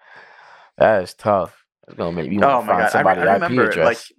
That 0.78 1.02
is 1.04 1.14
tough. 1.14 1.64
It's 1.86 1.96
gonna 1.96 2.10
make 2.10 2.28
me 2.28 2.40
Oh 2.42 2.58
want 2.58 2.66
to 2.66 2.66
find 2.66 2.78
god! 2.80 2.80
I, 2.80 2.84
re- 2.84 2.90
somebody 2.90 3.20
I 3.20 3.32
remember 3.34 3.64
IP 3.66 3.70
address. 3.70 4.12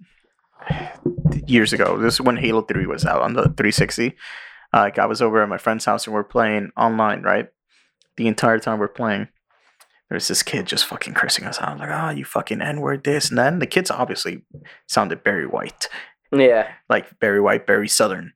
like 0.70 1.42
years 1.48 1.72
ago. 1.74 1.98
This 1.98 2.14
is 2.14 2.20
when 2.22 2.38
Halo 2.38 2.62
Three 2.62 2.86
was 2.86 3.04
out 3.04 3.20
on 3.20 3.34
the 3.34 3.42
360. 3.42 4.16
Like 4.72 4.98
I 4.98 5.06
was 5.06 5.22
over 5.22 5.42
at 5.42 5.48
my 5.48 5.58
friend's 5.58 5.84
house 5.86 6.06
and 6.06 6.14
we're 6.14 6.24
playing 6.24 6.70
online. 6.76 7.22
Right, 7.22 7.48
the 8.16 8.26
entire 8.28 8.58
time 8.58 8.78
we're 8.78 8.88
playing, 8.88 9.28
there's 10.10 10.28
this 10.28 10.42
kid 10.42 10.66
just 10.66 10.84
fucking 10.86 11.14
cursing 11.14 11.44
us 11.46 11.60
out. 11.60 11.78
Like, 11.78 11.90
oh, 11.90 12.10
you 12.10 12.24
fucking 12.24 12.60
n 12.62 12.80
word 12.80 13.04
this 13.04 13.30
and 13.30 13.38
then." 13.38 13.58
The 13.60 13.66
kids 13.66 13.90
obviously 13.90 14.42
sounded 14.86 15.24
very 15.24 15.46
white, 15.46 15.88
Yeah. 16.32 16.68
like 16.88 17.06
very 17.20 17.40
white, 17.40 17.66
very 17.66 17.88
southern. 17.88 18.32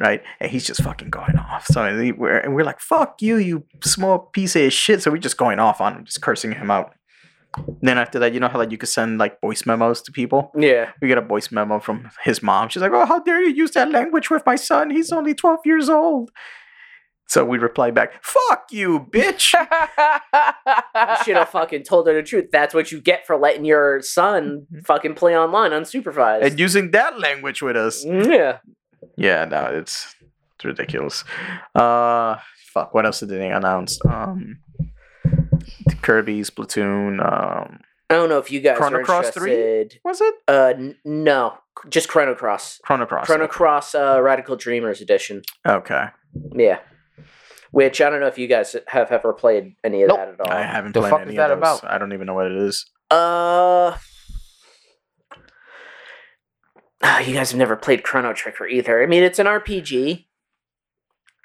Right, 0.00 0.20
and 0.40 0.50
he's 0.50 0.66
just 0.66 0.82
fucking 0.82 1.10
going 1.10 1.38
off. 1.38 1.64
So 1.66 1.96
we- 1.96 2.10
we're 2.10 2.38
and 2.38 2.56
we're 2.56 2.64
like, 2.64 2.80
"Fuck 2.80 3.22
you, 3.22 3.36
you 3.36 3.66
small 3.84 4.18
piece 4.18 4.56
of 4.56 4.72
shit." 4.72 5.00
So 5.00 5.12
we're 5.12 5.18
just 5.18 5.36
going 5.36 5.60
off 5.60 5.80
on 5.80 5.94
him, 5.94 6.04
just 6.04 6.20
cursing 6.20 6.50
him 6.50 6.72
out. 6.72 6.92
Then 7.82 7.98
after 7.98 8.18
that, 8.20 8.32
you 8.32 8.40
know 8.40 8.48
how 8.48 8.58
like 8.58 8.70
you 8.70 8.78
could 8.78 8.88
send 8.88 9.18
like 9.18 9.40
voice 9.40 9.66
memos 9.66 10.02
to 10.02 10.12
people. 10.12 10.52
Yeah. 10.56 10.90
We 11.02 11.08
get 11.08 11.18
a 11.18 11.22
voice 11.22 11.50
memo 11.50 11.80
from 11.80 12.10
his 12.22 12.42
mom. 12.42 12.68
She's 12.68 12.82
like, 12.82 12.92
"Oh, 12.92 13.06
how 13.06 13.18
dare 13.20 13.42
you 13.42 13.50
use 13.54 13.72
that 13.72 13.90
language 13.90 14.30
with 14.30 14.44
my 14.46 14.56
son? 14.56 14.90
He's 14.90 15.10
only 15.12 15.34
twelve 15.34 15.60
years 15.64 15.88
old." 15.88 16.30
So 17.28 17.44
we 17.44 17.58
reply 17.58 17.90
back, 17.90 18.22
"Fuck 18.24 18.66
you, 18.70 19.00
bitch." 19.10 19.54
You 20.94 21.24
should 21.24 21.36
have 21.36 21.48
fucking 21.50 21.82
told 21.84 22.06
her 22.06 22.14
the 22.14 22.22
truth. 22.22 22.46
That's 22.52 22.74
what 22.74 22.92
you 22.92 23.00
get 23.00 23.26
for 23.26 23.36
letting 23.36 23.64
your 23.64 24.00
son 24.02 24.66
fucking 24.84 25.14
play 25.14 25.36
online 25.36 25.70
unsupervised. 25.72 26.42
and 26.44 26.58
using 26.58 26.90
that 26.92 27.18
language 27.18 27.62
with 27.62 27.76
us. 27.76 28.04
yeah. 28.04 28.58
Yeah, 29.16 29.44
no, 29.46 29.64
it's 29.66 30.14
it's 30.56 30.64
ridiculous. 30.64 31.24
Uh, 31.74 32.36
fuck. 32.72 32.92
What 32.94 33.06
else 33.06 33.20
did 33.20 33.30
they 33.30 33.50
announce? 33.50 33.98
Um, 34.08 34.58
Kirby, 36.10 36.40
Splatoon. 36.40 37.20
Um, 37.24 37.78
I 38.10 38.14
don't 38.14 38.28
know 38.28 38.38
if 38.38 38.50
you 38.50 38.58
guys 38.60 38.76
Chrono 38.78 38.98
are 38.98 39.04
Cross 39.04 39.30
3? 39.30 39.88
was 40.04 40.20
it 40.20 40.34
Uh, 40.48 40.72
n- 40.76 40.96
no, 41.04 41.54
just 41.88 42.08
Chrono 42.08 42.34
Cross. 42.34 42.80
Chrono 42.84 43.06
Cross? 43.06 43.26
Chrono 43.26 43.46
Cross 43.46 43.94
uh, 43.94 44.20
Radical 44.20 44.56
Dreamers 44.56 45.00
Edition. 45.00 45.42
Okay, 45.64 46.06
Yeah. 46.52 46.80
Which 47.70 48.00
I 48.00 48.10
don't 48.10 48.18
know 48.18 48.26
if 48.26 48.36
you 48.38 48.48
guys 48.48 48.74
have 48.88 49.12
ever 49.12 49.32
played 49.32 49.76
any 49.84 50.02
of 50.02 50.08
Nope. 50.08 50.16
that 50.18 50.28
at 50.30 50.40
all. 50.40 50.50
I 50.52 50.62
haven't 50.62 50.94
The 50.94 51.00
played 51.02 51.10
fuck 51.10 51.20
any 51.20 51.30
is 51.30 51.36
that 51.36 51.52
of 51.52 51.60
those. 51.60 51.78
about? 51.78 51.92
I 51.94 51.98
don't 51.98 52.12
even 52.12 52.26
know 52.26 52.34
what 52.34 52.46
it 52.46 52.56
is. 52.56 52.84
Uh, 53.12 53.96
you 57.24 57.34
guys 57.34 57.52
have 57.52 57.58
never 57.58 57.76
played 57.76 58.02
Chrono 58.02 58.32
Trigger 58.32 58.66
either. 58.66 59.00
I 59.00 59.06
mean, 59.06 59.22
it's 59.22 59.38
an 59.38 59.46
RPG, 59.46 60.26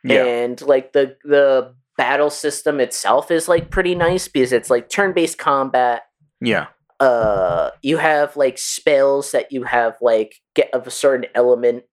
Yeah, 0.03 0.23
and 0.25 0.59
like 0.61 0.93
the 0.93 1.17
the 1.23 1.75
battle 1.97 2.29
system 2.29 2.79
itself 2.79 3.31
is 3.31 3.47
like 3.47 3.69
pretty 3.69 3.95
nice 3.95 4.27
because 4.27 4.51
it's 4.51 4.69
like 4.69 4.89
turn 4.89 5.13
based 5.13 5.37
combat. 5.37 6.03
yeah, 6.41 6.67
Uh, 6.99 7.71
you 7.81 7.97
have 7.97 8.35
like 8.37 8.57
spells 8.57 9.31
that 9.31 9.51
you 9.51 9.63
have 9.63 9.95
like 10.01 10.35
get 10.55 10.69
of 10.73 10.87
a 10.87 10.91
certain 10.91 11.29
element, 11.35 11.83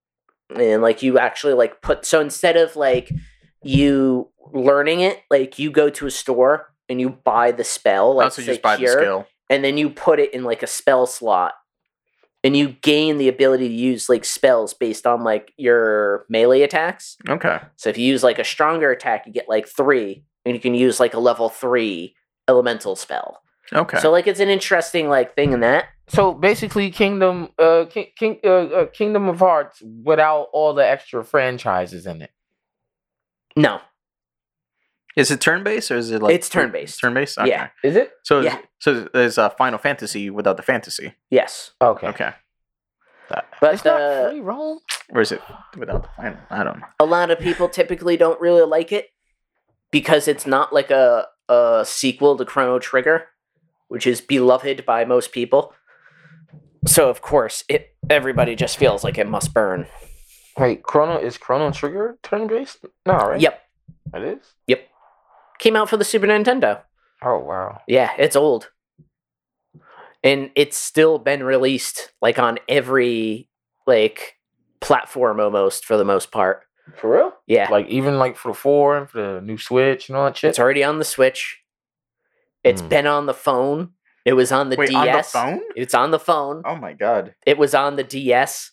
and 0.54 0.82
like 0.82 1.02
you 1.02 1.18
actually 1.18 1.54
like 1.54 1.80
put. 1.82 2.04
So 2.04 2.20
instead 2.20 2.56
of 2.56 2.76
like 2.76 3.10
you 3.62 4.28
learning 4.52 5.00
it, 5.00 5.20
like 5.30 5.58
you 5.58 5.70
go 5.70 5.88
to 5.90 6.06
a 6.06 6.10
store 6.10 6.72
and 6.88 7.00
you 7.00 7.10
buy 7.10 7.52
the 7.52 7.64
spell, 7.64 8.16
like 8.16 8.24
also 8.24 8.42
say 8.42 8.46
just 8.46 8.62
buy 8.62 8.76
the 8.76 8.88
skill. 8.88 9.26
and 9.48 9.64
then 9.64 9.78
you 9.78 9.88
put 9.90 10.18
it 10.20 10.34
in 10.34 10.44
like 10.44 10.62
a 10.62 10.66
spell 10.66 11.06
slot 11.06 11.54
and 12.44 12.56
you 12.56 12.70
gain 12.82 13.18
the 13.18 13.28
ability 13.28 13.68
to 13.68 13.74
use 13.74 14.08
like 14.08 14.24
spells 14.24 14.74
based 14.74 15.06
on 15.06 15.22
like 15.22 15.52
your 15.56 16.26
melee 16.28 16.62
attacks. 16.62 17.16
Okay, 17.28 17.60
so 17.76 17.88
if 17.88 17.98
you 17.98 18.06
use 18.06 18.22
like 18.22 18.38
a 18.38 18.44
stronger 18.44 18.90
attack 18.90 19.26
you 19.26 19.32
get 19.32 19.48
like 19.48 19.68
three 19.68 20.24
and 20.44 20.54
you 20.54 20.60
can 20.60 20.74
use 20.74 20.98
like 20.98 21.14
a 21.14 21.20
level 21.20 21.48
three 21.48 22.14
elemental 22.48 22.96
spell. 22.96 23.42
Okay. 23.72 24.00
so 24.00 24.10
like 24.10 24.26
it's 24.26 24.40
an 24.40 24.48
interesting 24.48 25.08
like 25.08 25.34
thing 25.34 25.52
in 25.52 25.60
that. 25.60 25.86
So 26.08 26.34
basically, 26.34 26.90
Kingdom, 26.90 27.48
uh, 27.58 27.86
King, 27.88 28.08
King, 28.16 28.38
uh, 28.44 28.48
uh, 28.48 28.86
Kingdom 28.86 29.28
of 29.28 29.38
Hearts 29.38 29.80
without 29.80 30.48
all 30.52 30.74
the 30.74 30.86
extra 30.86 31.24
franchises 31.24 32.06
in 32.06 32.20
it. 32.22 32.30
no 33.56 33.80
is 35.16 35.30
it 35.30 35.40
turn 35.40 35.62
based 35.64 35.90
or 35.90 35.96
is 35.96 36.10
it 36.10 36.22
like 36.22 36.34
It's 36.34 36.48
turn-based. 36.48 37.00
Turn 37.00 37.14
based. 37.14 37.38
Okay. 37.38 37.48
Yeah. 37.50 37.68
Is 37.84 37.96
it? 37.96 38.12
So 38.24 38.40
Yeah. 38.40 38.58
so 38.80 39.08
there's 39.12 39.38
a 39.38 39.44
uh, 39.44 39.48
Final 39.50 39.78
Fantasy 39.78 40.30
without 40.30 40.56
the 40.56 40.62
fantasy. 40.62 41.14
yes 41.30 41.72
Okay. 41.80 42.08
Okay. 42.08 42.32
but 43.28 43.74
it's 43.74 43.84
not 43.84 43.98
the- 43.98 44.28
free 44.30 44.40
roam. 44.40 44.78
Or 45.14 45.20
is 45.20 45.32
it 45.32 45.40
without 45.76 46.02
the 46.02 46.08
final? 46.16 46.38
I 46.50 46.64
don't 46.64 46.78
know. 46.80 46.86
a 47.00 47.04
lot 47.04 47.30
of 47.30 47.38
people 47.38 47.68
typically 47.68 48.16
don't 48.16 48.40
really 48.40 48.62
like 48.64 48.92
it 48.92 49.08
because 49.90 50.26
it's 50.28 50.46
not 50.46 50.72
like 50.72 50.90
a, 50.90 51.26
a 51.48 51.84
sequel 51.86 52.36
to 52.38 52.44
Chrono 52.46 52.78
Trigger, 52.78 53.26
which 53.88 54.06
is 54.06 54.20
beloved 54.22 54.86
by 54.86 55.04
most 55.04 55.32
people. 55.32 55.74
So 56.86 57.10
of 57.10 57.20
course, 57.20 57.62
it 57.68 57.94
everybody 58.08 58.54
just 58.56 58.76
feels 58.78 59.04
like 59.04 59.18
it 59.18 59.28
must 59.28 59.52
burn. 59.52 59.86
Wait, 60.58 60.82
Chrono 60.82 61.18
is 61.18 61.36
Chrono 61.38 61.70
Trigger 61.70 62.18
turn 62.22 62.46
based? 62.46 62.84
No, 63.06 63.14
right? 63.14 63.40
Yep, 63.40 63.60
It 64.14 64.22
is. 64.22 64.78
Came 65.62 65.76
out 65.76 65.88
for 65.88 65.96
the 65.96 66.04
Super 66.04 66.26
Nintendo. 66.26 66.82
Oh 67.22 67.38
wow. 67.38 67.80
Yeah, 67.86 68.10
it's 68.18 68.36
old, 68.36 68.70
and 70.24 70.50
it's 70.54 70.76
still 70.76 71.18
been 71.18 71.42
released 71.42 72.12
like 72.20 72.38
on 72.38 72.58
every 72.68 73.48
like 73.86 74.36
platform 74.80 75.40
almost 75.40 75.84
for 75.84 75.96
the 75.96 76.04
most 76.04 76.30
part. 76.30 76.62
For 76.96 77.14
real? 77.16 77.32
Yeah, 77.46 77.68
Like 77.70 77.86
even 77.88 78.18
like 78.18 78.36
for 78.36 78.48
the 78.50 78.58
four 78.58 78.96
and 78.98 79.08
for 79.08 79.34
the 79.34 79.40
new 79.40 79.56
Switch 79.56 80.08
and 80.08 80.16
all 80.16 80.24
that 80.26 80.36
shit. 80.36 80.50
it's 80.50 80.58
already 80.58 80.82
on 80.82 80.98
the 80.98 81.04
Switch. 81.04 81.60
It's 82.64 82.82
Mm. 82.82 82.88
been 82.88 83.06
on 83.06 83.26
the 83.26 83.34
phone. 83.34 83.92
It 84.24 84.32
was 84.34 84.50
on 84.52 84.68
the 84.70 84.76
Wait, 84.76 84.88
DS. 84.90 84.96
on 84.96 85.06
the 85.06 85.22
phone? 85.58 85.68
It's 85.76 85.94
on 85.94 86.10
the 86.10 86.18
phone. 86.18 86.62
Oh 86.64 86.76
my 86.76 86.92
god. 86.92 87.34
It 87.46 87.56
was 87.58 87.74
on 87.74 87.96
the 87.96 88.04
DS, 88.04 88.72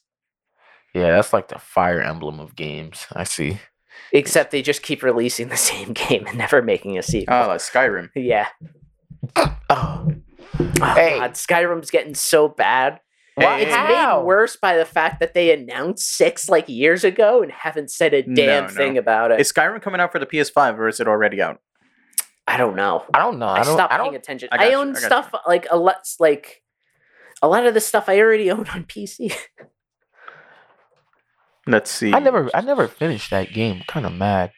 Yeah, 0.94 1.12
that's 1.12 1.34
like 1.34 1.50
the 1.50 1.60
fire 1.60 2.02
emblem 2.02 2.40
of 2.40 2.56
games. 2.56 3.06
I 3.14 3.24
see. 3.24 3.60
Except 4.12 4.52
they 4.52 4.62
just 4.62 4.82
keep 4.82 5.04
releasing 5.04 5.50
the 5.50 5.58
same 5.72 5.94
game 5.94 6.26
and 6.28 6.38
never 6.38 6.62
making 6.62 6.98
a 6.98 7.04
sequel. 7.04 7.36
Oh, 7.36 7.48
like 7.48 7.60
Skyrim. 7.62 8.10
yeah. 8.16 8.48
Oh. 9.72 10.12
Oh, 10.82 10.94
Hey. 10.96 11.20
God, 11.20 11.34
Skyrim's 11.34 11.92
getting 11.92 12.16
so 12.16 12.48
bad. 12.48 13.00
Why? 13.36 13.60
It's 13.60 13.74
How? 13.74 14.20
made 14.20 14.26
worse 14.26 14.56
by 14.58 14.76
the 14.78 14.84
fact 14.86 15.20
that 15.20 15.34
they 15.34 15.54
announced 15.54 16.10
six 16.18 16.50
like 16.50 16.68
years 16.68 17.04
ago 17.04 17.42
and 17.44 17.52
haven't 17.52 17.92
said 17.92 18.14
a 18.14 18.24
damn 18.24 18.36
No, 18.36 18.62
no. 18.62 18.68
thing 18.70 18.98
about 18.98 19.32
it. 19.32 19.40
Is 19.40 19.52
Skyrim 19.54 19.82
coming 19.82 20.02
out 20.02 20.12
for 20.12 20.20
the 20.20 20.26
PS5 20.26 20.78
or 20.78 20.88
is 20.88 21.00
it 21.00 21.08
already 21.08 21.42
out? 21.42 21.60
I 22.48 22.58
don't 22.58 22.76
know. 22.76 23.06
I 23.14 23.20
don't 23.20 23.38
know. 23.38 23.46
I, 23.46 23.60
I, 23.60 23.64
don't. 23.64 23.74
stopped 23.76 23.94
I 23.94 23.98
paying 23.98 24.12
don't. 24.12 24.16
attention. 24.16 24.50
I 24.52 24.72
I, 24.72 24.74
own 24.74 24.90
I 24.90 24.94
got 24.94 25.02
stuff 25.04 25.34
like 25.48 25.68
a 25.70 25.78
lot, 25.78 25.98
like 26.20 26.64
a 27.44 27.48
lot 27.48 27.66
of 27.68 27.74
the 27.76 27.80
stuff 27.82 28.10
I 28.10 28.20
already 28.20 28.50
own 28.52 28.68
on 28.70 28.86
PC. 28.86 29.32
Let's 31.70 31.92
see. 31.92 32.14
I 32.14 32.20
never. 32.20 32.50
I 32.54 32.62
never 32.62 32.88
finished 32.88 33.30
that 33.30 33.54
game. 33.54 33.84
Kind 33.88 34.06
of 34.06 34.14
mad. 34.14 34.52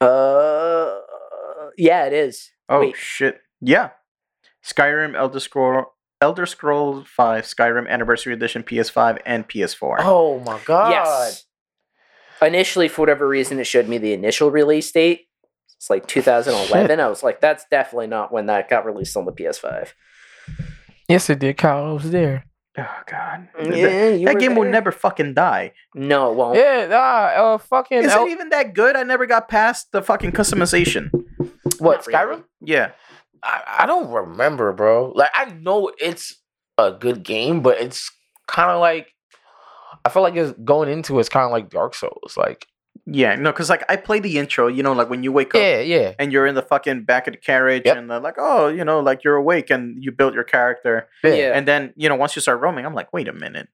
Uh, 0.00 0.98
yeah, 1.78 2.04
it 2.04 2.12
is. 2.12 2.50
Oh 2.68 2.80
Wait. 2.80 2.96
shit. 2.96 3.40
Yeah. 3.60 3.90
Skyrim, 4.64 5.16
Elder 5.16 5.40
Scroll, 5.40 5.86
Elder 6.20 6.44
Scrolls 6.44 7.06
5, 7.08 7.44
Skyrim 7.44 7.88
Anniversary 7.88 8.34
Edition, 8.34 8.62
PS5 8.62 9.18
and 9.24 9.48
PS4. 9.48 9.96
Oh 10.00 10.40
my 10.40 10.60
god. 10.64 10.90
Yes. 10.90 11.46
Initially, 12.42 12.88
for 12.88 13.02
whatever 13.02 13.26
reason, 13.26 13.58
it 13.58 13.64
showed 13.64 13.88
me 13.88 13.98
the 13.98 14.12
initial 14.12 14.50
release 14.50 14.92
date. 14.92 15.28
It's 15.76 15.88
like 15.88 16.06
2011. 16.06 17.00
I 17.00 17.08
was 17.08 17.22
like, 17.22 17.40
that's 17.40 17.64
definitely 17.70 18.08
not 18.08 18.32
when 18.32 18.46
that 18.46 18.68
got 18.68 18.84
released 18.84 19.16
on 19.16 19.24
the 19.24 19.32
PS5. 19.32 19.92
Yes, 21.08 21.30
it 21.30 21.38
did. 21.38 21.56
Kyle 21.56 21.86
I 21.86 21.92
was 21.92 22.10
there. 22.10 22.44
Oh 22.78 23.02
god. 23.06 23.48
Yeah, 23.60 23.88
that 23.88 24.24
that 24.24 24.34
were 24.34 24.40
game 24.40 24.54
will 24.54 24.70
never 24.70 24.92
fucking 24.92 25.34
die. 25.34 25.72
No, 25.94 26.30
it 26.30 26.36
won't. 26.36 26.56
Yeah. 26.58 26.88
Ah. 26.92 27.54
Uh. 27.54 27.58
Fucking. 27.58 27.98
Is 27.98 28.12
El- 28.12 28.26
it 28.26 28.30
even 28.30 28.50
that 28.50 28.72
good? 28.74 28.94
I 28.94 29.02
never 29.02 29.26
got 29.26 29.48
past 29.48 29.90
the 29.90 30.00
fucking 30.00 30.32
customization. 30.32 31.10
what? 31.78 32.04
Skyrim? 32.04 32.44
Yeah. 32.60 32.92
I, 33.42 33.62
I 33.80 33.86
don't 33.86 34.10
remember, 34.10 34.72
bro. 34.72 35.12
Like 35.14 35.30
I 35.34 35.46
know 35.46 35.90
it's 35.98 36.36
a 36.76 36.92
good 36.92 37.24
game, 37.24 37.62
but 37.62 37.80
it's 37.80 38.10
kind 38.46 38.70
of 38.70 38.80
like 38.80 39.08
I 40.04 40.08
feel 40.08 40.22
like 40.22 40.36
it's 40.36 40.56
going 40.64 40.88
into 40.88 41.18
it's 41.18 41.28
kind 41.28 41.44
of 41.44 41.50
like 41.50 41.70
Dark 41.70 41.94
Souls. 41.94 42.36
Like 42.36 42.66
Yeah, 43.10 43.36
no, 43.36 43.52
because 43.52 43.70
like 43.70 43.84
I 43.88 43.96
play 43.96 44.20
the 44.20 44.36
intro, 44.38 44.66
you 44.66 44.82
know, 44.82 44.92
like 44.92 45.08
when 45.08 45.22
you 45.22 45.32
wake 45.32 45.54
up 45.54 45.60
yeah, 45.62 45.80
yeah, 45.80 46.12
and 46.18 46.30
you're 46.30 46.46
in 46.46 46.54
the 46.54 46.60
fucking 46.62 47.04
back 47.04 47.26
of 47.26 47.32
the 47.32 47.38
carriage 47.38 47.84
Yep. 47.86 47.96
and 47.96 48.10
they're 48.10 48.20
like, 48.20 48.34
oh, 48.36 48.68
you 48.68 48.84
know, 48.84 49.00
like 49.00 49.24
you're 49.24 49.36
awake 49.36 49.70
and 49.70 50.02
you 50.04 50.12
built 50.12 50.34
your 50.34 50.44
character. 50.44 51.08
yeah. 51.24 51.32
Yeah. 51.34 51.52
And 51.54 51.66
then, 51.66 51.94
you 51.96 52.08
know, 52.10 52.16
once 52.16 52.36
you 52.36 52.42
start 52.42 52.60
roaming, 52.60 52.84
I'm 52.84 52.92
like, 52.94 53.10
wait 53.12 53.26
a 53.26 53.32
minute. 53.32 53.68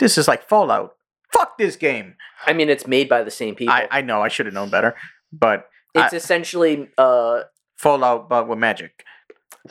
This 0.00 0.16
is 0.18 0.26
like 0.26 0.48
Fallout. 0.48 0.96
fuck 1.32 1.58
this 1.58 1.76
game. 1.76 2.14
I 2.46 2.52
mean, 2.52 2.68
it's 2.70 2.86
made 2.86 3.08
by 3.08 3.22
the 3.22 3.30
same 3.30 3.54
people. 3.54 3.74
I, 3.74 3.86
I 3.90 4.00
know 4.00 4.22
I 4.22 4.28
should 4.28 4.46
have 4.46 4.54
known 4.54 4.70
better, 4.70 4.94
but 5.32 5.68
it's 5.94 6.12
I- 6.12 6.16
essentially 6.16 6.88
uh, 6.98 7.42
Fallout, 7.76 8.28
but 8.28 8.48
with 8.48 8.58
magic. 8.58 9.04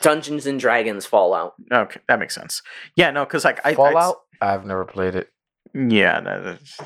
Dungeons 0.00 0.46
and 0.46 0.58
Dragons 0.58 1.06
Fallout. 1.06 1.54
Okay, 1.72 2.00
that 2.08 2.18
makes 2.18 2.34
sense. 2.34 2.62
Yeah, 2.96 3.10
no, 3.10 3.24
because 3.24 3.44
like 3.44 3.60
I 3.66 3.70
I- 3.70 3.74
Fallout. 3.74 4.16
I've 4.40 4.64
never 4.66 4.84
played 4.84 5.14
it. 5.14 5.30
yeah, 5.74 6.20
that- 6.20 6.44
that's- 6.44 6.80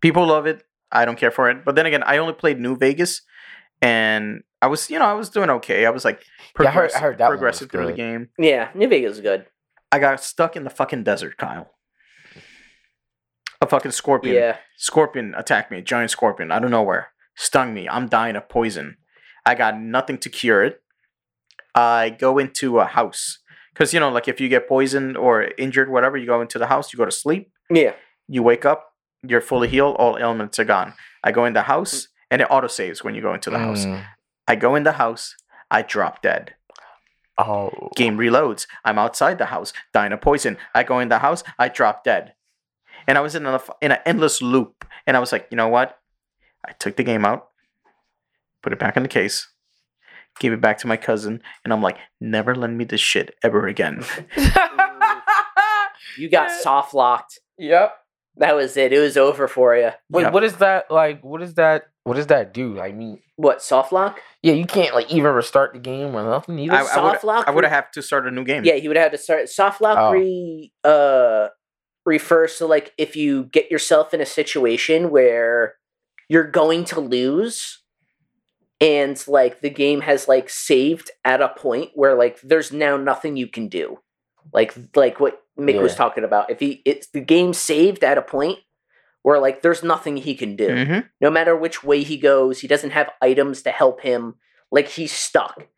people 0.00 0.26
love 0.26 0.46
it. 0.46 0.62
I 0.92 1.04
don't 1.04 1.18
care 1.18 1.30
for 1.30 1.50
it. 1.50 1.64
But 1.64 1.74
then 1.74 1.86
again, 1.86 2.02
I 2.04 2.18
only 2.18 2.32
played 2.34 2.58
New 2.60 2.76
Vegas, 2.76 3.22
and 3.82 4.42
I 4.62 4.66
was, 4.68 4.88
you 4.90 4.98
know, 4.98 5.04
I 5.04 5.12
was 5.14 5.28
doing 5.30 5.50
okay. 5.50 5.84
I 5.86 5.90
was 5.90 6.04
like 6.04 6.22
Yeah, 6.60 6.68
I 6.68 6.70
heard- 6.72 6.92
I 6.92 6.98
heard 7.00 7.18
that 7.18 7.28
progressive 7.28 7.70
through 7.70 7.86
the 7.86 7.92
game. 7.92 8.28
Yeah, 8.38 8.70
New 8.74 8.88
Vegas 8.88 9.16
is 9.16 9.20
good. 9.20 9.46
I 9.92 9.98
got 9.98 10.22
stuck 10.22 10.56
in 10.56 10.64
the 10.64 10.70
fucking 10.70 11.04
desert, 11.04 11.36
Kyle. 11.36 11.70
A 13.62 13.66
fucking 13.66 13.92
scorpion. 13.92 14.34
Yeah. 14.34 14.56
Scorpion 14.76 15.34
attacked 15.36 15.70
me, 15.70 15.78
a 15.78 15.82
giant 15.82 16.10
scorpion 16.10 16.52
out 16.52 16.64
of 16.64 16.70
nowhere. 16.70 17.08
Stung 17.36 17.72
me. 17.72 17.88
I'm 17.88 18.06
dying 18.08 18.36
of 18.36 18.48
poison. 18.48 18.96
I 19.46 19.54
got 19.54 19.80
nothing 19.80 20.18
to 20.18 20.28
cure 20.28 20.62
it. 20.64 20.82
I 21.74 22.10
go 22.10 22.38
into 22.38 22.80
a 22.80 22.84
house. 22.84 23.38
Because, 23.72 23.92
you 23.94 24.00
know, 24.00 24.10
like 24.10 24.28
if 24.28 24.40
you 24.40 24.48
get 24.48 24.68
poisoned 24.68 25.16
or 25.16 25.50
injured, 25.58 25.90
whatever, 25.90 26.16
you 26.16 26.26
go 26.26 26.40
into 26.40 26.58
the 26.58 26.66
house, 26.66 26.92
you 26.92 26.96
go 26.96 27.04
to 27.04 27.10
sleep, 27.10 27.50
Yeah. 27.70 27.92
you 28.26 28.42
wake 28.42 28.64
up, 28.64 28.85
you're 29.28 29.40
fully 29.40 29.68
healed, 29.68 29.96
all 29.96 30.18
ailments 30.18 30.58
are 30.58 30.64
gone. 30.64 30.94
I 31.22 31.32
go 31.32 31.44
in 31.44 31.52
the 31.52 31.62
house, 31.62 32.08
and 32.30 32.42
it 32.42 32.48
auto 32.50 32.66
saves 32.66 33.02
when 33.02 33.14
you 33.14 33.22
go 33.22 33.34
into 33.34 33.50
the 33.50 33.58
house. 33.58 33.84
Mm. 33.84 34.04
I 34.48 34.56
go 34.56 34.74
in 34.74 34.84
the 34.84 34.92
house, 34.92 35.36
I 35.70 35.82
drop 35.82 36.22
dead. 36.22 36.54
Oh. 37.38 37.90
Game 37.96 38.16
reloads. 38.16 38.66
I'm 38.84 38.98
outside 38.98 39.38
the 39.38 39.46
house, 39.46 39.72
dying 39.92 40.12
of 40.12 40.20
poison. 40.20 40.56
I 40.74 40.84
go 40.84 41.00
in 41.00 41.08
the 41.08 41.18
house, 41.18 41.44
I 41.58 41.68
drop 41.68 42.04
dead. 42.04 42.34
And 43.06 43.18
I 43.18 43.20
was 43.20 43.34
in 43.34 43.46
a, 43.46 43.60
in 43.82 43.92
an 43.92 43.98
endless 44.06 44.40
loop. 44.40 44.84
And 45.06 45.16
I 45.16 45.20
was 45.20 45.32
like, 45.32 45.46
you 45.50 45.56
know 45.56 45.68
what? 45.68 45.98
I 46.64 46.72
took 46.72 46.96
the 46.96 47.04
game 47.04 47.24
out, 47.24 47.48
put 48.62 48.72
it 48.72 48.78
back 48.78 48.96
in 48.96 49.02
the 49.02 49.08
case, 49.08 49.48
gave 50.40 50.52
it 50.52 50.60
back 50.60 50.78
to 50.78 50.86
my 50.86 50.96
cousin, 50.96 51.42
and 51.62 51.72
I'm 51.72 51.82
like, 51.82 51.98
never 52.20 52.54
lend 52.54 52.76
me 52.78 52.84
this 52.84 53.00
shit 53.00 53.36
ever 53.42 53.68
again. 53.68 54.04
You 56.16 56.28
got 56.28 56.50
soft 56.62 56.94
locked. 56.94 57.40
Yep. 57.58 57.94
That 58.38 58.54
was 58.54 58.76
it. 58.76 58.92
It 58.92 58.98
was 58.98 59.16
over 59.16 59.48
for 59.48 59.76
you. 59.76 59.90
Wait, 60.10 60.22
Yep. 60.24 60.32
what 60.32 60.44
is 60.44 60.56
that 60.56 60.90
like? 60.90 61.24
What 61.24 61.42
is 61.42 61.54
that? 61.54 61.84
What 62.04 62.14
does 62.16 62.26
that 62.28 62.52
do? 62.54 62.78
I 62.78 62.92
mean, 62.92 63.20
What, 63.36 63.62
soft 63.62 63.92
lock? 63.92 64.20
yeah, 64.42 64.52
you 64.52 64.64
can't 64.66 64.94
like 64.94 65.10
even 65.10 65.32
restart 65.32 65.72
the 65.72 65.78
game 65.80 66.14
or 66.14 66.22
nothing. 66.22 66.58
Either. 66.58 66.72
I, 66.74 66.78
I 66.78 66.82
would 66.82 66.90
soft 66.90 67.24
lock 67.24 67.48
I 67.48 67.50
would 67.50 67.64
re- 67.64 67.70
have 67.70 67.90
to 67.92 68.02
start 68.02 68.26
a 68.26 68.30
new 68.30 68.44
game. 68.44 68.64
Yeah, 68.64 68.74
he 68.74 68.88
would 68.88 68.96
have 68.96 69.10
to 69.12 69.18
start 69.18 69.48
soft 69.48 69.80
lock 69.80 69.96
Oh. 69.98 70.12
re 70.12 70.72
uh 70.84 71.48
refers 72.04 72.58
to 72.58 72.66
like 72.66 72.92
if 72.98 73.16
you 73.16 73.44
get 73.44 73.70
yourself 73.70 74.14
in 74.14 74.20
a 74.20 74.26
situation 74.26 75.10
where 75.10 75.74
you're 76.28 76.48
going 76.48 76.84
to 76.84 77.00
lose 77.00 77.82
and 78.80 79.22
like 79.26 79.60
the 79.60 79.70
game 79.70 80.02
has 80.02 80.28
like 80.28 80.48
saved 80.50 81.10
at 81.24 81.40
a 81.40 81.48
point 81.48 81.90
where 81.94 82.14
like 82.14 82.40
there's 82.42 82.70
now 82.72 82.96
nothing 82.96 83.36
you 83.36 83.48
can 83.48 83.68
do. 83.68 83.98
Like 84.52 84.74
like 84.94 85.20
what 85.20 85.42
Mick 85.58 85.80
was 85.82 85.94
talking 85.96 86.24
about. 86.24 86.50
If 86.50 86.60
he 86.60 86.82
it's 86.84 87.08
the 87.08 87.20
game 87.20 87.52
saved 87.54 88.04
at 88.04 88.18
a 88.18 88.22
point 88.22 88.58
where 89.22 89.38
like 89.40 89.62
there's 89.62 89.82
nothing 89.82 90.16
he 90.16 90.34
can 90.34 90.56
do. 90.56 90.84
hmm 90.84 90.98
No 91.20 91.30
matter 91.30 91.56
which 91.56 91.82
way 91.82 92.02
he 92.02 92.16
goes, 92.16 92.60
he 92.60 92.68
doesn't 92.68 92.90
have 92.90 93.10
items 93.20 93.62
to 93.62 93.70
help 93.70 94.00
him. 94.02 94.34
Like 94.70 94.88
he's 94.88 95.12
stuck. 95.12 95.68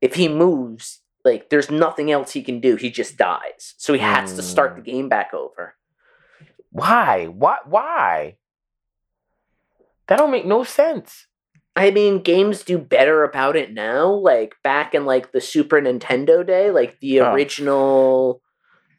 If 0.00 0.14
he 0.14 0.28
moves, 0.28 1.00
like 1.24 1.50
there's 1.50 1.70
nothing 1.70 2.10
else 2.10 2.32
he 2.32 2.42
can 2.42 2.60
do. 2.60 2.76
He 2.76 2.90
just 2.90 3.16
dies. 3.16 3.74
So 3.78 3.92
he 3.92 4.00
has 4.00 4.34
to 4.34 4.42
start 4.42 4.76
the 4.76 4.82
Mm. 4.82 4.84
game 4.92 5.08
back 5.08 5.32
over. 5.34 5.74
Why? 6.70 7.26
Why? 7.26 7.58
Why? 7.64 8.36
That 10.08 10.18
don't 10.18 10.30
make 10.30 10.44
no 10.46 10.64
sense. 10.64 11.26
I 11.76 11.90
mean, 11.90 12.20
games 12.22 12.62
do 12.62 12.78
better 12.78 13.24
about 13.24 13.56
it 13.56 13.72
now. 13.72 14.10
Like 14.12 14.54
back 14.62 14.94
in 14.94 15.06
like 15.06 15.32
the 15.32 15.40
Super 15.40 15.80
Nintendo 15.80 16.46
day, 16.46 16.70
like 16.70 17.00
the 17.00 17.20
Oh. 17.20 17.32
original 17.32 18.42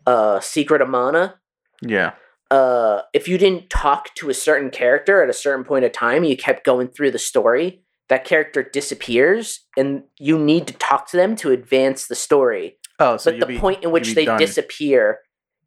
uh 0.05 0.39
Secret 0.39 0.82
of 0.82 0.89
Mana. 0.89 1.36
Yeah. 1.82 2.13
uh, 2.51 3.01
if 3.13 3.28
you 3.28 3.38
didn't 3.39 3.69
talk 3.69 4.13
to 4.15 4.30
a 4.30 4.34
certain 4.34 4.69
character 4.69 5.21
at 5.23 5.30
a 5.30 5.34
certain 5.34 5.63
point 5.65 5.84
of 5.84 5.91
time, 5.91 6.23
you 6.23 6.38
kept 6.38 6.63
going 6.63 6.88
through 6.88 7.09
the 7.11 7.17
story, 7.19 7.82
that 8.07 8.23
character 8.23 8.61
disappears, 8.61 9.61
and 9.76 10.03
you 10.19 10.38
need 10.38 10.67
to 10.67 10.73
talk 10.73 11.07
to 11.09 11.17
them 11.17 11.36
to 11.38 11.51
advance 11.51 12.05
the 12.07 12.13
story. 12.15 12.78
Oh, 12.99 13.17
so 13.17 13.32
but 13.32 13.39
the 13.41 13.45
be- 13.47 13.57
point 13.57 13.84
in 13.84 13.91
which 13.91 14.13
they 14.13 14.26
done. 14.26 14.38
disappear 14.39 15.19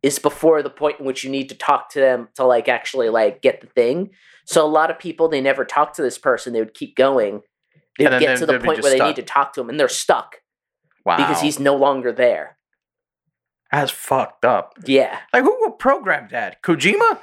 is 0.02 0.18
before 0.18 0.62
the 0.62 0.70
point 0.70 1.00
in 1.00 1.06
which 1.06 1.24
you 1.24 1.30
need 1.30 1.48
to 1.48 1.54
talk 1.54 1.90
to 1.90 2.00
them 2.00 2.28
to 2.36 2.44
like 2.44 2.68
actually 2.68 3.08
like 3.08 3.42
get 3.42 3.60
the 3.60 3.66
thing. 3.66 4.10
So 4.46 4.64
a 4.64 4.68
lot 4.68 4.90
of 4.90 4.98
people 4.98 5.28
they 5.28 5.40
never 5.40 5.64
talk 5.64 5.94
to 5.94 6.02
this 6.02 6.18
person. 6.18 6.52
They 6.52 6.60
would 6.60 6.74
keep 6.74 6.96
going. 6.96 7.42
They 7.98 8.06
would 8.08 8.20
get 8.20 8.38
to 8.38 8.46
the 8.46 8.60
point 8.60 8.82
where 8.82 8.96
they 8.96 9.04
need 9.04 9.16
to 9.16 9.22
talk 9.22 9.52
to 9.54 9.60
him, 9.60 9.68
and 9.68 9.78
they're 9.78 9.88
stuck 9.88 10.36
Wow. 11.04 11.16
because 11.16 11.40
he's 11.40 11.58
no 11.58 11.74
longer 11.74 12.12
there. 12.12 12.56
That's 13.72 13.90
fucked 13.90 14.44
up. 14.44 14.74
Yeah. 14.86 15.18
Like, 15.32 15.42
who 15.42 15.56
would 15.60 15.78
program 15.78 16.28
that? 16.30 16.62
Kojima? 16.62 17.18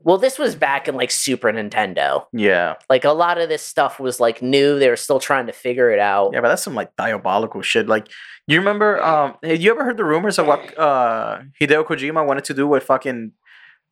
Well, 0.00 0.16
this 0.16 0.38
was 0.38 0.54
back 0.54 0.86
in 0.88 0.94
like 0.94 1.10
Super 1.10 1.52
Nintendo. 1.52 2.24
Yeah. 2.32 2.76
Like 2.88 3.04
a 3.04 3.10
lot 3.10 3.38
of 3.38 3.48
this 3.48 3.62
stuff 3.62 3.98
was 3.98 4.20
like 4.20 4.40
new. 4.40 4.78
They 4.78 4.88
were 4.88 4.96
still 4.96 5.18
trying 5.18 5.46
to 5.46 5.52
figure 5.52 5.90
it 5.90 5.98
out. 5.98 6.30
Yeah, 6.32 6.40
but 6.40 6.48
that's 6.48 6.62
some 6.62 6.74
like 6.74 6.94
diabolical 6.96 7.62
shit. 7.62 7.88
Like, 7.88 8.08
you 8.46 8.58
remember? 8.58 9.02
Um, 9.02 9.34
have 9.42 9.60
you 9.60 9.70
ever 9.70 9.84
heard 9.84 9.96
the 9.96 10.04
rumors 10.04 10.38
of 10.38 10.46
what 10.46 10.78
uh 10.78 11.40
Hideo 11.60 11.84
Kojima 11.84 12.24
wanted 12.26 12.44
to 12.44 12.54
do 12.54 12.66
with 12.68 12.84
fucking 12.84 13.32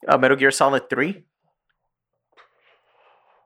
uh, 0.09 0.16
Metal 0.16 0.36
Gear 0.36 0.50
Solid 0.52 0.88
Three? 0.88 1.24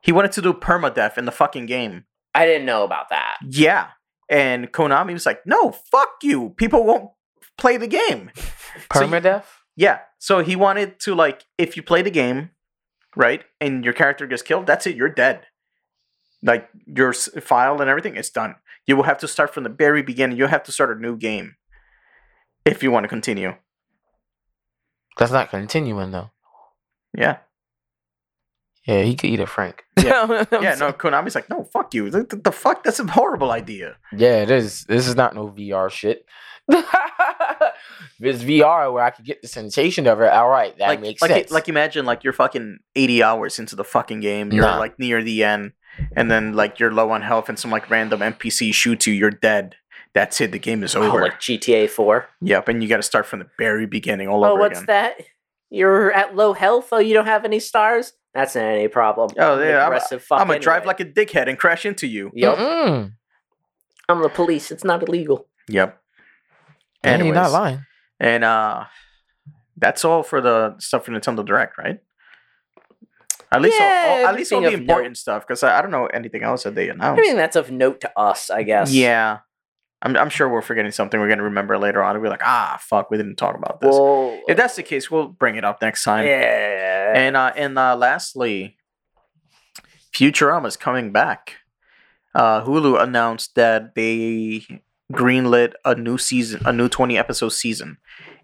He 0.03 0.11
wanted 0.11 0.31
to 0.33 0.41
do 0.41 0.53
permadeath 0.53 1.17
in 1.17 1.25
the 1.25 1.31
fucking 1.31 1.65
game. 1.67 2.05
I 2.33 2.45
didn't 2.45 2.65
know 2.65 2.83
about 2.83 3.09
that. 3.09 3.37
Yeah, 3.47 3.87
and 4.29 4.71
Konami 4.71 5.13
was 5.13 5.25
like, 5.25 5.45
"No, 5.45 5.71
fuck 5.71 6.09
you. 6.23 6.51
People 6.57 6.83
won't 6.85 7.09
play 7.57 7.77
the 7.77 7.87
game." 7.87 8.31
So 8.93 9.01
you- 9.01 9.07
Permadeath. 9.07 9.43
Yeah, 9.81 9.97
so 10.19 10.43
he 10.43 10.55
wanted 10.55 10.99
to 11.05 11.15
like, 11.15 11.45
if 11.57 11.75
you 11.75 11.81
play 11.81 12.03
the 12.03 12.11
game, 12.11 12.51
right, 13.15 13.43
and 13.59 13.83
your 13.83 13.93
character 13.95 14.27
gets 14.27 14.43
killed, 14.43 14.67
that's 14.67 14.85
it. 14.85 14.95
You're 14.95 15.09
dead. 15.09 15.47
Like 16.43 16.69
your 16.85 17.09
s- 17.09 17.29
file 17.41 17.81
and 17.81 17.89
everything 17.89 18.15
is 18.15 18.29
done. 18.29 18.53
You 18.85 18.95
will 18.95 19.05
have 19.09 19.17
to 19.19 19.27
start 19.27 19.51
from 19.53 19.63
the 19.63 19.69
very 19.85 20.03
beginning. 20.03 20.37
You 20.37 20.45
have 20.45 20.61
to 20.65 20.71
start 20.71 20.95
a 20.95 21.01
new 21.01 21.17
game 21.17 21.55
if 22.63 22.83
you 22.83 22.91
want 22.91 23.05
to 23.05 23.07
continue. 23.07 23.55
That's 25.17 25.31
not 25.31 25.49
continuing 25.49 26.11
though. 26.11 26.29
Yeah, 27.17 27.37
Yeah, 28.85 29.01
he 29.01 29.15
could 29.15 29.31
eat 29.31 29.39
a 29.39 29.47
Frank. 29.47 29.83
Yeah. 29.97 30.45
yeah. 30.51 30.75
No, 30.75 30.93
Konami's 30.93 31.33
like, 31.35 31.49
no, 31.49 31.63
fuck 31.73 31.93
you. 31.95 32.09
The, 32.11 32.23
the, 32.23 32.35
the 32.37 32.51
fuck? 32.51 32.83
That's 32.83 32.99
a 32.99 33.05
horrible 33.07 33.51
idea. 33.51 33.97
Yeah, 34.15 34.43
it 34.43 34.51
is. 34.51 34.85
This 34.85 35.07
is 35.07 35.15
not 35.15 35.33
no 35.35 35.47
VR 35.49 35.89
shit. 35.89 36.25
this 38.19 38.43
VR 38.43 38.91
where 38.93 39.03
I 39.03 39.09
could 39.09 39.25
get 39.25 39.41
the 39.41 39.47
sensation 39.47 40.07
of 40.07 40.21
it. 40.21 40.29
All 40.31 40.49
right, 40.49 40.77
that 40.77 40.87
like, 40.87 41.01
makes 41.01 41.21
like, 41.21 41.31
sense. 41.31 41.51
like, 41.51 41.69
imagine 41.69 42.05
like 42.05 42.23
you're 42.23 42.33
fucking 42.33 42.79
eighty 42.95 43.21
hours 43.23 43.59
into 43.59 43.75
the 43.75 43.83
fucking 43.83 44.19
game. 44.21 44.51
You're 44.51 44.63
Nah. 44.65 44.77
like 44.79 44.97
near 44.99 45.23
the 45.23 45.43
end, 45.43 45.73
and 46.15 46.29
then 46.31 46.53
like 46.53 46.79
you're 46.79 46.91
low 46.93 47.09
on 47.11 47.21
health, 47.21 47.49
and 47.49 47.57
some 47.59 47.71
like 47.71 47.89
random 47.89 48.19
NPC 48.21 48.73
shoots 48.73 49.07
you. 49.07 49.13
You're 49.13 49.31
dead. 49.31 49.75
That's 50.13 50.41
it. 50.41 50.51
The 50.51 50.59
game 50.59 50.83
is 50.83 50.95
Oh, 50.95 51.03
over. 51.03 51.21
like 51.21 51.39
GTA 51.39 51.89
4. 51.89 52.27
Yep, 52.41 52.67
and 52.67 52.83
you 52.83 52.89
got 52.89 52.97
to 52.97 53.03
start 53.03 53.25
from 53.25 53.39
the 53.39 53.47
very 53.57 53.85
beginning 53.85 54.27
all 54.27 54.43
Oh, 54.43 54.51
over 54.51 54.59
what's 54.59 54.85
that? 54.87 55.15
You're 55.69 56.11
at 56.11 56.35
low 56.35 56.51
health? 56.51 56.89
Oh, 56.91 56.97
you 56.99 57.13
don't 57.13 57.27
have 57.27 57.45
any 57.45 57.61
stars? 57.61 58.11
That's 58.33 58.55
not 58.55 58.63
any 58.65 58.89
problem. 58.89 59.29
Oh, 59.37 59.57
yeah, 59.61 59.77
I'm- 59.77 59.87
aggressive 59.87 60.21
fuck 60.21 60.41
I'm 60.41 60.47
gonna 60.47 60.59
drive 60.59 60.85
like 60.85 60.99
a 60.99 61.05
dickhead 61.05 61.47
and 61.47 61.57
crash 61.57 61.85
into 61.85 62.07
you. 62.07 62.29
Yep. 62.33 62.57
Mm-mm. 62.57 63.13
I'm 64.09 64.21
the 64.21 64.27
police. 64.29 64.69
It's 64.71 64.83
not 64.83 65.01
illegal. 65.07 65.47
Yep. 65.69 66.00
Yeah, 67.03 67.23
you're 67.23 67.33
not 67.33 67.51
lying. 67.51 67.85
and 68.19 68.43
uh, 68.43 68.85
that's 69.77 70.05
all 70.05 70.23
for 70.23 70.41
the 70.41 70.75
stuff 70.79 71.05
for 71.05 71.11
Nintendo 71.11 71.45
Direct, 71.45 71.77
right? 71.77 71.99
At 73.51 73.61
least, 73.61 73.81
all, 73.81 73.87
Yeah, 73.87 74.05
all- 74.21 74.27
at 74.27 74.35
least 74.35 74.53
all 74.53 74.61
the 74.61 74.71
important 74.71 75.17
stuff, 75.17 75.45
because 75.45 75.61
I, 75.63 75.77
I 75.79 75.81
don't 75.81 75.91
know 75.91 76.05
anything 76.05 76.41
else 76.43 76.63
that 76.63 76.73
they 76.75 76.87
announced. 76.89 77.19
I 77.19 77.21
mean, 77.21 77.35
that's 77.35 77.55
of 77.57 77.69
note 77.71 77.99
to 78.01 78.19
us, 78.19 78.49
I 78.49 78.63
guess. 78.63 78.93
Yeah, 78.93 79.39
I'm, 80.01 80.15
I'm 80.15 80.29
sure 80.29 80.47
we're 80.47 80.61
forgetting 80.61 80.91
something. 80.91 81.19
We're 81.19 81.27
gonna 81.27 81.43
remember 81.43 81.77
later 81.77 82.01
on. 82.01 82.15
and 82.15 82.23
We're 82.23 82.29
like, 82.29 82.43
ah, 82.45 82.77
fuck, 82.81 83.11
we 83.11 83.17
didn't 83.17 83.35
talk 83.35 83.55
about 83.57 83.81
this. 83.81 83.93
Well, 83.93 84.39
if 84.47 84.55
that's 84.55 84.75
the 84.77 84.83
case, 84.83 85.11
we'll 85.11 85.27
bring 85.27 85.55
it 85.55 85.65
up 85.65 85.81
next 85.81 86.03
time. 86.05 86.25
yeah. 86.25 87.11
And 87.13 87.35
uh, 87.35 87.51
and 87.55 87.77
uh, 87.77 87.95
lastly, 87.97 88.77
Futurama 90.13 90.67
is 90.67 90.77
coming 90.77 91.11
back. 91.11 91.55
Uh, 92.33 92.63
Hulu 92.63 93.01
announced 93.01 93.55
that 93.55 93.95
they 93.95 94.65
greenlit 95.11 95.73
a 95.85 95.95
new 95.95 96.17
season, 96.17 96.61
a 96.65 96.73
new 96.73 96.89
twenty 96.89 97.17
episode 97.17 97.49
season. 97.49 97.97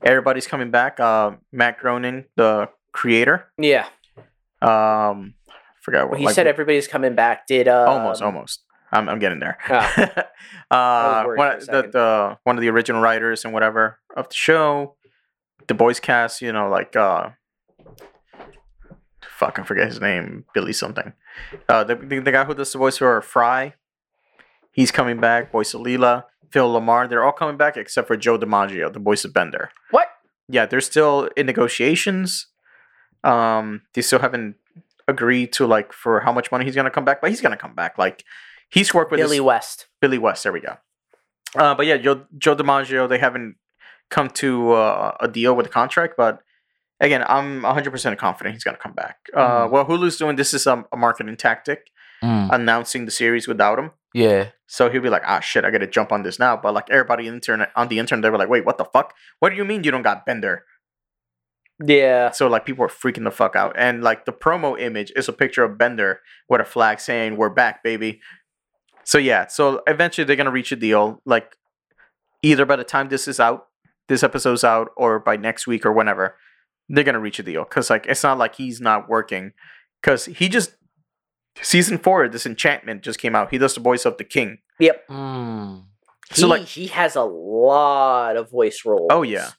Everybody's 0.03 0.47
coming 0.47 0.69
back. 0.71 0.99
Uh, 0.99 1.31
Matt 1.51 1.79
Groening, 1.79 2.25
the 2.35 2.69
creator. 2.91 3.45
yeah. 3.57 3.87
Um, 4.61 5.35
forgot 5.81 6.03
Well, 6.05 6.09
what. 6.11 6.19
he 6.19 6.25
like, 6.25 6.35
said 6.35 6.47
everybody's 6.47 6.87
coming 6.87 7.13
back. 7.15 7.45
Did 7.47 7.67
uh 7.67 7.85
almost, 7.87 8.21
almost. 8.21 8.63
I'm, 8.91 9.07
I'm 9.09 9.19
getting 9.19 9.39
there. 9.39 9.57
Ah. 9.69 10.25
uh, 11.23 11.23
one, 11.35 11.59
the, 11.59 11.89
the 11.91 12.37
one 12.43 12.57
of 12.57 12.61
the 12.61 12.69
original 12.69 13.01
writers 13.01 13.43
and 13.45 13.53
whatever 13.53 13.99
of 14.15 14.29
the 14.29 14.35
show, 14.35 14.95
the 15.67 15.73
boys 15.73 15.99
cast. 15.99 16.41
You 16.41 16.51
know, 16.53 16.69
like 16.69 16.95
uh, 16.95 17.29
fuck, 19.21 19.59
I 19.59 19.63
forget 19.63 19.87
his 19.87 19.99
name, 20.01 20.45
Billy 20.53 20.73
something. 20.73 21.13
Uh, 21.69 21.83
the, 21.83 21.95
the 21.95 22.19
the 22.19 22.31
guy 22.31 22.45
who 22.45 22.55
does 22.55 22.71
the 22.71 22.77
voice 22.77 22.97
for 22.97 23.21
Fry, 23.21 23.73
he's 24.71 24.91
coming 24.91 25.19
back. 25.19 25.51
Voice 25.51 25.73
of 25.73 25.81
Leela, 25.81 26.23
Phil 26.51 26.71
LaMarr, 26.73 27.09
they're 27.09 27.23
all 27.23 27.31
coming 27.31 27.57
back 27.57 27.77
except 27.77 28.07
for 28.07 28.15
Joe 28.17 28.37
DiMaggio, 28.37 28.91
the 28.91 28.99
voice 28.99 29.25
of 29.25 29.33
Bender. 29.33 29.69
What? 29.91 30.07
Yeah, 30.47 30.65
they're 30.65 30.81
still 30.81 31.29
in 31.35 31.45
negotiations. 31.45 32.47
Um, 33.23 33.81
they 33.93 34.01
still 34.01 34.19
haven't 34.19 34.55
agreed 35.07 35.53
to 35.53 35.65
like 35.65 35.93
for 35.93 36.19
how 36.21 36.31
much 36.31 36.51
money 36.51 36.65
he's 36.65 36.75
gonna 36.75 36.89
come 36.91 37.05
back, 37.05 37.21
but 37.21 37.29
he's 37.29 37.41
gonna 37.41 37.57
come 37.57 37.73
back. 37.75 37.97
Like 37.97 38.23
he's 38.69 38.93
worked 38.93 39.11
with 39.11 39.19
Billy 39.19 39.37
his- 39.37 39.41
West. 39.41 39.87
Billy 40.01 40.17
West. 40.17 40.43
There 40.43 40.51
we 40.53 40.61
go. 40.61 40.77
Uh, 41.55 41.73
but 41.75 41.85
yeah, 41.85 41.97
Joe, 41.97 42.25
Joe 42.37 42.55
DiMaggio, 42.55 43.07
they 43.09 43.17
haven't 43.17 43.55
come 44.09 44.29
to 44.29 44.71
uh, 44.73 45.17
a 45.19 45.27
deal 45.27 45.55
with 45.55 45.65
the 45.65 45.71
contract, 45.71 46.15
but 46.17 46.41
again, 46.99 47.23
I'm 47.27 47.61
100% 47.63 48.17
confident 48.17 48.53
he's 48.53 48.63
going 48.63 48.75
to 48.75 48.81
come 48.81 48.93
back. 48.93 49.17
Uh, 49.33 49.65
Mhm. 49.65 49.71
well, 49.71 49.85
Hulu's 49.85 50.17
doing 50.17 50.35
this 50.35 50.53
is 50.53 50.67
a, 50.67 50.83
a 50.91 50.97
marketing 50.97 51.35
tactic, 51.37 51.89
Mm, 52.23 52.51
announcing 52.53 53.05
the 53.05 53.11
series 53.11 53.47
without 53.47 53.77
him. 53.79 53.91
Yeah. 54.13 54.49
So 54.67 54.89
he'll 54.89 55.01
be 55.01 55.09
like, 55.09 55.23
ah, 55.25 55.39
shit, 55.39 55.63
I 55.63 55.71
got 55.71 55.79
to 55.79 55.87
jump 55.87 56.11
on 56.11 56.23
this 56.23 56.39
now. 56.39 56.57
But 56.57 56.73
like 56.73 56.89
everybody 56.89 57.27
internet 57.27 57.71
on 57.75 57.87
the 57.87 57.99
internet, 57.99 58.23
they 58.23 58.29
were 58.29 58.37
like, 58.37 58.49
wait, 58.49 58.65
what 58.65 58.77
the 58.77 58.85
fuck? 58.85 59.13
What 59.39 59.49
do 59.49 59.55
you 59.55 59.65
mean 59.65 59.83
you 59.83 59.91
don't 59.91 60.01
got 60.01 60.25
Bender? 60.25 60.65
Yeah. 61.83 62.31
So 62.31 62.47
like 62.47 62.65
people 62.65 62.83
are 62.85 62.89
freaking 62.89 63.23
the 63.23 63.31
fuck 63.31 63.55
out, 63.55 63.75
and 63.77 64.03
like 64.03 64.25
the 64.25 64.33
promo 64.33 64.79
image 64.79 65.11
is 65.15 65.29
a 65.29 65.33
picture 65.33 65.63
of 65.63 65.77
Bender 65.77 66.21
with 66.49 66.61
a 66.61 66.65
flag 66.65 66.99
saying 66.99 67.37
"We're 67.37 67.49
back, 67.49 67.83
baby." 67.83 68.19
So 69.03 69.17
yeah, 69.19 69.47
so 69.47 69.83
eventually 69.87 70.25
they're 70.25 70.35
gonna 70.35 70.51
reach 70.51 70.71
a 70.71 70.75
deal, 70.75 71.21
like 71.25 71.55
either 72.41 72.65
by 72.65 72.77
the 72.77 72.83
time 72.83 73.09
this 73.09 73.27
is 73.27 73.39
out, 73.39 73.67
this 74.07 74.23
episode's 74.23 74.63
out, 74.63 74.89
or 74.97 75.19
by 75.19 75.37
next 75.37 75.67
week 75.67 75.85
or 75.85 75.93
whenever, 75.93 76.35
they're 76.89 77.03
gonna 77.03 77.19
reach 77.19 77.39
a 77.39 77.43
deal. 77.43 77.63
Cause 77.63 77.91
like 77.91 78.07
it's 78.07 78.23
not 78.23 78.39
like 78.39 78.55
he's 78.55 78.81
not 78.81 79.07
working, 79.07 79.53
cause 80.01 80.25
he 80.25 80.49
just 80.49 80.75
season 81.61 81.97
four, 81.97 82.27
Disenchantment 82.27 83.01
just 83.03 83.19
came 83.19 83.35
out. 83.35 83.51
He 83.51 83.57
does 83.57 83.73
the 83.75 83.81
voice 83.81 84.05
of 84.05 84.17
the 84.17 84.23
king. 84.23 84.59
Yep. 84.79 85.07
Mm. 85.09 85.83
He, 86.29 86.41
So, 86.41 86.47
like- 86.47 86.63
he 86.63 86.87
has 86.87 87.15
a 87.15 87.23
lot 87.23 88.35
of 88.37 88.51
voice 88.51 88.83
roles. 88.85 89.07
Oh 89.11 89.21
yeah, 89.23 89.49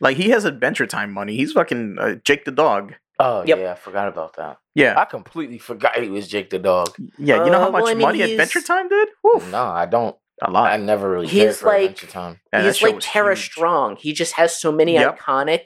like 0.00 0.16
he 0.16 0.30
has 0.30 0.44
Adventure 0.44 0.86
Time 0.86 1.12
money. 1.12 1.36
He's 1.36 1.52
fucking 1.52 1.96
uh, 2.00 2.14
Jake 2.24 2.44
the 2.44 2.52
dog. 2.52 2.94
Oh 3.18 3.44
Yep. 3.44 3.58
yeah, 3.58 3.72
I 3.72 3.74
forgot 3.74 4.08
about 4.08 4.36
that. 4.36 4.58
Yeah, 4.74 4.98
I 4.98 5.04
completely 5.04 5.58
forgot 5.58 5.98
he 6.00 6.08
was 6.08 6.28
Jake 6.28 6.50
the 6.50 6.58
dog. 6.58 6.94
yeah. 7.18 7.44
You 7.44 7.50
know 7.50 7.58
Uh, 7.58 7.64
how 7.64 7.70
much 7.70 7.82
well, 7.82 7.90
I 7.90 7.94
mean, 7.94 8.02
money 8.02 8.18
he's- 8.18 8.30
Adventure 8.30 8.62
Time 8.62 8.88
did? 8.88 9.08
Woof, 9.22 9.50
No, 9.50 9.62
I 9.64 9.86
don't. 9.86 10.16
a 10.40 10.50
lot. 10.50 10.72
I 10.72 10.76
never 10.76 11.08
really 11.10 11.26
He's 11.28 11.42
cared 11.42 11.56
for 11.56 11.66
like- 11.66 11.82
Adventure 11.90 12.06
Time. 12.06 12.40
Yeah, 12.52 12.62
He's 12.64 12.82
like 12.82 12.94
was 12.96 13.04
Tara 13.04 13.34
huge. 13.34 13.44
Strong. 13.44 13.96
He 13.96 14.12
just 14.12 14.32
has 14.34 14.58
so 14.58 14.72
many 14.72 14.94
Yep. 14.94 15.18
iconic 15.18 15.60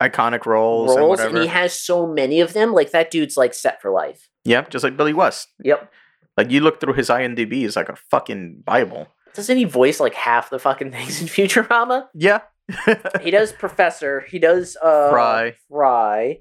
iconic 0.00 0.46
roles, 0.46 0.92
and 0.92 1.00
roles, 1.00 1.20
and, 1.20 1.32
whatever. 1.32 1.42
he 1.42 1.48
has 1.48 1.78
so 1.78 2.06
many 2.06 2.40
of 2.40 2.52
them. 2.52 2.72
Like 2.72 2.90
that 2.92 3.10
dude's 3.10 3.36
like 3.36 3.54
set 3.54 3.80
for 3.82 3.90
life. 3.90 4.28
yep, 4.44 4.70
just 4.70 4.84
like 4.84 4.96
Billy 4.96 5.12
West. 5.14 5.48
Yep. 5.64 5.92
Like 6.36 6.50
you 6.50 6.60
look 6.60 6.80
through 6.80 6.94
his 6.94 7.08
IMDb, 7.08 7.64
it's 7.64 7.76
like 7.76 7.88
a 7.88 7.96
fucking 8.10 8.62
bible. 8.64 9.08
Doesn't 9.34 9.56
he 9.56 9.64
voice 9.64 10.00
like 10.00 10.14
half 10.14 10.50
the 10.50 10.58
fucking 10.58 10.92
things 10.96 11.20
in 11.20 11.26
Futurama? 11.28 12.06
Yeah, 12.14 12.40
He 13.22 13.30
does 13.30 13.52
Professor. 13.52 14.20
He 14.28 14.38
does 14.38 14.76
uh 14.82 15.10
Fry, 15.10 15.54
Fry. 15.68 16.40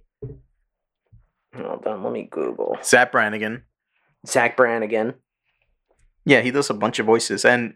Hold 1.56 1.88
on, 1.88 2.04
let 2.04 2.14
me 2.14 2.28
Google 2.30 2.78
Zapp 2.84 3.12
Brannigan. 3.12 3.64
Zach 4.28 4.58
Brannigan. 4.58 5.16
Yeah, 6.26 6.42
he 6.42 6.52
does 6.52 6.70
a 6.70 6.74
bunch 6.74 7.00
of 7.00 7.06
voices, 7.06 7.46
and 7.46 7.76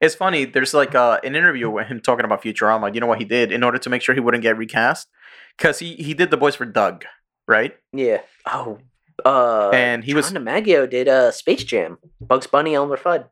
it's 0.00 0.14
funny. 0.16 0.44
There's 0.44 0.74
like 0.74 0.94
uh, 0.94 1.20
an 1.22 1.36
interview 1.36 1.70
with 1.70 1.86
him 1.86 2.00
talking 2.00 2.24
about 2.24 2.42
Futurama. 2.42 2.92
You 2.92 3.00
know 3.00 3.06
what 3.06 3.18
he 3.20 3.24
did 3.24 3.52
in 3.52 3.62
order 3.62 3.78
to 3.78 3.88
make 3.88 4.02
sure 4.02 4.14
he 4.14 4.20
wouldn't 4.20 4.42
get 4.42 4.56
recast, 4.58 5.08
because 5.56 5.78
he 5.78 5.94
he 5.96 6.14
did 6.14 6.30
the 6.30 6.36
voice 6.36 6.54
for 6.54 6.64
Doug, 6.64 7.04
right? 7.46 7.74
Yeah. 7.92 8.20
Oh. 8.46 8.78
Uh. 9.24 9.70
and 9.72 10.02
he 10.04 10.14
was. 10.14 10.30
John 10.32 10.44
DiMaggio 10.44 10.88
did 10.90 11.08
uh 11.08 11.30
Space 11.30 11.64
Jam. 11.64 11.98
Bugs 12.20 12.46
Bunny, 12.46 12.74
Elmer 12.74 12.96
Fudd. 12.96 13.26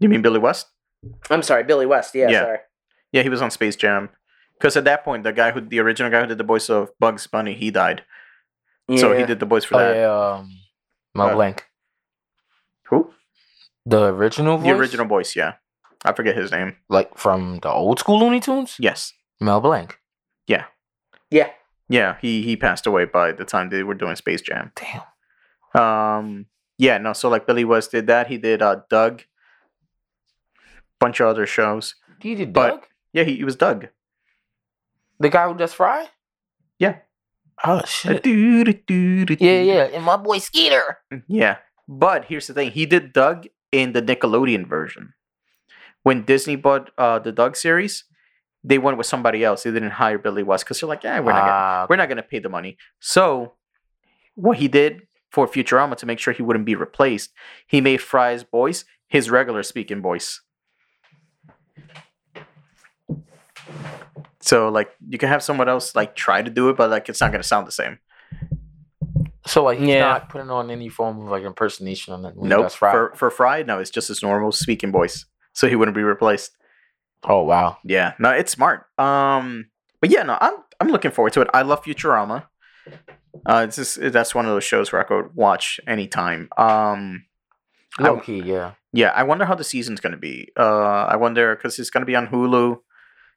You 0.00 0.08
mean 0.08 0.22
Billy 0.22 0.40
West? 0.40 0.66
I'm 1.30 1.42
sorry, 1.42 1.62
Billy 1.64 1.86
West. 1.86 2.14
Yeah, 2.14 2.28
Yeah. 2.30 2.40
sorry. 2.42 2.58
Yeah, 3.12 3.22
he 3.22 3.28
was 3.28 3.40
on 3.42 3.50
Space 3.50 3.76
Jam. 3.76 4.08
Because 4.58 4.76
at 4.76 4.84
that 4.84 5.04
point, 5.04 5.22
the 5.24 5.32
guy 5.32 5.50
who 5.52 5.60
the 5.60 5.78
original 5.80 6.10
guy 6.10 6.20
who 6.22 6.26
did 6.26 6.38
the 6.38 6.44
voice 6.44 6.68
of 6.70 6.90
Bugs 6.98 7.26
Bunny, 7.26 7.54
he 7.54 7.70
died. 7.70 8.02
So 8.96 9.16
he 9.16 9.24
did 9.24 9.40
the 9.40 9.46
voice 9.46 9.64
for 9.64 9.76
Oh 9.76 9.78
that. 9.78 9.96
yeah, 9.96 10.34
um, 10.38 10.50
Mel 11.14 11.28
Uh, 11.28 11.34
Blanc. 11.34 11.64
Who? 12.90 13.12
The 13.86 14.12
original 14.12 14.58
voice? 14.58 14.66
The 14.66 14.72
original 14.76 15.06
voice, 15.06 15.36
yeah. 15.36 15.54
I 16.04 16.12
forget 16.12 16.36
his 16.36 16.50
name. 16.52 16.76
Like 16.90 17.16
from 17.16 17.60
the 17.62 17.70
old 17.70 17.98
school 17.98 18.18
Looney 18.20 18.40
Tunes? 18.40 18.76
Yes. 18.78 19.12
Mel 19.40 19.60
Blanc. 19.60 19.98
Yeah. 20.46 20.64
Yeah, 21.34 21.50
Yeah, 21.90 22.16
he 22.22 22.42
he 22.46 22.54
passed 22.56 22.86
away 22.86 23.04
by 23.10 23.32
the 23.34 23.44
time 23.44 23.68
they 23.68 23.82
were 23.82 23.98
doing 23.98 24.14
Space 24.16 24.40
Jam. 24.40 24.70
Damn. 24.78 25.02
Um, 25.74 26.46
yeah, 26.78 26.98
no. 26.98 27.12
So 27.12 27.28
like 27.28 27.46
Billy 27.46 27.64
West 27.66 27.90
did 27.90 28.06
that. 28.06 28.28
He 28.30 28.38
did 28.38 28.62
uh 28.62 28.82
Doug. 28.88 29.22
Bunch 31.00 31.18
of 31.20 31.26
other 31.26 31.46
shows. 31.46 31.94
He 32.20 32.34
did 32.34 32.52
But- 32.52 32.68
Doug? 32.70 32.82
Yeah, 33.12 33.24
he, 33.24 33.36
he 33.36 33.44
was 33.44 33.56
Doug. 33.56 33.88
The 35.20 35.28
guy 35.30 35.46
who 35.48 35.54
does 35.54 35.72
Fry? 35.74 36.08
Yeah. 36.78 36.98
Oh 37.64 37.82
shit. 37.86 38.26
Yeah, 38.26 39.36
Yeah, 39.38 39.60
yeah. 39.62 39.84
And 39.94 40.04
my 40.04 40.16
boy 40.16 40.38
Skeeter. 40.38 40.98
Yeah, 41.28 41.58
but 41.86 42.26
here's 42.26 42.46
the 42.48 42.54
thing: 42.54 42.70
he 42.72 42.86
did 42.86 43.12
Doug 43.12 43.46
in 43.70 43.92
the 43.92 44.02
Nickelodeon 44.02 44.66
version. 44.66 45.14
When 46.02 46.24
Disney 46.26 46.56
bought 46.56 46.90
uh, 46.98 47.18
the 47.20 47.30
Doug 47.32 47.56
series, 47.56 48.04
they 48.64 48.78
went 48.78 48.96
with 48.96 49.06
somebody 49.06 49.44
else. 49.44 49.62
They 49.62 49.70
didn't 49.70 49.90
hire 49.90 50.18
Billy 50.18 50.42
West 50.42 50.64
because 50.64 50.80
they're 50.80 50.88
like, 50.88 51.04
yeah, 51.04 51.20
we're 51.20 51.32
not 51.32 51.40
gonna, 51.40 51.52
Ah, 51.52 51.86
we're 51.88 51.96
not 51.96 52.08
gonna 52.08 52.22
pay 52.22 52.38
the 52.38 52.48
money. 52.48 52.76
So, 52.98 53.54
what 54.34 54.56
he 54.58 54.68
did 54.68 55.02
for 55.30 55.46
Futurama 55.46 55.96
to 55.98 56.06
make 56.06 56.18
sure 56.18 56.32
he 56.32 56.42
wouldn't 56.42 56.64
be 56.64 56.74
replaced, 56.74 57.30
he 57.66 57.80
made 57.80 58.00
Fry's 58.00 58.42
voice 58.42 58.84
his 59.08 59.30
regular 59.30 59.62
speaking 59.62 60.00
voice. 60.00 60.40
So 64.40 64.68
like 64.68 64.90
you 65.08 65.18
can 65.18 65.28
have 65.28 65.42
someone 65.42 65.68
else 65.68 65.94
like 65.94 66.14
try 66.14 66.42
to 66.42 66.50
do 66.50 66.68
it, 66.68 66.76
but 66.76 66.90
like 66.90 67.08
it's 67.08 67.20
not 67.20 67.30
gonna 67.32 67.42
sound 67.42 67.66
the 67.66 67.72
same. 67.72 67.98
So 69.46 69.62
like 69.64 69.78
he's 69.78 69.88
Yeah. 69.88 70.00
not 70.00 70.28
putting 70.28 70.50
on 70.50 70.70
any 70.70 70.88
form 70.88 71.20
of 71.20 71.28
like 71.28 71.44
impersonation 71.44 72.12
on 72.14 72.22
that. 72.22 72.36
when 72.36 72.48
Nope. 72.48 72.70
For 72.72 73.12
for 73.14 73.30
Fry, 73.30 73.62
no, 73.62 73.78
it's 73.78 73.90
just 73.90 74.08
his 74.08 74.22
normal 74.22 74.52
speaking 74.52 74.92
voice. 74.92 75.24
So 75.52 75.68
he 75.68 75.76
wouldn't 75.76 75.94
be 75.94 76.02
replaced. 76.02 76.56
Oh 77.24 77.42
wow. 77.42 77.78
Yeah, 77.84 78.14
no, 78.18 78.30
it's 78.30 78.52
smart. 78.52 78.86
Um, 78.98 79.66
but 80.00 80.10
yeah, 80.10 80.22
no, 80.22 80.38
I'm 80.40 80.54
I'm 80.80 80.88
looking 80.88 81.10
forward 81.10 81.32
to 81.34 81.40
it. 81.42 81.48
I 81.54 81.62
love 81.62 81.84
Futurama. 81.84 82.46
Uh, 83.46 83.64
it's 83.66 83.76
just 83.76 83.98
that's 84.12 84.34
one 84.34 84.44
of 84.44 84.50
those 84.52 84.64
shows 84.64 84.92
where 84.92 85.02
I 85.02 85.04
could 85.04 85.34
watch 85.34 85.80
anytime. 85.86 86.48
Um, 86.56 87.24
Low 87.98 88.18
key, 88.18 88.40
yeah. 88.40 88.72
yeah, 88.92 89.10
I 89.10 89.22
wonder 89.22 89.44
how 89.44 89.54
the 89.54 89.64
season's 89.64 90.00
gonna 90.00 90.16
be. 90.16 90.48
Uh, 90.58 91.04
I 91.04 91.16
wonder 91.16 91.54
because 91.54 91.78
it's 91.78 91.90
gonna 91.90 92.06
be 92.06 92.16
on 92.16 92.26
Hulu, 92.28 92.78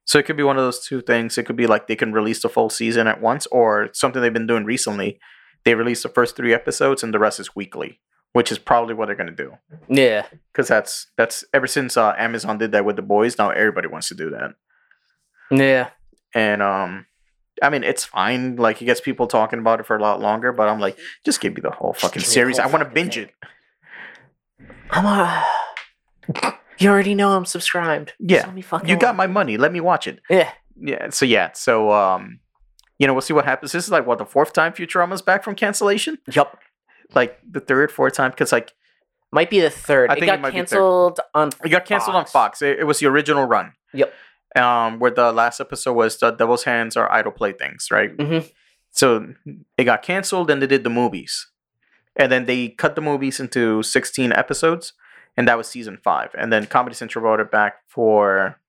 so 0.05 0.19
it 0.19 0.25
could 0.25 0.37
be 0.37 0.43
one 0.43 0.57
of 0.57 0.63
those 0.63 0.85
two 0.85 1.01
things. 1.01 1.37
It 1.37 1.45
could 1.45 1.55
be 1.55 1.67
like 1.67 1.87
they 1.87 1.95
can 1.95 2.11
release 2.11 2.41
the 2.41 2.49
full 2.49 2.69
season 2.69 3.07
at 3.07 3.21
once, 3.21 3.45
or 3.47 3.89
something 3.93 4.21
they've 4.21 4.33
been 4.33 4.47
doing 4.47 4.65
recently. 4.65 5.19
They 5.63 5.75
release 5.75 6.03
the 6.03 6.09
first 6.09 6.35
three 6.35 6.53
episodes, 6.53 7.03
and 7.03 7.13
the 7.13 7.19
rest 7.19 7.39
is 7.39 7.55
weekly, 7.55 7.99
which 8.37 8.51
is 8.51 8.59
probably 8.59 8.93
what 8.93 9.07
they're 9.07 9.15
gonna 9.15 9.31
do. 9.31 9.57
Yeah. 9.89 10.27
Because 10.53 10.67
that's 10.67 11.07
that's 11.17 11.43
ever 11.55 11.65
since 11.65 11.97
uh, 11.97 12.13
Amazon 12.19 12.59
did 12.59 12.71
that 12.73 12.85
with 12.85 12.95
the 12.95 13.01
boys. 13.01 13.35
Now 13.39 13.49
everybody 13.49 13.87
wants 13.87 14.09
to 14.09 14.13
do 14.13 14.29
that. 14.29 14.53
Yeah. 15.49 15.89
and 16.35 16.61
um 16.61 17.07
I 17.63 17.71
mean 17.71 17.83
it's 17.83 18.05
fine. 18.05 18.55
Like 18.57 18.79
it 18.79 18.85
gets 18.85 19.01
people 19.01 19.25
talking 19.25 19.57
about 19.57 19.79
it 19.79 19.87
for 19.87 19.97
a 19.97 20.01
lot 20.03 20.21
longer, 20.21 20.51
but 20.51 20.69
I'm 20.69 20.79
like, 20.79 20.99
just 21.25 21.41
give 21.41 21.55
me 21.55 21.61
the 21.61 21.71
whole 21.71 21.93
fucking 21.93 22.19
give 22.19 22.21
me 22.21 22.25
the 22.27 22.31
series. 22.31 22.59
I 22.59 22.67
want 22.67 22.83
to 22.83 22.89
binge 22.93 23.15
thing. 23.15 23.29
it. 24.59 24.69
I'm 24.91 25.05
uh, 25.07 26.51
You 26.77 26.91
already 26.91 27.15
know 27.15 27.35
I'm 27.35 27.45
subscribed. 27.45 28.13
Yeah, 28.19 28.53
You 28.85 28.97
got 28.97 29.15
my 29.15 29.25
money. 29.25 29.57
Let 29.57 29.73
me 29.73 29.79
watch 29.79 30.05
it. 30.05 30.19
Yeah. 30.29 30.51
Yeah. 30.79 31.09
So 31.09 31.25
yeah. 31.25 31.53
So 31.53 31.91
um, 31.91 32.39
you 32.99 33.07
know, 33.07 33.13
we'll 33.13 33.21
see 33.21 33.33
what 33.33 33.45
happens. 33.45 33.71
This 33.71 33.85
is 33.85 33.89
like 33.89 34.05
what 34.05 34.19
the 34.19 34.27
fourth 34.27 34.53
time 34.53 34.73
Futurama's 34.73 35.23
back 35.23 35.43
from 35.43 35.55
cancellation. 35.55 36.19
Yup. 36.31 36.59
Like 37.13 37.39
the 37.49 37.59
third, 37.59 37.91
fourth 37.91 38.13
time 38.13 38.31
because 38.31 38.51
like 38.51 38.73
Might 39.31 39.49
be 39.49 39.59
the 39.59 39.69
third. 39.69 40.09
I 40.09 40.13
it 40.13 40.19
think 40.19 40.31
it 40.31 40.41
got 40.41 40.45
be 40.51 40.51
canceled 40.51 41.19
on. 41.33 41.49
it 41.63 41.69
got 41.69 41.85
canceled 41.85 42.15
on 42.15 42.25
Fox. 42.25 42.61
It, 42.61 42.79
it 42.79 42.83
was 42.85 42.99
the 42.99 43.07
original 43.07 43.45
run. 43.45 43.73
Yep. 43.93 44.13
Um, 44.55 44.99
where 44.99 45.11
the 45.11 45.31
last 45.31 45.59
episode 45.59 45.93
was 45.93 46.17
the 46.17 46.31
Devil's 46.31 46.63
Hands 46.63 46.95
are 46.97 47.11
idle 47.11 47.31
playthings, 47.31 47.89
right? 47.91 48.15
Mhm. 48.15 48.49
So 48.91 49.33
it 49.77 49.83
got 49.83 50.01
canceled, 50.01 50.49
and 50.49 50.61
they 50.61 50.67
did 50.67 50.83
the 50.83 50.89
movies, 50.89 51.47
and 52.15 52.31
then 52.31 52.45
they 52.45 52.69
cut 52.69 52.95
the 52.95 53.01
movies 53.01 53.39
into 53.39 53.83
sixteen 53.83 54.31
episodes, 54.31 54.93
and 55.35 55.47
that 55.47 55.57
was 55.57 55.67
season 55.67 55.97
five. 56.03 56.31
And 56.37 56.51
then 56.51 56.65
Comedy 56.65 56.95
Central 56.95 57.21
brought 57.21 57.39
it 57.39 57.51
back 57.51 57.75
for 57.87 58.59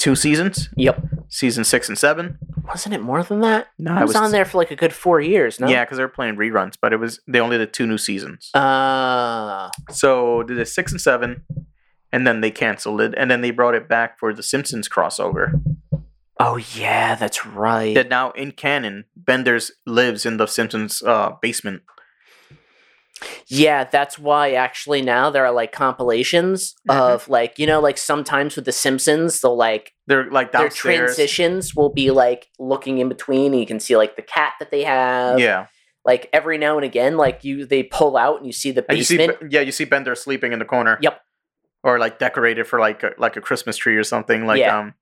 two 0.00 0.16
seasons, 0.16 0.68
Yep. 0.76 1.04
season 1.28 1.62
six 1.62 1.88
and 1.88 1.96
seven. 1.96 2.38
Wasn't 2.66 2.94
it 2.94 3.00
more 3.02 3.22
than 3.22 3.40
that? 3.40 3.68
No, 3.78 3.92
I 3.92 4.04
was, 4.04 4.16
on 4.16 4.32
there 4.32 4.44
for 4.44 4.58
like 4.58 4.70
a 4.70 4.76
good 4.76 4.92
four 4.92 5.20
years. 5.20 5.60
No. 5.60 5.68
Yeah, 5.68 5.84
because 5.84 5.98
they 5.98 6.04
were 6.04 6.08
playing 6.08 6.36
reruns, 6.36 6.74
but 6.80 6.92
it 6.92 6.96
was 6.96 7.20
they 7.28 7.38
only 7.38 7.58
did 7.58 7.72
two 7.72 7.86
new 7.86 7.98
seasons. 7.98 8.50
Uh. 8.54 9.70
So 9.90 10.42
did 10.42 10.66
six 10.66 10.90
and 10.90 11.00
seven, 11.00 11.42
and 12.12 12.26
then 12.26 12.40
they 12.40 12.50
canceled 12.50 13.00
it, 13.00 13.14
and 13.16 13.30
then 13.30 13.42
they 13.42 13.50
brought 13.50 13.74
it 13.74 13.88
back 13.88 14.18
for 14.18 14.32
the 14.32 14.42
Simpsons 14.42 14.88
crossover. 14.88 15.60
Oh 16.38 16.56
yeah, 16.56 17.14
that's 17.16 17.44
right. 17.44 17.94
That 17.94 18.08
now 18.08 18.30
in 18.30 18.52
canon, 18.52 19.04
Bender's 19.14 19.70
lives 19.86 20.24
in 20.24 20.38
the 20.38 20.46
Simpsons 20.46 21.02
uh, 21.02 21.32
basement. 21.42 21.82
Yeah, 23.48 23.84
that's 23.84 24.18
why 24.18 24.52
actually 24.52 25.02
now 25.02 25.30
there 25.30 25.44
are 25.44 25.52
like 25.52 25.72
compilations 25.72 26.74
Mhm. 26.88 26.96
of 26.98 27.28
like 27.28 27.58
you 27.58 27.66
know 27.66 27.80
like 27.80 27.98
sometimes 27.98 28.56
with 28.56 28.64
the 28.64 28.72
Simpsons 28.72 29.40
they'll 29.40 29.56
like 29.56 29.92
They're 30.06 30.30
like 30.30 30.52
their 30.52 30.68
transitions 30.70 31.74
will 31.74 31.90
be 31.92 32.10
like 32.10 32.48
looking 32.58 32.98
in 32.98 33.08
between 33.08 33.52
and 33.52 33.60
you 33.60 33.66
can 33.66 33.80
see 33.80 33.96
like 33.96 34.16
the 34.16 34.22
cat 34.22 34.54
that 34.60 34.70
they 34.70 34.84
have. 34.84 35.38
yeah, 35.38 35.66
Like 36.04 36.28
every 36.32 36.58
now 36.58 36.76
and 36.76 36.84
again 36.84 37.16
like 37.16 37.44
you 37.44 37.66
they 37.66 37.82
pull 37.82 38.16
out 38.16 38.38
and 38.38 38.46
you 38.46 38.52
see 38.52 38.70
the 38.70 38.84
and 38.88 38.96
you 38.98 39.04
see, 39.04 39.28
yeah, 39.50 39.60
you 39.60 39.72
see 39.72 39.84
Bender 39.84 40.14
sleeping 40.14 40.52
in 40.52 40.58
the 40.58 40.64
corner. 40.64 40.98
Yep. 41.02 41.20
Or 41.82 41.98
like 41.98 42.18
decorated 42.18 42.66
for 42.66 42.78
like 42.78 43.02
a, 43.02 43.12
like 43.18 43.36
a 43.36 43.40
Christmas 43.40 43.76
tree 43.76 43.96
or 43.96 44.04
something. 44.04 44.46
Like 44.46 44.60
Yeah. 44.60 44.78
um, 44.78 44.94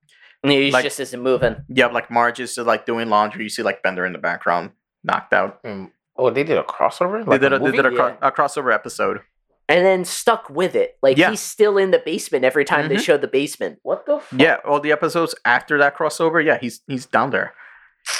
and 0.43 0.53
he 0.53 0.71
like- 0.71 0.85
just 0.85 1.01
isn't 1.01 1.21
moving. 1.21 1.57
yeah, 1.69 1.87
like 1.87 2.11
Marge 2.11 2.41
is 2.41 2.57
like 2.59 2.87
doing 2.87 3.09
laundry. 3.09 3.43
You 3.45 3.49
see 3.49 3.63
like 3.63 3.83
Bender 3.83 4.05
in 4.07 4.13
the 4.13 4.19
background, 4.21 4.71
knocked 5.03 5.33
out. 5.33 5.63
Mm, 5.65 5.91
Oh, 6.19 6.31
they 6.31 6.43
did 6.45 6.59
a 6.59 6.65
crossover. 6.65 7.25
they 7.25 7.39
did 7.39 7.53
a, 7.53 7.59
they 7.61 7.71
did 7.71 7.87
a, 7.87 7.91
cro- 7.91 8.09
Yeah. 8.09 8.17
a 8.29 8.33
crossover 8.33 8.75
episode. 8.75 9.21
And 9.71 9.85
then 9.85 10.05
stuck 10.05 10.49
with 10.51 10.75
it. 10.75 10.97
Like 11.03 11.17
Yeah. 11.17 11.31
he's 11.31 11.41
still 11.41 11.77
in 11.79 11.91
the 11.91 11.99
basement 12.05 12.45
every 12.45 12.65
time 12.65 12.89
they 12.89 12.97
Mhm. 12.97 13.01
show 13.05 13.17
the 13.19 13.29
basement. 13.29 13.79
What 13.83 14.05
the? 14.07 14.19
Fuck? 14.21 14.41
Yeah, 14.41 14.57
all 14.65 14.81
the 14.81 14.91
episodes 14.93 15.35
after 15.45 15.79
that 15.79 15.97
crossover, 15.97 16.45
yeah, 16.45 16.59
he's 16.59 16.81
he's 16.87 17.07
down 17.07 17.31
there. 17.31 17.55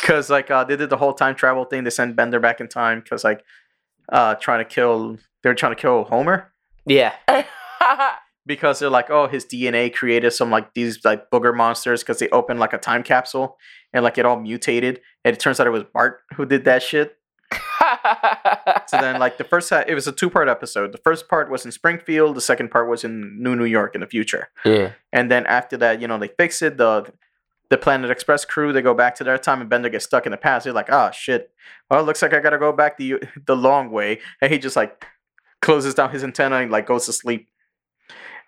Cause 0.03 0.29
like 0.31 0.51
uh, 0.51 0.65
they 0.65 0.77
did 0.77 0.91
the 0.91 0.97
whole 0.99 1.15
time 1.15 1.35
travel 1.35 1.65
thing. 1.65 1.85
They 1.85 1.91
sent 1.91 2.15
Bender 2.17 2.39
back 2.39 2.61
in 2.61 2.69
time 2.69 3.01
because 3.01 3.25
like 3.25 3.43
uh, 4.13 4.35
trying 4.37 4.59
to 4.61 4.65
kill. 4.65 5.19
They're 5.43 5.55
trying 5.55 5.75
to 5.75 5.81
kill 5.81 6.05
Homer 6.05 6.53
Yeah. 6.87 7.15
because 8.47 8.79
they're 8.79 8.91
like, 8.91 9.11
oh, 9.11 9.27
his 9.29 9.45
DNA 9.45 9.93
created 9.95 10.31
some 10.33 10.51
like 10.51 10.75
these 10.75 11.05
like 11.05 11.31
booger 11.31 11.55
monsters 11.55 12.03
because 12.03 12.19
they 12.19 12.29
opened 12.31 12.59
like 12.61 12.73
a 12.73 12.79
time 12.79 13.03
capsule 13.03 13.57
and 13.93 14.03
like 14.05 14.19
it 14.19 14.25
all 14.27 14.39
mutated 14.41 15.01
and 15.25 15.35
it 15.37 15.41
turns 15.41 15.61
out 15.61 15.67
it 15.67 15.71
was 15.71 15.85
Bart 15.85 16.21
who 16.35 16.45
did 16.47 16.65
that 16.65 16.83
shit. 16.83 17.17
So 18.87 18.99
then 19.01 19.19
like 19.19 19.39
the 19.39 19.45
first 19.45 19.71
it 19.73 19.95
was 19.95 20.07
a 20.07 20.13
two 20.13 20.31
part 20.31 20.49
episode. 20.49 20.93
The 20.93 20.99
first 20.99 21.29
part 21.29 21.51
was 21.51 21.65
in 21.65 21.73
Springfield. 21.73 22.37
The 22.37 22.41
second 22.41 22.71
part 22.71 22.89
was 22.89 23.05
in 23.05 23.43
New 23.43 23.55
New 23.57 23.65
York 23.65 23.95
in 23.95 24.01
the 24.01 24.07
future. 24.07 24.49
yeah. 24.65 24.93
And 25.13 25.31
then 25.31 25.47
after 25.47 25.77
that, 25.79 26.01
you 26.01 26.09
know, 26.09 26.19
they 26.19 26.29
fix 26.29 26.63
it. 26.63 26.77
The 26.77 27.13
the 27.71 27.77
Planet 27.77 28.11
Express 28.11 28.45
crew 28.47 28.73
they 28.73 28.81
go 28.83 28.95
back 28.95 29.15
to 29.17 29.25
their 29.25 29.37
time, 29.39 29.61
and 29.61 29.69
Bender 29.69 29.91
gets 29.91 30.07
stuck 30.07 30.25
in 30.27 30.33
the 30.33 30.39
past. 30.39 30.65
They're 30.65 30.73
like, 30.73 30.91
"Oh 30.91 31.11
shit! 31.13 31.51
Well, 31.91 32.01
it 32.01 32.05
looks 32.05 32.23
like 32.23 32.33
I 32.33 32.41
gotta 32.41 32.59
go 32.59 32.73
back 32.73 32.97
the 32.97 33.23
the 33.47 33.57
long 33.57 33.91
way." 33.91 34.21
And 34.41 34.53
he 34.53 34.59
just 34.59 34.77
like 34.77 35.05
closes 35.61 35.95
down 35.95 36.11
his 36.11 36.25
antenna 36.25 36.57
and 36.57 36.71
like 36.71 36.87
goes 36.87 37.07
to 37.07 37.13
sleep. 37.13 37.49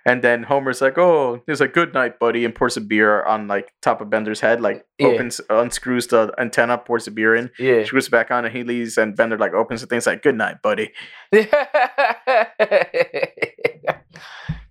And 0.07 0.23
then 0.23 0.45
Homer's 0.45 0.81
like, 0.81 0.97
"Oh, 0.97 1.43
he's 1.47 1.61
like, 1.61 1.75
good 1.75 1.93
night, 1.93 2.19
buddy," 2.19 2.45
and 2.47 2.55
pours 2.55 2.77
a 2.77 2.81
beer 2.81 3.23
on 3.25 3.49
like 3.49 3.73
top 3.83 4.01
of 4.01 4.09
Bender's 4.09 4.41
head, 4.41 4.61
like 4.61 4.85
Yeah. 4.99 5.09
opens, 5.09 5.41
unscrews 5.51 6.07
the 6.07 6.33
antenna, 6.39 6.79
pours 6.79 7.05
the 7.05 7.11
beer 7.11 7.35
in, 7.35 7.51
Yeah. 7.59 7.85
screws 7.85 8.07
it 8.07 8.11
back 8.11 8.31
on, 8.31 8.45
and 8.47 8.55
he 8.57 8.63
leaves. 8.65 8.97
And 8.97 9.15
Bender 9.15 9.37
like 9.37 9.53
opens 9.53 9.83
the 9.83 9.87
thing, 9.87 9.99
it's 9.99 10.07
like, 10.07 10.23
"Good 10.23 10.37
night, 10.37 10.63
buddy." 10.63 10.93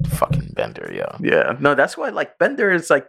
Fucking 0.06 0.54
Bender, 0.54 0.92
yo. 0.94 1.06
Yeah, 1.20 1.56
no, 1.60 1.76
that's 1.76 1.98
why 1.98 2.10
like 2.10 2.38
Bender 2.40 2.72
is 2.72 2.90
like, 2.90 3.08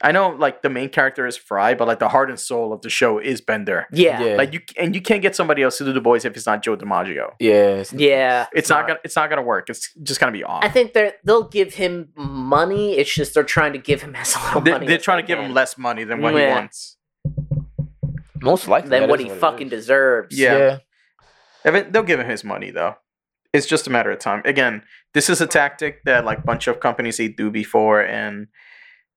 I 0.00 0.12
know 0.12 0.30
like 0.30 0.62
the 0.62 0.70
main 0.70 0.88
character 0.88 1.26
is 1.26 1.36
Fry, 1.36 1.74
but 1.74 1.86
like 1.88 1.98
the 1.98 2.08
heart 2.08 2.30
and 2.30 2.38
soul 2.40 2.72
of 2.72 2.80
the 2.82 2.88
show 2.90 3.18
is 3.18 3.40
Bender. 3.40 3.86
Yeah. 3.92 4.20
Yeah. 4.20 4.26
Yeah. 4.30 4.36
Like 4.36 4.52
you 4.54 4.60
and 4.78 4.94
you 4.94 5.02
can't 5.02 5.20
get 5.22 5.36
somebody 5.36 5.62
else 5.62 5.78
to 5.78 5.84
do 5.84 5.92
the 5.92 6.00
boys 6.00 6.24
if 6.24 6.36
it's 6.36 6.46
not 6.46 6.62
Joe 6.62 6.76
DiMaggio. 6.76 7.32
Yeah. 7.38 7.80
it's- 7.80 8.48
It's 8.54 8.68
not 8.70 8.86
gonna 8.86 9.00
it's 9.04 9.16
not 9.16 9.28
gonna 9.28 9.42
work. 9.42 9.68
It's 9.70 9.92
just 10.02 10.20
gonna 10.20 10.32
be 10.32 10.44
off. 10.44 10.64
I 10.64 10.68
think 10.68 10.92
they're 10.92 11.14
they'll 11.24 11.48
give 11.48 11.74
him 11.74 12.10
money. 12.16 12.96
It's 12.96 13.12
just 13.12 13.34
they're 13.34 13.42
trying 13.44 13.72
to 13.72 13.78
give 13.78 14.02
him 14.02 14.14
as 14.22 14.34
little 14.36 14.60
They, 14.62 14.70
money. 14.72 14.86
they're 14.86 14.96
as 14.96 15.02
trying 15.02 15.18
they 15.18 15.22
to 15.22 15.26
give 15.28 15.38
him 15.38 15.52
less 15.52 15.76
money 15.76 16.04
than 16.04 16.22
what 16.22 16.34
he 16.34 16.46
wants. 16.46 16.96
Most 18.40 18.66
likely. 18.68 18.90
than 18.90 19.08
what 19.08 19.20
he 19.20 19.28
it 19.28 19.36
fucking 19.38 19.68
deserves. 19.68 20.36
Yeah. 20.38 20.56
Yeah. 20.58 20.78
Evan- 21.64 21.92
They'll 21.92 22.02
give 22.02 22.18
him 22.20 22.28
his 22.28 22.42
money 22.44 22.70
though. 22.70 22.96
It's 23.52 23.66
just 23.66 23.86
a 23.86 23.90
matter 23.90 24.10
of 24.10 24.18
time. 24.18 24.42
Again, 24.44 24.82
this 25.14 25.28
is 25.28 25.40
a 25.40 25.46
tactic 25.46 26.02
that 26.04 26.24
like 26.24 26.44
bunch 26.44 26.66
of 26.66 26.80
companies 26.80 27.18
they 27.18 27.28
do 27.28 27.50
before, 27.50 28.00
and 28.00 28.46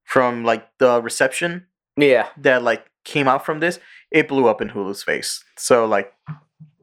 from 0.05 0.43
like 0.45 0.65
the 0.79 1.01
reception 1.01 1.67
Yeah. 1.97 2.27
that 2.37 2.63
like 2.63 2.85
came 3.03 3.27
out 3.27 3.45
from 3.45 3.59
this, 3.59 3.79
it 4.11 4.27
blew 4.27 4.47
up 4.47 4.61
in 4.61 4.69
Hulu's 4.69 5.03
face. 5.03 5.43
So 5.57 5.85
like 5.85 6.13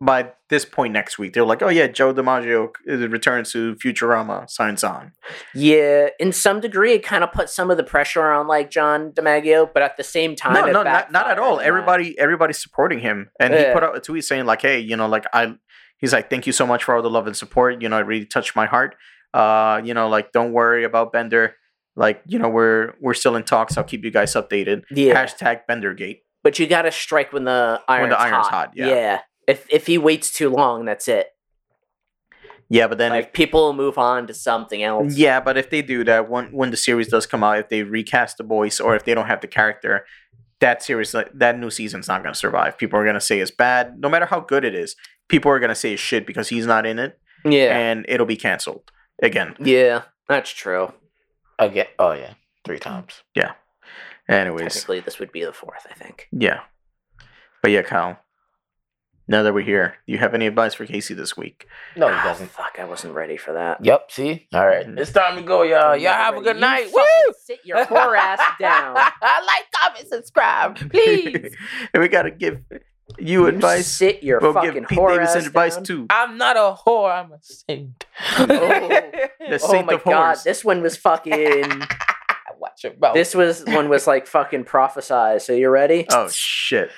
by 0.01 0.32
this 0.51 0.65
point 0.65 0.93
next 0.93 1.16
week, 1.16 1.32
they're 1.32 1.44
like, 1.44 1.62
"Oh 1.62 1.69
yeah, 1.69 1.86
Joe 1.86 2.12
DiMaggio 2.12 2.73
returns 3.11 3.53
to 3.53 3.77
Futurama, 3.77 4.51
signs 4.51 4.82
on." 4.82 5.12
Yeah. 5.55 6.09
In 6.19 6.32
some 6.32 6.61
degree, 6.61 6.94
it 6.94 7.05
kind 7.05 7.23
of 7.23 7.31
put 7.32 7.49
some 7.49 7.70
of 7.70 7.77
the 7.77 7.85
pressure 7.85 8.28
on 8.32 8.49
like 8.49 8.69
John 8.70 9.12
DiMaggio, 9.12 9.70
but 9.73 9.82
at 9.85 9.97
the 9.97 10.03
same 10.03 10.35
time, 10.35 10.55
No, 10.55 10.65
no, 10.66 10.82
not, 10.82 11.12
not 11.12 11.31
at 11.31 11.39
all. 11.39 11.53
on 11.53 11.59
that. 11.59 11.66
Everybody, 11.66 12.19
everybody's 12.19 12.59
supporting 12.61 12.99
him, 12.99 13.31
and 13.39 13.55
he 13.55 13.65
put 13.73 13.85
out 13.85 13.97
a 13.97 14.01
tweet 14.01 14.24
saying 14.24 14.44
like, 14.44 14.62
"Hey, 14.62 14.81
you 14.81 14.97
know, 14.97 15.07
like 15.07 15.24
I," 15.32 15.55
he's 15.99 16.12
like, 16.12 16.28
"Thank 16.28 16.49
you 16.49 16.53
so 16.53 16.66
much 16.66 16.82
for 16.82 16.97
all 16.97 17.03
the 17.03 17.09
love 17.11 17.28
and 17.28 17.36
support. 17.36 17.81
You 17.81 17.89
know, 17.89 17.99
it 17.99 18.07
really 18.07 18.27
touched 18.27 18.57
my 18.57 18.66
heart. 18.66 18.97
Uh, 19.32 19.81
you 19.85 19.94
know, 19.94 20.09
like 20.09 20.32
don't 20.32 20.53
worry 20.53 20.82
about 20.82 21.12
Bender. 21.12 21.55
Like, 21.97 22.23
you 22.27 22.39
know, 22.39 22.48
we're 22.48 22.94
we're 23.01 23.14
still 23.14 23.36
in 23.36 23.43
talks. 23.44 23.77
I'll 23.77 23.85
keep 23.85 24.05
you 24.05 24.10
guys 24.10 24.32
updated. 24.35 24.85
Yeah. 24.90 25.14
Hashtag 25.24 25.66
Bendergate. 25.69 26.23
But 26.43 26.59
you 26.59 26.66
got 26.66 26.82
to 26.82 26.93
strike 26.93 27.32
when 27.32 27.44
the 27.44 27.81
iron's, 27.89 28.12
the 28.12 28.20
iron's 28.20 28.47
hot. 28.48 28.69
hot, 28.69 28.73
yeah. 28.74 29.20
If 29.47 29.66
if 29.70 29.86
he 29.86 29.98
waits 29.98 30.32
too 30.32 30.48
long, 30.51 30.85
that's 30.85 31.06
it. 31.09 31.28
Yeah, 32.69 32.86
but 32.86 32.97
then 32.97 33.14
if 33.14 33.32
people 33.35 33.74
move 33.74 33.98
on 33.98 34.27
to 34.28 34.35
something 34.35 34.82
else. 34.82 35.14
Yeah, 35.14 35.40
but 35.40 35.59
if 35.59 35.69
they 35.69 35.82
do 35.82 36.05
that, 36.05 36.31
when 36.31 36.47
when 36.52 36.70
the 36.70 36.77
series 36.77 37.09
does 37.09 37.27
come 37.27 37.44
out, 37.44 37.59
if 37.59 37.69
they 37.69 37.82
recast 37.82 38.39
the 38.39 38.44
voice 38.44 38.81
or 38.81 38.97
if 38.97 39.05
they 39.05 39.12
don't 39.14 39.27
have 39.27 39.43
the 39.43 39.47
character, 39.47 40.06
that 40.60 40.82
series, 40.82 41.14
that 41.35 41.59
new 41.59 41.70
season's 41.70 42.09
not 42.09 42.23
going 42.23 42.32
to 42.32 42.39
survive. 42.39 42.78
People 42.78 42.98
are 42.98 43.02
going 43.05 43.14
to 43.14 43.20
say 43.20 43.40
it's 43.40 43.51
bad, 43.51 43.98
no 44.01 44.09
matter 44.09 44.24
how 44.27 44.40
good 44.40 44.64
it 44.64 44.74
is. 44.74 44.97
People 45.28 45.51
are 45.51 45.59
going 45.59 45.69
to 45.69 45.74
say 45.74 45.93
it's 45.93 46.01
shit 46.02 46.27
because 46.27 46.48
he's 46.48 46.66
not 46.66 46.86
in 46.86 46.98
it, 46.98 47.19
Yeah. 47.44 47.77
and 47.77 48.06
it'll 48.09 48.27
be 48.27 48.36
canceled 48.36 48.90
again. 49.23 49.55
Yeah. 49.60 50.02
That's 50.28 50.51
true. 50.51 50.93
Again. 51.58 51.86
Oh 51.98 52.12
yeah. 52.12 52.34
Three 52.64 52.78
times. 52.78 53.22
Yeah. 53.34 53.52
Anyways, 54.28 54.74
Technically, 54.74 55.00
this 55.00 55.18
would 55.18 55.32
be 55.32 55.44
the 55.44 55.52
fourth, 55.52 55.84
I 55.90 55.94
think. 55.94 56.28
yeah, 56.30 56.60
but 57.60 57.70
yeah, 57.72 57.82
Kyle. 57.82 58.18
Now 59.28 59.42
that 59.44 59.54
we're 59.54 59.62
here, 59.62 59.94
do 60.06 60.12
you 60.12 60.18
have 60.18 60.34
any 60.34 60.46
advice 60.46 60.74
for 60.74 60.84
Casey 60.86 61.14
this 61.14 61.36
week? 61.36 61.66
No, 61.96 62.08
he 62.08 62.14
Ah, 62.14 62.24
doesn't. 62.24 62.50
fuck, 62.50 62.76
I 62.78 62.84
wasn't 62.84 63.14
ready 63.14 63.36
for 63.36 63.52
that. 63.54 63.84
Yep. 63.84 64.10
See. 64.10 64.48
All 64.52 64.66
right. 64.66 64.86
Mhm. 64.86 64.98
It's 64.98 65.12
time 65.12 65.36
to 65.36 65.42
go, 65.42 65.62
y'all. 65.62 65.92
I'm 65.92 66.00
Y'all 66.00 66.10
never 66.12 66.22
have 66.24 66.36
a 66.36 66.40
good 66.42 66.56
night. 66.58 66.84
fucking 66.86 66.94
Woo! 67.26 67.32
Sit 67.44 67.60
your 67.64 67.84
poor 67.86 68.14
ass 68.16 68.40
down. 68.58 68.94
like, 69.22 69.64
comment, 69.74 70.08
subscribe, 70.08 70.76
please. 70.90 71.54
and 71.94 72.00
we 72.02 72.08
got 72.08 72.22
to 72.22 72.30
give 72.30 72.58
you, 73.18 73.46
advice. 73.46 73.86
Sit 73.86 74.22
your 74.22 74.40
We'll 74.40 74.52
fucking 74.54 74.72
give 74.72 74.88
Pete 74.88 74.98
whore 74.98 75.10
Davidson 75.16 75.46
advice 75.46 75.74
down. 75.76 75.84
too. 75.84 76.06
I'm 76.10 76.38
not 76.38 76.56
a 76.56 76.74
whore. 76.86 77.12
I'm 77.12 77.32
a 77.32 77.38
saint. 77.40 78.04
The 78.38 79.58
Oh 79.62 79.82
my 79.82 79.94
of 79.94 80.04
god, 80.04 80.38
this 80.44 80.64
one 80.64 80.82
was 80.82 80.96
fucking. 80.96 81.64
Watch 82.58 82.84
your 82.84 82.92
mouth. 83.00 83.14
this 83.14 83.34
was 83.34 83.64
one 83.66 83.88
was 83.88 84.06
like 84.06 84.26
fucking 84.26 84.64
prophesized. 84.64 85.42
So 85.42 85.52
you 85.52 85.68
ready? 85.68 86.06
Oh 86.10 86.28
shit! 86.32 86.90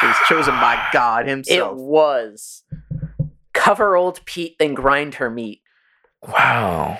He 0.00 0.06
was 0.06 0.16
chosen 0.28 0.54
by 0.54 0.82
God 0.92 1.26
Himself. 1.28 1.72
it 1.72 1.76
was 1.76 2.62
cover 3.52 3.96
old 3.96 4.24
Pete, 4.24 4.56
then 4.58 4.74
grind 4.74 5.16
her 5.16 5.28
meat. 5.30 5.60
wow. 6.22 6.98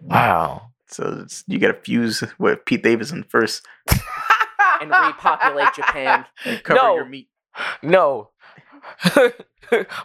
Wow. 0.00 0.70
So 0.88 1.20
it's, 1.22 1.44
you 1.46 1.58
got 1.58 1.68
to 1.68 1.74
fuse 1.80 2.22
with 2.38 2.64
Pete 2.66 2.82
Davidson 2.82 3.24
first 3.28 3.64
and 4.82 4.90
repopulate 4.90 5.68
Japan. 5.74 6.24
and 6.44 6.62
cover 6.62 6.80
No. 6.80 6.94
your 6.96 7.04
meat. 7.06 7.28
No. 7.82 8.30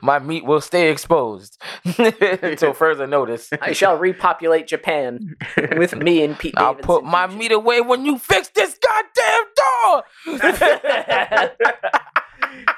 My 0.01 0.19
meat 0.19 0.45
will 0.45 0.61
stay 0.61 0.89
exposed 0.91 1.61
until 1.97 2.73
further 2.73 3.05
notice. 3.07 3.49
I 3.61 3.73
shall 3.73 3.97
repopulate 3.97 4.67
Japan 4.67 5.35
with 5.75 5.95
me 5.95 6.23
and 6.23 6.37
Pete. 6.39 6.53
I'll 6.57 6.73
Davidson 6.73 6.85
put 6.87 7.03
my 7.03 7.27
meat 7.27 7.51
away 7.51 7.81
when 7.81 8.05
you 8.05 8.17
fix 8.17 8.47
this 8.49 8.77
goddamn 8.77 9.45
door. 9.57 10.03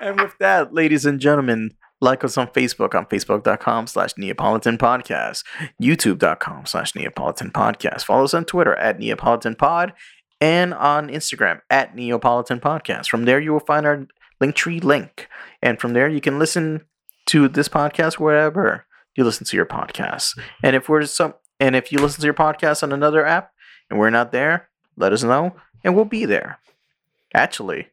and 0.02 0.20
with 0.22 0.36
that, 0.40 0.74
ladies 0.74 1.06
and 1.06 1.20
gentlemen, 1.20 1.72
like 2.02 2.24
us 2.24 2.38
on 2.38 2.48
Facebook 2.48 2.96
on 2.96 3.06
facebook.com 3.06 3.86
slash 3.88 4.14
Neopolitan 4.14 4.78
Podcast, 4.78 5.44
youtube.com 5.82 6.66
slash 6.66 6.94
Neopolitan 6.94 7.52
Podcast. 7.52 8.04
Follow 8.06 8.24
us 8.24 8.34
on 8.34 8.46
Twitter 8.46 8.76
at 8.76 9.00
Neopolitan 9.00 9.58
Pod 9.58 9.94
and 10.42 10.74
on 10.74 11.10
Instagram 11.10 11.62
at 11.70 11.96
Neopolitan 11.96 12.60
Podcast. 12.60 13.08
From 13.10 13.26
there, 13.26 13.40
you 13.40 13.52
will 13.52 13.60
find 13.60 13.86
our 13.86 14.08
Linktree 14.42 14.84
link. 14.84 15.28
And 15.62 15.80
from 15.80 15.94
there, 15.94 16.08
you 16.08 16.22
can 16.22 16.40
listen 16.40 16.86
to 17.28 17.48
this 17.48 17.68
podcast 17.70 18.14
wherever 18.16 18.86
you 19.16 19.24
listen 19.24 19.46
to 19.48 19.58
your 19.58 19.66
podcasts. 19.66 20.38
And 20.64 20.76
if 20.76 20.88
we're 20.88 21.06
some, 21.06 21.34
and 21.60 21.76
if 21.76 21.92
you 21.92 22.00
listen 22.00 22.22
to 22.22 22.26
your 22.28 22.34
podcast 22.34 22.84
on 22.84 22.92
another 22.94 23.26
app 23.26 23.52
and 23.90 24.00
we're 24.00 24.10
not 24.10 24.32
there, 24.32 24.70
let 24.96 25.12
us 25.14 25.24
know 25.24 25.56
and 25.84 25.96
we'll 25.96 26.06
be 26.06 26.26
there. 26.26 26.60
Actually, 27.34 27.88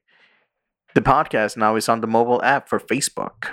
the 0.94 1.00
podcast 1.02 1.56
now 1.56 1.76
is 1.76 1.88
on 1.88 2.00
the 2.00 2.06
mobile 2.06 2.42
app 2.42 2.68
for 2.68 2.78
Facebook. 2.78 3.48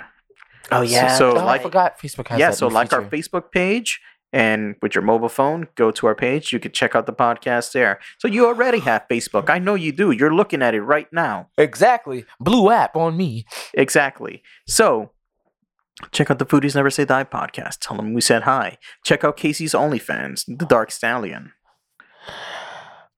oh 0.70 0.80
yeah. 0.82 1.16
So, 1.18 1.32
Oh, 1.32 1.44
like- 1.44 1.60
I 1.60 1.62
forgot 1.64 1.98
Facebook 1.98 2.28
has 2.28 2.38
yeah, 2.38 2.50
so 2.52 2.68
like 2.68 2.92
our. 2.92 3.02
Facebook 3.02 3.50
page 3.50 4.00
And 4.34 4.74
with 4.82 4.96
your 4.96 5.02
mobile 5.02 5.28
phone, 5.28 5.68
go 5.76 5.92
to 5.92 6.08
our 6.08 6.14
page. 6.16 6.52
You 6.52 6.58
can 6.58 6.72
check 6.72 6.96
out 6.96 7.06
the 7.06 7.12
podcast 7.12 7.70
there. 7.70 8.00
So 8.18 8.26
you 8.26 8.46
already 8.46 8.80
have 8.80 9.06
Facebook. 9.08 9.48
I 9.48 9.60
know 9.60 9.76
you 9.76 9.92
do. 9.92 10.10
You're 10.10 10.34
looking 10.34 10.60
at 10.60 10.74
it 10.74 10.82
right 10.82 11.06
now. 11.12 11.50
Exactly. 11.56 12.24
Blue 12.40 12.68
app 12.72 12.96
on 12.96 13.16
me. 13.16 13.46
Exactly. 13.74 14.42
So 14.66 15.12
check 16.10 16.32
out 16.32 16.40
the 16.40 16.46
Foodies 16.46 16.74
Never 16.74 16.90
Say 16.90 17.04
Die 17.04 17.22
podcast. 17.22 17.78
Tell 17.78 17.96
them 17.96 18.12
we 18.12 18.20
said 18.20 18.42
hi. 18.42 18.78
Check 19.04 19.22
out 19.22 19.36
Casey's 19.36 19.72
OnlyFans, 19.72 20.44
The 20.48 20.66
Dark 20.66 20.90
Stallion. 20.90 21.52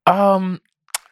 Um, 0.05 0.61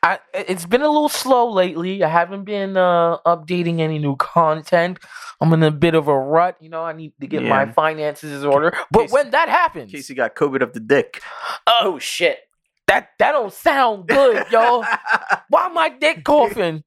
I 0.05 0.19
it's 0.35 0.67
been 0.67 0.83
a 0.83 0.87
little 0.89 1.09
slow 1.09 1.51
lately. 1.51 2.05
I 2.05 2.09
haven't 2.09 2.45
been 2.45 2.77
uh 2.77 3.17
updating 3.27 3.81
any 3.81 3.99
new 3.99 4.17
content. 4.17 4.99
I'm 5.41 5.53
in 5.55 5.63
a 5.63 5.71
bit 5.71 5.95
of 5.95 6.09
a 6.09 6.17
rut. 6.19 6.57
You 6.61 6.69
know, 6.69 6.83
I 6.83 6.93
need 6.93 7.15
to 7.21 7.27
get 7.27 7.43
my 7.43 7.65
finances 7.73 8.45
in 8.45 8.49
order. 8.49 8.73
But 8.91 9.03
Casey- 9.05 9.13
when 9.15 9.31
that 9.31 9.49
happens, 9.49 9.91
Casey 9.91 10.15
got 10.15 10.35
COVID 10.37 10.61
of 10.63 10.75
the 10.75 10.81
dick. 10.81 11.23
Oh 11.67 11.99
shit. 11.99 12.39
that 12.87 13.09
that 13.19 13.33
don't 13.33 13.53
sound 13.53 14.07
good, 14.07 14.45
yo. 14.53 14.85
Why 15.49 15.69
my 15.69 15.89
dick 15.89 16.23
coughing? 16.23 16.85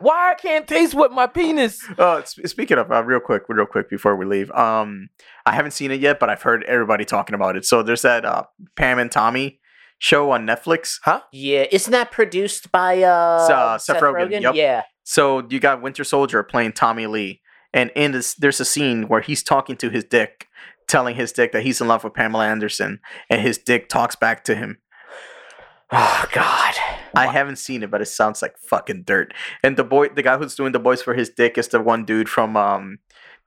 Why 0.00 0.32
I 0.32 0.34
can't 0.34 0.66
taste 0.66 0.94
with 0.94 1.12
my 1.12 1.26
penis? 1.26 1.78
Uh, 1.98 2.22
sp- 2.24 2.46
speaking 2.46 2.78
of, 2.78 2.90
uh, 2.90 3.02
real 3.04 3.20
quick, 3.20 3.42
real 3.48 3.66
quick 3.66 3.88
before 3.90 4.16
we 4.16 4.24
leave, 4.24 4.50
um, 4.52 5.08
I 5.46 5.52
haven't 5.52 5.70
seen 5.72 5.90
it 5.90 6.00
yet, 6.00 6.18
but 6.18 6.28
I've 6.30 6.42
heard 6.42 6.64
everybody 6.64 7.04
talking 7.04 7.34
about 7.34 7.56
it. 7.56 7.64
So 7.64 7.82
there's 7.82 8.02
that 8.02 8.24
uh, 8.24 8.44
Pam 8.76 8.98
and 8.98 9.10
Tommy 9.12 9.60
show 10.04 10.30
on 10.32 10.46
Netflix. 10.46 10.98
Huh? 11.02 11.22
Yeah, 11.32 11.64
isn't 11.72 11.90
that 11.90 12.10
produced 12.12 12.70
by 12.70 13.02
uh, 13.02 13.08
uh, 13.50 13.78
Seth 13.78 14.02
Rogen, 14.02 14.42
yup. 14.42 14.54
Yeah. 14.54 14.82
So 15.02 15.46
you 15.48 15.58
got 15.60 15.80
Winter 15.80 16.04
Soldier 16.04 16.42
playing 16.42 16.72
Tommy 16.72 17.06
Lee, 17.06 17.40
and 17.72 17.90
in 17.96 18.12
this, 18.12 18.34
there's 18.34 18.60
a 18.60 18.66
scene 18.66 19.08
where 19.08 19.22
he's 19.22 19.42
talking 19.42 19.76
to 19.78 19.88
his 19.88 20.04
dick, 20.04 20.48
telling 20.86 21.16
his 21.16 21.32
dick 21.32 21.52
that 21.52 21.62
he's 21.62 21.80
in 21.80 21.88
love 21.88 22.04
with 22.04 22.12
Pamela 22.12 22.46
Anderson, 22.46 23.00
and 23.30 23.40
his 23.40 23.56
dick 23.56 23.88
talks 23.88 24.14
back 24.14 24.44
to 24.44 24.54
him. 24.54 24.78
Oh 25.96 26.24
god. 26.32 26.74
I 27.14 27.26
haven't 27.28 27.56
seen 27.56 27.84
it, 27.84 27.90
but 27.90 28.00
it 28.00 28.06
sounds 28.06 28.42
like 28.42 28.58
fucking 28.58 29.04
dirt. 29.04 29.32
And 29.62 29.76
the 29.76 29.84
boy, 29.84 30.08
the 30.08 30.22
guy 30.22 30.36
who's 30.36 30.56
doing 30.56 30.72
the 30.72 30.80
voice 30.80 31.02
for 31.02 31.14
his 31.14 31.28
dick 31.28 31.56
is 31.56 31.68
the 31.68 31.80
one 31.80 32.04
dude 32.04 32.28
from 32.28 32.56
um, 32.56 32.98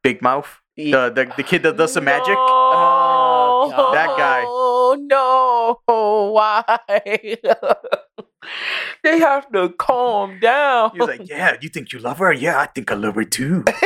Big 0.01 0.21
Mouth, 0.21 0.61
the, 0.77 1.09
the 1.09 1.33
the 1.35 1.43
kid 1.43 1.63
that 1.63 1.75
does 1.75 1.95
the 1.95 2.01
magic. 2.01 2.37
Oh, 2.37 3.91
That 3.93 4.15
guy. 4.17 4.36
Oh 4.89 4.95
no! 4.95 5.81
Why? 6.33 6.63
they 9.03 9.19
have 9.19 9.51
to 9.51 9.69
calm 9.77 10.39
down. 10.39 10.91
He 10.91 10.99
was 10.99 11.09
like, 11.09 11.27
"Yeah, 11.29 11.57
you 11.59 11.67
think 11.67 11.91
you 11.91 11.99
love 11.99 12.19
her? 12.19 12.31
Yeah, 12.31 12.57
I 12.59 12.67
think 12.67 12.89
I 12.91 12.95
love 12.95 13.15
her 13.15 13.25
too." 13.25 13.63
but 13.63 13.81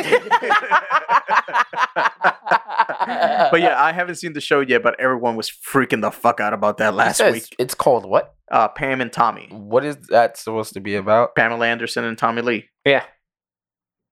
yeah, 3.62 3.82
I 3.82 3.94
haven't 3.94 4.16
seen 4.16 4.34
the 4.34 4.42
show 4.42 4.60
yet, 4.60 4.84
but 4.84 5.00
everyone 5.00 5.36
was 5.36 5.50
freaking 5.50 6.02
the 6.02 6.12
fuck 6.12 6.40
out 6.40 6.54
about 6.54 6.78
that 6.78 6.94
last 6.94 7.20
week. 7.20 7.56
It's 7.58 7.74
called 7.74 8.06
what? 8.06 8.36
Uh, 8.52 8.68
Pam 8.68 9.02
and 9.02 9.12
Tommy, 9.14 9.48
What 9.50 9.86
is 9.86 9.96
that 10.10 10.38
supposed 10.38 10.74
to 10.74 10.82
be 10.82 10.96
about? 10.96 11.36
Pamela 11.36 11.66
Anderson 11.66 12.04
and 12.04 12.18
Tommy 12.18 12.42
Lee, 12.42 12.70
Yeah. 12.84 13.06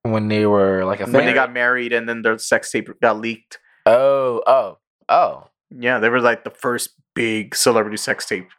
When 0.03 0.29
they 0.29 0.45
were 0.45 0.85
like 0.85 1.01
a 1.01 1.05
when 1.05 1.25
they 1.25 1.33
got 1.33 1.51
married, 1.51 1.91
and 1.91 2.07
then 2.07 2.21
their 2.21 2.37
sex 2.37 2.71
tape 2.71 2.87
got 3.01 3.19
leaked. 3.19 3.59
Oh, 3.85 4.41
oh, 4.47 4.77
oh. 5.09 5.49
Yeah, 5.71 5.99
they 5.99 6.09
were 6.09 6.21
like 6.21 6.43
the 6.43 6.49
first 6.49 6.89
big 7.15 7.55
celebrity 7.55 7.97
sex 7.97 8.25
tape. 8.25 8.49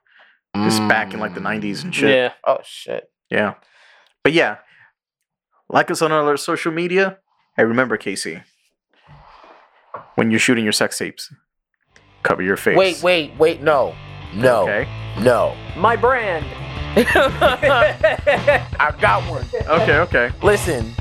This 0.55 0.75
is 0.75 0.81
back 0.81 1.15
in 1.15 1.21
like 1.21 1.35
the 1.35 1.41
Mm. 1.41 1.61
'90s 1.63 1.85
and 1.85 1.95
shit. 1.95 2.11
Yeah. 2.11 2.33
Oh 2.45 2.59
shit. 2.65 3.11
Yeah. 3.31 3.55
But 4.25 4.33
yeah, 4.33 4.59
like 5.69 5.91
us 5.91 6.03
on 6.03 6.13
all 6.13 6.27
our 6.27 6.37
social 6.37 6.73
media. 6.73 7.19
Hey, 7.57 7.65
remember, 7.65 7.97
Casey, 7.97 8.43
when 10.17 10.31
you're 10.31 10.41
shooting 10.41 10.65
your 10.65 10.73
sex 10.73 10.99
tapes, 10.99 11.33
cover 12.23 12.43
your 12.43 12.57
face. 12.57 12.77
Wait, 12.77 13.03
wait, 13.03 13.33
wait. 13.39 13.63
No, 13.63 13.95
no, 14.35 14.63
Okay. 14.63 14.89
no. 15.21 15.57
My 15.77 15.97
brand. 15.97 16.45
I've 18.81 19.01
got 19.01 19.23
one. 19.31 19.45
Okay. 19.55 19.99
Okay. 20.01 20.31
Listen, 20.43 20.93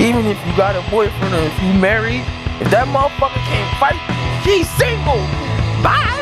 even 0.00 0.26
if 0.26 0.38
you 0.46 0.56
got 0.56 0.74
a 0.76 0.82
boyfriend 0.90 1.34
or 1.34 1.38
if 1.44 1.62
you 1.62 1.72
married, 1.74 2.24
if 2.60 2.70
that 2.70 2.86
motherfucker 2.88 3.40
can't 3.48 3.70
fight, 3.80 4.00
he's 4.44 4.68
single. 4.76 5.20
Bye. 5.82 6.19